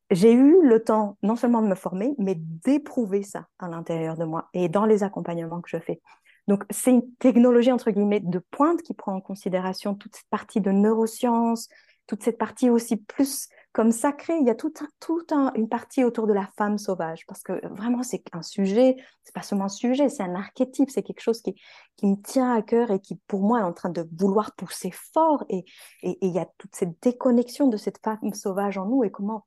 j'ai 0.09 0.33
eu 0.33 0.61
le 0.61 0.83
temps 0.83 1.17
non 1.23 1.35
seulement 1.35 1.61
de 1.61 1.67
me 1.67 1.75
former, 1.75 2.13
mais 2.17 2.35
d'éprouver 2.35 3.23
ça 3.23 3.47
à 3.59 3.69
l'intérieur 3.69 4.17
de 4.17 4.25
moi 4.25 4.49
et 4.53 4.67
dans 4.67 4.85
les 4.85 5.03
accompagnements 5.03 5.61
que 5.61 5.69
je 5.69 5.79
fais. 5.79 6.01
Donc, 6.47 6.65
c'est 6.69 6.91
une 6.91 7.15
technologie, 7.15 7.71
entre 7.71 7.91
guillemets, 7.91 8.19
de 8.19 8.39
pointe 8.39 8.81
qui 8.81 8.93
prend 8.93 9.15
en 9.15 9.21
considération 9.21 9.95
toute 9.95 10.15
cette 10.15 10.29
partie 10.29 10.59
de 10.59 10.71
neurosciences, 10.71 11.69
toute 12.07 12.23
cette 12.23 12.37
partie 12.37 12.69
aussi 12.69 12.97
plus 12.97 13.47
comme 13.73 13.91
sacré. 13.91 14.37
Il 14.39 14.45
y 14.45 14.49
a 14.49 14.55
toute 14.55 14.83
tout 14.99 15.25
un, 15.31 15.51
une 15.55 15.69
partie 15.69 16.03
autour 16.03 16.27
de 16.27 16.33
la 16.33 16.47
femme 16.57 16.77
sauvage, 16.77 17.25
parce 17.27 17.43
que 17.43 17.65
vraiment, 17.67 18.03
c'est 18.03 18.23
un 18.33 18.41
sujet, 18.41 18.97
c'est 19.23 19.33
pas 19.33 19.41
seulement 19.41 19.65
un 19.65 19.69
sujet, 19.69 20.09
c'est 20.09 20.23
un 20.23 20.35
archétype, 20.35 20.89
c'est 20.89 21.03
quelque 21.03 21.21
chose 21.21 21.41
qui, 21.41 21.55
qui 21.97 22.07
me 22.07 22.15
tient 22.15 22.53
à 22.53 22.61
cœur 22.61 22.91
et 22.91 22.99
qui, 22.99 23.15
pour 23.27 23.41
moi, 23.41 23.59
est 23.59 23.63
en 23.63 23.73
train 23.73 23.89
de 23.89 24.07
vouloir 24.17 24.53
pousser 24.55 24.91
fort. 24.91 25.45
Et, 25.49 25.63
et, 26.03 26.17
il 26.21 26.33
y 26.33 26.39
a 26.39 26.47
toute 26.57 26.75
cette 26.75 27.01
déconnexion 27.01 27.67
de 27.67 27.77
cette 27.77 27.99
femme 28.03 28.33
sauvage 28.33 28.77
en 28.77 28.85
nous 28.85 29.03
et 29.03 29.11
comment 29.11 29.45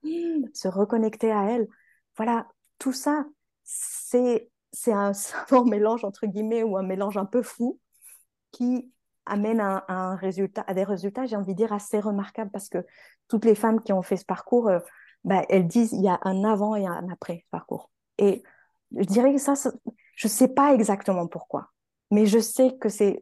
se 0.53 0.69
reconnecter 0.69 1.33
à 1.33 1.45
elle. 1.51 1.67
Voilà, 2.17 2.49
tout 2.79 2.93
ça, 2.93 3.27
c'est 3.65 4.51
c'est 4.75 4.93
un 4.93 5.13
savant 5.15 5.65
mélange, 5.65 6.05
entre 6.05 6.27
guillemets, 6.27 6.63
ou 6.63 6.77
un 6.77 6.83
mélange 6.83 7.17
un 7.17 7.25
peu 7.27 7.43
fou 7.43 7.79
qui 8.53 8.93
amène 9.27 9.61
à, 9.61 9.85
un 9.89 10.17
résultat, 10.17 10.65
à 10.67 10.75
des 10.75 10.85
résultats, 10.85 11.27
j'ai 11.27 11.37
envie 11.37 11.53
de 11.53 11.59
dire, 11.59 11.73
assez 11.73 12.01
remarquables 12.01 12.51
parce 12.51 12.69
que 12.69 12.85
toutes 13.29 13.45
les 13.45 13.55
femmes 13.55 13.83
qui 13.83 13.93
ont 13.93 14.03
fait 14.03 14.17
ce 14.17 14.25
parcours, 14.25 14.69
euh, 14.69 14.81
bah, 15.25 15.43
elles 15.49 15.67
disent 15.67 15.93
il 15.93 16.03
y 16.03 16.09
a 16.09 16.19
un 16.23 16.45
avant 16.45 16.77
et 16.77 16.87
un 16.87 17.09
après 17.11 17.45
parcours. 17.51 17.91
Et 18.19 18.43
je 18.97 19.07
dirais 19.07 19.33
que 19.33 19.41
ça, 19.41 19.55
je 20.17 20.27
ne 20.27 20.31
sais 20.31 20.49
pas 20.49 20.75
exactement 20.75 21.27
pourquoi, 21.27 21.71
mais 22.11 22.27
je 22.27 22.39
sais 22.39 22.77
que 22.79 22.89
c'est 22.89 23.21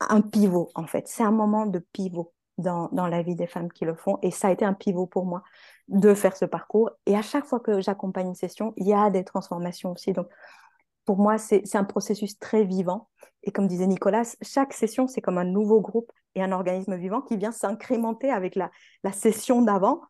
un 0.00 0.20
pivot, 0.20 0.70
en 0.74 0.86
fait. 0.86 1.06
C'est 1.08 1.22
un 1.22 1.30
moment 1.30 1.66
de 1.66 1.78
pivot 1.78 2.32
dans, 2.58 2.88
dans, 2.92 3.06
la 3.06 3.22
vie 3.22 3.34
des 3.34 3.46
femmes 3.46 3.70
qui 3.70 3.84
le 3.84 3.94
font. 3.94 4.18
Et 4.22 4.30
ça 4.30 4.48
a 4.48 4.50
été 4.52 4.64
un 4.64 4.74
pivot 4.74 5.06
pour 5.06 5.26
moi 5.26 5.42
de 5.88 6.14
faire 6.14 6.36
ce 6.36 6.44
parcours. 6.44 6.90
Et 7.06 7.16
à 7.16 7.22
chaque 7.22 7.44
fois 7.44 7.60
que 7.60 7.80
j'accompagne 7.80 8.28
une 8.28 8.34
session, 8.34 8.72
il 8.76 8.86
y 8.86 8.94
a 8.94 9.10
des 9.10 9.24
transformations 9.24 9.92
aussi. 9.92 10.12
Donc, 10.12 10.28
pour 11.04 11.18
moi, 11.18 11.38
c'est 11.38 11.76
un 11.76 11.84
processus 11.84 12.38
très 12.38 12.64
vivant. 12.64 13.08
Et 13.42 13.52
comme 13.52 13.66
disait 13.66 13.86
Nicolas, 13.86 14.22
chaque 14.42 14.72
session, 14.72 15.06
c'est 15.06 15.20
comme 15.20 15.38
un 15.38 15.44
nouveau 15.44 15.80
groupe 15.80 16.10
et 16.34 16.42
un 16.42 16.52
organisme 16.52 16.96
vivant 16.96 17.20
qui 17.20 17.36
vient 17.36 17.52
s'incrémenter 17.52 18.30
avec 18.30 18.56
la, 18.56 18.70
session 19.12 19.62
d'avant, 19.62 20.00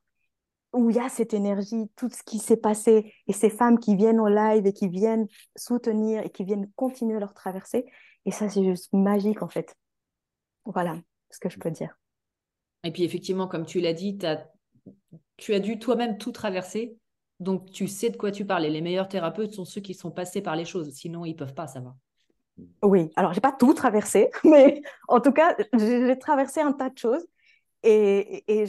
où 0.72 0.90
il 0.90 0.96
y 0.96 1.00
a 1.00 1.08
cette 1.08 1.34
énergie, 1.34 1.90
tout 1.96 2.08
ce 2.08 2.22
qui 2.22 2.38
s'est 2.38 2.56
passé, 2.56 3.12
et 3.26 3.32
ces 3.32 3.50
femmes 3.50 3.78
qui 3.78 3.96
viennent 3.96 4.20
au 4.20 4.28
live 4.28 4.66
et 4.66 4.72
qui 4.72 4.88
viennent 4.88 5.26
soutenir 5.56 6.24
et 6.24 6.30
qui 6.30 6.44
viennent 6.44 6.70
continuer 6.76 7.18
leur 7.18 7.34
traversée. 7.34 7.86
Et 8.24 8.30
ça, 8.30 8.48
c'est 8.48 8.64
juste 8.64 8.92
magique, 8.92 9.42
en 9.42 9.48
fait. 9.48 9.74
Voilà 10.64 10.96
ce 11.30 11.38
que 11.40 11.48
je 11.48 11.58
peux 11.58 11.70
dire. 11.70 11.98
Et 12.84 12.92
puis, 12.92 13.04
effectivement, 13.04 13.48
comme 13.48 13.66
tu 13.66 13.80
l'as 13.80 13.92
dit, 13.92 14.18
tu 15.36 15.54
as 15.54 15.60
dû 15.60 15.78
toi-même 15.78 16.18
tout 16.18 16.32
traverser 16.32 16.96
donc, 17.40 17.70
tu 17.70 17.88
sais 17.88 18.10
de 18.10 18.16
quoi 18.16 18.30
tu 18.30 18.44
parles. 18.44 18.64
Les 18.64 18.80
meilleurs 18.80 19.08
thérapeutes 19.08 19.52
sont 19.52 19.64
ceux 19.64 19.80
qui 19.80 19.94
sont 19.94 20.10
passés 20.10 20.40
par 20.40 20.56
les 20.56 20.64
choses. 20.64 20.90
Sinon, 20.92 21.24
ils 21.24 21.32
ne 21.32 21.38
peuvent 21.38 21.54
pas 21.54 21.66
savoir. 21.66 21.94
Oui, 22.82 23.10
alors 23.16 23.32
j'ai 23.32 23.40
pas 23.40 23.52
tout 23.52 23.74
traversé, 23.74 24.30
mais 24.44 24.82
en 25.08 25.20
tout 25.20 25.32
cas, 25.32 25.56
j'ai 25.76 26.18
traversé 26.18 26.60
un 26.60 26.72
tas 26.72 26.90
de 26.90 26.98
choses. 26.98 27.26
Et, 27.82 28.44
et, 28.48 28.66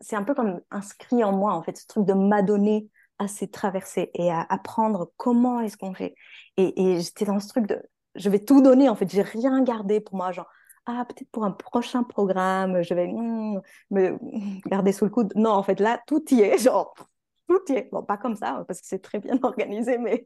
c'est 0.00 0.16
un 0.16 0.22
peu 0.22 0.34
comme 0.34 0.60
inscrit 0.70 1.22
en 1.22 1.32
moi, 1.32 1.52
en 1.52 1.62
fait, 1.62 1.76
ce 1.76 1.86
truc 1.86 2.06
de 2.06 2.14
m'adonner 2.14 2.88
à 3.18 3.28
ces 3.28 3.48
traversées 3.48 4.10
et 4.14 4.30
à 4.30 4.46
apprendre 4.48 5.12
comment 5.16 5.60
est-ce 5.60 5.76
qu'on 5.76 5.92
fait. 5.92 6.14
Et, 6.56 7.00
j'étais 7.00 7.26
dans 7.26 7.40
ce 7.40 7.48
truc 7.48 7.66
de 7.66 7.82
je 8.14 8.28
vais 8.28 8.38
tout 8.40 8.60
donner, 8.62 8.88
en 8.88 8.94
fait, 8.94 9.10
j'ai 9.10 9.22
rien 9.22 9.62
gardé 9.62 10.00
pour 10.00 10.16
moi, 10.16 10.32
genre, 10.32 10.48
ah, 10.86 11.04
peut-être 11.08 11.30
pour 11.30 11.44
un 11.44 11.50
prochain 11.50 12.02
programme, 12.02 12.82
je 12.82 12.94
vais 12.94 13.06
hmm, 13.06 13.60
me 13.90 14.18
garder 14.68 14.92
sous 14.92 15.04
le 15.04 15.10
coude. 15.10 15.32
Non, 15.34 15.50
en 15.50 15.62
fait, 15.62 15.80
là, 15.80 16.00
tout 16.06 16.22
y 16.34 16.40
est, 16.40 16.58
genre, 16.58 16.94
tout 17.48 17.72
est, 17.72 17.88
bon, 17.90 18.02
pas 18.02 18.16
comme 18.16 18.36
ça, 18.36 18.64
parce 18.66 18.80
que 18.80 18.86
c'est 18.86 19.00
très 19.00 19.18
bien 19.18 19.38
organisé, 19.42 19.98
mais 19.98 20.24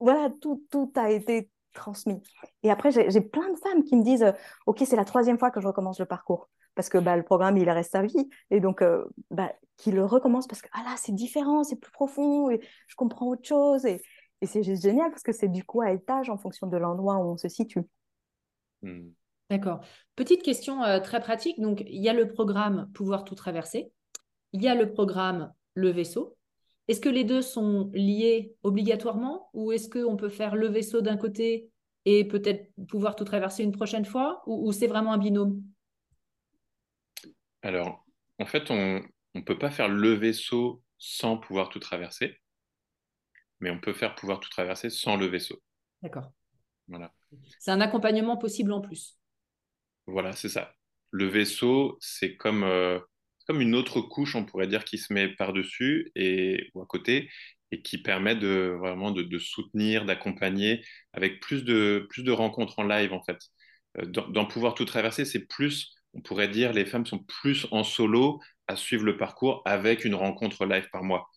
voilà, 0.00 0.30
tout, 0.40 0.64
tout 0.70 0.92
a 0.96 1.10
été 1.10 1.50
transmis. 1.72 2.20
Et 2.62 2.70
après, 2.70 2.90
j'ai 2.92 3.20
plein 3.20 3.50
de 3.50 3.58
femmes 3.58 3.82
qui 3.82 3.96
me 3.96 4.04
disent, 4.04 4.32
OK, 4.66 4.82
c'est 4.86 4.96
la 4.96 5.04
troisième 5.04 5.38
fois 5.38 5.50
que 5.50 5.60
je 5.60 5.66
recommence 5.66 5.98
le 5.98 6.06
parcours, 6.06 6.48
parce 6.74 6.88
que 6.88 6.98
bah, 6.98 7.16
le 7.16 7.22
programme, 7.22 7.56
il 7.56 7.68
reste 7.68 7.94
à 7.94 8.02
vie, 8.02 8.28
et 8.50 8.60
donc, 8.60 8.82
euh, 8.82 9.04
bah, 9.30 9.52
qui 9.76 9.90
le 9.90 10.04
recommence 10.04 10.46
parce 10.46 10.62
que, 10.62 10.68
ah 10.72 10.82
là, 10.84 10.94
c'est 10.96 11.14
différent, 11.14 11.64
c'est 11.64 11.76
plus 11.76 11.90
profond, 11.90 12.50
et 12.50 12.60
je 12.86 12.94
comprends 12.94 13.26
autre 13.26 13.44
chose, 13.44 13.84
et, 13.86 14.00
et 14.40 14.46
c'est 14.46 14.62
juste 14.62 14.82
génial, 14.82 15.10
parce 15.10 15.22
que 15.22 15.32
c'est 15.32 15.48
du 15.48 15.64
coup 15.64 15.80
à 15.80 15.90
étage 15.90 16.30
en 16.30 16.38
fonction 16.38 16.66
de 16.66 16.76
l'endroit 16.76 17.16
où 17.16 17.32
on 17.32 17.36
se 17.36 17.48
situe. 17.48 17.82
Hmm. 18.82 19.08
D'accord. 19.50 19.80
Petite 20.16 20.42
question 20.42 20.82
euh, 20.82 21.00
très 21.00 21.20
pratique. 21.20 21.60
Donc, 21.60 21.82
il 21.86 22.02
y 22.02 22.08
a 22.08 22.12
le 22.12 22.28
programme 22.28 22.90
Pouvoir 22.94 23.24
tout 23.24 23.34
traverser. 23.34 23.92
Il 24.52 24.62
y 24.62 24.68
a 24.68 24.74
le 24.74 24.92
programme 24.92 25.52
le 25.74 25.90
vaisseau. 25.90 26.36
Est-ce 26.88 27.00
que 27.00 27.08
les 27.08 27.24
deux 27.24 27.42
sont 27.42 27.90
liés 27.94 28.54
obligatoirement 28.62 29.50
ou 29.54 29.72
est-ce 29.72 29.88
qu'on 29.88 30.16
peut 30.16 30.28
faire 30.28 30.54
le 30.54 30.68
vaisseau 30.68 31.00
d'un 31.00 31.16
côté 31.16 31.70
et 32.04 32.26
peut-être 32.26 32.70
pouvoir 32.88 33.16
tout 33.16 33.24
traverser 33.24 33.62
une 33.62 33.72
prochaine 33.72 34.04
fois 34.04 34.42
ou, 34.46 34.70
c'est 34.72 34.86
vraiment 34.86 35.12
un 35.12 35.18
binôme? 35.18 35.62
Alors, 37.62 38.04
en 38.38 38.44
fait, 38.44 38.70
on 38.70 39.02
ne 39.34 39.40
peut 39.40 39.58
pas 39.58 39.70
faire 39.70 39.88
le 39.88 40.12
vaisseau 40.12 40.82
sans 40.98 41.38
pouvoir 41.38 41.70
tout 41.70 41.80
traverser, 41.80 42.38
mais 43.60 43.70
on 43.70 43.80
peut 43.80 43.94
faire 43.94 44.14
pouvoir 44.14 44.40
tout 44.40 44.50
traverser 44.50 44.90
sans 44.90 45.16
le 45.16 45.26
vaisseau. 45.26 45.62
D'accord. 46.02 46.30
Voilà. 46.88 47.12
C'est 47.58 47.70
un 47.70 47.80
accompagnement 47.80 48.36
possible 48.36 48.72
en 48.72 48.82
plus. 48.82 49.18
Voilà, 50.06 50.32
c'est 50.32 50.50
ça. 50.50 50.74
Le 51.10 51.26
vaisseau, 51.26 51.96
c'est 52.00 52.36
comme 52.36 52.64
euh, 52.64 52.98
comme 53.46 53.60
une 53.60 53.74
autre 53.74 54.00
couche, 54.00 54.34
on 54.36 54.44
pourrait 54.44 54.66
dire, 54.66 54.84
qui 54.84 54.98
se 54.98 55.12
met 55.12 55.28
par-dessus 55.28 56.10
et, 56.14 56.70
ou 56.74 56.82
à 56.82 56.86
côté 56.86 57.30
et 57.70 57.82
qui 57.82 57.98
permet 57.98 58.36
de 58.36 58.76
vraiment 58.78 59.10
de, 59.10 59.38
soutenir, 59.38 60.04
d'accompagner 60.04 60.84
avec 61.12 61.40
plus 61.40 61.64
de, 61.64 62.06
plus 62.10 62.22
de 62.22 62.30
rencontres 62.32 62.78
en 62.78 62.84
live, 62.84 63.12
en 63.12 63.22
fait. 63.22 63.38
Euh, 63.98 64.06
dans, 64.06 64.46
Pouvoir 64.46 64.74
tout 64.74 64.84
traverser, 64.84 65.24
c'est 65.24 65.46
plus, 65.46 65.92
on 66.14 66.20
pourrait 66.20 66.48
dire, 66.48 66.72
les 66.72 66.86
femmes 66.86 67.06
sont 67.06 67.18
plus 67.18 67.66
en 67.70 67.84
solo 67.84 68.40
à 68.68 68.76
suivre 68.76 69.04
le 69.04 69.16
parcours 69.16 69.62
avec 69.64 70.04
une 70.04 70.14
rencontre 70.14 70.66
live 70.66 70.88
par 70.92 71.02
mois. 71.04 71.28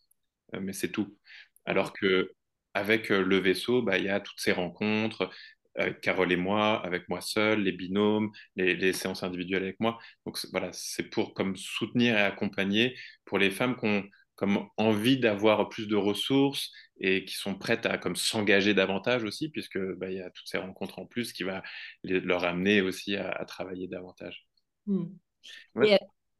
Euh, 0.55 0.59
mais 0.61 0.73
c'est 0.73 0.91
tout. 0.91 1.17
Alors 1.65 1.93
que 1.93 2.33
avec 2.73 3.11
euh, 3.11 3.23
le 3.23 3.37
vaisseau, 3.37 3.81
bah, 3.81 3.97
il 3.97 4.05
y 4.05 4.09
a 4.09 4.19
toutes 4.19 4.39
ces 4.39 4.51
rencontres, 4.51 5.29
avec 5.77 6.01
Carole 6.01 6.31
et 6.31 6.37
moi, 6.37 6.83
avec 6.85 7.07
moi 7.09 7.21
seul, 7.21 7.61
les 7.61 7.71
binômes, 7.71 8.31
les, 8.55 8.93
séances 8.93 9.23
individuelles 9.23 9.63
avec 9.63 9.79
moi. 9.79 9.97
Donc 10.25 10.37
voilà, 10.51 10.69
c'est 10.73 11.09
pour 11.09 11.33
comme 11.33 11.55
soutenir 11.55 12.17
et 12.17 12.21
accompagner 12.21 12.95
pour 13.25 13.37
les 13.37 13.51
femmes 13.51 13.77
qui 13.77 13.85
ont 13.85 14.03
comme 14.35 14.67
envie 14.77 15.19
d'avoir 15.19 15.67
plus 15.67 15.87
de 15.87 15.95
ressources 15.95 16.71
et 16.99 17.25
qui 17.25 17.33
sont 17.33 17.55
prêtes 17.55 17.87
à 17.87 17.97
comme 17.97 18.15
s'engager 18.15 18.73
davantage 18.73 19.23
aussi, 19.23 19.49
puisque 19.49 19.79
bah, 19.95 20.11
il 20.11 20.17
y 20.17 20.21
a 20.21 20.29
toutes 20.29 20.47
ces 20.47 20.59
rencontres 20.59 20.99
en 20.99 21.05
plus 21.05 21.33
qui 21.33 21.43
va 21.43 21.63
leur 22.03 22.43
amener 22.43 22.81
aussi 22.81 23.15
à, 23.15 23.43
travailler 23.45 23.87
davantage. 23.87 24.47
Euh, 24.87 25.97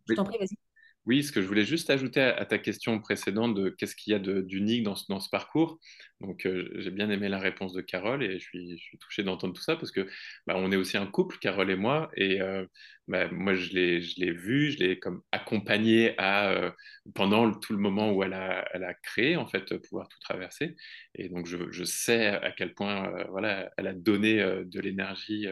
je 0.08 0.14
t'en 0.14 0.24
prie, 0.26 0.38
vas-y. 0.38 0.67
Oui, 1.08 1.24
ce 1.24 1.32
que 1.32 1.42
je 1.42 1.48
voulais 1.48 1.64
juste 1.64 1.90
ajouter 1.90 2.20
à, 2.20 2.46
ta 2.46 2.58
question 2.58 3.00
précédente 3.00 3.56
de 3.56 3.70
qu'est-ce 3.70 3.96
qu'il 3.96 4.12
y 4.12 4.16
a 4.16 4.20
d'unique 4.20 4.84
dans, 4.84 4.96
ce 4.96 5.30
parcours. 5.30 5.80
Donc, 6.20 6.46
euh, 6.46 6.70
j'ai 6.76 6.92
bien 6.92 7.10
aimé 7.10 7.30
la 7.30 7.40
réponse 7.40 7.72
de 7.72 7.80
Carole 7.80 8.24
et 8.24 8.40
je 8.40 8.44
suis, 8.44 8.78
je 8.78 8.98
touché 8.98 9.24
d'entendre 9.24 9.54
tout 9.54 9.62
ça 9.62 9.78
parce 9.78 9.92
que 9.92 10.02
bah, 10.48 10.56
on 10.58 10.70
est 10.70 10.76
aussi 10.76 10.98
un 10.98 11.06
couple, 11.08 11.38
Carole 11.40 11.72
et 11.72 11.78
moi, 11.78 12.12
et 12.18 12.42
euh, 12.42 12.66
bah, 13.08 13.30
moi 13.32 13.54
je 13.54 13.72
l'ai 13.72 14.32
vu, 14.32 14.72
je 14.72 14.80
l'ai 14.80 15.00
comme 15.00 15.22
accompagné 15.32 16.14
euh, 16.20 16.72
pendant 17.16 17.54
tout 17.54 17.72
le 17.72 17.80
moment 17.80 18.12
où 18.12 18.22
elle 18.24 18.34
a, 18.34 18.94
créé 19.02 19.38
en 19.38 19.48
fait 19.48 19.78
pouvoir 19.78 20.10
tout 20.10 20.20
traverser. 20.20 20.76
Et 21.16 21.30
donc, 21.30 21.46
je, 21.48 21.72
je 21.72 21.86
sais 21.86 22.28
à 22.28 22.52
quel 22.52 22.74
point 22.74 23.26
voilà, 23.30 23.72
elle 23.78 23.88
a 23.88 23.94
donné 23.94 24.40
de 24.66 24.80
l'énergie 24.82 25.48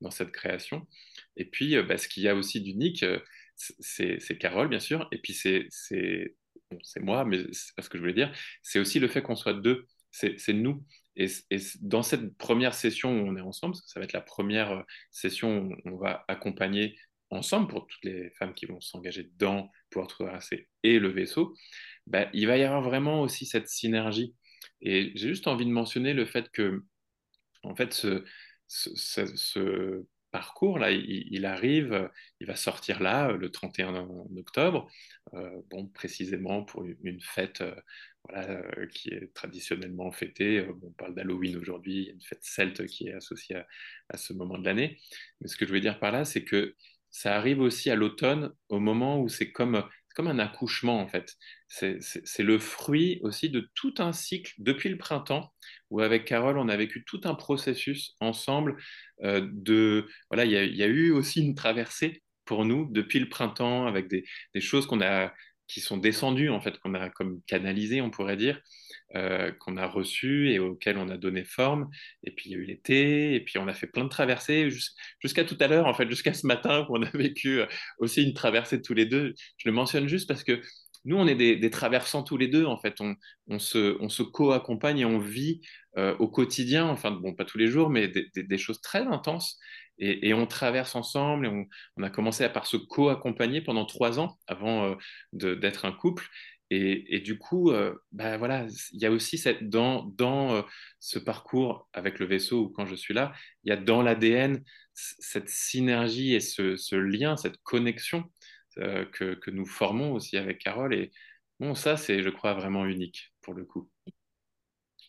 dans 0.00 0.10
cette 0.10 0.32
création. 0.32 0.84
Et 1.36 1.44
puis, 1.44 1.80
bah, 1.82 1.96
ce 1.96 2.08
qu'il 2.08 2.24
y 2.24 2.28
a 2.28 2.34
aussi 2.34 2.60
d'unique 2.60 3.04
c'est 3.56 4.38
Carole, 4.38 4.68
bien 4.68 4.80
sûr, 4.80 5.08
et 5.12 5.18
puis 5.18 5.32
c'est 5.32 5.68
moi, 7.00 7.24
mais 7.24 7.38
c'est 7.52 7.82
ce 7.82 7.88
que 7.88 7.98
je 7.98 8.02
voulais 8.02 8.14
dire, 8.14 8.32
c'est 8.62 8.78
aussi 8.78 8.98
le 8.98 9.08
fait 9.08 9.22
qu'on 9.22 9.36
soit 9.36 9.54
deux, 9.54 9.86
c'est 10.10 10.52
nous. 10.52 10.84
Et, 11.16 11.28
dans 11.80 12.02
cette 12.02 12.36
première 12.36 12.74
session 12.74 13.10
où 13.10 13.26
on 13.26 13.36
est 13.36 13.40
ensemble, 13.40 13.74
ça 13.74 14.00
va 14.00 14.04
être 14.04 14.12
la 14.12 14.20
première 14.20 14.70
euh, 14.72 14.82
session 15.10 15.68
où 15.68 15.74
on 15.86 15.96
va 15.96 16.24
accompagner 16.28 16.98
ensemble 17.30 17.68
pour 17.68 17.86
toutes 17.86 18.04
les 18.04 18.30
femmes 18.38 18.54
qui 18.54 18.66
vont 18.66 18.80
s'engager 18.80 19.30
dans 19.36 19.70
pouvoir 19.90 20.08
traverser 20.08 20.68
et 20.82 20.98
le 20.98 21.08
vaisseau, 21.08 21.54
bah, 22.06 22.28
il 22.32 22.46
va 22.46 22.56
y 22.58 22.62
avoir 22.62 22.82
vraiment 22.82 23.22
aussi 23.22 23.46
cette 23.46 23.68
synergie. 23.68 24.34
Et 24.82 25.12
j'ai 25.14 25.28
juste 25.28 25.46
envie 25.48 25.64
de 25.64 25.70
mentionner 25.70 26.12
le 26.12 26.26
fait 26.26 26.50
que, 26.50 26.84
en 27.62 27.74
fait, 27.74 27.92
ce 27.94 28.24
parcours, 30.36 30.78
là, 30.78 30.90
il, 30.90 31.46
arrive, 31.46 32.10
il 32.40 32.46
va 32.46 32.56
sortir 32.56 33.02
là 33.02 33.32
le 33.32 33.50
31 33.50 34.06
octobre, 34.36 34.86
euh, 35.32 35.62
bon, 35.70 35.86
précisément 35.86 36.62
pour 36.62 36.84
une, 36.84 37.22
fête 37.22 37.62
euh, 37.62 37.74
voilà, 38.24 38.50
euh, 38.50 38.86
qui 38.88 39.08
est 39.14 39.32
traditionnellement 39.32 40.12
fêtée. 40.12 40.62
on 40.82 40.90
parle 40.90 41.14
d'Halloween 41.14 41.56
aujourd'hui, 41.56 41.94
il 41.94 42.04
y 42.04 42.10
a 42.10 42.12
une 42.12 42.20
fête 42.20 42.44
celte 42.44 42.84
qui 42.84 43.08
est 43.08 43.14
associée 43.14 43.62
à, 44.10 44.18
ce 44.18 44.34
moment 44.34 44.58
de 44.58 44.66
l'année. 44.66 44.98
Mais 45.40 45.48
ce 45.48 45.56
que 45.56 45.66
je 45.66 45.72
veux 45.72 45.80
dire 45.80 45.98
par 45.98 46.12
là, 46.12 46.26
c'est 46.26 46.44
que 46.44 46.74
ça 47.10 47.34
arrive 47.34 47.60
aussi 47.60 47.88
à 47.88 47.94
l'automne, 47.96 48.52
au 48.68 48.78
moment 48.78 49.18
où 49.18 49.30
c'est 49.30 49.52
comme 49.52 49.88
comme 50.16 50.28
un 50.28 50.38
accouchement 50.38 50.98
en 51.00 51.08
fait. 51.08 51.36
C'est 51.68 52.42
le 52.42 52.58
fruit 52.58 53.20
aussi 53.22 53.50
de 53.50 53.70
tout 53.74 53.94
un 53.98 54.12
cycle 54.12 54.54
depuis 54.58 54.88
le 54.88 54.96
printemps 54.96 55.52
où 55.90 56.00
avec 56.00 56.24
Carole 56.24 56.58
on 56.58 56.70
a 56.70 56.76
vécu 56.76 57.04
tout 57.04 57.20
un 57.24 57.34
processus 57.34 58.16
ensemble 58.20 58.78
euh, 59.22 59.46
de 59.52 60.08
voilà 60.30 60.46
il 60.46 60.74
y, 60.74 60.82
a 60.82 60.86
eu 60.86 61.10
aussi 61.10 61.44
une 61.44 61.54
traversée 61.54 62.22
pour 62.46 62.64
nous 62.64 62.88
depuis 62.90 63.20
le 63.20 63.28
printemps 63.28 63.86
avec 63.86 64.08
des, 64.08 64.24
des 64.54 64.60
choses 64.62 64.86
qu'on 64.86 65.02
a 65.02 65.32
qui 65.68 65.80
sont 65.80 65.96
descendues 65.96 66.50
en 66.50 66.60
fait 66.60 66.78
qu'on 66.78 66.94
a 66.94 67.10
comme 67.10 67.40
canalisées 67.46 68.00
on 68.00 68.10
pourrait 68.10 68.36
dire 68.36 68.60
euh, 69.14 69.52
qu'on 69.60 69.76
a 69.76 69.86
reçues 69.86 70.50
et 70.50 70.58
auxquelles 70.58 70.98
on 70.98 71.08
a 71.08 71.16
donné 71.16 71.44
forme. 71.44 71.88
Et 72.24 72.32
puis 72.32 72.50
il 72.50 72.52
y 72.52 72.54
a 72.56 72.58
eu 72.58 72.64
l'été, 72.64 73.34
et 73.36 73.40
puis 73.40 73.56
on 73.56 73.68
a 73.68 73.72
fait 73.72 73.86
plein 73.86 74.02
de 74.02 74.08
traversées 74.08 74.68
jusqu'à 75.20 75.44
tout 75.44 75.56
à 75.60 75.68
l'heure, 75.68 75.86
en 75.86 75.94
fait, 75.94 76.08
jusqu'à 76.08 76.34
ce 76.34 76.44
matin 76.44 76.84
où 76.88 76.96
on 76.98 77.02
a 77.02 77.10
vécu 77.10 77.60
euh, 77.60 77.66
aussi 77.98 78.24
une 78.24 78.34
traversée 78.34 78.82
tous 78.82 78.94
les 78.94 79.06
deux. 79.06 79.34
Je 79.58 79.68
le 79.68 79.72
mentionne 79.72 80.08
juste 80.08 80.26
parce 80.26 80.42
que 80.42 80.60
nous, 81.04 81.16
on 81.16 81.28
est 81.28 81.36
des, 81.36 81.70
traversants 81.70 82.24
tous 82.24 82.36
les 82.36 82.48
deux, 82.48 82.64
en 82.66 82.76
fait. 82.78 83.00
On, 83.46 83.58
se, 83.60 83.96
on 84.00 84.08
se 84.08 84.24
co-accompagne 84.24 84.98
et 84.98 85.04
on 85.04 85.20
vit 85.20 85.60
euh, 85.96 86.16
au 86.18 86.26
quotidien, 86.26 86.86
enfin, 86.86 87.12
bon, 87.12 87.32
pas 87.32 87.44
tous 87.44 87.58
les 87.58 87.68
jours, 87.68 87.90
mais 87.90 88.08
des, 88.08 88.58
choses 88.58 88.80
très 88.80 89.06
intenses. 89.06 89.56
Et, 89.98 90.34
on 90.34 90.46
traverse 90.46 90.94
ensemble 90.94 91.46
on, 91.96 92.02
a 92.02 92.10
commencé 92.10 92.44
à 92.44 92.50
par 92.50 92.66
se 92.66 92.76
co-accompagner 92.76 93.62
pendant 93.62 93.86
trois 93.86 94.20
ans 94.20 94.36
avant 94.46 94.96
d'être 95.32 95.84
un 95.86 95.92
couple. 95.92 96.28
Et, 96.70 97.20
du 97.20 97.38
coup, 97.38 97.70
euh, 97.70 97.94
bah 98.10 98.36
voilà, 98.38 98.66
il 98.92 99.00
y 99.00 99.06
a 99.06 99.10
aussi 99.12 99.38
cette, 99.38 99.68
dans, 99.68 100.02
dans 100.04 100.52
euh, 100.56 100.62
ce 100.98 101.18
parcours 101.20 101.88
avec 101.92 102.18
le 102.18 102.26
vaisseau 102.26 102.64
ou 102.64 102.68
quand 102.70 102.86
je 102.86 102.96
suis 102.96 103.14
là, 103.14 103.32
il 103.62 103.70
y 103.70 103.72
a 103.72 103.76
dans 103.76 104.02
l'ADN 104.02 104.64
cette 104.92 105.48
synergie 105.48 106.34
et 106.34 106.40
ce, 106.40 106.96
lien, 106.96 107.36
cette 107.36 107.58
connexion 107.58 108.24
euh, 108.78 109.04
que, 109.04 109.34
que, 109.34 109.50
nous 109.52 109.66
formons 109.66 110.12
aussi 110.12 110.36
avec 110.36 110.58
Carole. 110.58 110.92
Et 110.92 111.12
bon, 111.60 111.76
ça, 111.76 111.96
c'est, 111.96 112.22
je 112.22 112.30
crois, 112.30 112.54
vraiment 112.54 112.84
unique 112.84 113.32
pour 113.42 113.54
le 113.54 113.64
coup. 113.64 113.88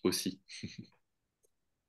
Aussi. 0.03 0.41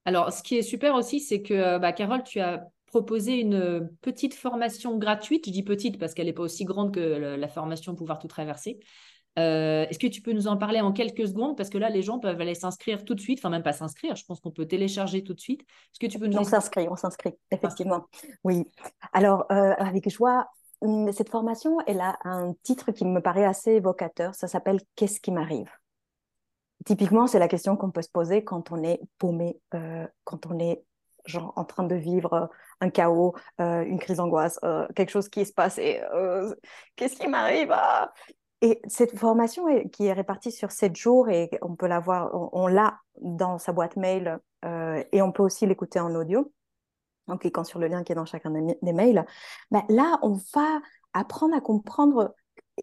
Alors, 0.06 0.32
ce 0.32 0.42
qui 0.42 0.56
est 0.56 0.62
super 0.62 0.94
aussi, 0.94 1.20
c'est 1.20 1.42
que 1.42 1.76
bah, 1.78 1.92
Carole, 1.92 2.22
tu 2.22 2.40
as 2.40 2.66
proposé 2.88 3.38
une 3.38 3.88
petite 4.00 4.34
formation 4.34 4.98
gratuite. 4.98 5.46
Je 5.46 5.52
dis 5.52 5.62
petite 5.62 5.98
parce 5.98 6.14
qu'elle 6.14 6.26
n'est 6.26 6.32
pas 6.32 6.42
aussi 6.42 6.64
grande 6.64 6.94
que 6.94 7.00
la 7.00 7.48
formation 7.48 7.94
Pouvoir 7.94 8.18
tout 8.18 8.28
traverser. 8.28 8.80
Euh, 9.38 9.86
est-ce 9.88 9.98
que 9.98 10.06
tu 10.06 10.20
peux 10.20 10.32
nous 10.32 10.48
en 10.48 10.56
parler 10.56 10.80
en 10.80 10.92
quelques 10.92 11.28
secondes? 11.28 11.56
Parce 11.56 11.68
que 11.68 11.78
là, 11.78 11.90
les 11.90 12.02
gens 12.02 12.18
peuvent 12.18 12.40
aller 12.40 12.54
s'inscrire 12.54 13.04
tout 13.04 13.14
de 13.14 13.20
suite, 13.20 13.38
enfin 13.38 13.50
même 13.50 13.62
pas 13.62 13.72
s'inscrire, 13.72 14.16
je 14.16 14.24
pense 14.24 14.40
qu'on 14.40 14.50
peut 14.50 14.66
télécharger 14.66 15.22
tout 15.22 15.34
de 15.34 15.40
suite. 15.40 15.60
Est-ce 15.60 16.00
que 16.00 16.10
tu 16.10 16.18
peux 16.18 16.26
nous 16.26 16.38
On 16.38 16.44
s'inscrit, 16.44 16.88
on 16.88 16.96
s'inscrit, 16.96 17.34
effectivement. 17.52 18.06
Oui. 18.42 18.64
Alors, 19.12 19.44
euh, 19.52 19.74
avec 19.78 20.08
joie, 20.08 20.48
hum, 20.80 21.12
cette 21.12 21.28
formation, 21.28 21.78
elle 21.86 22.00
a 22.00 22.18
un 22.24 22.52
titre 22.64 22.90
qui 22.90 23.04
me 23.04 23.20
paraît 23.20 23.44
assez 23.44 23.72
évocateur. 23.72 24.34
Ça 24.34 24.48
s'appelle 24.48 24.80
Qu'est-ce 24.96 25.20
qui 25.20 25.30
m'arrive? 25.30 25.70
Typiquement, 26.84 27.26
c'est 27.26 27.38
la 27.38 27.48
question 27.48 27.76
qu'on 27.76 27.90
peut 27.90 28.02
se 28.02 28.10
poser 28.10 28.42
quand 28.42 28.72
on 28.72 28.82
est 28.82 29.00
paumé, 29.18 29.60
euh, 29.74 30.06
quand 30.24 30.46
on 30.46 30.58
est 30.58 30.84
genre 31.28 31.52
en 31.56 31.64
train 31.64 31.84
de 31.84 31.94
vivre 31.94 32.50
un 32.80 32.90
chaos, 32.90 33.34
une 33.58 33.98
crise 33.98 34.16
d'angoisse, 34.16 34.58
quelque 34.94 35.10
chose 35.10 35.28
qui 35.28 35.44
se 35.44 35.52
passe 35.52 35.78
et 35.78 36.00
qu'est-ce 36.96 37.16
qui 37.16 37.28
m'arrive 37.28 37.70
ah 37.72 38.12
et 38.60 38.80
cette 38.88 39.16
formation 39.16 39.66
qui 39.90 40.06
est 40.06 40.12
répartie 40.12 40.50
sur 40.50 40.72
sept 40.72 40.96
jours 40.96 41.28
et 41.28 41.50
on 41.62 41.76
peut 41.76 41.86
la 41.86 42.00
voir, 42.00 42.30
on, 42.52 42.66
l'a 42.66 42.98
dans 43.20 43.58
sa 43.58 43.72
boîte 43.72 43.96
mail 43.96 44.40
euh, 44.64 45.02
et 45.12 45.22
on 45.22 45.30
peut 45.30 45.44
aussi 45.44 45.66
l'écouter 45.66 46.00
en 46.00 46.14
audio 46.14 46.52
en 47.28 47.36
cliquant 47.36 47.62
sur 47.62 47.78
le 47.78 47.86
lien 47.86 48.02
qui 48.02 48.12
est 48.12 48.14
dans 48.16 48.24
chacun 48.24 48.50
des, 48.50 48.92
mails. 48.92 49.24
Ben 49.70 49.82
là, 49.88 50.18
on 50.22 50.32
va 50.54 50.80
apprendre 51.12 51.54
à 51.54 51.60
comprendre 51.60 52.34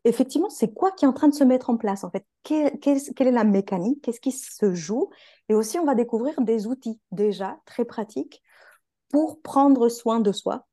effectivement 0.04 0.50
c'est 0.50 0.74
quoi 0.74 0.92
qui 0.92 1.06
est 1.06 1.08
en 1.08 1.14
train 1.14 1.28
de 1.28 1.34
se 1.34 1.44
mettre 1.44 1.70
en 1.70 1.78
place 1.78 2.04
en 2.04 2.12
fait? 2.12 2.26
quelle 2.44 3.28
est 3.28 3.32
la 3.32 3.44
mécanique? 3.44 4.04
Qu'est-ce 4.04 4.22
qui 4.22 4.32
se 4.32 4.74
joue? 4.74 5.10
Et 5.50 5.56
aussi, 5.56 5.80
on 5.80 5.86
va 5.86 5.96
découvrir 5.96 6.40
des 6.42 6.68
outils 6.68 7.00
déjà 7.12 7.60
très 7.66 7.86
pratiques 7.86 8.42
pour 9.10 9.42
prendre 9.42 9.90
soin 9.90 10.20
de 10.20 10.32
soi, 10.32 10.68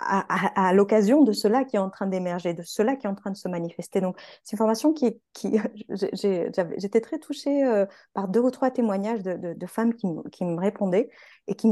à, 0.00 0.72
l'occasion 0.74 1.22
de 1.22 1.32
cela 1.32 1.64
qui 1.64 1.76
est 1.76 1.80
en 1.80 1.90
train 1.90 2.06
d'émerger, 2.06 2.54
de 2.54 2.62
cela 2.62 2.94
qui 2.94 3.06
est 3.06 3.10
en 3.10 3.16
train 3.16 3.30
de 3.30 3.36
se 3.36 3.48
manifester. 3.48 4.00
Donc, 4.00 4.16
c'est 4.44 4.52
une 4.52 4.58
formation 4.58 4.92
qui, 4.92 5.20
qui 5.32 5.58
j'étais 5.90 7.00
très 7.00 7.18
touchée 7.18 7.64
euh, 7.64 7.84
par 8.14 8.28
deux 8.28 8.40
ou 8.40 8.50
trois 8.50 8.70
témoignages 8.70 9.22
de, 9.22 9.54
de, 9.54 9.66
femmes 9.66 9.94
qui, 9.94 10.06
qui, 10.30 10.44
me 10.44 10.60
répondaient 10.60 11.10
et 11.48 11.54
qui, 11.54 11.68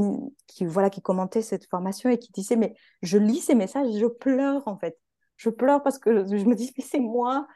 qui, 0.48 0.66
voilà, 0.66 0.90
qui 0.90 1.02
commentaient 1.02 1.42
cette 1.42 1.66
formation 1.66 2.10
et 2.10 2.18
qui 2.18 2.32
disaient, 2.32 2.56
mais 2.56 2.74
je 3.02 3.18
lis 3.18 3.40
ces 3.40 3.54
messages, 3.54 3.92
je 3.96 4.06
pleure 4.06 4.62
en 4.66 4.76
fait. 4.76 4.98
Je 5.36 5.50
pleure 5.50 5.82
parce 5.82 5.98
que 5.98 6.26
je 6.26 6.44
me 6.44 6.54
dis, 6.54 6.72
mais 6.76 6.84
c'est 6.84 7.00
moi. 7.00 7.46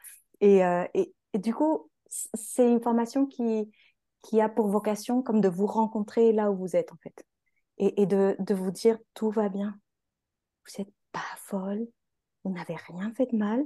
Et, 0.40 0.64
euh, 0.64 0.84
et, 0.94 1.14
et, 1.32 1.38
du 1.38 1.54
coup, 1.54 1.90
c'est 2.08 2.70
une 2.70 2.80
formation 2.80 3.26
qui, 3.26 3.70
qui 4.22 4.40
a 4.40 4.48
pour 4.48 4.68
vocation 4.68 5.22
comme 5.22 5.40
de 5.40 5.48
vous 5.48 5.66
rencontrer 5.66 6.32
là 6.32 6.50
où 6.50 6.56
vous 6.56 6.76
êtes 6.76 6.92
en 6.92 6.96
fait. 7.02 7.24
Et, 7.78 8.02
et 8.02 8.06
de, 8.06 8.36
de 8.38 8.54
vous 8.54 8.70
dire, 8.70 8.98
tout 9.14 9.30
va 9.30 9.48
bien 9.48 9.78
vous 10.66 10.82
n'êtes 10.82 10.94
pas 11.12 11.24
folle, 11.36 11.86
vous 12.44 12.52
n'avez 12.52 12.76
rien 12.76 13.12
fait 13.14 13.26
de 13.26 13.36
mal, 13.36 13.64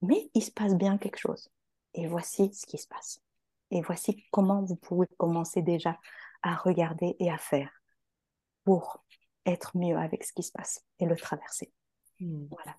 mais 0.00 0.30
il 0.34 0.42
se 0.42 0.50
passe 0.50 0.74
bien 0.74 0.98
quelque 0.98 1.18
chose. 1.18 1.50
Et 1.94 2.06
voici 2.06 2.52
ce 2.54 2.66
qui 2.66 2.78
se 2.78 2.88
passe. 2.88 3.20
Et 3.70 3.80
voici 3.80 4.24
comment 4.30 4.62
vous 4.62 4.76
pouvez 4.76 5.06
commencer 5.18 5.62
déjà 5.62 5.98
à 6.42 6.54
regarder 6.54 7.16
et 7.18 7.30
à 7.30 7.38
faire 7.38 7.70
pour 8.64 9.04
être 9.46 9.76
mieux 9.76 9.96
avec 9.96 10.24
ce 10.24 10.32
qui 10.32 10.42
se 10.42 10.52
passe 10.52 10.84
et 10.98 11.06
le 11.06 11.16
traverser. 11.16 11.72
Hmm. 12.20 12.46
Voilà. 12.50 12.76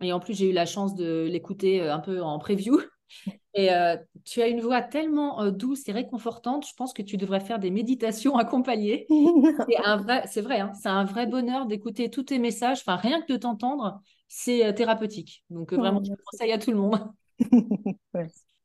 Et 0.00 0.12
en 0.12 0.20
plus, 0.20 0.34
j'ai 0.34 0.50
eu 0.50 0.52
la 0.52 0.66
chance 0.66 0.94
de 0.94 1.26
l'écouter 1.30 1.80
euh, 1.80 1.94
un 1.94 1.98
peu 1.98 2.22
en 2.22 2.38
preview. 2.38 2.80
Et 3.54 3.72
euh, 3.72 3.96
tu 4.24 4.42
as 4.42 4.48
une 4.48 4.60
voix 4.60 4.82
tellement 4.82 5.42
euh, 5.42 5.50
douce 5.50 5.88
et 5.88 5.92
réconfortante, 5.92 6.66
je 6.68 6.74
pense 6.74 6.92
que 6.92 7.02
tu 7.02 7.16
devrais 7.16 7.40
faire 7.40 7.58
des 7.58 7.70
méditations 7.70 8.36
accompagnées. 8.38 9.06
c'est 10.26 10.42
vrai, 10.42 10.60
hein, 10.60 10.72
c'est 10.74 10.90
un 10.90 11.04
vrai 11.04 11.26
bonheur 11.26 11.66
d'écouter 11.66 12.10
tous 12.10 12.24
tes 12.24 12.38
messages. 12.38 12.80
Enfin, 12.80 12.96
rien 12.96 13.20
que 13.22 13.32
de 13.32 13.38
t'entendre, 13.38 14.00
c'est 14.28 14.72
thérapeutique. 14.74 15.42
Donc 15.50 15.72
vraiment, 15.72 16.02
je 16.04 16.12
conseille 16.30 16.52
à 16.52 16.58
tout 16.58 16.70
le 16.70 16.76
monde. 16.76 17.00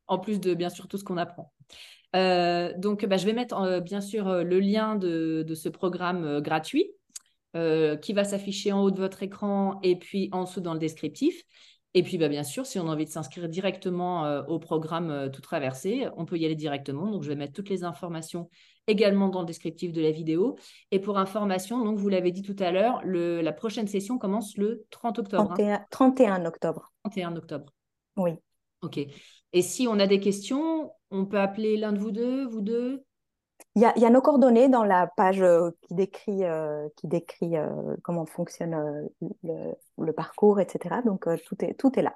En 0.08 0.20
plus 0.20 0.42
de 0.42 0.54
bien 0.54 0.70
sûr 0.70 0.88
tout 0.88 0.98
ce 0.98 1.06
qu'on 1.06 1.18
apprend. 1.18 1.54
donc, 2.14 3.06
bah, 3.06 3.18
je 3.18 3.26
vais 3.26 3.34
mettre 3.34 3.80
bien 3.80 4.02
sûr 4.02 4.44
le 4.44 4.60
lien 4.60 4.96
de, 4.96 5.44
de 5.48 5.56
ce 5.56 5.70
programme 5.70 6.42
gratuit 6.42 6.92
qui 7.54 8.14
va 8.14 8.24
s'afficher 8.24 8.72
en 8.72 8.82
haut 8.82 8.92
de 8.92 9.00
votre 9.00 9.22
écran 9.24 9.80
et 9.84 9.96
puis 9.96 10.30
en 10.32 10.44
dessous 10.44 10.62
dans 10.62 10.74
le 10.74 10.80
descriptif. 10.80 11.44
Et 11.96 12.02
puis, 12.02 12.18
bah, 12.18 12.28
bien 12.28 12.44
sûr, 12.44 12.66
si 12.66 12.80
on 12.80 12.88
a 12.88 12.92
envie 12.92 13.06
de 13.06 13.10
s'inscrire 13.10 13.48
directement 13.48 14.26
euh, 14.26 14.44
au 14.48 14.58
programme 14.58 15.12
euh, 15.12 15.30
Tout 15.30 15.42
Traversé, 15.42 16.08
on 16.18 16.26
peut 16.26 16.38
y 16.38 16.46
aller 16.46 16.56
directement. 16.56 17.12
Donc, 17.12 17.22
je 17.22 17.30
vais 17.30 17.36
mettre 17.36 17.54
toutes 17.54 17.70
les 17.70 17.84
informations 17.84 18.50
également 18.88 19.30
dans 19.30 19.42
le 19.42 19.46
descriptif 19.46 19.94
de 19.94 20.02
la 20.02 20.12
vidéo. 20.12 20.58
Et 20.90 21.00
pour 21.00 21.20
information, 21.20 21.84
donc, 21.84 22.00
vous 22.00 22.10
l'avez 22.10 22.32
dit 22.32 22.42
tout 22.42 22.56
à 22.60 22.72
l'heure, 22.72 23.02
la 23.06 23.54
prochaine 23.54 23.88
session 23.88 24.18
commence 24.18 24.58
le 24.58 24.86
30 24.90 25.20
octobre. 25.20 25.54
31, 25.54 25.86
31 25.92 26.46
octobre. 26.46 26.92
31 27.04 27.36
octobre. 27.36 27.74
Oui. 28.18 28.32
OK. 28.82 29.00
Et 29.54 29.62
si 29.62 29.88
on 29.88 30.00
a 30.00 30.08
des 30.08 30.20
questions, 30.20 30.92
on 31.12 31.26
peut 31.26 31.40
appeler 31.40 31.78
l'un 31.78 31.94
de 31.94 32.00
vous 32.00 32.12
deux, 32.12 32.46
vous 32.48 32.62
deux? 32.62 33.04
Il 33.76 33.82
y, 33.82 33.86
a, 33.86 33.94
il 33.96 34.02
y, 34.04 34.06
a, 34.06 34.10
nos 34.12 34.22
coordonnées 34.22 34.70
dans 34.70 34.84
la 34.84 35.08
page 35.08 35.42
euh, 35.42 35.72
qui 35.82 35.96
décrit, 35.96 36.44
euh, 36.44 36.88
qui 36.96 37.08
décrit 37.08 37.58
euh, 37.58 37.96
comment 38.04 38.26
fonctionne 38.26 39.10
le, 39.44 39.74
le, 39.98 40.14
parcours, 40.14 40.60
etc. 40.60 40.98
Donc, 41.06 41.26
tout, 41.46 41.66
est, 41.66 41.74
tout 41.74 41.98
est 41.98 42.04
là. 42.04 42.16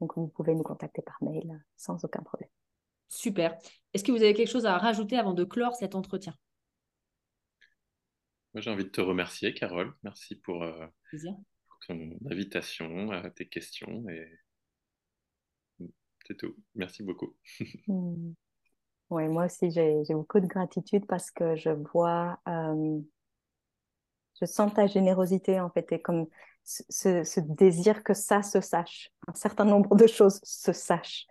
Donc, 0.00 0.16
vous 0.16 0.28
pouvez 0.28 0.54
nous 0.54 0.62
contacter 0.62 1.00
par 1.02 1.16
mail 1.22 1.62
sans 1.76 2.04
aucun 2.04 2.22
problème. 2.22 2.50
Super. 3.08 3.56
Est-ce 3.94 4.04
que 4.04 4.12
vous 4.12 4.22
avez 4.22 4.34
quelque 4.34 4.50
chose 4.50 4.66
à 4.66 4.76
rajouter 4.76 5.16
avant 5.16 5.32
de 5.32 5.44
clore 5.44 5.74
cet 5.74 5.94
entretien? 5.94 6.34
Moi, 8.52 8.60
j'ai 8.60 8.70
envie 8.70 8.84
de 8.84 8.90
te 8.90 9.00
remercier, 9.00 9.54
Carole. 9.54 9.94
Merci 10.02 10.36
pour, 10.36 10.62
pour 11.10 11.78
ton 11.86 12.10
invitation, 12.30 13.10
tes 13.34 13.48
questions. 13.48 14.06
Et... 14.10 14.38
C'est 16.26 16.36
tout. 16.36 16.54
Merci 16.74 17.02
beaucoup. 17.02 17.34
Oui, 19.10 19.26
moi 19.28 19.46
aussi, 19.46 19.70
j'ai 19.70 20.02
beaucoup 20.10 20.40
de 20.40 20.46
gratitude 20.46 21.06
parce 21.06 21.30
que 21.30 21.56
je 21.56 21.70
vois, 21.70 22.38
je 24.40 24.46
sens 24.46 24.72
ta 24.74 24.86
générosité 24.86 25.60
en 25.60 25.70
fait, 25.70 25.90
et 25.92 26.00
comme 26.00 26.26
ce, 26.64 27.24
ce, 27.24 27.40
désir 27.40 28.04
que 28.04 28.12
ça 28.14 28.42
se 28.42 28.60
sache, 28.60 29.10
un 29.26 29.34
certain 29.34 29.64
nombre 29.64 29.96
de 29.96 30.06
choses 30.06 30.40
se 30.42 30.72
sachent. 30.72 31.26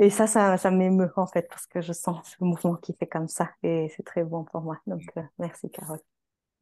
Et 0.00 0.10
ça, 0.10 0.26
ça, 0.26 0.56
ça 0.56 0.70
m'émeut 0.70 1.12
en 1.16 1.26
fait, 1.26 1.46
parce 1.48 1.66
que 1.66 1.80
je 1.80 1.92
sens 1.92 2.36
ce 2.36 2.44
mouvement 2.44 2.76
qui 2.76 2.94
fait 2.94 3.06
comme 3.06 3.28
ça, 3.28 3.50
et 3.62 3.88
c'est 3.94 4.02
très 4.02 4.24
bon 4.24 4.44
pour 4.44 4.62
moi. 4.62 4.78
Donc, 4.86 5.02
euh, 5.16 5.22
merci 5.38 5.70
Carole. 5.70 6.00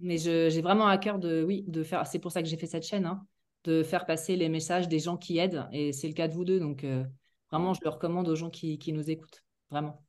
Mais 0.00 0.18
j'ai 0.18 0.60
vraiment 0.60 0.86
à 0.86 0.98
cœur 0.98 1.18
de, 1.18 1.42
oui, 1.42 1.64
de 1.68 1.82
faire, 1.82 2.06
c'est 2.06 2.18
pour 2.18 2.32
ça 2.32 2.42
que 2.42 2.48
j'ai 2.48 2.56
fait 2.56 2.66
cette 2.66 2.82
chaîne, 2.86 3.06
hein, 3.06 3.26
de 3.64 3.82
faire 3.82 4.06
passer 4.06 4.36
les 4.36 4.48
messages 4.48 4.88
des 4.88 4.98
gens 4.98 5.16
qui 5.16 5.38
aident, 5.38 5.66
et 5.72 5.92
c'est 5.92 6.08
le 6.08 6.14
cas 6.14 6.28
de 6.28 6.34
vous 6.34 6.44
deux, 6.44 6.60
donc 6.60 6.84
euh, 6.84 7.04
vraiment, 7.50 7.72
je 7.72 7.80
le 7.82 7.90
recommande 7.90 8.28
aux 8.28 8.36
gens 8.36 8.50
qui, 8.50 8.78
qui 8.78 8.92
nous 8.92 9.10
écoutent, 9.10 9.42
vraiment. 9.70 10.02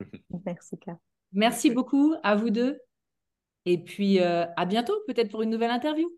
Merci, 0.46 0.78
Car. 0.78 0.96
Merci 1.32 1.70
beaucoup 1.70 2.14
à 2.22 2.36
vous 2.36 2.50
deux. 2.50 2.80
Et 3.64 3.78
puis, 3.78 4.20
euh, 4.20 4.46
à 4.56 4.64
bientôt, 4.64 4.94
peut-être 5.06 5.30
pour 5.30 5.42
une 5.42 5.50
nouvelle 5.50 5.70
interview. 5.70 6.08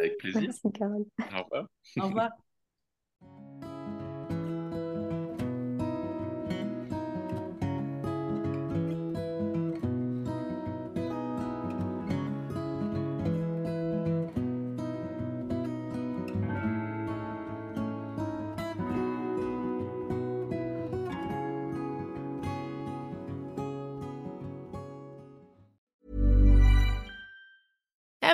Avec 0.00 0.18
plaisir. 0.18 0.42
Merci, 0.42 0.72
Carole. 0.72 1.04
Au 1.18 1.42
revoir. 1.42 1.68
Au 1.98 2.02
revoir. 2.02 2.30